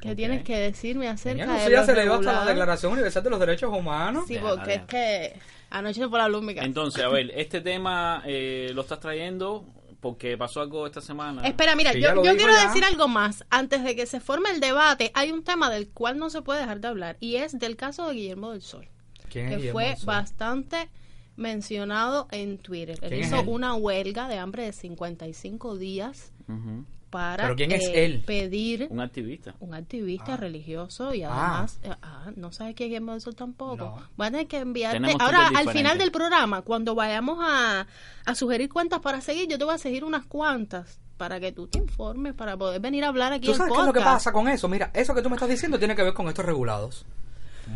¿qué 0.00 0.14
tienes 0.14 0.42
que 0.44 0.56
decirme 0.56 1.08
acerca 1.08 1.42
Señor, 1.44 1.58
de 1.58 1.64
Lucía 1.64 1.84
se 1.84 1.94
le 1.94 2.02
dio 2.04 2.14
hasta 2.14 2.32
la? 2.32 2.44
Declaración 2.46 2.92
Universal 2.92 3.22
de 3.22 3.30
los 3.30 3.40
Derechos 3.40 3.70
Humanos. 3.76 4.24
Sí, 4.26 4.34
Déjala, 4.34 4.54
porque 4.54 4.74
es 4.74 4.82
que 4.82 5.38
anoche 5.68 6.08
por 6.08 6.18
la 6.20 6.28
luz 6.28 6.46
cansé. 6.46 6.64
Entonces, 6.64 7.04
a 7.04 7.08
ver, 7.08 7.30
este 7.34 7.60
tema 7.60 8.22
eh, 8.24 8.70
lo 8.72 8.80
estás 8.82 9.00
trayendo 9.00 9.66
porque 10.00 10.36
pasó 10.38 10.60
algo 10.60 10.86
esta 10.86 11.00
semana. 11.00 11.42
Espera, 11.46 11.76
mira, 11.76 11.92
yo, 11.92 12.20
quiero 12.22 12.52
ya. 12.52 12.66
decir 12.68 12.84
algo 12.84 13.06
más. 13.08 13.44
Antes 13.50 13.84
de 13.84 13.94
que 13.94 14.06
se 14.06 14.20
forme 14.20 14.50
el 14.50 14.60
debate, 14.60 15.10
hay 15.14 15.30
un 15.30 15.44
tema 15.44 15.70
del 15.70 15.88
cual 15.90 16.18
no 16.18 16.30
se 16.30 16.42
puede 16.42 16.60
dejar 16.60 16.80
de 16.80 16.88
hablar 16.88 17.16
y 17.20 17.36
es 17.36 17.58
del 17.58 17.76
caso 17.76 18.08
de 18.08 18.14
Guillermo 18.14 18.52
del 18.52 18.62
Sol, 18.62 18.88
¿Quién 19.30 19.46
es 19.46 19.50
que 19.50 19.56
Guillermo 19.58 19.78
fue 19.80 19.96
Sol? 19.96 20.06
bastante 20.06 20.88
mencionado 21.36 22.28
en 22.30 22.58
Twitter. 22.58 22.98
Él 23.02 23.08
¿Quién 23.08 23.20
es 23.22 23.26
hizo 23.28 23.40
él? 23.40 23.48
una 23.48 23.74
huelga 23.74 24.28
de 24.28 24.38
hambre 24.38 24.64
de 24.64 24.72
55 24.72 25.76
días 25.76 26.32
Ujú. 26.48 26.84
Para 27.10 27.42
¿Pero 27.44 27.56
quién 27.56 27.72
es 27.72 27.84
eh, 27.88 28.04
él? 28.04 28.22
pedir 28.24 28.86
Un 28.90 29.00
activista. 29.00 29.54
un 29.60 29.74
activista 29.74 30.34
Ah. 30.34 30.36
religioso 30.36 31.12
y 31.12 31.22
Ah. 31.24 31.30
además 31.32 31.80
eh, 31.82 31.90
ah, 32.02 32.30
no 32.36 32.52
sabes 32.52 32.74
quién 32.76 33.08
es 33.10 33.22
Sol 33.22 33.34
tampoco 33.34 33.76
No. 33.76 34.08
van 34.16 34.28
a 34.28 34.30
tener 34.38 34.46
que 34.46 34.58
enviarte 34.58 35.00
Tenemos 35.00 35.20
ahora 35.20 35.48
al 35.54 35.68
final 35.70 35.98
del 35.98 36.12
programa 36.12 36.62
cuando 36.62 36.94
vayamos 36.94 37.38
a, 37.40 37.86
a 38.24 38.34
sugerir 38.34 38.68
cuentas 38.68 39.00
para 39.00 39.20
seguir 39.20 39.48
yo 39.48 39.58
te 39.58 39.64
voy 39.64 39.74
a 39.74 39.78
seguir 39.78 40.04
unas 40.04 40.24
cuantas 40.26 41.00
para 41.16 41.38
que 41.40 41.52
tú 41.52 41.66
te 41.66 41.78
informes 41.78 42.32
para 42.34 42.56
poder 42.56 42.80
venir 42.80 43.04
a 43.04 43.08
hablar 43.08 43.32
aquí 43.32 43.46
¿Tú 43.46 43.52
en 43.52 43.58
sabes 43.58 43.72
qué 43.74 43.80
es 43.80 43.86
lo 43.86 43.92
que 43.92 44.00
pasa 44.00 44.32
con 44.32 44.48
eso? 44.48 44.68
Mira, 44.68 44.90
eso 44.94 45.14
que 45.14 45.20
tú 45.20 45.28
me 45.28 45.36
estás 45.36 45.50
diciendo 45.50 45.78
tiene 45.78 45.94
que 45.94 46.02
ver 46.02 46.14
con 46.14 46.28
estos 46.28 46.44
regulados. 46.46 47.04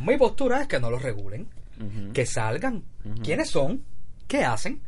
Mi 0.03 0.17
postura 0.17 0.63
es 0.63 0.67
que 0.69 0.81
no 0.81 0.91
los 0.91 1.03
regulen, 1.03 1.47
que 2.15 2.25
salgan. 2.25 2.85
¿Quiénes 3.23 3.51
son? 3.51 3.85
¿Qué 4.29 4.45
hacen? 4.45 4.81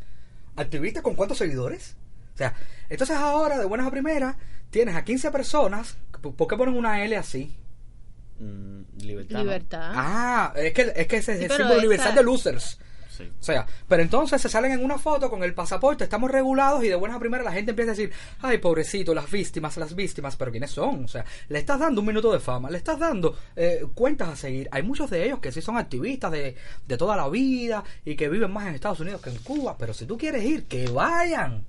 ¿Activistas 0.57 1.03
con 1.03 1.15
cuántos 1.17 1.37
seguidores? 1.37 1.97
O 2.37 2.39
sea, 2.39 2.55
entonces 2.91 3.17
ahora, 3.17 3.59
de 3.59 3.65
buenas 3.65 3.87
a 3.87 3.91
primeras, 3.91 4.37
tienes 4.71 4.95
a 4.95 5.03
15 5.05 5.31
personas. 5.31 5.97
¿Por 6.21 6.47
qué 6.47 6.57
ponen 6.57 6.77
una 6.77 7.03
L 7.05 7.17
así? 7.17 7.57
Mm, 8.39 8.83
libertad. 8.99 9.37
¿no? 9.39 9.45
libertad 9.45 9.93
Ah, 9.95 10.53
es 10.55 10.73
que, 10.75 10.93
es 10.95 11.07
que 11.07 11.17
ese 11.17 11.33
es 11.33 11.39
Sí, 11.39 11.45
el 11.45 11.51
símbolo 11.51 11.71
esa- 11.75 11.79
universal 11.79 12.15
de 12.15 12.23
losers. 12.23 12.79
Sí. 13.09 13.33
O 13.41 13.43
sea, 13.43 13.65
pero 13.89 14.03
entonces 14.03 14.43
se 14.43 14.51
salen 14.51 14.73
en 14.73 14.85
una 14.85 14.99
foto 14.99 15.31
con 15.31 15.43
el 15.43 15.55
pasaporte, 15.55 16.05
estamos 16.05 16.31
regulados 16.31 16.85
y 16.85 16.89
de 16.89 16.95
buenas 16.97 17.17
a 17.17 17.21
primeras 17.21 17.47
la 17.47 17.53
gente 17.53 17.71
empieza 17.71 17.93
a 17.93 17.95
decir, 17.95 18.13
ay, 18.43 18.59
pobrecito, 18.59 19.15
las 19.15 19.31
víctimas, 19.31 19.75
las 19.79 19.95
víctimas, 19.95 20.37
pero 20.37 20.51
¿quiénes 20.51 20.71
son? 20.73 21.07
O 21.07 21.09
sea, 21.09 21.25
le 21.49 21.59
estás 21.59 21.81
dando 21.81 22.03
un 22.03 22.07
minuto 22.09 22.31
de 22.31 22.41
fama, 22.41 22.69
le 22.71 22.77
estás 22.77 22.99
dando 22.99 23.35
eh, 23.57 23.87
cuentas 23.95 24.29
a 24.29 24.37
seguir. 24.37 24.69
Hay 24.71 24.83
muchos 24.83 25.09
de 25.09 25.25
ellos 25.25 25.39
que 25.39 25.51
sí 25.51 25.63
son 25.63 25.79
activistas 25.79 26.31
de, 26.31 26.57
de 26.87 26.97
toda 26.99 27.17
la 27.17 27.27
vida 27.31 27.83
y 28.05 28.17
que 28.17 28.29
viven 28.29 28.51
más 28.53 28.67
en 28.67 28.75
Estados 28.75 29.01
Unidos 29.01 29.23
que 29.23 29.31
en 29.31 29.39
Cuba, 29.39 29.77
pero 29.79 29.95
si 29.95 30.05
tú 30.05 30.19
quieres 30.19 30.45
ir, 30.45 30.65
que 30.67 30.87
vayan. 30.91 31.65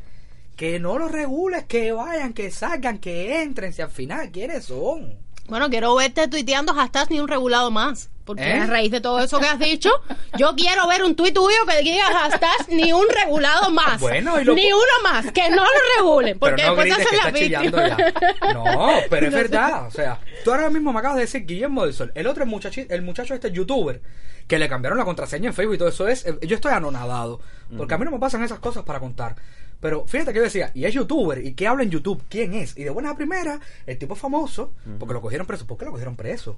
Que 0.58 0.80
no 0.80 0.98
los 0.98 1.10
regules, 1.12 1.64
que 1.66 1.92
vayan, 1.94 2.34
que 2.34 2.52
salgan, 2.52 2.98
que 2.98 3.42
entren, 3.44 3.72
si 3.72 3.82
al 3.82 3.92
final, 3.92 4.32
¿quiénes 4.32 4.66
son? 4.66 5.26
bueno 5.48 5.70
quiero 5.70 5.96
verte 5.96 6.28
tuiteando 6.28 6.74
hashtag 6.74 7.10
ni 7.10 7.22
un 7.22 7.28
regulado 7.30 7.72
más 7.72 8.10
porque 8.26 8.44
¿Eh? 8.44 8.60
a 8.60 8.66
raíz 8.66 8.92
de 8.92 9.00
todo 9.00 9.20
eso 9.22 9.40
que 9.40 9.46
has 9.48 9.58
dicho 9.58 9.90
yo 10.38 10.54
quiero 10.58 10.86
ver 10.90 11.06
un 11.06 11.16
tuit 11.16 11.34
tuyo 11.34 11.56
que 11.66 11.82
diga 11.84 12.04
hashtag 12.04 12.68
ni 12.68 12.92
un 12.92 13.06
regulado 13.10 13.72
más 13.72 14.02
Bueno, 14.02 14.42
y 14.42 14.44
lo 14.44 14.54
ni 14.56 14.70
uno 14.74 14.84
más 15.04 15.32
que 15.32 15.50
no 15.50 15.64
lo 15.64 15.70
regulen 16.00 16.38
porque 16.38 16.56
pero 16.58 16.76
no 16.76 16.82
después 16.84 16.98
grites 16.98 17.10
que 17.10 17.16
hacen 17.26 17.54
está 17.54 17.82
la 17.82 17.98
ya. 18.42 18.54
No, 18.54 18.88
pero 19.10 19.28
es 19.28 19.32
No 19.32 19.38
sé. 19.38 19.44
verdad. 19.44 19.88
O 19.88 19.92
sea, 19.92 20.20
tú 20.44 20.52
ahora 20.52 20.70
mismo 20.70 20.92
me 20.92 21.00
acabas 21.00 21.16
de 21.16 21.22
decir 21.22 21.46
Guillermo 21.46 21.86
del 21.86 21.94
Sol. 21.94 22.12
El 22.14 22.28
otro 22.28 22.46
muchacho, 22.46 22.82
el 22.90 23.02
muchacho 23.02 23.34
este 23.34 23.50
youtuber 23.50 24.02
que 24.50 24.60
le 24.60 24.68
cambiaron 24.68 24.98
la 24.98 25.06
contraseña 25.06 25.48
en 25.48 25.54
Facebook 25.54 25.76
y 25.76 25.78
todo 25.78 25.88
eso 25.90 26.10
es. 26.10 26.26
eh, 26.26 26.38
Yo 26.46 26.56
estoy 26.56 26.74
anonadado. 26.74 27.40
Porque 27.78 27.94
a 27.94 27.98
mí 27.98 28.04
no 28.04 28.12
me 28.12 28.20
pasan 28.20 28.44
esas 28.44 28.60
cosas 28.60 28.84
para 28.84 29.00
contar. 29.00 29.36
Pero 29.80 30.06
fíjate 30.08 30.32
que 30.34 30.38
yo 30.40 30.44
decía, 30.44 30.72
y 30.74 30.86
es 30.86 30.94
youtuber, 30.94 31.46
¿y 31.46 31.54
qué 31.54 31.68
habla 31.68 31.84
en 31.84 31.92
YouTube? 31.92 32.24
¿Quién 32.30 32.54
es? 32.56 32.76
Y 32.78 32.84
de 32.84 32.90
buena 32.90 33.16
primera, 33.16 33.60
el 33.86 33.98
tipo 33.98 34.16
es 34.16 34.20
famoso, 34.20 34.74
porque 35.00 35.14
lo 35.14 35.22
cogieron 35.22 35.46
preso. 35.46 35.68
¿Por 35.68 35.78
qué 35.78 35.86
lo 35.86 35.92
cogieron 35.92 36.16
preso? 36.16 36.58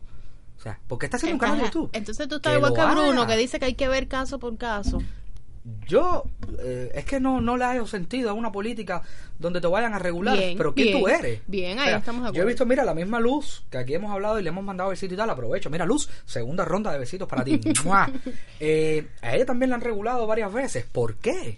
O 0.58 0.62
sea, 0.62 0.80
¿por 0.88 0.98
qué 1.00 1.06
está 1.08 1.18
haciendo 1.18 1.36
un 1.36 1.40
canal 1.40 1.58
de 1.60 1.64
YouTube? 1.66 1.90
entonces 1.94 2.28
tú 2.28 2.36
estás 2.36 2.52
Que 2.54 2.58
igual 2.58 2.74
que 2.74 2.82
Bruno, 2.86 3.22
haga. 3.24 3.34
que 3.34 3.40
dice 3.40 3.60
que 3.60 3.66
hay 3.66 3.76
que 3.76 3.88
ver 3.88 4.08
caso 4.08 4.40
por 4.40 4.58
caso. 4.58 5.02
Yo, 5.88 6.24
eh, 6.60 6.90
es 6.96 7.06
que 7.06 7.20
no, 7.20 7.42
no 7.42 7.56
le 7.58 7.66
hallo 7.66 7.86
sentido 7.86 8.30
a 8.30 8.34
una 8.34 8.52
política 8.52 9.04
donde 9.38 9.60
te 9.62 9.68
vayan 9.68 9.94
a 9.94 10.00
regular. 10.00 10.36
Bien, 10.38 10.58
pero 10.58 10.74
¿quién 10.74 10.88
bien, 10.88 11.00
tú 11.00 11.08
eres? 11.08 11.42
bien, 11.48 11.78
ahí 11.80 11.94
estamos 11.94 12.22
de 12.24 12.28
Yo 12.28 12.28
he 12.28 12.30
acuerdo. 12.30 12.48
visto, 12.48 12.66
mira, 12.66 12.84
la 12.86 12.94
misma 12.96 13.20
Luz, 13.20 13.64
que 13.70 13.78
aquí 13.78 13.94
hemos 13.94 14.12
hablado 14.12 14.40
y 14.40 14.44
le 14.44 14.50
hemos 14.50 14.64
mandado 14.64 14.90
besitos 14.90 15.14
y 15.14 15.18
tal, 15.18 15.30
aprovecho. 15.30 15.70
Mira, 15.70 15.86
Luz, 15.86 16.10
segunda 16.26 16.64
ronda 16.66 16.92
de 16.92 17.00
besitos 17.00 17.28
para 17.28 17.44
ti. 17.44 17.60
Eh, 18.60 19.08
a 19.22 19.36
ella 19.36 19.46
también 19.46 19.70
la 19.70 19.76
han 19.76 19.82
regulado 19.82 20.26
varias 20.28 20.52
veces. 20.52 20.86
¿Por 20.92 21.16
qué? 21.18 21.58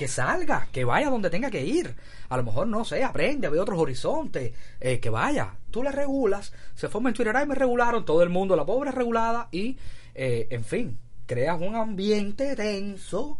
Que 0.00 0.08
salga, 0.08 0.66
que 0.72 0.82
vaya 0.82 1.10
donde 1.10 1.28
tenga 1.28 1.50
que 1.50 1.62
ir. 1.62 1.94
A 2.30 2.38
lo 2.38 2.42
mejor, 2.42 2.66
no 2.66 2.86
sé, 2.86 3.04
aprende, 3.04 3.50
ve 3.50 3.60
otros 3.60 3.78
horizontes, 3.78 4.54
eh, 4.80 4.98
que 4.98 5.10
vaya. 5.10 5.52
Tú 5.70 5.82
la 5.82 5.92
regulas, 5.92 6.54
se 6.74 6.88
forma 6.88 7.10
en 7.10 7.14
Twitter, 7.14 7.36
ay, 7.36 7.46
me 7.46 7.54
regularon, 7.54 8.06
todo 8.06 8.22
el 8.22 8.30
mundo, 8.30 8.56
la 8.56 8.64
pobre 8.64 8.92
regulada, 8.92 9.50
y, 9.52 9.76
eh, 10.14 10.48
en 10.48 10.64
fin, 10.64 10.98
creas 11.26 11.60
un 11.60 11.76
ambiente 11.76 12.56
tenso 12.56 13.38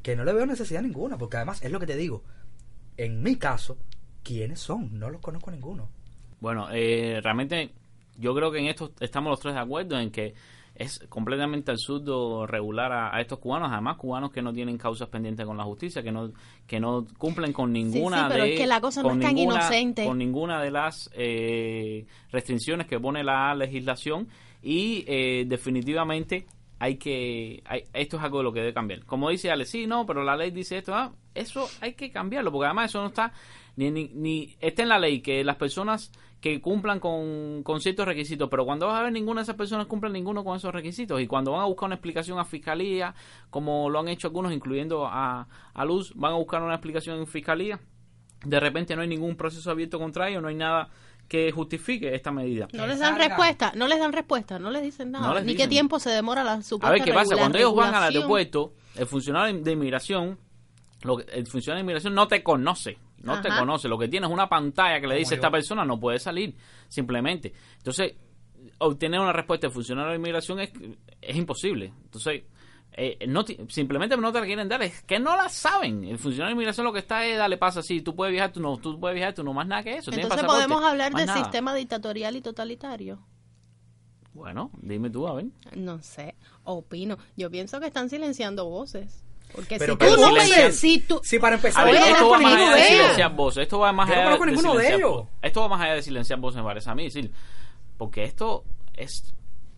que 0.00 0.14
no 0.14 0.22
le 0.22 0.32
veo 0.34 0.46
necesidad 0.46 0.82
ninguna, 0.82 1.18
porque 1.18 1.38
además 1.38 1.64
es 1.64 1.72
lo 1.72 1.80
que 1.80 1.86
te 1.86 1.96
digo. 1.96 2.22
En 2.96 3.20
mi 3.20 3.34
caso, 3.34 3.76
¿quiénes 4.22 4.60
son? 4.60 5.00
No 5.00 5.10
los 5.10 5.20
conozco 5.20 5.50
ninguno. 5.50 5.88
Bueno, 6.38 6.68
eh, 6.70 7.18
realmente 7.24 7.72
yo 8.16 8.36
creo 8.36 8.52
que 8.52 8.60
en 8.60 8.66
esto 8.66 8.92
estamos 9.00 9.30
los 9.30 9.40
tres 9.40 9.54
de 9.54 9.60
acuerdo 9.62 9.98
en 9.98 10.12
que 10.12 10.32
es 10.78 11.00
completamente 11.08 11.72
absurdo 11.72 12.46
regular 12.46 12.92
a, 12.92 13.14
a 13.16 13.20
estos 13.20 13.40
cubanos, 13.40 13.68
además 13.72 13.96
cubanos 13.96 14.30
que 14.30 14.40
no 14.42 14.52
tienen 14.52 14.78
causas 14.78 15.08
pendientes 15.08 15.44
con 15.44 15.56
la 15.56 15.64
justicia, 15.64 16.02
que 16.02 16.12
no 16.12 16.30
que 16.66 16.78
no 16.78 17.04
cumplen 17.18 17.52
con 17.52 17.72
ninguna 17.72 18.18
sí, 18.18 18.24
pero 18.28 18.44
de 18.44 18.52
es 18.54 18.60
que 18.60 18.66
la 18.66 18.80
cosa 18.80 19.02
no 19.02 19.08
con 19.08 19.18
es 19.18 19.26
tan 19.26 19.34
ninguna- 19.34 19.56
inocente. 19.60 20.04
con 20.06 20.18
ninguna 20.18 20.62
de 20.62 20.70
las 20.70 21.10
eh, 21.14 22.06
restricciones 22.30 22.86
que 22.86 23.00
pone 23.00 23.24
la 23.24 23.54
legislación 23.54 24.28
y 24.62 25.04
eh, 25.08 25.44
definitivamente 25.48 26.46
hay 26.78 26.96
que 26.96 27.60
hay- 27.66 27.82
esto 27.92 28.16
es 28.18 28.22
algo 28.22 28.38
de 28.38 28.44
lo 28.44 28.52
que 28.52 28.60
debe 28.60 28.72
cambiar. 28.72 29.04
Como 29.04 29.30
dice 29.30 29.50
Ale, 29.50 29.64
sí, 29.64 29.86
no, 29.88 30.06
pero 30.06 30.22
la 30.22 30.36
ley 30.36 30.52
dice 30.52 30.78
esto, 30.78 30.94
ah, 30.94 31.12
eso 31.34 31.68
hay 31.80 31.94
que 31.94 32.10
cambiarlo 32.12 32.52
porque 32.52 32.66
además 32.66 32.90
eso 32.90 33.00
no 33.00 33.08
está 33.08 33.32
ni, 33.76 33.90
ni, 33.90 34.08
ni 34.14 34.56
está 34.60 34.82
en 34.84 34.88
la 34.90 34.98
ley 35.00 35.20
que 35.20 35.42
las 35.42 35.56
personas 35.56 36.12
que 36.40 36.60
cumplan 36.60 37.00
con, 37.00 37.62
con 37.64 37.80
ciertos 37.80 38.06
requisitos, 38.06 38.48
pero 38.48 38.64
cuando 38.64 38.86
vas 38.86 39.00
a 39.00 39.02
ver 39.02 39.12
ninguna 39.12 39.40
de 39.40 39.44
esas 39.44 39.56
personas 39.56 39.86
cumplen 39.86 40.12
ninguno 40.12 40.44
con 40.44 40.56
esos 40.56 40.72
requisitos 40.72 41.20
y 41.20 41.26
cuando 41.26 41.50
van 41.52 41.62
a 41.62 41.64
buscar 41.64 41.86
una 41.86 41.96
explicación 41.96 42.38
a 42.38 42.44
fiscalía, 42.44 43.14
como 43.50 43.90
lo 43.90 43.98
han 43.98 44.08
hecho 44.08 44.28
algunos, 44.28 44.52
incluyendo 44.52 45.06
a, 45.06 45.48
a 45.74 45.84
Luz, 45.84 46.12
van 46.14 46.32
a 46.32 46.36
buscar 46.36 46.62
una 46.62 46.74
explicación 46.74 47.18
en 47.18 47.26
fiscalía, 47.26 47.80
de 48.44 48.60
repente 48.60 48.94
no 48.94 49.02
hay 49.02 49.08
ningún 49.08 49.34
proceso 49.36 49.68
abierto 49.70 49.98
contra 49.98 50.28
ellos, 50.28 50.40
no 50.40 50.46
hay 50.48 50.54
nada 50.54 50.88
que 51.26 51.50
justifique 51.50 52.14
esta 52.14 52.30
medida. 52.30 52.68
No 52.72 52.86
les 52.86 53.00
dan 53.00 53.18
respuesta, 53.18 53.72
no 53.74 53.88
les 53.88 53.98
dan 53.98 54.12
respuesta, 54.12 54.58
no 54.60 54.70
les 54.70 54.82
dicen 54.82 55.10
nada. 55.10 55.26
No 55.26 55.34
les 55.34 55.44
Ni 55.44 55.52
dicen. 55.52 55.66
qué 55.66 55.70
tiempo 55.70 55.98
se 55.98 56.10
demora 56.10 56.44
la 56.44 56.62
supuesta 56.62 56.86
A 56.88 56.92
ver 56.92 57.02
qué 57.02 57.12
pasa, 57.12 57.36
cuando 57.36 57.58
ellos 57.58 57.74
van 57.74 57.94
al 57.94 58.04
aeropuerto, 58.04 58.74
el 58.94 59.06
funcionario 59.06 59.60
de 59.60 59.72
inmigración, 59.72 60.38
lo 61.02 61.16
que- 61.18 61.24
el 61.32 61.46
funcionario 61.48 61.78
de 61.80 61.82
inmigración 61.82 62.14
no 62.14 62.28
te 62.28 62.42
conoce, 62.44 62.96
no 63.22 63.40
te 63.40 63.48
conoce, 63.48 63.88
lo 63.88 63.98
que 63.98 64.08
tiene 64.08 64.26
es 64.26 64.32
una 64.32 64.48
pantalla 64.48 65.00
que 65.00 65.06
le 65.06 65.16
dice 65.16 65.30
yo. 65.30 65.36
esta 65.36 65.50
persona 65.50 65.84
no 65.84 65.98
puede 65.98 66.18
salir, 66.18 66.54
simplemente. 66.88 67.52
Entonces, 67.78 68.14
obtener 68.78 69.20
una 69.20 69.32
respuesta 69.32 69.66
del 69.66 69.74
funcionario 69.74 70.10
de 70.10 70.16
inmigración 70.16 70.60
es, 70.60 70.70
es 71.20 71.36
imposible. 71.36 71.92
Entonces, 72.04 72.42
eh, 72.92 73.26
no 73.28 73.44
simplemente 73.68 74.16
no 74.16 74.32
te 74.32 74.40
la 74.40 74.46
quieren 74.46 74.68
dar, 74.68 74.82
es 74.82 75.02
que 75.02 75.18
no 75.18 75.36
la 75.36 75.48
saben. 75.48 76.04
El 76.04 76.18
funcionario 76.18 76.48
de 76.48 76.52
inmigración 76.54 76.84
lo 76.84 76.92
que 76.92 76.98
está 77.00 77.24
es, 77.26 77.38
dale, 77.38 77.56
pasa 77.56 77.80
así, 77.80 78.00
tú 78.00 78.14
puedes 78.14 78.32
viajar, 78.32 78.52
tú 78.52 78.60
no, 78.60 78.76
tú 78.76 78.98
puedes 78.98 79.14
viajar, 79.14 79.34
tú 79.34 79.44
no, 79.44 79.52
más 79.52 79.66
nada 79.66 79.82
que 79.82 79.96
eso. 79.96 80.10
Entonces 80.12 80.44
podemos 80.44 80.82
hablar 80.82 81.14
de 81.14 81.26
nada. 81.26 81.38
sistema 81.38 81.74
dictatorial 81.74 82.36
y 82.36 82.40
totalitario. 82.40 83.20
Bueno, 84.32 84.70
dime 84.80 85.10
tú, 85.10 85.26
a 85.26 85.34
ver. 85.34 85.46
No 85.76 86.02
sé, 86.02 86.34
opino. 86.64 87.18
Yo 87.36 87.50
pienso 87.50 87.80
que 87.80 87.86
están 87.86 88.08
silenciando 88.08 88.68
voces. 88.68 89.24
Porque 89.52 89.78
Pero- 89.78 89.94
si 89.94 89.98
pero 89.98 90.14
tú 90.14 90.20
no 90.20 90.32
me 90.32 90.72
si 90.72 90.98
tú 91.00 91.20
Si 91.24 91.38
para 91.38 91.56
empezar, 91.56 91.82
A 91.82 91.90
ver, 91.90 91.96
esto 91.96 92.28
va 92.28 92.38
más 92.38 92.54
allá 92.54 92.74
de 92.76 92.82
silenciar 92.84 93.34
voces. 93.34 93.62
Esto 93.62 93.78
va 93.78 93.92
más 93.92 94.08
no 94.08 94.14
allá 94.14 94.22
de 94.30 94.46
ninguno 94.46 94.52
de 94.52 94.60
silenciar 94.60 94.98
ellos. 94.98 95.10
voces. 95.12 95.32
Esto 95.42 95.60
va 95.62 95.68
más 95.68 95.80
allá 95.80 95.94
de 95.94 96.02
silenciar 96.02 96.38
voces, 96.38 96.58
me 96.58 96.64
parece 96.64 96.90
a 96.90 96.94
mí. 96.94 97.04
decir, 97.04 97.32
porque 97.96 98.24
esto 98.24 98.64
es. 98.94 99.34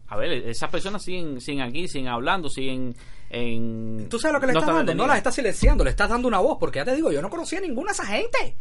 A 0.09 0.17
ver, 0.17 0.33
esas 0.49 0.71
personas 0.71 1.03
siguen, 1.05 1.41
siguen 1.41 1.63
aquí, 1.63 1.87
siguen 1.87 2.09
hablando, 2.09 2.49
siguen 2.49 2.97
en. 3.31 4.09
¿Tú 4.11 4.19
sabes 4.19 4.35
lo 4.35 4.41
que 4.41 4.47
le 4.49 4.53
no 4.55 4.59
estás 4.59 4.71
están 4.75 4.87
dando? 4.87 5.03
No 5.03 5.07
las 5.07 5.19
estás 5.19 5.35
silenciando, 5.37 5.85
le 5.85 5.91
estás 5.91 6.09
dando 6.11 6.27
una 6.27 6.41
voz, 6.41 6.57
porque 6.59 6.81
ya 6.81 6.85
te 6.85 6.97
digo, 6.97 7.13
yo 7.13 7.23
no 7.23 7.31
conocía 7.31 7.61
ninguna 7.61 7.93
de 7.93 7.95
esa 7.95 8.07
gente. 8.07 8.57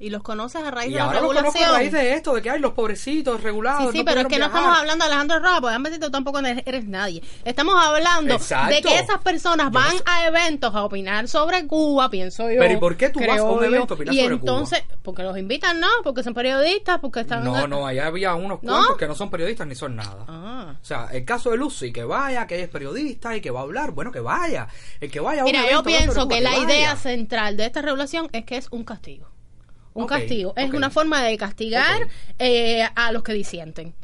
Y 0.00 0.10
los 0.10 0.22
conoces 0.22 0.62
a 0.62 0.70
raíz 0.70 0.90
Y 0.90 0.94
de 0.94 0.98
la 0.98 1.06
conozco 1.06 1.28
regulación. 1.28 1.70
a 1.70 1.72
raíz 1.72 1.92
de 1.92 2.14
esto, 2.14 2.34
de 2.34 2.42
que 2.42 2.50
hay 2.50 2.58
los 2.60 2.72
pobrecitos 2.72 3.42
regulados. 3.42 3.92
Sí, 3.92 3.98
sí, 3.98 4.04
pero 4.04 4.22
es 4.22 4.26
que 4.26 4.38
no 4.38 4.46
estamos 4.46 4.76
hablando 4.76 5.04
de 5.04 5.10
Alejandro 5.10 5.38
Roa, 5.38 5.60
porque 5.60 5.78
decirte, 5.78 6.06
tú 6.06 6.10
tampoco 6.10 6.40
eres 6.40 6.84
nadie. 6.86 7.22
Estamos 7.44 7.74
hablando 7.78 8.34
Exacto. 8.34 8.74
de 8.74 8.82
que 8.82 8.98
esas 8.98 9.18
personas 9.22 9.66
Yo 9.66 9.70
no 9.70 9.78
van 9.80 9.96
sé. 9.96 10.02
a 10.06 10.26
eventos 10.26 10.74
a 10.74 10.84
opinar 10.84 11.28
sobre 11.28 11.66
Cuba, 11.66 12.10
pienso 12.10 12.50
yo. 12.50 12.58
Pero 12.58 12.74
¿y 12.74 12.76
por 12.76 12.96
qué 12.96 13.10
tú 13.10 13.20
vas 13.26 13.38
a 13.38 13.44
un 13.44 13.60
yo. 13.60 13.64
evento 13.64 13.94
a 13.94 13.96
opinar 13.96 14.14
y 14.14 14.20
sobre 14.20 14.34
entonces, 14.34 14.82
porque 15.02 15.22
los 15.22 15.38
invitan, 15.38 15.78
no, 15.80 15.88
porque 16.02 16.22
son 16.22 16.34
periodistas, 16.34 16.98
porque 17.00 17.20
están... 17.20 17.44
No, 17.44 17.66
no, 17.68 17.86
allá 17.86 18.06
había 18.06 18.34
unos 18.34 18.62
¿No? 18.62 18.72
cuantos 18.74 18.96
que 18.98 19.06
no 19.06 19.14
son 19.14 19.30
periodistas 19.30 19.66
ni 19.66 19.74
son 19.74 19.96
nada. 19.96 20.24
Ah. 20.28 20.74
O 20.80 20.84
sea, 20.84 21.06
el 21.12 21.24
caso 21.24 21.50
de 21.50 21.56
Lucy, 21.56 21.92
que 21.92 22.04
vaya, 22.04 22.46
que 22.46 22.56
ella 22.56 22.64
es 22.64 22.70
periodista 22.70 23.36
y 23.36 23.40
que 23.40 23.50
va 23.50 23.60
a 23.60 23.62
hablar, 23.62 23.92
bueno, 23.92 24.10
que 24.10 24.20
vaya. 24.20 24.66
El 25.00 25.10
que 25.10 25.20
vaya 25.20 25.42
a 25.42 25.44
un 25.44 25.50
Mira, 25.52 25.60
yo 25.62 25.66
evento 25.80 25.82
de 25.90 25.96
pienso 25.96 26.22
Cuba, 26.24 26.34
que 26.34 26.40
la 26.40 26.50
vaya. 26.50 26.64
idea 26.64 26.96
central 26.96 27.56
de 27.56 27.66
esta 27.66 27.80
regulación 27.80 28.28
es 28.32 28.44
que 28.44 28.56
es 28.56 28.68
un 28.70 28.84
castigo. 28.84 29.28
Un 29.94 30.06
castigo. 30.06 30.52
Es 30.56 30.72
una 30.72 30.90
forma 30.90 31.22
de 31.22 31.36
castigar 31.38 32.08
eh, 32.38 32.86
a 32.94 33.12
los 33.12 33.22
que 33.22 33.32
disienten. 33.32 33.94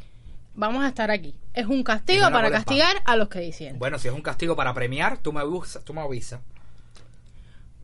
Vamos 0.54 0.84
a 0.84 0.88
estar 0.88 1.10
aquí. 1.10 1.34
Es 1.52 1.66
un 1.66 1.82
castigo 1.82 2.30
para 2.30 2.50
castigar 2.50 3.02
a 3.04 3.16
los 3.16 3.28
que 3.28 3.40
disienten. 3.40 3.78
Bueno, 3.78 3.98
si 3.98 4.08
es 4.08 4.14
un 4.14 4.22
castigo 4.22 4.54
para 4.54 4.72
premiar, 4.72 5.18
tú 5.18 5.32
me 5.32 5.40
avisas. 5.40 5.84
Tú 5.84 5.92
me 5.92 6.00
avisas. 6.00 6.40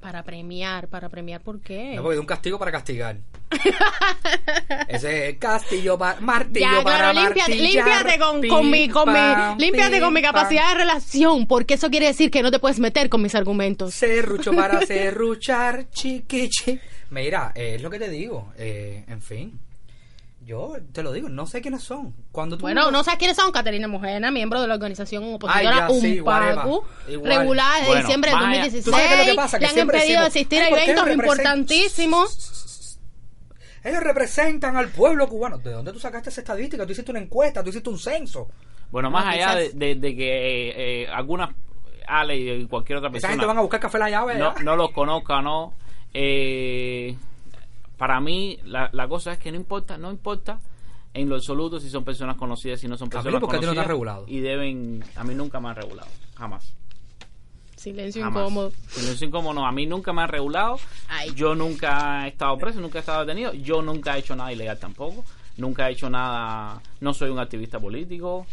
Para 0.00 0.22
premiar, 0.22 0.86
para 0.86 1.08
premiar, 1.08 1.40
¿por 1.40 1.60
qué? 1.60 1.94
No, 1.96 2.02
porque 2.02 2.14
es 2.14 2.20
un 2.20 2.26
castigo 2.26 2.60
para 2.60 2.70
castigar. 2.70 3.16
Ese 4.88 5.30
es 5.30 5.38
castillo 5.38 5.98
para 5.98 6.20
martillo 6.20 6.66
ya, 6.78 6.84
para 6.84 7.10
claro, 7.10 7.20
martillar, 7.20 7.50
límpiate 7.50 8.18
con, 8.18 8.46
con 8.46 8.70
mi, 8.70 8.88
con 8.88 9.12
mi, 9.12 10.00
con 10.00 10.12
mi 10.12 10.22
capacidad 10.22 10.68
de 10.68 10.74
relación, 10.78 11.46
porque 11.46 11.74
eso 11.74 11.90
quiere 11.90 12.06
decir 12.06 12.30
que 12.30 12.42
no 12.42 12.52
te 12.52 12.60
puedes 12.60 12.78
meter 12.78 13.08
con 13.08 13.20
mis 13.20 13.34
argumentos. 13.34 13.94
Serrucho 13.94 14.52
para 14.52 14.80
serruchar, 14.82 15.88
chiquichi. 15.90 16.78
Mira, 17.10 17.52
eh, 17.54 17.74
es 17.76 17.82
lo 17.82 17.90
que 17.90 17.98
te 17.98 18.08
digo. 18.10 18.52
eh, 18.56 19.04
en 19.08 19.20
fin. 19.22 19.58
Yo 20.44 20.74
te 20.92 21.02
lo 21.02 21.12
digo, 21.12 21.28
no 21.28 21.44
sé 21.46 21.60
quiénes 21.60 21.82
son. 21.82 22.14
Cuando 22.30 22.56
tú 22.56 22.62
Bueno, 22.62 22.90
no 22.92 23.02
sabes 23.02 23.18
quiénes 23.18 23.36
son. 23.36 23.50
Caterina 23.50 23.88
Mojena, 23.88 24.30
miembro 24.30 24.60
de 24.60 24.68
la 24.68 24.74
organización 24.74 25.24
opositora 25.34 25.86
Ay, 25.88 26.00
sí, 26.00 26.20
regulada 26.20 27.74
desde 27.78 27.86
Bueno, 27.88 28.00
diciembre 28.02 28.30
allá- 28.30 28.40
2016. 28.40 28.84
¿Tú 28.84 28.90
sabes 28.92 29.06
qué 29.08 29.12
es 29.14 29.18
lo 29.26 29.32
que 29.32 29.34
pasa? 29.36 29.58
Que 29.58 29.64
Le 29.64 29.70
han 29.72 29.78
impedido 29.78 30.04
decimos, 30.22 30.26
asistir 30.28 30.60
"Ay, 30.60 30.66
a 30.66 30.70
¿por 30.70 30.78
qué 30.78 30.84
eventos 30.84 31.04
representan-" 31.06 31.58
importantísimos. 31.58 32.98
Ellos 33.82 34.02
representan 34.02 34.76
al 34.76 34.88
pueblo 34.88 35.28
cubano. 35.28 35.58
¿De 35.58 35.70
dónde 35.72 35.92
tú 35.92 35.98
sacaste 36.00 36.30
esa 36.30 36.40
estadística? 36.40 36.84
Tú 36.86 36.92
hiciste 36.92 37.10
una 37.10 37.20
encuesta, 37.20 37.62
tú 37.64 37.70
hiciste 37.70 37.88
un 37.90 37.98
censo. 37.98 38.48
Bueno, 38.90 39.10
más 39.10 39.24
No, 39.24 39.30
allá 39.32 39.54
de, 39.56 39.64
quizás- 39.66 39.78
de- 39.78 39.94
de 39.96 40.16
que 40.16 40.28
eh, 40.28 41.02
eh, 41.02 41.08
algunas. 41.08 41.50
Ale 42.08 42.36
y 42.36 42.66
cualquier 42.66 42.98
otra 42.98 43.08
Esa 43.08 43.12
persona. 43.14 43.32
gente 43.32 43.46
van 43.46 43.58
a 43.58 43.62
buscar 43.62 43.80
café 43.80 43.98
la 43.98 44.08
llave. 44.10 44.36
no, 44.38 44.54
no 44.62 44.76
los 44.76 44.92
conozca, 44.92 45.42
no. 45.42 45.74
Eh, 46.18 47.14
para 47.98 48.20
mí, 48.20 48.58
la, 48.64 48.88
la 48.92 49.06
cosa 49.06 49.32
es 49.32 49.38
que 49.38 49.50
no 49.50 49.58
importa, 49.58 49.98
no 49.98 50.10
importa 50.10 50.58
en 51.12 51.28
lo 51.28 51.34
absoluto 51.36 51.78
si 51.78 51.90
son 51.90 52.04
personas 52.04 52.36
conocidas, 52.36 52.80
si 52.80 52.88
no 52.88 52.96
son 52.96 53.10
personas 53.10 53.38
¿por 53.38 53.50
qué 53.50 53.56
a 53.56 53.60
ti 53.60 53.66
no 53.66 53.84
regulado? 53.84 54.24
Y 54.26 54.40
deben, 54.40 55.04
a 55.14 55.24
mí 55.24 55.34
nunca 55.34 55.60
me 55.60 55.68
han 55.68 55.76
regulado, 55.76 56.08
jamás. 56.34 56.72
Silencio 57.76 58.22
jamás. 58.22 58.42
incómodo. 58.42 58.72
Silencio 58.88 59.26
incómodo, 59.26 59.54
no, 59.54 59.66
a 59.66 59.72
mí 59.72 59.84
nunca 59.84 60.14
me 60.14 60.22
han 60.22 60.28
regulado. 60.28 60.78
Ay. 61.08 61.34
Yo 61.34 61.54
nunca 61.54 62.24
he 62.24 62.28
estado 62.28 62.56
preso, 62.56 62.80
nunca 62.80 62.98
he 62.98 63.00
estado 63.00 63.20
detenido. 63.20 63.52
Yo 63.52 63.82
nunca 63.82 64.16
he 64.16 64.20
hecho 64.20 64.34
nada 64.34 64.52
ilegal 64.52 64.78
tampoco. 64.78 65.22
Nunca 65.56 65.88
he 65.88 65.92
hecho 65.92 66.10
nada, 66.10 66.82
no 67.00 67.14
soy 67.14 67.30
un 67.30 67.38
activista 67.38 67.80
político. 67.80 68.46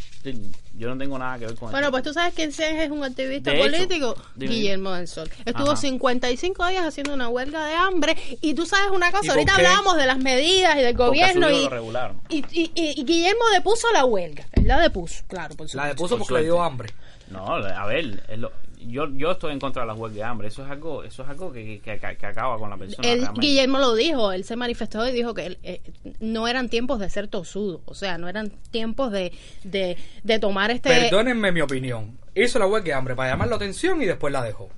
Yo 0.77 0.87
no 0.87 0.97
tengo 0.97 1.19
nada 1.19 1.37
que 1.37 1.47
ver 1.47 1.55
con 1.55 1.69
Bueno, 1.69 1.87
eso. 1.87 1.91
pues 1.91 2.03
tú 2.03 2.13
sabes 2.13 2.33
quién 2.33 2.49
es 2.49 2.89
un 2.91 3.03
activista 3.03 3.51
De 3.51 3.57
político. 3.59 4.15
Guillermo 4.37 4.91
del 4.93 5.09
Sol. 5.09 5.29
Estuvo 5.43 5.71
Ajá. 5.71 5.75
55 5.81 6.65
días 6.67 6.85
haciendo 6.85 7.13
una 7.13 7.27
huelga 7.27 7.65
de 7.65 7.75
hambre 7.75 8.15
y 8.39 8.53
tú 8.53 8.65
sabes 8.65 8.89
una 8.91 9.09
¿Y 9.09 9.11
cosa, 9.11 9.33
ahorita 9.33 9.53
qué? 9.55 9.65
hablamos 9.67 9.97
de 9.97 10.05
las 10.05 10.17
medidas 10.17 10.77
y 10.77 10.81
del 10.81 10.95
gobierno 10.95 11.51
y, 11.51 11.67
y, 12.29 12.45
y- 12.51 12.71
y- 12.73 13.01
y 13.01 13.03
Guillermo 13.03 13.49
depuso 13.53 13.91
la 13.91 14.05
huelga. 14.05 14.45
Él 14.53 14.67
la 14.67 14.79
depuso, 14.79 15.23
claro, 15.27 15.55
por 15.55 15.65
La 15.65 15.71
supuesto. 15.71 15.89
depuso 15.95 16.17
Por 16.17 16.19
porque 16.27 16.33
le 16.35 16.43
dio 16.45 16.61
hambre. 16.63 16.93
No, 17.31 17.45
a 17.47 17.85
ver, 17.85 18.23
es 18.29 18.39
lo- 18.39 18.51
yo, 18.87 19.07
yo 19.15 19.31
estoy 19.31 19.53
en 19.53 19.59
contra 19.59 19.83
de 19.83 19.87
las 19.87 19.97
huelgas 19.97 20.15
de 20.15 20.23
hambre. 20.23 20.47
Eso 20.47 20.63
es 20.63 20.69
algo, 20.71 21.03
eso 21.03 21.23
es 21.23 21.29
algo 21.29 21.51
que, 21.51 21.79
que, 21.83 21.99
que- 21.99 22.17
que 22.17 22.25
acaba 22.25 22.57
con 22.57 22.69
la 22.69 22.77
persona. 22.77 23.07
Él. 23.07 23.27
Guillermo 23.35 23.79
lo 23.79 23.93
dijo, 23.95 24.31
él 24.31 24.43
se 24.43 24.55
manifestó 24.55 25.07
y 25.07 25.11
dijo 25.11 25.33
que 25.33 25.45
él, 25.47 25.59
eh, 25.63 25.81
no 26.19 26.47
eran 26.47 26.69
tiempos 26.69 26.99
de 26.99 27.09
ser 27.09 27.27
tosudo, 27.27 27.81
o 27.85 27.93
sea, 27.93 28.17
no 28.17 28.27
eran 28.29 28.49
tiempos 28.71 29.11
de, 29.11 29.31
de, 29.63 29.97
de 30.23 30.39
tomar 30.39 30.71
este... 30.71 30.89
Perdónenme 30.89 31.51
mi 31.51 31.61
opinión. 31.61 32.17
Hizo 32.35 32.59
la 32.59 32.65
huelga 32.67 32.85
de 32.87 32.93
hambre 32.93 33.15
para 33.15 33.29
llamar 33.31 33.47
la 33.47 33.55
atención 33.57 34.01
y 34.01 34.05
después 34.05 34.31
la 34.33 34.41
dejó. 34.41 34.69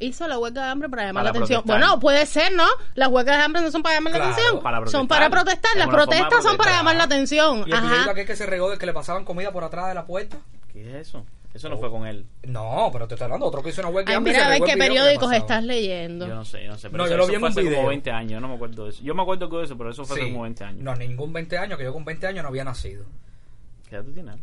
hizo 0.00 0.28
la 0.28 0.38
huelga 0.38 0.64
de 0.64 0.70
hambre 0.70 0.88
para 0.88 1.02
llamar 1.06 1.22
Para 1.22 1.24
la 1.24 1.30
atención. 1.30 1.62
protestar. 1.62 1.80
Bueno, 1.88 2.00
puede 2.00 2.26
ser, 2.26 2.52
¿no? 2.54 2.66
Las 2.94 3.08
huelgas 3.08 3.38
de 3.38 3.42
hambre 3.44 3.62
no 3.62 3.70
son 3.70 3.82
para 3.82 3.94
llamar 3.94 4.12
Claro, 4.12 4.26
la 4.28 4.32
atención. 4.34 4.62
para 4.62 4.86
son 4.88 5.08
para 5.08 5.30
protestar. 5.30 5.70
Es 5.72 5.78
Las 5.78 5.88
protestas 5.88 6.42
son 6.42 6.56
para 6.58 6.72
llamar 6.72 6.96
la 6.96 7.04
atención. 7.04 7.64
¿Y 7.66 7.70
el 7.70 7.76
Ajá. 7.78 8.10
aquel 8.10 8.26
que 8.26 8.36
se 8.36 8.44
regó 8.44 8.70
de 8.70 8.76
que 8.76 8.84
le 8.86 8.92
pasaban 8.92 9.24
comida 9.24 9.50
por 9.52 9.64
atrás 9.64 9.88
de 9.88 9.94
la 9.94 10.04
puerta? 10.04 10.36
¿Qué 10.72 10.82
es 10.90 11.08
eso? 11.08 11.24
Eso 11.54 11.68
no 11.68 11.78
fue 11.78 11.88
con 11.88 12.04
él. 12.06 12.26
No, 12.42 12.90
pero 12.92 13.06
te 13.06 13.14
estoy 13.14 13.26
hablando, 13.26 13.46
otro 13.46 13.62
que 13.62 13.68
hizo 13.70 13.80
una 13.80 13.88
huelga 13.90 14.10
de 14.10 14.16
Ay, 14.18 14.22
mira, 14.24 14.46
a 14.46 14.48
ver 14.50 14.62
qué 14.62 14.76
periódicos 14.76 15.32
estás 15.32 15.62
leyendo. 15.62 16.26
Yo 16.26 16.34
no 16.34 16.44
sé, 16.44 16.64
yo 16.64 16.72
no 16.72 16.76
sé. 16.78 16.90
Pero 16.90 16.98
No, 16.98 17.04
eso, 17.04 17.12
yo 17.12 17.16
lo 17.16 17.22
eso 17.22 17.30
vi 17.30 17.34
en 17.36 17.40
fue 17.40 17.48
un 17.48 17.52
hace 17.52 17.62
video. 17.62 17.76
como 17.76 17.88
20 17.90 18.10
años, 18.10 18.32
yo 18.32 18.40
no 18.40 18.48
me 18.48 18.54
acuerdo 18.56 18.84
de 18.84 18.90
eso. 18.90 19.02
Yo 19.04 19.14
me 19.14 19.22
acuerdo 19.22 19.46
de 19.60 19.64
eso, 19.64 19.78
pero 19.78 19.90
eso 19.90 20.04
fue 20.04 20.16
hace 20.16 20.26
Sí. 20.26 20.32
como 20.32 20.42
20 20.42 20.64
años. 20.64 20.82
No, 20.82 20.94
ningún 20.96 21.32
20 21.32 21.56
años, 21.56 21.78
que 21.78 21.84
yo 21.84 21.92
con 21.92 22.04
20 22.04 22.26
años 22.26 22.42
no 22.42 22.48
había 22.48 22.64
nacido. 22.64 23.04
¿Qué 23.88 23.94
edad 23.96 24.04
tú 24.04 24.12
tienes? 24.12 24.34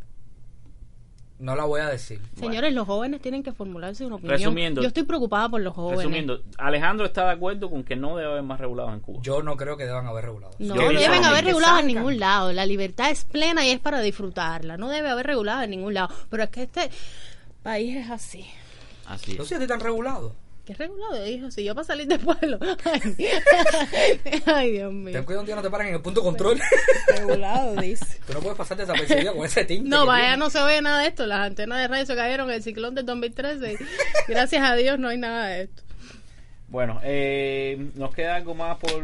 No 1.41 1.55
la 1.55 1.65
voy 1.65 1.81
a 1.81 1.87
decir. 1.89 2.21
Señores, 2.39 2.71
los 2.73 2.85
jóvenes 2.85 3.19
tienen 3.19 3.41
que 3.41 3.51
formularse 3.51 4.05
una 4.05 4.15
opinión. 4.17 4.37
Resumiendo- 4.37 4.81
Yo 4.81 4.87
estoy 4.89 5.03
preocupada 5.03 5.49
por 5.49 5.59
los 5.61 5.73
jóvenes. 5.73 5.97
Resumiendo, 5.97 6.41
Alejandro 6.59 7.07
está 7.07 7.25
de 7.25 7.31
acuerdo 7.31 7.69
con 7.71 7.83
que 7.83 7.95
no 7.95 8.15
debe 8.15 8.29
haber 8.31 8.43
más 8.43 8.59
regulados 8.59 8.93
en 8.93 8.99
Cuba. 8.99 9.19
Yo 9.23 9.41
no 9.41 9.57
creo 9.57 9.75
que 9.75 9.85
deban 9.85 10.05
haber 10.05 10.25
regulado. 10.25 10.53
No 10.59 10.75
pienso 10.75 10.99
deben 11.01 11.23
haber 11.25 11.43
regulados 11.45 11.79
en 11.79 11.87
ningún 11.87 12.19
lado. 12.19 12.53
La 12.53 12.65
libertad 12.67 13.09
es 13.09 13.25
plena 13.25 13.65
y 13.65 13.71
es 13.71 13.79
para 13.79 14.01
disfrutarla. 14.01 14.77
No 14.77 14.87
debe 14.89 15.09
haber 15.09 15.25
regulados 15.25 15.63
en 15.63 15.71
ningún 15.71 15.95
lado. 15.95 16.09
Pero 16.29 16.43
es 16.43 16.49
que 16.51 16.61
este 16.63 16.91
país 17.63 17.95
es 17.97 18.09
así. 18.11 18.45
Así 19.07 19.31
es. 19.31 19.39
No 19.39 19.43
si 19.45 19.55
están 19.55 19.79
regulados. 19.79 20.33
¿Qué 20.65 20.75
regulado, 20.75 21.27
hijo? 21.27 21.49
Si 21.49 21.63
yo 21.63 21.73
para 21.73 21.85
salir 21.85 22.07
del 22.07 22.19
pueblo. 22.19 22.59
Ay, 22.83 23.01
Ay, 24.45 24.71
Dios 24.73 24.93
mío. 24.93 25.13
Ten 25.13 25.23
cuidado 25.23 25.41
un 25.41 25.45
día 25.47 25.55
no 25.55 25.61
te 25.63 25.69
paran 25.71 25.87
en 25.87 25.95
el 25.95 26.01
punto 26.01 26.21
de 26.21 26.25
control. 26.25 26.59
Regulado, 27.07 27.75
dice. 27.77 28.19
Tú 28.27 28.33
no 28.33 28.39
puedes 28.41 28.57
pasar 28.57 28.77
desapercibido 28.77 29.35
con 29.35 29.45
ese 29.45 29.65
tinte. 29.65 29.89
No, 29.89 30.05
vaya, 30.05 30.37
no 30.37 30.51
se 30.51 30.59
oye 30.59 30.81
nada 30.81 31.01
de 31.01 31.07
esto. 31.07 31.25
Las 31.25 31.39
antenas 31.39 31.79
de 31.79 31.87
radio 31.87 32.05
se 32.05 32.15
cayeron 32.15 32.49
en 32.49 32.57
el 32.57 32.63
ciclón 32.63 32.93
del 32.93 33.05
2013. 33.07 33.73
y 33.73 33.77
Gracias 34.27 34.63
a 34.63 34.75
Dios 34.75 34.99
no 34.99 35.09
hay 35.09 35.17
nada 35.17 35.47
de 35.47 35.63
esto. 35.63 35.83
Bueno, 36.67 37.01
eh, 37.03 37.89
nos 37.95 38.13
queda 38.15 38.35
algo 38.35 38.55
más 38.55 38.77
por, 38.77 39.03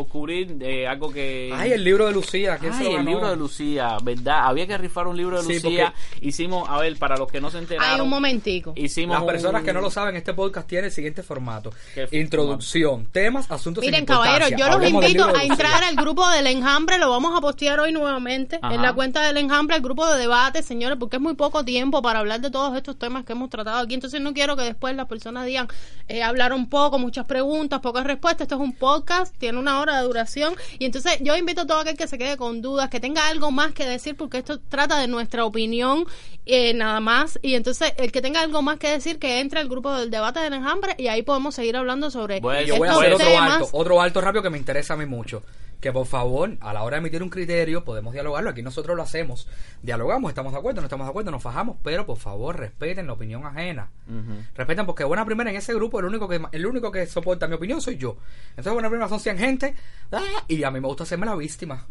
por 0.00 0.08
cubrir, 0.08 0.56
eh, 0.60 0.86
algo 0.86 1.12
que... 1.12 1.50
Ay, 1.54 1.72
el 1.72 1.84
libro 1.84 2.06
de 2.06 2.12
Lucía. 2.12 2.58
¿quién 2.58 2.72
se 2.74 2.84
Ay, 2.86 2.92
lo 2.94 2.98
el 3.00 3.04
libro 3.06 3.28
de 3.28 3.36
Lucía, 3.36 3.96
¿verdad? 4.02 4.46
Había 4.46 4.66
que 4.66 4.78
rifar 4.78 5.06
un 5.06 5.16
libro 5.16 5.42
de 5.42 5.46
Sí, 5.46 5.60
Lucía. 5.62 5.92
Hicimos, 6.20 6.68
a 6.68 6.78
ver, 6.78 6.96
para 6.98 7.16
los 7.16 7.30
que 7.30 7.40
no 7.40 7.50
se 7.50 7.58
enteraron... 7.58 7.94
Hay 7.94 8.00
un 8.00 8.08
momentico. 8.08 8.72
Hicimos 8.76 9.16
Las 9.18 9.24
personas 9.26 9.60
un- 9.60 9.66
que 9.66 9.72
no 9.72 9.80
lo 9.80 9.90
saben, 9.90 10.16
este 10.16 10.32
podcast 10.34 10.66
tiene 10.68 10.86
el 10.86 10.92
siguiente 10.92 11.22
formato. 11.22 11.72
¿Qué 11.94 12.08
Introducción, 12.12 13.06
temas, 13.12 13.50
asuntos 13.50 13.84
Miren, 13.84 14.04
caballeros, 14.06 14.50
yo 14.58 14.68
los 14.78 14.88
invito 14.88 15.24
a 15.26 15.42
entrar 15.44 15.82
al 15.84 15.96
grupo 15.96 16.28
del 16.30 16.46
Enjambre. 16.46 16.98
Lo 16.98 17.10
vamos 17.10 17.36
a 17.36 17.40
postear 17.40 17.80
hoy 17.80 17.92
nuevamente 17.92 18.58
Ajá. 18.62 18.74
en 18.74 18.82
la 18.82 18.92
cuenta 18.94 19.22
del 19.22 19.36
Enjambre, 19.36 19.76
el 19.76 19.82
grupo 19.82 20.06
de 20.06 20.18
debate, 20.18 20.62
señores, 20.62 20.96
porque 20.98 21.16
es 21.16 21.22
muy 21.22 21.34
poco 21.34 21.64
tiempo 21.64 22.02
para 22.02 22.20
hablar 22.20 22.40
de 22.40 22.50
todos 22.50 22.76
estos 22.76 22.98
temas 22.98 23.24
que 23.24 23.32
hemos 23.32 23.50
tratado 23.50 23.78
aquí. 23.80 23.94
Entonces, 23.94 24.20
no 24.20 24.32
quiero 24.32 24.56
que 24.56 24.62
después 24.62 24.94
las 24.96 25.06
personas 25.06 25.44
digan, 25.46 25.68
eh, 26.08 26.22
hablaron 26.22 26.68
poco, 26.68 26.98
muchas 26.98 27.26
preguntas, 27.26 27.80
pocas 27.80 28.04
respuestas. 28.04 28.42
Esto 28.46 28.54
es 28.54 28.60
un 28.60 28.72
podcast, 28.72 29.34
tiene 29.36 29.58
una 29.58 29.80
hora 29.80 29.89
de 29.96 30.02
duración. 30.02 30.54
Y 30.78 30.84
entonces, 30.84 31.18
yo 31.20 31.36
invito 31.36 31.62
a 31.62 31.66
todo 31.66 31.78
aquel 31.78 31.96
que 31.96 32.06
se 32.06 32.18
quede 32.18 32.36
con 32.36 32.62
dudas, 32.62 32.90
que 32.90 33.00
tenga 33.00 33.28
algo 33.28 33.50
más 33.50 33.72
que 33.72 33.86
decir, 33.86 34.16
porque 34.16 34.38
esto 34.38 34.58
trata 34.60 34.98
de 34.98 35.08
nuestra 35.08 35.44
opinión, 35.44 36.06
eh, 36.46 36.74
nada 36.74 37.00
más. 37.00 37.38
Y 37.42 37.54
entonces, 37.54 37.92
el 37.96 38.12
que 38.12 38.22
tenga 38.22 38.40
algo 38.40 38.62
más 38.62 38.78
que 38.78 38.88
decir, 38.88 39.18
que 39.18 39.40
entre 39.40 39.60
al 39.60 39.68
grupo 39.68 39.92
del 39.94 40.10
debate 40.10 40.40
del 40.40 40.54
Enjambre 40.54 40.94
y 40.98 41.08
ahí 41.08 41.22
podemos 41.22 41.54
seguir 41.54 41.76
hablando 41.76 42.10
sobre 42.10 42.40
Bueno, 42.40 42.62
yo 42.62 42.76
voy 42.76 42.88
a 42.88 42.92
hacer 42.92 43.12
otro 43.12 43.38
alto, 43.38 43.68
otro 43.72 44.00
alto 44.00 44.20
rápido 44.20 44.42
que 44.42 44.50
me 44.50 44.58
interesa 44.58 44.94
a 44.94 44.96
mí 44.96 45.06
mucho. 45.06 45.42
Que 45.80 45.92
por 45.92 46.06
favor, 46.06 46.56
a 46.60 46.72
la 46.72 46.82
hora 46.82 46.96
de 46.96 46.98
emitir 46.98 47.22
un 47.22 47.30
criterio, 47.30 47.84
podemos 47.84 48.12
dialogarlo. 48.12 48.50
Aquí 48.50 48.62
nosotros 48.62 48.96
lo 48.96 49.02
hacemos. 49.02 49.48
Dialogamos, 49.82 50.30
estamos 50.30 50.52
de 50.52 50.58
acuerdo, 50.58 50.80
no 50.82 50.86
estamos 50.86 51.06
de 51.06 51.10
acuerdo, 51.10 51.30
nos 51.30 51.42
fajamos, 51.42 51.76
pero 51.82 52.04
por 52.04 52.18
favor, 52.18 52.58
respeten 52.58 53.06
la 53.06 53.14
opinión 53.14 53.46
ajena. 53.46 53.90
Ujú. 54.06 54.42
Respeten, 54.54 54.84
porque 54.84 55.04
buena 55.04 55.24
primera 55.24 55.50
en 55.50 55.56
ese 55.56 55.74
grupo, 55.74 56.00
el 56.00 56.06
único 56.06 56.28
que 56.28 56.40
el 56.52 56.66
único 56.66 56.90
que 56.90 57.06
soporta 57.06 57.46
mi 57.46 57.54
opinión 57.54 57.80
soy 57.80 57.96
yo. 57.96 58.16
Entonces, 58.50 58.72
buena 58.72 58.88
primera 58.88 59.08
son 59.08 59.20
100 59.20 59.38
gente, 59.38 59.74
¡ah! 60.12 60.44
y 60.48 60.62
a 60.62 60.70
mí 60.70 60.80
me 60.80 60.86
gusta 60.86 61.04
hacerme 61.04 61.26
la 61.26 61.34
víctima. 61.34 61.86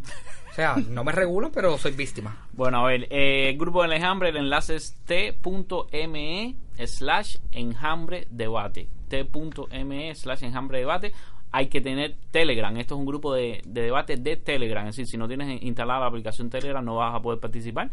O 0.52 0.54
sea, 0.54 0.76
no 0.90 1.04
me 1.04 1.12
regulan, 1.12 1.52
pero 1.52 1.78
soy 1.78 1.92
víctima. 1.92 2.48
Bueno, 2.54 2.86
a 2.86 2.88
ver, 2.88 3.08
eh, 3.10 3.50
el 3.50 3.58
grupo 3.58 3.82
del 3.82 3.94
enjambre, 3.94 4.30
el 4.30 4.38
enlace 4.38 4.76
es 4.76 4.96
t.me 5.06 6.56
slash 6.86 7.38
enjambre 7.52 8.28
debate. 8.30 8.90
t.me 9.08 10.16
slash 10.16 10.44
enjambre 10.44 10.80
debate. 10.80 11.14
Hay 11.52 11.68
que 11.68 11.82
tener 11.82 12.16
Telegram. 12.32 12.76
Esto 12.78 12.96
es 12.96 13.00
un 13.00 13.06
grupo 13.06 13.34
de, 13.34 13.62
de 13.66 13.82
debate 13.82 14.18
de 14.18 14.38
Telegram. 14.38 14.86
Es 14.88 14.96
decir, 14.96 15.08
si 15.08 15.18
no 15.18 15.28
tienes 15.28 15.62
instalada 15.64 16.02
la 16.02 16.06
aplicación 16.08 16.50
Telegram 16.50 16.84
no 16.86 16.96
vas 16.96 17.16
a 17.16 17.22
poder 17.22 17.40
participar. 17.40 17.90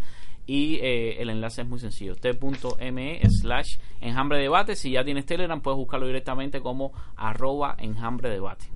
Y 0.46 0.76
eh, 0.76 1.20
el 1.20 1.30
enlace 1.30 1.62
es 1.62 1.68
muy 1.68 1.78
sencillo. 1.78 2.14
t.me 2.16 3.20
slash 3.28 3.78
enjambre 4.00 4.38
debate. 4.38 4.76
Si 4.76 4.90
ya 4.92 5.04
tienes 5.04 5.26
Telegram 5.26 5.60
puedes 5.60 5.76
buscarlo 5.78 6.06
directamente 6.06 6.60
como 6.60 6.92
arroba 7.16 7.76
enjambre 7.78 8.28
debate. 8.30 8.66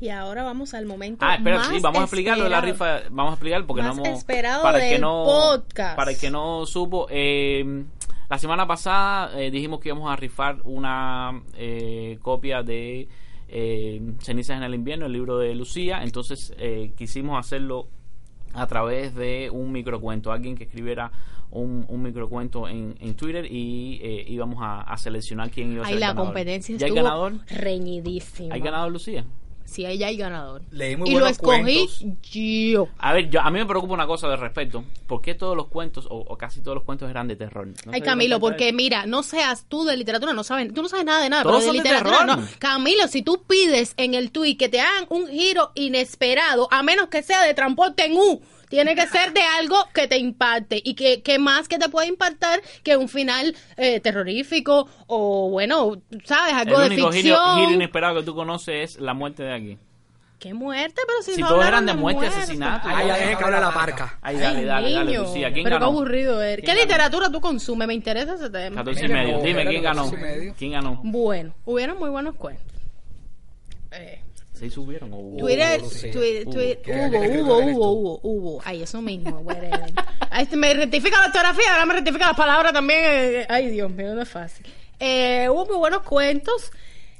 Y 0.00 0.08
ahora 0.08 0.42
vamos 0.42 0.72
al 0.72 0.86
momento 0.86 1.26
Ah, 1.28 1.34
espera, 1.34 1.58
más 1.58 1.68
sí, 1.68 1.78
vamos 1.80 2.00
a 2.00 2.04
explicarlo 2.04 2.44
de 2.44 2.50
la 2.50 2.60
rifa. 2.62 3.00
Vamos 3.10 3.32
a 3.32 3.34
explicar 3.34 3.66
porque 3.66 3.82
Más 3.82 3.96
no 3.96 4.04
hemos. 4.04 4.18
esperado 4.18 4.62
para 4.62 4.78
el 4.78 4.84
que 4.84 4.92
del 4.92 5.00
no, 5.02 5.24
podcast. 5.24 5.96
Para 5.96 6.10
el 6.10 6.18
que 6.18 6.30
no 6.30 6.64
supo, 6.64 7.06
eh, 7.10 7.84
la 8.30 8.38
semana 8.38 8.66
pasada 8.66 9.38
eh, 9.38 9.50
dijimos 9.50 9.78
que 9.78 9.90
íbamos 9.90 10.10
a 10.10 10.16
rifar 10.16 10.56
una 10.64 11.42
eh, 11.54 12.18
copia 12.22 12.62
de 12.62 13.08
eh, 13.50 14.00
Cenizas 14.20 14.56
en 14.56 14.62
el 14.62 14.74
invierno, 14.74 15.06
el 15.06 15.12
libro 15.12 15.38
de 15.38 15.54
Lucía. 15.54 16.02
Entonces 16.02 16.54
eh, 16.58 16.92
quisimos 16.96 17.38
hacerlo 17.38 17.88
a 18.54 18.66
través 18.66 19.14
de 19.14 19.48
un 19.50 19.70
microcuento, 19.72 20.32
alguien 20.32 20.56
que 20.56 20.64
escribiera 20.64 21.12
un, 21.52 21.84
un 21.88 22.02
microcuento 22.02 22.68
en, 22.68 22.96
en 23.00 23.14
Twitter 23.14 23.44
y 23.50 24.00
eh, 24.02 24.24
íbamos 24.28 24.58
a, 24.60 24.82
a 24.82 24.96
seleccionar 24.96 25.50
quién 25.50 25.72
iba 25.72 25.82
a 25.82 25.86
ser 25.86 25.90
Ay, 25.90 25.94
el 25.94 26.00
la 26.00 26.06
ganador. 26.08 26.26
competencia 26.28 26.76
¿Ya 26.76 26.86
hay 26.86 26.90
estuvo 26.90 27.04
ganador? 27.04 27.32
reñidísima. 27.48 28.54
¿Hay 28.54 28.60
ganador 28.60 28.92
Lucía? 28.92 29.24
Ahí 29.86 29.98
ya 29.98 30.08
hay 30.08 30.16
ganador. 30.16 30.62
Leí 30.70 30.96
muy 30.96 31.10
y 31.10 31.14
lo 31.14 31.26
escogí 31.26 31.62
cuentos. 31.62 32.04
yo. 32.30 32.88
A 32.98 33.12
ver, 33.12 33.30
yo, 33.30 33.40
a 33.40 33.50
mí 33.50 33.58
me 33.58 33.66
preocupa 33.66 33.94
una 33.94 34.06
cosa 34.06 34.28
de 34.28 34.36
respecto. 34.36 34.84
¿Por 35.06 35.22
qué 35.22 35.34
todos 35.34 35.56
los 35.56 35.68
cuentos, 35.68 36.06
o, 36.10 36.16
o 36.16 36.36
casi 36.36 36.60
todos 36.60 36.74
los 36.74 36.84
cuentos 36.84 37.08
eran 37.08 37.28
de 37.28 37.36
terror? 37.36 37.66
¿No 37.66 37.74
se 37.74 37.90
Ay, 37.92 38.00
Camilo, 38.02 38.36
de 38.36 38.40
porque 38.40 38.72
mira, 38.72 39.06
no 39.06 39.22
seas 39.22 39.66
tú 39.68 39.84
de 39.84 39.96
literatura, 39.96 40.32
no 40.32 40.44
sabes, 40.44 40.72
tú 40.74 40.82
no 40.82 40.88
sabes 40.88 41.04
nada 41.06 41.22
de 41.22 41.30
nada, 41.30 41.42
Todos 41.42 41.56
pero 41.56 41.60
de 41.60 41.66
son 41.66 41.76
de 41.76 41.82
literatura 41.82 42.26
terror. 42.26 42.38
no. 42.38 42.48
Camilo, 42.58 43.08
si 43.08 43.22
tú 43.22 43.42
pides 43.46 43.94
en 43.96 44.14
el 44.14 44.30
tweet 44.32 44.56
que 44.56 44.68
te 44.68 44.80
hagan 44.80 45.06
un 45.08 45.28
giro 45.28 45.70
inesperado, 45.74 46.68
a 46.70 46.82
menos 46.82 47.08
que 47.08 47.22
sea 47.22 47.42
de 47.42 47.54
transporte 47.54 48.04
en 48.06 48.16
U, 48.16 48.40
tiene 48.70 48.94
que 48.94 49.06
ser 49.08 49.34
de 49.34 49.42
algo 49.42 49.76
que 49.92 50.06
te 50.08 50.16
impacte 50.16 50.80
y 50.82 50.94
que, 50.94 51.20
que 51.22 51.38
más 51.38 51.68
que 51.68 51.76
te 51.78 51.88
puede 51.90 52.06
impactar 52.06 52.62
que 52.82 52.96
un 52.96 53.08
final 53.08 53.54
eh, 53.76 54.00
terrorífico 54.00 54.88
o 55.08 55.50
bueno, 55.50 56.00
sabes, 56.24 56.54
algo 56.54 56.80
El 56.80 56.88
de 56.88 56.94
único 56.94 57.12
giro, 57.12 57.36
ficción. 57.36 57.58
giro 57.58 57.72
inesperado 57.72 58.20
que 58.20 58.22
tú 58.22 58.34
conoces 58.34 58.94
es 58.94 59.00
la 59.00 59.12
muerte 59.12 59.42
de 59.42 59.52
aquí. 59.52 59.78
¿Qué 60.38 60.54
muerte? 60.54 61.02
Pero 61.06 61.20
si, 61.22 61.34
Si 61.34 61.42
no 61.42 61.48
todos 61.48 61.66
eran 61.66 61.84
de 61.84 61.92
muerte, 61.92 62.26
asesinato. 62.28 62.88
Ay, 62.88 63.08
dejé 63.08 63.36
que 63.36 63.44
hable 63.44 63.60
la 63.60 63.74
parca. 63.74 64.18
Ay, 64.22 64.36
dale, 64.38 64.60
Ay, 64.60 64.64
dale, 64.64 64.92
dale, 64.92 65.18
Lucía. 65.18 65.52
¿Quién 65.52 65.64
pero 65.64 65.76
ganó? 65.76 65.90
qué 65.90 65.96
aburrido 65.96 66.40
eres. 66.42 66.56
¿Qué 66.56 66.62
¿Quién 66.62 66.76
ganó? 66.78 66.86
literatura 66.86 67.30
tú 67.30 67.40
consumes? 67.42 67.86
Me 67.86 67.92
interesa 67.92 68.34
ese 68.36 68.48
tema. 68.48 68.76
14 68.76 69.04
y 69.04 69.08
medio. 69.10 69.38
Dime, 69.42 69.66
¿quién 69.66 69.82
14 69.82 70.16
ganó? 70.16 70.54
¿Quién 70.56 70.72
ganó? 70.72 71.00
Bueno, 71.04 71.52
hubieron 71.66 71.98
muy 71.98 72.08
buenos 72.08 72.36
cuentos. 72.36 72.64
Eh, 73.90 74.22
¿Seis 74.60 74.74
subieron 74.74 75.10
o 75.14 75.16
hubo? 75.16 75.38
Twitter. 75.38 75.80
Twitter, 76.12 76.42
Hubo. 76.46 76.52
Twitter- 76.52 76.82
¿Qué- 76.82 76.92
hubo, 77.40 77.56
hubo, 77.58 77.64
hubo, 77.72 77.90
hubo, 77.92 78.20
hubo. 78.22 78.62
Ay, 78.64 78.82
eso 78.82 79.00
mismo, 79.00 79.42
me 80.56 80.74
rectifica 80.74 81.18
la 81.18 81.26
ortografía, 81.28 81.72
ahora 81.72 81.86
me 81.86 81.94
rectifica 81.94 82.26
las 82.28 82.36
palabras 82.36 82.72
también. 82.72 83.00
eh, 83.02 83.46
Ay, 83.48 83.68
Dios 83.70 83.90
mío, 83.90 84.14
no 84.14 84.20
es 84.20 84.28
fácil. 84.28 84.66
Eh, 84.98 85.48
hubo 85.50 85.64
muy 85.64 85.76
buenos 85.78 86.02
cuentos. 86.02 86.70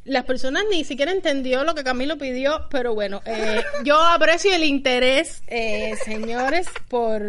Las 0.05 0.25
personas 0.25 0.65
ni 0.71 0.85
siquiera 0.85 1.13
entendió 1.13 1.65
lo 1.65 1.75
que 1.75 1.83
Camilo 1.83 2.19
pidió, 2.19 2.67
pero 2.71 2.93
bueno, 2.95 3.23
eh, 3.25 3.63
yo 3.85 3.99
aprecio 3.99 4.53
el 4.55 4.65
interés, 4.65 5.43
eh, 5.47 5.95
señores, 6.05 6.69
por, 6.89 7.23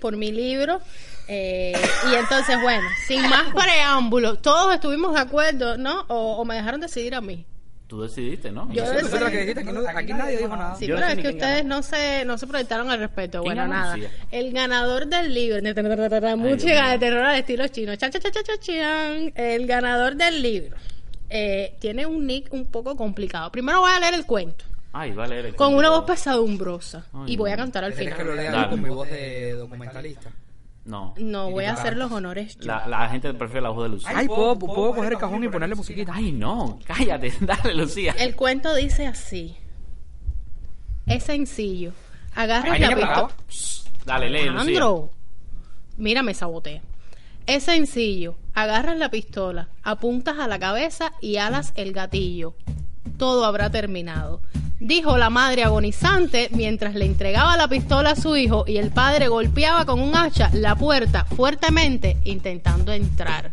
por 0.00 0.16
mi 0.16 0.32
libro. 0.32 0.80
Eh, 1.28 1.76
y 2.10 2.14
entonces, 2.14 2.60
bueno, 2.62 2.82
sin 3.06 3.22
más 3.28 3.52
preámbulos, 3.54 4.40
todos 4.42 4.74
estuvimos 4.74 5.14
de 5.14 5.20
acuerdo, 5.20 5.76
¿no? 5.76 6.00
O, 6.08 6.36
o 6.38 6.44
me 6.44 6.54
dejaron 6.56 6.80
decidir 6.80 7.14
a 7.14 7.20
mí. 7.20 7.44
Tú 7.88 8.02
decidiste, 8.02 8.52
¿no? 8.52 8.70
Yo 8.70 8.84
Tú 8.84 8.90
decidí. 8.90 9.18
la 9.18 9.30
que 9.30 9.38
dijiste, 9.38 9.60
aquí, 9.62 9.72
no- 9.72 9.80
aquí 9.88 10.12
nadie 10.12 10.36
dijo 10.36 10.54
nada. 10.56 10.74
Sí, 10.76 10.86
Yo 10.86 10.94
pero 10.96 11.06
es 11.08 11.14
que 11.18 11.28
ustedes 11.30 11.62
ganó. 11.62 11.76
no 11.76 11.82
se, 11.82 12.24
no 12.26 12.36
se 12.36 12.46
proyectaron 12.46 12.90
al 12.90 12.98
respecto. 12.98 13.40
¿Quién 13.42 13.54
Bueno, 13.56 13.66
nada. 13.66 13.96
El 14.30 14.52
ganador 14.52 15.06
del 15.06 15.32
libro, 15.32 15.56
música 16.36 16.90
de 16.90 16.98
terror 16.98 17.24
al 17.24 17.38
estilo 17.38 17.66
chino. 17.68 17.96
Cha, 17.96 18.10
cha, 18.10 18.20
cha, 18.20 18.30
cha, 18.30 18.42
cha, 18.42 18.58
chan. 18.60 19.32
El 19.34 19.66
ganador 19.66 20.16
del 20.16 20.42
libro 20.42 20.76
eh, 21.30 21.76
tiene 21.78 22.04
un 22.04 22.26
nick 22.26 22.52
un 22.52 22.66
poco 22.66 22.94
complicado. 22.94 23.50
Primero 23.50 23.80
voy 23.80 23.90
a 23.90 24.00
leer 24.00 24.14
el 24.14 24.26
cuento 24.26 24.66
Ay, 24.92 25.12
vale. 25.12 25.38
eres 25.38 25.54
con 25.54 25.72
tú. 25.72 25.78
una 25.78 25.90
voz 25.90 26.04
pesadumbrosa 26.04 27.06
Ay, 27.14 27.32
y 27.32 27.36
voy 27.38 27.50
a 27.52 27.56
cantar 27.56 27.84
al 27.84 27.94
¿Quieres 27.94 28.14
que 28.14 28.24
lo 28.24 28.32
final. 28.32 28.52
lea 28.52 28.68
con 28.68 28.82
mi 28.82 28.88
voz 28.90 29.08
de 29.08 29.52
documentalista? 29.54 30.30
No. 30.88 31.12
No, 31.18 31.50
voy 31.50 31.66
a 31.66 31.74
hacer 31.74 31.98
los 31.98 32.10
honores 32.10 32.56
yo. 32.56 32.66
La, 32.66 32.86
la 32.86 33.10
gente 33.10 33.34
prefiere 33.34 33.60
la 33.60 33.68
voz 33.68 33.82
de 33.82 33.88
Lucía. 33.90 34.10
Ay, 34.14 34.26
¿puedo, 34.26 34.58
puedo 34.58 34.94
coger 34.94 35.12
el 35.12 35.18
cajón 35.18 35.44
y 35.44 35.48
ponerle 35.48 35.74
musiquita. 35.74 36.12
Ay, 36.14 36.32
no. 36.32 36.78
Cállate. 36.86 37.30
Dale, 37.40 37.74
Lucía. 37.74 38.14
El 38.18 38.34
cuento 38.34 38.74
dice 38.74 39.06
así. 39.06 39.54
Es 41.04 41.24
sencillo. 41.24 41.92
Agarras 42.34 42.72
Ay, 42.72 42.80
la 42.80 42.88
pistola. 42.88 43.28
Dale, 44.06 44.30
lee, 44.30 44.46
Lucía. 44.46 44.60
Alejandro, 44.62 45.10
mira, 45.98 46.22
me 46.22 46.32
sabotea. 46.32 46.80
Es 47.46 47.64
sencillo. 47.64 48.36
Agarras 48.54 48.96
la 48.96 49.10
pistola, 49.10 49.68
apuntas 49.82 50.38
a 50.38 50.48
la 50.48 50.58
cabeza 50.58 51.12
y 51.20 51.36
alas 51.36 51.72
el 51.76 51.92
gatillo. 51.92 52.54
Todo 53.18 53.44
habrá 53.44 53.68
terminado. 53.70 54.40
Dijo 54.80 55.18
la 55.18 55.28
madre 55.28 55.64
agonizante 55.64 56.48
mientras 56.52 56.94
le 56.94 57.04
entregaba 57.04 57.56
la 57.56 57.66
pistola 57.66 58.10
a 58.10 58.16
su 58.16 58.36
hijo 58.36 58.64
y 58.66 58.76
el 58.76 58.90
padre 58.90 59.26
golpeaba 59.26 59.84
con 59.84 60.00
un 60.00 60.14
hacha 60.16 60.50
la 60.52 60.76
puerta 60.76 61.24
fuertemente 61.24 62.16
intentando 62.24 62.92
entrar. 62.92 63.52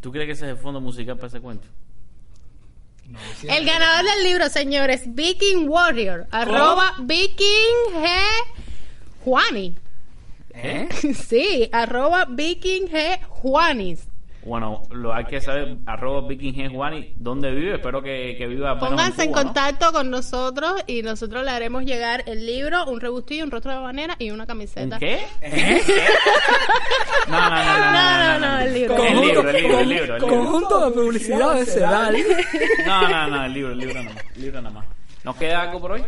¿Tú 0.00 0.10
crees 0.10 0.26
que 0.26 0.32
ese 0.32 0.46
es 0.46 0.50
el 0.52 0.56
fondo 0.56 0.80
musical 0.80 1.16
para 1.16 1.28
ese 1.28 1.40
cuento? 1.40 1.68
El 3.44 3.64
ganador 3.64 4.04
del 4.04 4.24
libro, 4.24 4.48
señores, 4.48 5.02
Viking 5.06 5.68
Warrior, 5.68 6.26
arroba 6.32 6.94
Viking 6.98 7.94
G. 7.94 8.08
Juani. 9.24 9.76
¿Eh? 10.54 10.88
Sí, 11.14 11.68
arroba 11.72 12.24
Viking 12.28 12.88
G. 12.88 13.20
Juanis. 13.28 14.08
Bueno, 14.46 14.82
lo 14.92 15.12
hay 15.12 15.24
que 15.24 15.40
saber, 15.40 15.76
arroba 15.86 16.28
Viking 16.28 16.54
G. 16.54 16.72
Juani, 16.72 17.14
¿dónde 17.16 17.50
vive? 17.50 17.74
Espero 17.74 18.00
que, 18.00 18.36
que 18.38 18.46
viva 18.46 18.78
Pónganse 18.78 19.24
en 19.24 19.32
contacto 19.32 19.90
con 19.92 20.08
nosotros 20.08 20.84
y 20.86 21.02
nosotros 21.02 21.44
le 21.44 21.50
haremos 21.50 21.84
llegar 21.84 22.22
el 22.26 22.46
libro, 22.46 22.84
un 22.86 23.00
rebustillo, 23.00 23.42
un 23.44 23.50
rostro 23.50 23.72
de 23.72 23.78
banera 23.80 24.14
y 24.20 24.30
una 24.30 24.44
¿Un 24.44 24.46
camiseta. 24.46 24.98
qué? 25.00 25.26
¿Eh? 25.40 25.82
No, 27.28 27.40
no, 27.40 27.50
no, 27.50 27.56
no, 27.56 27.92
no, 27.92 28.38
No, 28.38 28.38
no, 28.38 28.46
no, 28.46 28.58
el 28.60 28.74
libro. 28.74 28.96
El 29.04 29.20
libro, 29.20 29.50
el 29.50 29.56
libro, 29.56 29.78
el 29.80 29.88
libro, 29.88 30.14
el 30.16 30.20
libro. 30.22 30.28
Conjunto 30.28 30.90
de 30.90 30.94
publicidad 30.94 31.54
de 31.56 31.66
Sedal. 31.66 32.16
No, 32.86 33.08
no, 33.08 33.26
no, 33.26 33.44
el 33.46 33.52
libro, 33.52 33.72
el 33.72 33.78
libro 33.78 33.94
nada 33.94 34.14
más, 34.14 34.24
el 34.36 34.42
libro 34.42 34.62
nada 34.62 34.74
más. 34.74 34.86
¿Nos 35.24 35.36
queda 35.36 35.62
algo 35.62 35.80
por 35.80 35.92
hoy? 35.92 36.02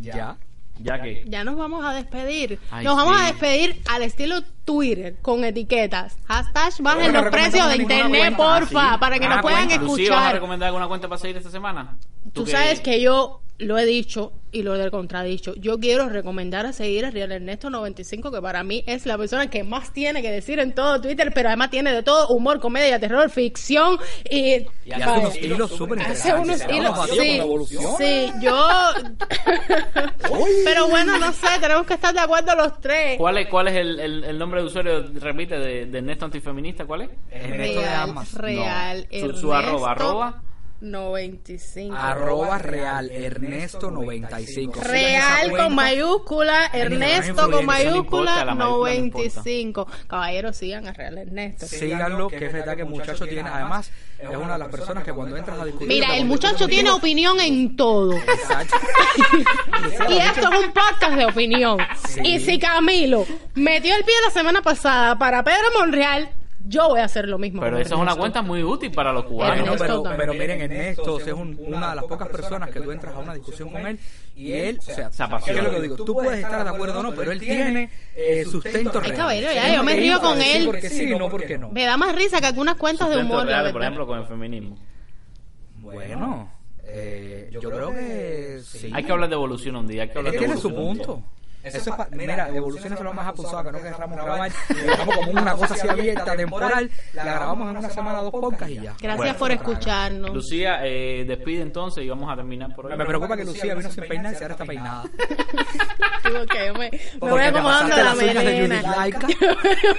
Ya. 0.00 0.36
Ya 0.78 1.00
que... 1.00 1.24
Ya 1.26 1.44
nos 1.44 1.56
vamos 1.56 1.84
a 1.84 1.92
despedir. 1.92 2.58
Ay, 2.70 2.84
nos 2.84 2.96
vamos 2.96 3.16
sí. 3.16 3.22
a 3.22 3.26
despedir 3.26 3.80
al 3.88 4.02
estilo 4.02 4.42
Twitter, 4.64 5.16
con 5.22 5.44
etiquetas. 5.44 6.16
Hashtag 6.26 6.72
bajen 6.80 7.12
los 7.12 7.24
precios 7.26 7.68
de 7.68 7.76
internet, 7.76 8.34
cuenta. 8.34 8.36
porfa, 8.36 8.90
Ah, 8.90 8.94
sí. 8.94 9.00
para 9.00 9.18
que 9.18 9.26
Ah, 9.26 9.28
nos 9.28 9.42
puedan 9.42 9.66
cuenta. 9.68 9.84
Lucía, 9.84 10.10
¿vas 10.10 10.18
a 10.18 10.20
escuchar. 10.22 10.34
recomendar 10.34 10.66
alguna 10.68 10.88
cuenta 10.88 11.08
para 11.08 11.20
seguir 11.20 11.36
esta 11.36 11.50
semana? 11.50 11.96
Tú 12.32 12.46
sabes 12.46 12.80
que 12.80 13.00
yo 13.00 13.40
lo 13.58 13.78
he 13.78 13.86
dicho 13.86 14.32
y 14.50 14.62
lo 14.62 14.74
he 14.76 14.90
contradicho. 14.90 15.54
Yo 15.56 15.78
quiero 15.78 16.08
recomendar 16.08 16.64
a 16.66 16.72
seguir 16.72 17.04
a 17.04 17.10
Real 17.10 17.32
Ernesto 17.32 17.70
95, 17.70 18.30
que 18.30 18.40
para 18.40 18.62
mí 18.62 18.84
es 18.86 19.04
la 19.06 19.18
persona 19.18 19.48
que 19.50 19.64
más 19.64 19.92
tiene 19.92 20.22
que 20.22 20.30
decir 20.30 20.58
en 20.60 20.72
todo 20.74 21.00
Twitter, 21.00 21.32
pero 21.34 21.48
además 21.48 21.70
tiene 21.70 21.92
de 21.92 22.02
todo, 22.04 22.28
humor, 22.28 22.60
comedia, 22.60 22.98
terror, 23.00 23.30
ficción 23.30 23.98
y... 24.30 24.66
Y 24.84 24.92
hace 24.92 25.18
unos 25.20 25.36
hilos 25.42 25.70
súper 25.72 26.00
Hace 26.02 26.34
unos 26.34 26.60
interesantes. 26.60 27.16
hilos, 27.16 27.68
sí, 27.68 27.76
sí, 27.98 28.32
yo... 28.40 28.68
pero 30.64 30.88
bueno, 30.88 31.18
no 31.18 31.32
sé, 31.32 31.46
tenemos 31.60 31.86
que 31.86 31.94
estar 31.94 32.14
de 32.14 32.20
acuerdo 32.20 32.54
los 32.56 32.80
tres. 32.80 33.16
¿Cuál 33.18 33.38
es, 33.38 33.48
cuál 33.48 33.68
es 33.68 33.76
el, 33.76 33.98
el, 34.00 34.24
el 34.24 34.38
nombre 34.38 34.60
de 34.60 34.66
usuario, 34.66 35.04
repite, 35.14 35.58
de, 35.58 35.86
de 35.86 35.98
Ernesto 35.98 36.24
Antifeminista? 36.26 36.84
¿Cuál 36.86 37.02
es? 37.02 37.10
Ernesto 37.30 37.80
de 37.80 37.86
Real, 37.86 38.00
Armas. 38.08 38.34
real, 38.34 39.08
No. 39.12 39.18
Su- 39.32 39.36
su 39.36 39.52
arroba, 39.52 39.92
Ernesto 39.92 40.06
arroba. 40.08 40.42
95. 40.84 41.96
Arroba 41.96 42.58
real 42.58 43.10
Ernesto 43.10 43.90
95. 43.90 44.80
Real 44.80 45.50
con 45.50 45.74
mayúscula, 45.74 46.70
Ernesto 46.72 47.50
con 47.50 47.66
mayúscula, 47.66 48.44
la 48.44 48.54
mayúscula 48.54 48.90
no 48.90 48.94
importa. 48.94 49.40
95. 49.40 49.88
Caballeros, 50.06 50.56
sigan 50.56 50.86
a 50.86 50.92
Real 50.92 51.18
Ernesto. 51.18 51.66
Síganlo, 51.66 52.28
que 52.28 52.46
es 52.46 52.52
verdad 52.52 52.76
que 52.76 52.82
el 52.82 52.88
muchacho 52.88 53.26
tiene, 53.26 53.48
además, 53.48 53.90
es 54.18 54.36
una 54.36 54.54
de 54.54 54.58
las 54.58 54.68
personas 54.68 55.04
que 55.04 55.12
cuando 55.12 55.36
entras 55.36 55.58
a 55.58 55.64
discutir... 55.64 55.88
Mira, 55.88 56.16
el 56.16 56.24
muchacho 56.26 56.68
tiene 56.68 56.90
opinión 56.90 57.40
en 57.40 57.76
todo. 57.76 58.12
Exacto. 58.16 58.76
Y 60.08 60.16
esto 60.18 60.40
es 60.40 60.66
un 60.66 60.72
podcast 60.72 61.16
de 61.16 61.26
opinión. 61.26 61.78
Y 62.22 62.40
si 62.40 62.58
Camilo 62.58 63.26
metió 63.54 63.94
el 63.94 64.04
pie 64.04 64.14
la 64.24 64.30
semana 64.30 64.62
pasada 64.62 65.18
para 65.18 65.42
Pedro 65.42 65.66
Monreal, 65.78 66.30
yo 66.66 66.88
voy 66.88 67.00
a 67.00 67.04
hacer 67.04 67.28
lo 67.28 67.38
mismo. 67.38 67.60
Pero 67.60 67.78
esa 67.78 67.94
es 67.94 68.00
una 68.00 68.14
cuenta 68.16 68.40
muy 68.42 68.62
útil 68.62 68.90
para 68.90 69.12
los 69.12 69.24
cubanos. 69.24 69.58
Bueno, 69.60 69.76
pero, 69.78 70.02
también. 70.02 70.16
pero 70.18 70.32
miren, 70.32 70.60
Ernesto 70.62 71.20
es 71.20 71.26
un- 71.32 71.58
una 71.60 71.90
de 71.90 71.96
las 71.96 72.04
pocas 72.04 72.28
personas 72.28 72.70
que 72.70 72.80
tú 72.80 72.90
entras 72.90 73.14
a 73.14 73.18
una 73.18 73.34
discusión 73.34 73.68
con 73.70 73.86
él 73.86 73.98
y 74.34 74.52
él, 74.52 74.78
o 74.78 74.82
sea, 74.82 75.12
Se 75.12 75.22
apasiona. 75.22 75.60
¿qué 75.60 75.66
es 75.66 75.72
lo 75.72 75.76
que 75.78 75.82
digo? 75.82 75.96
Tú 75.96 76.14
puedes 76.14 76.42
estar 76.42 76.64
de 76.64 76.70
acuerdo 76.70 77.00
o 77.00 77.02
no, 77.02 77.12
pero 77.14 77.32
él 77.32 77.38
tiene 77.40 77.90
eh, 78.16 78.44
sustento 78.50 78.98
Ay, 78.98 79.04
real. 79.08 79.16
caballero, 79.16 79.52
ya, 79.52 79.74
yo 79.74 79.82
me 79.84 79.94
río 79.96 80.20
con 80.20 80.38
sí 80.40 80.50
él. 80.54 80.66
porque 80.66 80.88
sí, 80.88 81.06
no 81.06 81.28
porque 81.28 81.58
no. 81.58 81.70
Me 81.70 81.84
da 81.84 81.96
más 81.96 82.14
risa 82.14 82.40
que 82.40 82.46
algunas 82.46 82.76
cuentas 82.76 83.08
de 83.08 83.14
Sustento 83.14 83.34
humor, 83.34 83.46
la 83.46 83.60
real, 83.62 83.72
por 83.72 83.82
ejemplo, 83.82 84.06
con 84.06 84.18
el 84.20 84.26
feminismo. 84.26 84.76
Bueno, 85.78 86.50
eh, 86.84 87.48
yo 87.52 87.60
creo 87.70 87.90
que 87.90 88.60
sí. 88.64 88.90
Hay 88.92 89.04
que 89.04 89.12
hablar 89.12 89.28
de 89.28 89.34
evolución 89.34 89.76
un 89.76 89.86
día. 89.86 90.02
Hay 90.02 90.08
que 90.08 90.18
hablar 90.18 90.34
Él 90.34 90.40
de 90.40 90.46
tiene 90.46 90.60
su 90.60 90.68
evolución 90.68 90.88
un 90.90 90.96
día. 90.96 91.06
punto. 91.06 91.28
Eso 91.64 91.78
es 91.90 91.96
pa- 91.96 92.08
mira, 92.10 92.48
evolución 92.50 92.92
es 92.92 93.00
lo 93.00 93.12
más 93.12 93.26
apulsado 93.26 93.64
que 93.64 93.72
no 93.72 93.80
querramos 93.82 94.16
grabar. 94.22 94.52
Dejamos 94.68 95.16
como 95.26 95.30
una 95.40 95.52
cosa 95.54 95.74
así 95.74 95.88
abierta, 95.88 96.36
temporal. 96.36 96.90
La 97.14 97.24
grabamos 97.24 97.70
en 97.70 97.76
una 97.78 97.90
semana, 97.90 98.20
dos 98.20 98.30
podcasts 98.32 98.68
y 98.70 98.74
ya. 98.80 98.94
Gracias 99.00 99.16
Bueno. 99.16 99.36
por 99.38 99.50
escucharnos. 99.50 100.30
Lucía, 100.30 100.80
eh, 100.84 101.24
despide 101.26 101.62
entonces 101.62 102.04
y 102.04 102.08
vamos 102.08 102.30
a 102.32 102.36
terminar 102.36 102.74
por 102.74 102.86
hoy. 102.86 102.96
Me 102.96 103.04
preocupa 103.06 103.36
que 103.36 103.44
Lucía 103.44 103.74
vino 103.74 103.90
sin 103.90 104.04
peinar 104.06 104.32
y 104.32 104.36
ahora 104.42 104.52
está 104.54 104.64
peinada. 104.64 105.04
Me, 106.24 106.90
me 107.20 107.30
voy 107.30 107.42
acomodando 107.42 107.96
la 107.96 108.02
las 108.04 108.16
uñas 108.16 108.34
melena. 108.44 108.82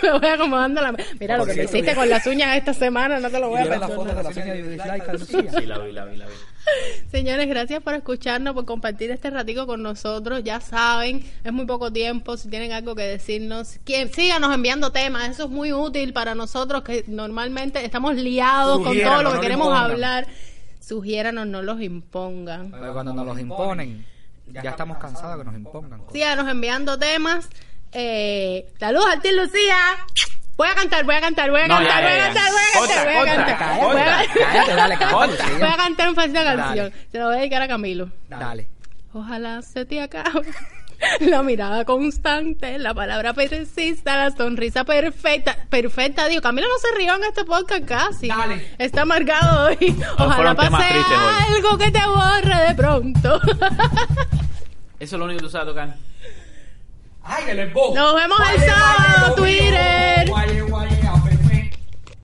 Me 0.03 0.11
voy 0.19 0.29
acomodando 0.29 0.81
la 0.81 0.95
Mira, 1.19 1.37
lo 1.37 1.45
que 1.45 1.53
me 1.53 1.63
hiciste 1.63 1.95
con 1.95 2.09
las 2.09 2.25
uñas 2.27 2.57
esta 2.57 2.73
semana, 2.73 3.19
no 3.19 3.29
te 3.29 3.39
lo 3.39 3.49
voy 3.49 3.59
a 3.59 3.63
¿Vieron 3.63 3.79
la 3.81 3.87
foto 3.87 4.03
perdonar. 4.05 4.33
de 4.33 4.35
la 4.35 4.43
uña 4.43 4.53
de 4.53 4.63
Judith 4.63 4.85
Laika, 4.85 5.13
Lucía? 5.13 5.43
Sí, 5.59 5.65
la 5.65 5.77
vi, 5.79 5.91
la 5.91 6.05
vi, 6.05 6.17
la 6.17 6.25
vi. 6.25 6.31
Señores, 7.11 7.47
gracias 7.47 7.81
por 7.81 7.93
escucharnos, 7.93 8.53
por 8.53 8.65
compartir 8.65 9.11
este 9.11 9.29
ratico 9.29 9.67
con 9.67 9.83
nosotros. 9.83 10.43
Ya 10.43 10.59
saben, 10.59 11.23
es 11.43 11.53
muy 11.53 11.65
poco 11.65 11.91
tiempo. 11.91 12.37
Si 12.37 12.49
tienen 12.49 12.71
algo 12.71 12.95
que 12.95 13.03
decirnos, 13.03 13.79
que 13.85 14.07
síganos 14.09 14.53
enviando 14.53 14.91
temas. 14.91 15.29
Eso 15.29 15.45
es 15.45 15.49
muy 15.49 15.73
útil 15.73 16.13
para 16.13 16.35
nosotros 16.35 16.83
que 16.83 17.03
normalmente 17.07 17.83
estamos 17.83 18.15
liados 18.15 18.83
con 18.83 18.97
todo 18.99 19.23
lo 19.23 19.29
que 19.31 19.35
no 19.35 19.41
queremos 19.41 19.77
hablar. 19.77 20.27
Sugiéranos, 20.79 21.47
no 21.47 21.61
los 21.61 21.81
impongan. 21.81 22.71
Pero 22.71 22.93
cuando 22.93 23.13
nos 23.13 23.25
los 23.25 23.39
imponen, 23.39 24.05
ya 24.47 24.69
estamos 24.69 24.97
cansados 24.97 25.39
que 25.39 25.43
nos 25.45 25.55
impongan. 25.55 25.99
cosas. 25.99 26.13
Síganos 26.13 26.47
enviando 26.47 26.97
temas. 26.97 27.49
Eh, 27.91 28.71
saludos 28.79 29.07
a 29.07 29.19
ti, 29.19 29.29
Lucía. 29.31 29.77
Voy 30.57 30.67
a 30.69 30.75
cantar, 30.75 31.03
voy 31.03 31.15
a 31.15 31.21
cantar, 31.21 31.51
voy 31.51 31.61
a 31.61 31.67
No, 31.67 31.75
cantar, 31.75 32.01
ya, 32.03 32.09
voy 32.09 32.17
ya, 32.17 32.23
a 32.23 32.33
cantar, 32.33 32.43
ya. 32.45 32.51
voy 32.51 32.61
a 32.63 32.87
cantar, 32.87 33.05
voy 33.05 33.15
a 33.17 33.35
cantar. 33.35 33.75
Voy 33.75 33.79
a- 33.79 33.83
contra. 33.85 34.45
Cállate, 34.45 34.75
dale, 34.75 34.97
cállate, 34.97 35.13
Contra. 35.15 35.45
Lucía. 35.49 35.59
Voy 35.65 35.73
a 35.73 35.77
cantar 35.77 36.09
un 36.09 36.15
fácil 36.15 36.33
Dale. 36.33 36.55
canción. 36.61 36.93
Se 37.11 37.17
lo 37.19 37.25
voy 37.25 37.33
a 37.35 37.37
dedicar 37.39 37.61
a 37.61 37.67
Camilo. 37.67 38.09
Dale. 38.29 38.67
Ojalá 39.13 39.61
se 39.61 39.85
te 39.85 40.01
acabe 40.01 40.41
la 41.19 41.43
mirada 41.43 41.83
constante, 41.85 42.79
la 42.79 42.93
palabra 42.93 43.33
persista, 43.33 44.15
la 44.15 44.31
sonrisa 44.31 44.83
perfecta. 44.85 45.57
Perfecta, 45.69 46.27
digo, 46.27 46.41
Camilo 46.41 46.67
no 46.67 46.77
se 46.79 46.97
rió 46.97 47.15
en 47.15 47.23
este 47.25 47.43
podcast 47.43 47.83
casi. 47.85 48.27
Dale. 48.29 48.75
Está 48.77 49.01
amargado 49.01 49.67
hoy. 49.67 49.95
Ojalá 50.17 50.55
pase 50.55 50.85
algo 51.53 51.77
que 51.77 51.91
te 51.91 52.05
borre 52.07 52.67
de 52.69 52.75
pronto. 52.75 53.41
Eso 54.99 55.15
es 55.15 55.19
lo 55.19 55.25
único 55.25 55.39
que 55.39 55.45
tú 55.45 55.49
sabes 55.51 55.67
tocar. 55.67 55.95
¡Ay, 57.27 57.43
el 57.49 57.59
embo! 57.59 57.91
Nos 57.95 58.15
vemos 58.15 58.39
el 58.53 58.61
sábado, 58.61 59.35
Twitter. 59.35 60.29